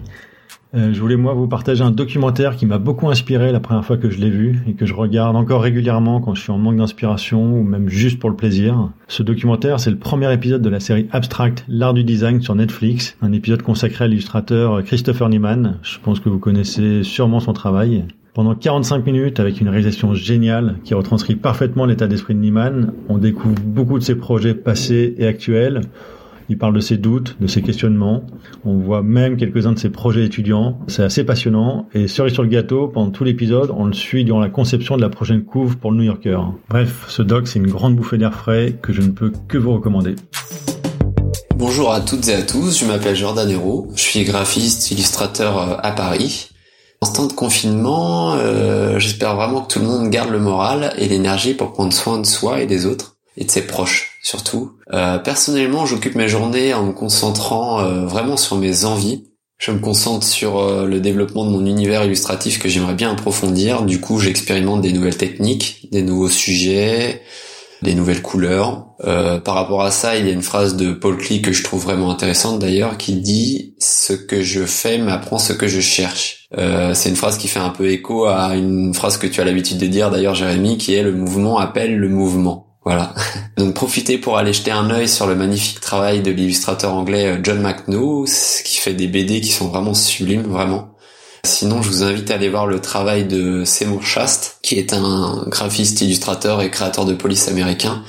Euh, 0.74 0.92
je 0.92 1.00
voulais 1.00 1.16
moi 1.16 1.32
vous 1.32 1.46
partager 1.46 1.82
un 1.82 1.92
documentaire 1.92 2.56
qui 2.56 2.66
m'a 2.66 2.78
beaucoup 2.78 3.08
inspiré 3.08 3.52
la 3.52 3.60
première 3.60 3.84
fois 3.84 3.96
que 3.96 4.10
je 4.10 4.18
l'ai 4.18 4.30
vu 4.30 4.62
et 4.66 4.74
que 4.74 4.84
je 4.84 4.94
regarde 4.94 5.36
encore 5.36 5.62
régulièrement 5.62 6.20
quand 6.20 6.34
je 6.34 6.42
suis 6.42 6.50
en 6.50 6.58
manque 6.58 6.76
d'inspiration 6.76 7.58
ou 7.58 7.62
même 7.62 7.88
juste 7.88 8.18
pour 8.18 8.28
le 8.28 8.36
plaisir. 8.36 8.90
Ce 9.06 9.22
documentaire, 9.22 9.78
c'est 9.78 9.90
le 9.90 9.96
premier 9.96 10.32
épisode 10.32 10.62
de 10.62 10.68
la 10.68 10.80
série 10.80 11.08
Abstract, 11.12 11.64
l'art 11.68 11.94
du 11.94 12.04
design 12.04 12.42
sur 12.42 12.54
Netflix, 12.54 13.16
un 13.22 13.32
épisode 13.32 13.62
consacré 13.62 14.04
à 14.04 14.08
l'illustrateur 14.08 14.82
Christopher 14.82 15.28
Niemann. 15.28 15.78
Je 15.82 15.98
pense 16.02 16.20
que 16.20 16.28
vous 16.28 16.38
connaissez 16.38 17.04
sûrement 17.04 17.40
son 17.40 17.52
travail. 17.52 18.04
Pendant 18.34 18.54
45 18.54 19.06
minutes, 19.06 19.40
avec 19.40 19.62
une 19.62 19.68
réalisation 19.70 20.12
géniale 20.12 20.76
qui 20.84 20.92
retranscrit 20.92 21.36
parfaitement 21.36 21.86
l'état 21.86 22.06
d'esprit 22.06 22.34
de 22.34 22.40
Niemann, 22.40 22.92
on 23.08 23.16
découvre 23.16 23.54
beaucoup 23.64 23.98
de 23.98 24.04
ses 24.04 24.14
projets 24.14 24.54
passés 24.54 25.14
et 25.16 25.26
actuels. 25.26 25.80
Il 26.48 26.58
parle 26.58 26.74
de 26.74 26.80
ses 26.80 26.96
doutes, 26.96 27.36
de 27.40 27.48
ses 27.48 27.60
questionnements. 27.60 28.22
On 28.64 28.78
voit 28.78 29.02
même 29.02 29.36
quelques-uns 29.36 29.72
de 29.72 29.78
ses 29.80 29.90
projets 29.90 30.24
étudiants. 30.24 30.78
C'est 30.86 31.02
assez 31.02 31.24
passionnant. 31.24 31.88
Et 31.92 32.06
cerise 32.06 32.34
sur 32.34 32.44
le 32.44 32.48
gâteau, 32.48 32.86
pendant 32.86 33.10
tout 33.10 33.24
l'épisode, 33.24 33.72
on 33.76 33.86
le 33.86 33.92
suit 33.92 34.24
durant 34.24 34.38
la 34.38 34.48
conception 34.48 34.96
de 34.96 35.02
la 35.02 35.08
prochaine 35.08 35.42
couve 35.44 35.76
pour 35.76 35.90
le 35.90 35.96
New 35.96 36.04
Yorker. 36.04 36.38
Bref, 36.68 37.06
ce 37.08 37.22
doc, 37.22 37.48
c'est 37.48 37.58
une 37.58 37.66
grande 37.66 37.96
bouffée 37.96 38.16
d'air 38.16 38.32
frais 38.32 38.78
que 38.80 38.92
je 38.92 39.02
ne 39.02 39.08
peux 39.08 39.32
que 39.48 39.58
vous 39.58 39.72
recommander. 39.72 40.14
Bonjour 41.56 41.92
à 41.92 42.00
toutes 42.00 42.28
et 42.28 42.34
à 42.34 42.42
tous, 42.42 42.78
je 42.78 42.84
m'appelle 42.84 43.16
Jordan 43.16 43.48
Hero, 43.48 43.88
je 43.96 44.02
suis 44.02 44.24
graphiste, 44.24 44.90
illustrateur 44.90 45.58
euh, 45.58 45.76
à 45.82 45.90
Paris. 45.90 46.50
En 47.00 47.06
ce 47.06 47.14
temps 47.14 47.26
de 47.26 47.32
confinement, 47.32 48.34
euh, 48.34 48.98
j'espère 48.98 49.34
vraiment 49.36 49.62
que 49.62 49.72
tout 49.72 49.78
le 49.80 49.86
monde 49.86 50.10
garde 50.10 50.30
le 50.30 50.38
moral 50.38 50.92
et 50.98 51.08
l'énergie 51.08 51.54
pour 51.54 51.72
prendre 51.72 51.94
soin 51.94 52.18
de 52.18 52.26
soi 52.26 52.60
et 52.60 52.66
des 52.66 52.84
autres 52.84 53.16
et 53.38 53.44
de 53.44 53.50
ses 53.50 53.66
proches 53.66 54.15
surtout. 54.26 54.72
Euh, 54.92 55.18
personnellement, 55.18 55.86
j'occupe 55.86 56.16
mes 56.16 56.28
journées 56.28 56.74
en 56.74 56.86
me 56.86 56.92
concentrant 56.92 57.80
euh, 57.80 58.06
vraiment 58.06 58.36
sur 58.36 58.56
mes 58.56 58.84
envies. 58.84 59.24
Je 59.58 59.70
me 59.70 59.78
concentre 59.78 60.26
sur 60.26 60.58
euh, 60.58 60.84
le 60.84 60.98
développement 60.98 61.46
de 61.46 61.50
mon 61.50 61.64
univers 61.64 62.04
illustratif 62.04 62.58
que 62.58 62.68
j'aimerais 62.68 62.94
bien 62.94 63.12
approfondir. 63.12 63.82
Du 63.82 64.00
coup, 64.00 64.18
j'expérimente 64.18 64.80
des 64.80 64.92
nouvelles 64.92 65.16
techniques, 65.16 65.88
des 65.92 66.02
nouveaux 66.02 66.28
sujets, 66.28 67.22
des 67.82 67.94
nouvelles 67.94 68.20
couleurs. 68.20 68.86
par 69.44 69.54
rapport 69.54 69.82
à 69.82 69.90
ça, 69.92 70.16
il 70.16 70.26
y 70.26 70.30
a 70.30 70.32
une 70.32 70.42
phrase 70.42 70.76
de 70.76 70.92
Paul 70.92 71.18
Klee 71.18 71.40
que 71.40 71.52
je 71.52 71.62
trouve 71.62 71.84
vraiment 71.84 72.10
intéressante 72.10 72.58
d'ailleurs, 72.58 72.96
qui 72.96 73.14
dit 73.14 73.74
«Ce 73.78 74.14
que 74.14 74.42
je 74.42 74.64
fais 74.64 74.98
m'apprend 74.98 75.38
ce 75.38 75.52
que 75.52 75.68
je 75.68 75.80
cherche 75.80 76.48
C'est 76.94 77.10
une 77.10 77.16
phrase 77.16 77.36
qui 77.36 77.48
fait 77.48 77.60
un 77.60 77.68
peu 77.68 77.90
écho 77.90 78.24
à 78.24 78.56
une 78.56 78.94
phrase 78.94 79.18
que 79.18 79.26
tu 79.26 79.42
as 79.42 79.44
l'habitude 79.44 79.76
de 79.76 79.86
dire 79.86 80.10
d'ailleurs, 80.10 80.34
Jérémy, 80.34 80.78
qui 80.78 80.94
est 80.94 81.02
«Le 81.04 81.12
mouvement 81.12 81.58
appelle 81.58 81.96
le 81.96 82.08
mouvement». 82.08 82.62
Voilà. 82.86 83.12
Donc 83.56 83.74
profitez 83.74 84.16
pour 84.16 84.38
aller 84.38 84.52
jeter 84.52 84.70
un 84.70 84.88
œil 84.90 85.08
sur 85.08 85.26
le 85.26 85.34
magnifique 85.34 85.80
travail 85.80 86.22
de 86.22 86.30
l'illustrateur 86.30 86.94
anglais 86.94 87.26
euh, 87.26 87.40
John 87.42 87.60
McNaught, 87.60 88.30
qui 88.64 88.76
fait 88.76 88.94
des 88.94 89.08
BD 89.08 89.40
qui 89.40 89.50
sont 89.50 89.68
vraiment 89.68 89.92
sublimes, 89.92 90.44
vraiment. 90.44 90.94
Sinon, 91.44 91.82
je 91.82 91.88
vous 91.88 92.02
invite 92.04 92.30
à 92.30 92.34
aller 92.34 92.48
voir 92.48 92.66
le 92.66 92.80
travail 92.80 93.24
de 93.24 93.64
Seymour 93.64 94.04
Chast, 94.04 94.58
qui 94.62 94.76
est 94.76 94.92
un 94.92 95.44
graphiste, 95.48 96.00
illustrateur 96.00 96.62
et 96.62 96.70
créateur 96.70 97.04
de 97.04 97.14
police 97.14 97.48
américain, 97.48 98.04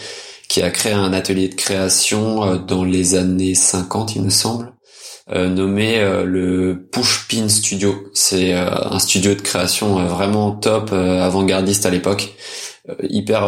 qui 0.48 0.62
a 0.62 0.70
créé 0.70 0.94
un 0.94 1.12
atelier 1.12 1.48
de 1.50 1.56
création 1.56 2.46
euh, 2.46 2.58
dans 2.58 2.84
les 2.84 3.16
années 3.16 3.56
50, 3.56 4.16
il 4.16 4.22
me 4.22 4.30
semble, 4.30 4.74
euh, 5.32 5.50
nommé 5.50 6.00
le 6.24 6.88
Push 6.92 7.28
Pin 7.28 7.50
Studio. 7.50 7.96
C'est 8.14 8.54
un 8.54 9.00
studio 9.00 9.34
de 9.34 9.42
création 9.42 10.06
vraiment 10.06 10.52
top, 10.52 10.94
avant-gardiste 10.94 11.88
à 11.88 11.90
l'époque 11.90 12.36
hyper 13.10 13.44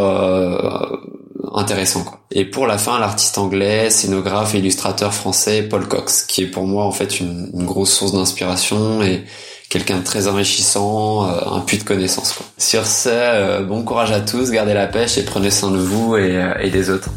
intéressant. 1.53 2.03
Quoi. 2.03 2.19
Et 2.31 2.45
pour 2.45 2.67
la 2.67 2.77
fin, 2.77 2.99
l'artiste 2.99 3.37
anglais, 3.37 3.89
scénographe 3.89 4.55
et 4.55 4.59
illustrateur 4.59 5.13
français 5.13 5.63
Paul 5.63 5.87
Cox, 5.87 6.23
qui 6.23 6.43
est 6.43 6.47
pour 6.47 6.65
moi 6.65 6.85
en 6.85 6.91
fait 6.91 7.19
une, 7.19 7.49
grosse 7.53 7.93
source 7.93 8.13
d'inspiration 8.13 9.01
et 9.03 9.23
quelqu'un 9.69 10.01
très 10.01 10.27
enrichissant, 10.27 11.29
euh, 11.29 11.39
un 11.51 11.59
puits 11.61 11.77
de 11.77 11.83
connaissances. 11.83 12.33
Quoi. 12.33 12.45
Sur 12.57 12.85
ce, 12.85 13.09
euh, 13.11 13.63
bon 13.63 13.83
courage 13.83 14.11
à 14.11 14.19
tous, 14.19 14.51
gardez 14.51 14.73
la 14.73 14.87
pêche 14.87 15.17
et 15.17 15.23
prenez 15.23 15.51
soin 15.51 15.71
de 15.71 15.77
vous 15.77 16.15
et, 16.17 16.35
euh, 16.35 16.53
et 16.59 16.69
des 16.69 16.89
autres. 16.89 17.09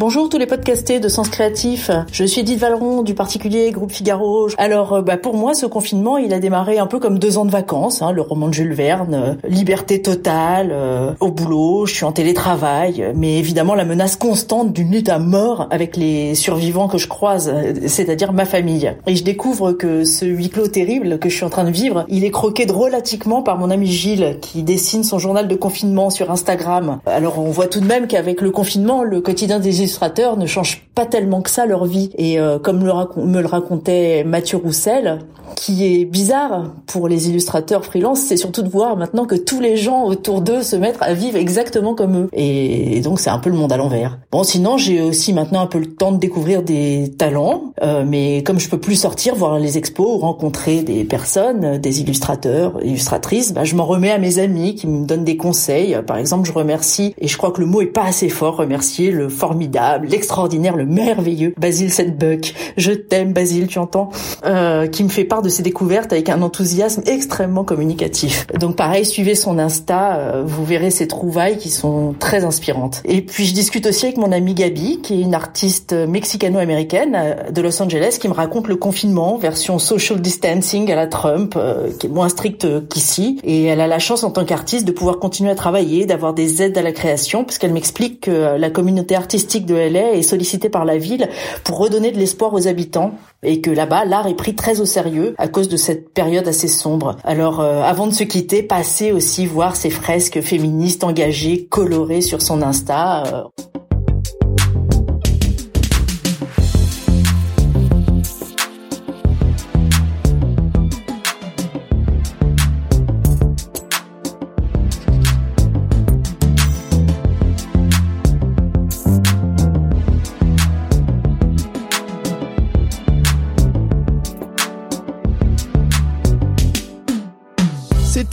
Bonjour 0.00 0.28
tous 0.28 0.38
les 0.38 0.46
podcastés 0.46 0.98
de 0.98 1.08
Sens 1.08 1.28
Créatif. 1.28 1.88
Je 2.10 2.24
suis 2.24 2.40
Edith 2.40 2.58
Valeron 2.58 3.02
du 3.02 3.14
particulier 3.14 3.70
Groupe 3.70 3.92
Figaro. 3.92 4.48
Alors 4.58 4.94
euh, 4.94 5.02
bah, 5.02 5.16
pour 5.16 5.36
moi 5.36 5.54
ce 5.54 5.66
confinement 5.66 6.18
il 6.18 6.34
a 6.34 6.40
démarré 6.40 6.78
un 6.78 6.88
peu 6.88 6.98
comme 6.98 7.20
deux 7.20 7.38
ans 7.38 7.44
de 7.44 7.52
vacances, 7.52 8.02
hein, 8.02 8.10
le 8.10 8.20
roman 8.20 8.48
de 8.48 8.54
Jules 8.54 8.72
Verne, 8.72 9.14
euh, 9.14 9.48
liberté 9.48 10.02
totale, 10.02 10.70
euh, 10.72 11.12
au 11.20 11.30
boulot, 11.30 11.86
je 11.86 11.94
suis 11.94 12.04
en 12.04 12.10
télétravail, 12.10 13.12
mais 13.14 13.38
évidemment 13.38 13.76
la 13.76 13.84
menace 13.84 14.16
constante 14.16 14.72
d'une 14.72 14.90
lutte 14.90 15.08
à 15.08 15.20
mort 15.20 15.68
avec 15.70 15.96
les 15.96 16.34
survivants 16.34 16.88
que 16.88 16.98
je 16.98 17.06
croise, 17.06 17.54
c'est-à-dire 17.86 18.32
ma 18.32 18.46
famille. 18.46 18.92
Et 19.06 19.14
je 19.14 19.22
découvre 19.22 19.74
que 19.74 20.02
ce 20.02 20.24
huis 20.24 20.50
clos 20.50 20.66
terrible 20.66 21.20
que 21.20 21.28
je 21.28 21.36
suis 21.36 21.44
en 21.44 21.50
train 21.50 21.64
de 21.64 21.70
vivre, 21.70 22.04
il 22.08 22.24
est 22.24 22.32
croqué 22.32 22.66
drôlatiquement 22.66 23.42
par 23.42 23.58
mon 23.58 23.70
ami 23.70 23.86
Gilles 23.86 24.38
qui 24.40 24.64
dessine 24.64 25.04
son 25.04 25.20
journal 25.20 25.46
de 25.46 25.54
confinement 25.54 26.10
sur 26.10 26.32
Instagram. 26.32 26.98
Alors 27.06 27.38
on 27.38 27.52
voit 27.52 27.68
tout 27.68 27.78
de 27.78 27.86
même 27.86 28.08
qu'avec 28.08 28.40
le 28.40 28.50
confinement, 28.50 29.04
le 29.04 29.20
quotidien 29.20 29.60
des 29.60 29.83
ne 29.86 30.46
changent 30.46 30.86
pas 30.94 31.06
tellement 31.06 31.42
que 31.42 31.50
ça 31.50 31.66
leur 31.66 31.84
vie. 31.84 32.10
Et 32.16 32.38
euh, 32.38 32.58
comme 32.58 32.78
me 32.78 33.40
le 33.40 33.46
racontait 33.46 34.24
Mathieu 34.24 34.58
Roussel, 34.58 35.20
qui 35.54 35.84
est 35.84 36.04
bizarre 36.04 36.72
pour 36.86 37.08
les 37.08 37.28
illustrateurs 37.28 37.84
freelance, 37.84 38.20
c'est 38.20 38.36
surtout 38.36 38.62
de 38.62 38.68
voir 38.68 38.96
maintenant 38.96 39.24
que 39.24 39.34
tous 39.34 39.60
les 39.60 39.76
gens 39.76 40.04
autour 40.04 40.40
d'eux 40.40 40.62
se 40.62 40.76
mettent 40.76 40.98
à 41.00 41.14
vivre 41.14 41.36
exactement 41.36 41.94
comme 41.94 42.16
eux. 42.16 42.28
Et, 42.32 43.00
donc 43.00 43.20
c'est 43.20 43.30
un 43.30 43.38
peu 43.38 43.50
le 43.50 43.56
monde 43.56 43.72
à 43.72 43.76
l'envers. 43.76 44.18
Bon, 44.30 44.42
sinon 44.42 44.76
j'ai 44.76 45.00
aussi 45.00 45.32
maintenant 45.32 45.60
un 45.60 45.66
peu 45.66 45.78
le 45.78 45.94
temps 45.94 46.12
de 46.12 46.18
découvrir 46.18 46.62
des 46.62 47.12
talents, 47.18 47.72
euh, 47.82 48.04
mais 48.06 48.42
comme 48.42 48.58
je 48.58 48.68
peux 48.68 48.78
plus 48.78 48.96
sortir, 48.96 49.34
voir 49.34 49.58
les 49.58 49.78
expos, 49.78 50.20
rencontrer 50.20 50.82
des 50.82 51.04
personnes, 51.04 51.78
des 51.78 52.00
illustrateurs, 52.00 52.78
illustratrices, 52.82 53.52
bah, 53.52 53.64
je 53.64 53.74
m'en 53.74 53.86
remets 53.86 54.10
à 54.10 54.18
mes 54.18 54.38
amis 54.38 54.74
qui 54.74 54.86
me 54.86 55.06
donnent 55.06 55.24
des 55.24 55.36
conseils. 55.36 55.96
Par 56.06 56.16
exemple, 56.16 56.46
je 56.46 56.52
remercie, 56.52 57.14
et 57.18 57.28
je 57.28 57.36
crois 57.36 57.50
que 57.50 57.60
le 57.60 57.66
mot 57.66 57.80
est 57.80 57.86
pas 57.86 58.04
assez 58.04 58.28
fort, 58.28 58.56
remercier 58.56 59.10
le 59.10 59.28
formidable, 59.28 59.73
l'extraordinaire, 60.02 60.76
le 60.76 60.86
merveilleux 60.86 61.54
Basile 61.58 61.92
Setbuck. 61.92 62.54
Je 62.76 62.92
t'aime 62.92 63.32
Basile, 63.32 63.66
tu 63.66 63.78
entends 63.78 64.10
euh, 64.44 64.86
Qui 64.86 65.04
me 65.04 65.08
fait 65.08 65.24
part 65.24 65.42
de 65.42 65.48
ses 65.48 65.62
découvertes 65.62 66.12
avec 66.12 66.28
un 66.28 66.42
enthousiasme 66.42 67.02
extrêmement 67.06 67.64
communicatif. 67.64 68.46
Donc 68.58 68.76
pareil, 68.76 69.04
suivez 69.04 69.34
son 69.34 69.58
Insta, 69.58 70.16
euh, 70.16 70.42
vous 70.44 70.64
verrez 70.64 70.90
ses 70.90 71.08
trouvailles 71.08 71.58
qui 71.58 71.70
sont 71.70 72.14
très 72.18 72.44
inspirantes. 72.44 73.02
Et 73.04 73.22
puis 73.22 73.44
je 73.44 73.54
discute 73.54 73.86
aussi 73.86 74.06
avec 74.06 74.16
mon 74.16 74.32
amie 74.32 74.54
Gabi, 74.54 75.00
qui 75.02 75.14
est 75.14 75.20
une 75.20 75.34
artiste 75.34 75.92
mexicano-américaine 75.92 77.14
euh, 77.14 77.50
de 77.50 77.62
Los 77.62 77.82
Angeles, 77.82 78.18
qui 78.20 78.28
me 78.28 78.34
raconte 78.34 78.68
le 78.68 78.76
confinement, 78.76 79.36
version 79.38 79.78
social 79.78 80.20
distancing 80.20 80.90
à 80.90 80.96
la 80.96 81.06
Trump, 81.06 81.54
euh, 81.56 81.90
qui 81.98 82.06
est 82.06 82.10
moins 82.10 82.28
stricte 82.28 82.66
qu'ici. 82.88 83.40
Et 83.44 83.64
elle 83.64 83.80
a 83.80 83.86
la 83.86 83.98
chance 83.98 84.24
en 84.24 84.30
tant 84.30 84.44
qu'artiste 84.44 84.86
de 84.86 84.92
pouvoir 84.92 85.18
continuer 85.18 85.50
à 85.50 85.54
travailler, 85.54 86.06
d'avoir 86.06 86.34
des 86.34 86.62
aides 86.62 86.76
à 86.78 86.82
la 86.82 86.92
création, 86.92 87.44
puisqu'elle 87.44 87.72
m'explique 87.72 88.22
que 88.22 88.56
la 88.56 88.70
communauté 88.70 89.14
artistique 89.14 89.63
de 89.64 89.74
LA 89.74 90.12
est 90.12 90.22
sollicitée 90.22 90.68
par 90.68 90.84
la 90.84 90.98
ville 90.98 91.28
pour 91.64 91.78
redonner 91.78 92.12
de 92.12 92.18
l'espoir 92.18 92.52
aux 92.54 92.66
habitants 92.66 93.12
et 93.42 93.60
que 93.60 93.70
là-bas 93.70 94.04
l'art 94.04 94.26
est 94.26 94.34
pris 94.34 94.54
très 94.54 94.80
au 94.80 94.84
sérieux 94.84 95.34
à 95.38 95.48
cause 95.48 95.68
de 95.68 95.76
cette 95.76 96.12
période 96.12 96.48
assez 96.48 96.68
sombre. 96.68 97.16
Alors 97.24 97.60
euh, 97.60 97.82
avant 97.82 98.06
de 98.06 98.12
se 98.12 98.24
quitter, 98.24 98.62
passez 98.62 99.12
aussi 99.12 99.46
voir 99.46 99.76
ces 99.76 99.90
fresques 99.90 100.40
féministes 100.40 101.04
engagées, 101.04 101.66
colorées 101.66 102.20
sur 102.20 102.42
son 102.42 102.62
Insta. 102.62 103.24
Euh. 103.24 103.42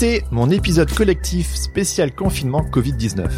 C'était 0.01 0.25
mon 0.31 0.49
épisode 0.49 0.91
collectif 0.91 1.53
spécial 1.53 2.15
confinement 2.15 2.63
Covid-19. 2.63 3.29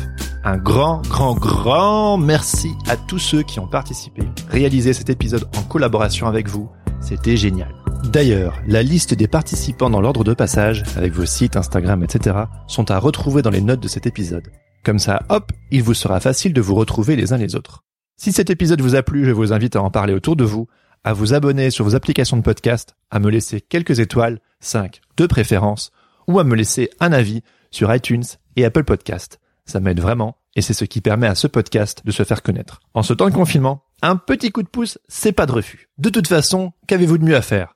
Un 0.46 0.56
grand, 0.56 1.02
grand, 1.02 1.36
grand 1.36 2.18
merci 2.18 2.70
à 2.88 2.96
tous 2.96 3.20
ceux 3.20 3.44
qui 3.44 3.60
ont 3.60 3.68
participé. 3.68 4.22
Réaliser 4.48 4.94
cet 4.94 5.10
épisode 5.10 5.50
en 5.58 5.64
collaboration 5.64 6.26
avec 6.26 6.48
vous, 6.48 6.70
c'était 7.02 7.36
génial. 7.36 7.76
D'ailleurs, 8.06 8.62
la 8.66 8.82
liste 8.82 9.14
des 9.14 9.28
participants 9.28 9.90
dans 9.90 10.00
l'ordre 10.00 10.24
de 10.24 10.34
passage, 10.34 10.84
avec 10.96 11.12
vos 11.12 11.26
sites, 11.26 11.58
Instagram, 11.58 12.02
etc., 12.02 12.44
sont 12.68 12.92
à 12.92 12.98
retrouver 12.98 13.42
dans 13.42 13.50
les 13.50 13.60
notes 13.60 13.84
de 13.84 13.90
cet 13.90 14.08
épisode. 14.08 14.48
Comme 14.86 15.00
ça, 15.00 15.22
hop, 15.28 15.52
il 15.70 15.84
vous 15.84 15.94
sera 15.94 16.22
facile 16.22 16.54
de 16.54 16.62
vous 16.62 16.76
retrouver 16.76 17.18
les 17.18 17.34
uns 17.34 17.38
les 17.38 17.58
autres. 17.58 17.84
Si 18.16 18.32
cet 18.32 18.50
épisode 18.50 18.80
vous 18.80 18.96
a 18.96 19.04
plu, 19.04 19.26
je 19.26 19.32
vous 19.32 19.52
invite 19.52 19.76
à 19.76 19.82
en 19.82 19.92
parler 19.92 20.14
autour 20.14 20.38
de 20.38 20.46
vous, 20.46 20.68
à 21.04 21.12
vous 21.12 21.34
abonner 21.34 21.72
sur 21.72 21.84
vos 21.84 21.96
applications 21.96 22.38
de 22.38 22.42
podcast, 22.42 22.96
à 23.12 23.20
me 23.20 23.30
laisser 23.30 23.60
quelques 23.60 24.00
étoiles, 24.00 24.40
5 24.62 25.02
de 25.18 25.26
préférence, 25.26 25.92
ou 26.28 26.40
à 26.40 26.44
me 26.44 26.56
laisser 26.56 26.90
un 27.00 27.12
avis 27.12 27.42
sur 27.72 27.94
iTunes 27.94 28.24
et 28.56 28.66
Apple 28.66 28.84
Podcast. 28.84 29.40
Ça 29.66 29.80
m'aide 29.80 30.00
vraiment 30.00 30.38
et 30.56 30.62
c'est 30.62 30.74
ce 30.74 30.86
qui 30.86 31.02
permet 31.02 31.28
à 31.28 31.36
ce 31.36 31.48
podcast 31.48 32.02
de 32.06 32.12
se 32.12 32.24
faire 32.24 32.42
connaître. 32.44 32.80
En 32.94 33.04
ce 33.04 33.14
temps 33.14 33.30
de 33.30 33.34
confinement, 33.34 33.84
un 34.02 34.16
petit 34.18 34.52
coup 34.52 34.64
de 34.64 34.68
pouce, 34.68 35.00
c'est 35.08 35.32
pas 35.32 35.46
de 35.46 35.52
refus. 35.52 35.90
De 35.98 36.10
toute 36.10 36.28
façon, 36.28 36.74
qu'avez-vous 36.88 37.18
de 37.18 37.24
mieux 37.24 37.36
à 37.36 37.42
faire? 37.42 37.76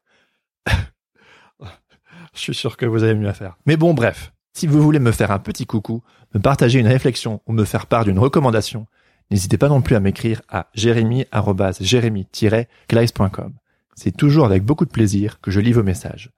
Je 2.34 2.41
suis 2.41 2.54
sûr 2.54 2.76
que 2.78 2.86
vous 2.86 3.04
avez 3.04 3.16
mieux 3.16 3.30
à 3.30 3.34
faire. 3.34 3.58
Mais 3.66 3.78
bon, 3.78 3.95
bref. 3.95 4.32
Si 4.54 4.68
vous 4.68 4.82
voulez 4.82 5.00
me 5.00 5.12
faire 5.12 5.32
un 5.32 5.39
petit 5.39 5.66
coucou, 5.66 6.04
me 6.34 6.39
partager 6.39 6.80
une 6.80 6.88
réflexion 6.88 7.41
ou 7.48 7.54
me 7.54 7.66
faire 7.66 7.88
part 7.88 8.06
d'une 8.06 8.20
recommandation, 8.20 8.86
n'hésitez 9.32 9.58
pas 9.58 9.70
non 9.70 9.82
plus 9.82 9.95
à 9.95 10.00
m'écrire 10.00 10.43
à 10.50 10.68
jérémy-jérémy-gleis.com. 10.76 13.54
C'est 13.95 14.16
toujours 14.16 14.45
avec 14.45 14.64
beaucoup 14.64 14.86
de 14.86 14.91
plaisir 14.91 15.41
que 15.41 15.50
je 15.50 15.60
lis 15.60 15.74
vos 15.74 15.82
messages. 15.84 16.32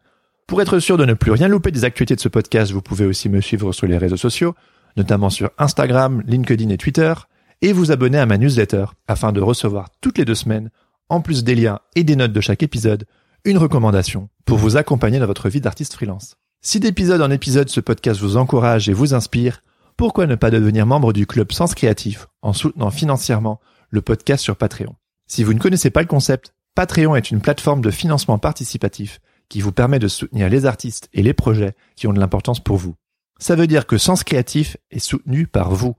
Pour 0.49 0.63
être 0.63 0.79
sûr 0.79 0.97
de 0.97 1.05
ne 1.05 1.13
plus 1.13 1.29
rien 1.29 1.47
louper 1.47 1.69
des 1.69 1.85
actualités 1.85 2.15
de 2.15 2.19
ce 2.19 2.27
podcast, 2.27 2.71
vous 2.71 2.81
pouvez 2.81 3.05
aussi 3.05 3.29
me 3.29 3.39
suivre 3.39 3.71
sur 3.71 3.85
les 3.85 3.99
réseaux 3.99 4.17
sociaux, 4.17 4.55
notamment 4.97 5.29
sur 5.29 5.51
Instagram, 5.59 6.23
LinkedIn 6.25 6.69
et 6.69 6.77
Twitter, 6.77 7.13
et 7.61 7.71
vous 7.71 7.91
abonner 7.91 8.17
à 8.17 8.25
ma 8.25 8.39
newsletter 8.39 8.85
afin 9.07 9.31
de 9.31 9.41
recevoir 9.41 9.89
toutes 10.01 10.17
les 10.17 10.25
deux 10.25 10.33
semaines, 10.33 10.71
en 11.07 11.21
plus 11.21 11.43
des 11.43 11.53
liens 11.53 11.81
et 11.95 12.03
des 12.03 12.15
notes 12.15 12.33
de 12.33 12.41
chaque 12.41 12.63
épisode, 12.63 13.05
une 13.45 13.59
recommandation 13.59 14.29
pour 14.45 14.57
vous 14.57 14.75
accompagner 14.75 15.19
dans 15.19 15.27
votre 15.27 15.49
vie 15.49 15.61
d'artiste 15.61 15.93
freelance. 15.93 16.35
Si 16.61 16.79
d'épisode 16.79 17.21
en 17.21 17.29
épisode 17.29 17.69
ce 17.69 17.79
podcast 17.79 18.19
vous 18.19 18.35
encourage 18.35 18.89
et 18.89 18.93
vous 18.93 19.13
inspire, 19.13 19.61
pourquoi 19.97 20.25
ne 20.25 20.33
pas 20.33 20.49
devenir 20.49 20.87
membre 20.87 21.13
du 21.13 21.27
club 21.27 21.51
Sens 21.51 21.75
Créatif 21.75 22.25
en 22.41 22.53
soutenant 22.53 22.89
financièrement 22.89 23.59
le 23.91 24.01
podcast 24.01 24.43
sur 24.43 24.55
Patreon? 24.55 24.95
Si 25.27 25.43
vous 25.43 25.53
ne 25.53 25.59
connaissez 25.59 25.91
pas 25.91 26.01
le 26.01 26.07
concept, 26.07 26.55
Patreon 26.73 27.15
est 27.15 27.29
une 27.29 27.39
plateforme 27.39 27.81
de 27.81 27.91
financement 27.91 28.39
participatif 28.39 29.19
qui 29.49 29.61
vous 29.61 29.71
permet 29.71 29.99
de 29.99 30.07
soutenir 30.07 30.49
les 30.49 30.65
artistes 30.65 31.09
et 31.13 31.23
les 31.23 31.33
projets 31.33 31.75
qui 31.95 32.07
ont 32.07 32.13
de 32.13 32.19
l'importance 32.19 32.59
pour 32.59 32.77
vous. 32.77 32.95
Ça 33.39 33.55
veut 33.55 33.67
dire 33.67 33.87
que 33.87 33.97
Sens 33.97 34.23
Créatif 34.23 34.77
est 34.91 34.99
soutenu 34.99 35.47
par 35.47 35.71
vous, 35.71 35.95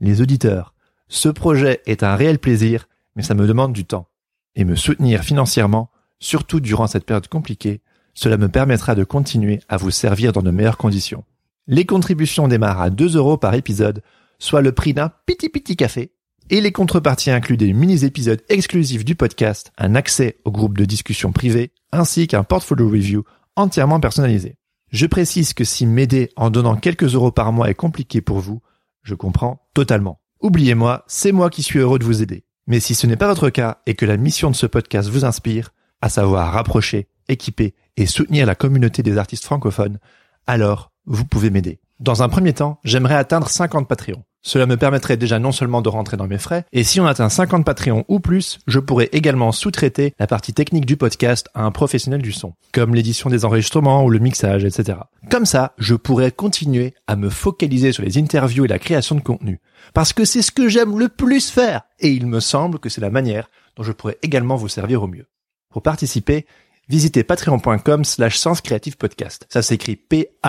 les 0.00 0.20
auditeurs. 0.20 0.74
Ce 1.08 1.28
projet 1.28 1.82
est 1.86 2.02
un 2.02 2.16
réel 2.16 2.38
plaisir, 2.38 2.88
mais 3.14 3.22
ça 3.22 3.34
me 3.34 3.46
demande 3.46 3.72
du 3.72 3.84
temps. 3.84 4.08
Et 4.54 4.64
me 4.64 4.76
soutenir 4.76 5.22
financièrement, 5.22 5.90
surtout 6.18 6.60
durant 6.60 6.86
cette 6.86 7.04
période 7.04 7.28
compliquée, 7.28 7.82
cela 8.14 8.36
me 8.36 8.48
permettra 8.48 8.94
de 8.94 9.04
continuer 9.04 9.60
à 9.68 9.76
vous 9.76 9.90
servir 9.90 10.32
dans 10.32 10.42
de 10.42 10.50
meilleures 10.50 10.78
conditions. 10.78 11.24
Les 11.66 11.84
contributions 11.84 12.48
démarrent 12.48 12.80
à 12.80 12.90
2 12.90 13.16
euros 13.16 13.36
par 13.36 13.54
épisode, 13.54 14.02
soit 14.38 14.62
le 14.62 14.72
prix 14.72 14.94
d'un 14.94 15.10
petit 15.26 15.48
petit 15.48 15.76
café, 15.76 16.12
et 16.50 16.60
les 16.60 16.72
contreparties 16.72 17.30
incluent 17.30 17.56
des 17.56 17.72
mini-épisodes 17.72 18.42
exclusifs 18.48 19.04
du 19.04 19.14
podcast, 19.14 19.72
un 19.78 19.94
accès 19.94 20.38
au 20.44 20.50
groupe 20.50 20.76
de 20.76 20.84
discussion 20.84 21.32
privé, 21.32 21.72
ainsi 21.92 22.26
qu'un 22.26 22.44
portfolio 22.44 22.88
review 22.88 23.24
entièrement 23.56 24.00
personnalisé. 24.00 24.56
Je 24.90 25.06
précise 25.06 25.54
que 25.54 25.64
si 25.64 25.86
m'aider 25.86 26.30
en 26.36 26.50
donnant 26.50 26.76
quelques 26.76 27.14
euros 27.14 27.32
par 27.32 27.52
mois 27.52 27.70
est 27.70 27.74
compliqué 27.74 28.20
pour 28.20 28.38
vous, 28.38 28.62
je 29.02 29.14
comprends 29.14 29.66
totalement. 29.74 30.20
Oubliez-moi, 30.40 31.04
c'est 31.06 31.32
moi 31.32 31.50
qui 31.50 31.62
suis 31.62 31.78
heureux 31.78 31.98
de 31.98 32.04
vous 32.04 32.22
aider. 32.22 32.44
Mais 32.66 32.80
si 32.80 32.94
ce 32.94 33.06
n'est 33.06 33.16
pas 33.16 33.28
votre 33.28 33.50
cas 33.50 33.78
et 33.86 33.94
que 33.94 34.06
la 34.06 34.16
mission 34.16 34.50
de 34.50 34.56
ce 34.56 34.66
podcast 34.66 35.08
vous 35.08 35.24
inspire, 35.24 35.70
à 36.00 36.08
savoir 36.08 36.52
rapprocher, 36.52 37.08
équiper 37.28 37.74
et 37.96 38.06
soutenir 38.06 38.46
la 38.46 38.54
communauté 38.54 39.02
des 39.02 39.18
artistes 39.18 39.44
francophones, 39.44 39.98
alors 40.46 40.92
vous 41.06 41.24
pouvez 41.24 41.50
m'aider. 41.50 41.80
Dans 42.00 42.22
un 42.22 42.28
premier 42.28 42.52
temps, 42.52 42.78
j'aimerais 42.84 43.14
atteindre 43.14 43.48
50 43.48 43.88
Patreons. 43.88 44.24
Cela 44.46 44.66
me 44.66 44.76
permettrait 44.76 45.16
déjà 45.16 45.38
non 45.38 45.52
seulement 45.52 45.80
de 45.80 45.88
rentrer 45.88 46.18
dans 46.18 46.26
mes 46.26 46.36
frais, 46.36 46.66
et 46.74 46.84
si 46.84 47.00
on 47.00 47.06
atteint 47.06 47.30
50 47.30 47.64
Patreons 47.64 48.04
ou 48.08 48.20
plus, 48.20 48.58
je 48.66 48.78
pourrais 48.78 49.08
également 49.12 49.52
sous-traiter 49.52 50.12
la 50.18 50.26
partie 50.26 50.52
technique 50.52 50.84
du 50.84 50.98
podcast 50.98 51.48
à 51.54 51.62
un 51.62 51.70
professionnel 51.70 52.20
du 52.20 52.30
son, 52.30 52.52
comme 52.70 52.94
l'édition 52.94 53.30
des 53.30 53.46
enregistrements 53.46 54.04
ou 54.04 54.10
le 54.10 54.18
mixage, 54.18 54.66
etc. 54.66 54.98
Comme 55.30 55.46
ça, 55.46 55.72
je 55.78 55.94
pourrais 55.94 56.30
continuer 56.30 56.92
à 57.06 57.16
me 57.16 57.30
focaliser 57.30 57.92
sur 57.92 58.02
les 58.02 58.18
interviews 58.18 58.66
et 58.66 58.68
la 58.68 58.78
création 58.78 59.14
de 59.14 59.22
contenu. 59.22 59.62
Parce 59.94 60.12
que 60.12 60.26
c'est 60.26 60.42
ce 60.42 60.52
que 60.52 60.68
j'aime 60.68 60.98
le 60.98 61.08
plus 61.08 61.48
faire, 61.48 61.84
et 61.98 62.10
il 62.10 62.26
me 62.26 62.40
semble 62.40 62.78
que 62.80 62.90
c'est 62.90 63.00
la 63.00 63.08
manière 63.08 63.48
dont 63.76 63.82
je 63.82 63.92
pourrais 63.92 64.18
également 64.22 64.56
vous 64.56 64.68
servir 64.68 65.02
au 65.02 65.06
mieux. 65.06 65.26
Pour 65.70 65.80
participer, 65.80 66.44
visitez 66.90 67.24
patreon.com 67.24 68.04
slash 68.04 68.36
sens 68.36 68.60
podcast. 68.60 69.46
Ça 69.48 69.62
s'écrit 69.62 69.96
P-A-T-R-E-O-N 69.96 70.42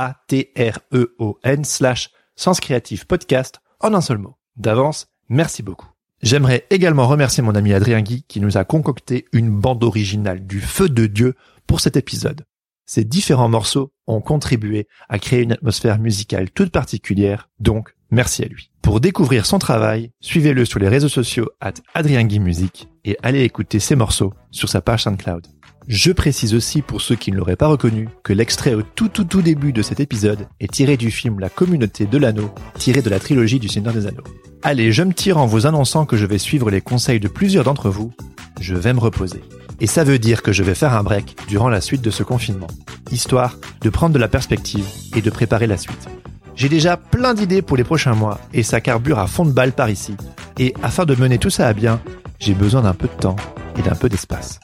slash 1.64 2.10
sens 2.36 2.60
podcast 3.08 3.62
en 3.80 3.94
un 3.94 4.02
seul 4.02 4.18
mot. 4.18 4.36
D'avance, 4.58 5.08
merci 5.30 5.64
beaucoup. 5.64 5.90
J'aimerais 6.22 6.66
également 6.70 7.08
remercier 7.08 7.44
mon 7.44 7.56
ami 7.56 7.74
Adrien 7.74 8.02
Guy 8.02 8.24
qui 8.28 8.40
nous 8.40 8.58
a 8.58 8.64
concocté 8.64 9.26
une 9.32 9.50
bande 9.50 9.84
originale 9.84 10.46
du 10.46 10.60
feu 10.60 10.90
de 10.90 11.06
Dieu 11.06 11.36
pour 11.68 11.82
cet 11.82 11.98
épisode. 11.98 12.46
Ces 12.86 13.04
différents 13.04 13.50
morceaux 13.50 13.92
ont 14.08 14.22
contribué 14.22 14.88
à 15.10 15.20
créer 15.20 15.42
une 15.42 15.52
atmosphère 15.52 16.00
musicale 16.00 16.52
toute 16.52 16.72
particulière, 16.72 17.50
donc 17.60 17.96
merci 18.12 18.44
à 18.44 18.48
lui. 18.48 18.72
Pour 18.82 19.00
découvrir 19.00 19.46
son 19.46 19.58
travail, 19.58 20.12
suivez-le 20.20 20.66
sur 20.66 20.80
les 20.80 20.88
réseaux 20.88 21.10
sociaux 21.10 21.50
at 21.60 21.74
Adrien 21.96 22.24
Guy 22.24 22.40
Musique 22.40 22.88
et 23.04 23.18
allez 23.24 23.42
écouter 23.42 23.80
ses 23.80 23.96
morceaux 23.96 24.34
sur 24.52 24.70
sa 24.70 24.82
page 24.82 25.04
SoundCloud. 25.04 25.48
Je 25.88 26.12
précise 26.12 26.56
aussi 26.56 26.82
pour 26.82 27.02
ceux 27.02 27.16
qui 27.16 27.32
ne 27.32 27.38
l'auraient 27.38 27.56
pas 27.56 27.68
reconnu 27.68 28.10
que 28.24 28.34
l'extrait 28.34 28.74
au 28.74 28.82
tout 28.82 29.08
tout 29.08 29.24
tout 29.24 29.44
début 29.44 29.72
de 29.72 29.84
cet 29.84 30.00
épisode 30.00 30.48
est 30.60 30.72
tiré 30.72 30.98
du 30.98 31.12
film 31.12 31.40
La 31.40 31.50
communauté 31.50 32.08
de 32.08 32.18
l'anneau, 32.18 32.50
tiré 32.80 33.04
de 33.04 33.10
la 33.10 33.20
trilogie 33.20 33.60
du 33.60 33.68
Seigneur 33.68 33.94
des 33.94 34.08
Anneaux. 34.08 34.24
Allez, 34.64 34.92
je 34.92 35.04
me 35.04 35.14
tire 35.14 35.38
en 35.38 35.46
vous 35.46 35.68
annonçant 35.68 36.08
que 36.08 36.18
je 36.18 36.26
vais 36.26 36.40
suivre 36.40 36.72
les 36.72 36.82
conseils 36.82 37.20
de 37.20 37.28
plusieurs 37.28 37.64
d'entre 37.64 37.92
vous. 37.92 38.12
Je 38.60 38.74
vais 38.74 38.94
me 38.94 39.00
reposer. 39.00 39.42
Et 39.80 39.86
ça 39.86 40.04
veut 40.04 40.18
dire 40.18 40.42
que 40.42 40.52
je 40.52 40.64
vais 40.64 40.74
faire 40.74 40.94
un 40.94 41.04
break 41.04 41.36
durant 41.48 41.70
la 41.70 41.82
suite 41.82 42.02
de 42.02 42.10
ce 42.10 42.24
confinement, 42.24 42.68
histoire 43.12 43.56
de 43.82 43.90
prendre 43.92 44.14
de 44.16 44.20
la 44.20 44.28
perspective 44.28 44.88
et 45.16 45.22
de 45.22 45.30
préparer 45.30 45.68
la 45.68 45.78
suite. 45.78 46.08
J'ai 46.56 46.70
déjà 46.70 46.98
plein 46.98 47.36
d'idées 47.36 47.62
pour 47.62 47.78
les 47.78 47.84
prochains 47.84 48.16
mois 48.16 48.40
et 48.54 48.64
ça 48.64 48.82
carbure 48.82 49.20
à 49.20 49.28
fond 49.28 49.46
de 49.46 49.52
balle 49.52 49.74
par 49.74 49.92
ici. 49.92 50.16
Et 50.58 50.74
afin 50.82 51.06
de 51.06 51.14
mener 51.14 51.38
tout 51.38 51.52
ça 51.52 51.68
à 51.68 51.74
bien, 51.74 52.02
j'ai 52.40 52.56
besoin 52.56 52.82
d'un 52.82 52.94
peu 52.94 53.08
de 53.08 53.22
temps 53.22 53.36
et 53.78 53.84
d'un 53.84 53.96
peu 53.96 54.10
d'espace. 54.10 54.60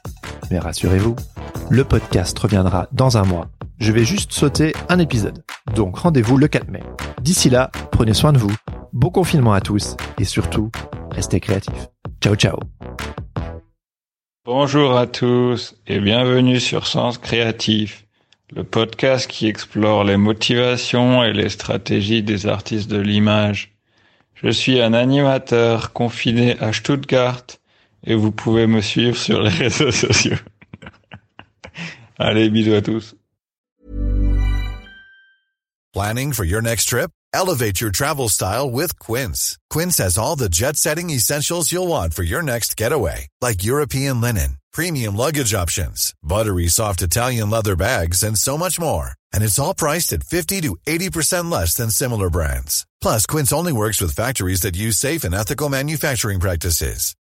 Mais 0.49 0.59
rassurez-vous, 0.59 1.15
le 1.69 1.83
podcast 1.83 2.37
reviendra 2.37 2.87
dans 2.91 3.17
un 3.17 3.23
mois. 3.23 3.49
Je 3.79 3.91
vais 3.91 4.05
juste 4.05 4.31
sauter 4.31 4.73
un 4.89 4.99
épisode. 4.99 5.43
Donc 5.75 5.97
rendez-vous 5.97 6.37
le 6.37 6.47
4 6.47 6.69
mai. 6.69 6.83
D'ici 7.21 7.49
là, 7.49 7.71
prenez 7.91 8.13
soin 8.13 8.33
de 8.33 8.37
vous. 8.37 8.55
Bon 8.93 9.09
confinement 9.09 9.53
à 9.53 9.61
tous 9.61 9.95
et 10.19 10.23
surtout, 10.23 10.69
restez 11.11 11.39
créatifs. 11.39 11.87
Ciao 12.21 12.35
ciao. 12.35 12.59
Bonjour 14.43 14.97
à 14.97 15.07
tous 15.07 15.75
et 15.87 15.99
bienvenue 15.99 16.59
sur 16.59 16.87
Sens 16.87 17.17
Créatif, 17.17 18.05
le 18.51 18.63
podcast 18.63 19.29
qui 19.29 19.47
explore 19.47 20.03
les 20.03 20.17
motivations 20.17 21.23
et 21.23 21.31
les 21.31 21.49
stratégies 21.49 22.23
des 22.23 22.47
artistes 22.47 22.89
de 22.89 22.99
l'image. 22.99 23.75
Je 24.33 24.49
suis 24.49 24.81
un 24.81 24.93
animateur 24.93 25.93
confiné 25.93 26.59
à 26.59 26.73
Stuttgart 26.73 27.45
et 28.03 28.15
vous 28.15 28.31
pouvez 28.31 28.67
me 28.67 28.81
suivre 28.81 29.17
sur 29.17 29.41
les 29.41 29.49
réseaux 29.63 29.91
sociaux. 29.91 30.37
Allez, 32.17 32.49
bisous 32.49 32.73
à 32.73 32.81
tous. 32.81 33.15
Planning 35.93 36.31
for 36.31 36.45
your 36.45 36.61
next 36.61 36.85
trip? 36.85 37.11
Elevate 37.33 37.81
your 37.81 37.91
travel 37.91 38.29
style 38.29 38.69
with 38.69 38.97
Quince. 38.99 39.57
Quince 39.69 39.97
has 39.97 40.17
all 40.17 40.35
the 40.35 40.49
jet-setting 40.49 41.09
essentials 41.09 41.71
you'll 41.71 41.87
want 41.87 42.13
for 42.13 42.23
your 42.23 42.41
next 42.41 42.77
getaway, 42.77 43.27
like 43.41 43.63
European 43.63 44.21
linen, 44.21 44.57
premium 44.71 45.15
luggage 45.15 45.53
options, 45.53 46.13
buttery 46.23 46.67
soft 46.67 47.01
Italian 47.01 47.49
leather 47.49 47.75
bags, 47.75 48.23
and 48.23 48.37
so 48.37 48.57
much 48.57 48.79
more. 48.79 49.11
And 49.33 49.43
it's 49.43 49.59
all 49.59 49.73
priced 49.73 50.13
at 50.13 50.23
50 50.23 50.61
to 50.61 50.77
80% 50.87 51.51
less 51.51 51.73
than 51.75 51.89
similar 51.89 52.29
brands. 52.29 52.85
Plus, 53.01 53.25
Quince 53.25 53.51
only 53.53 53.73
works 53.73 53.99
with 53.99 54.15
factories 54.15 54.61
that 54.61 54.77
use 54.77 54.97
safe 54.97 55.23
and 55.23 55.33
ethical 55.33 55.69
manufacturing 55.69 56.39
practices. 56.39 57.15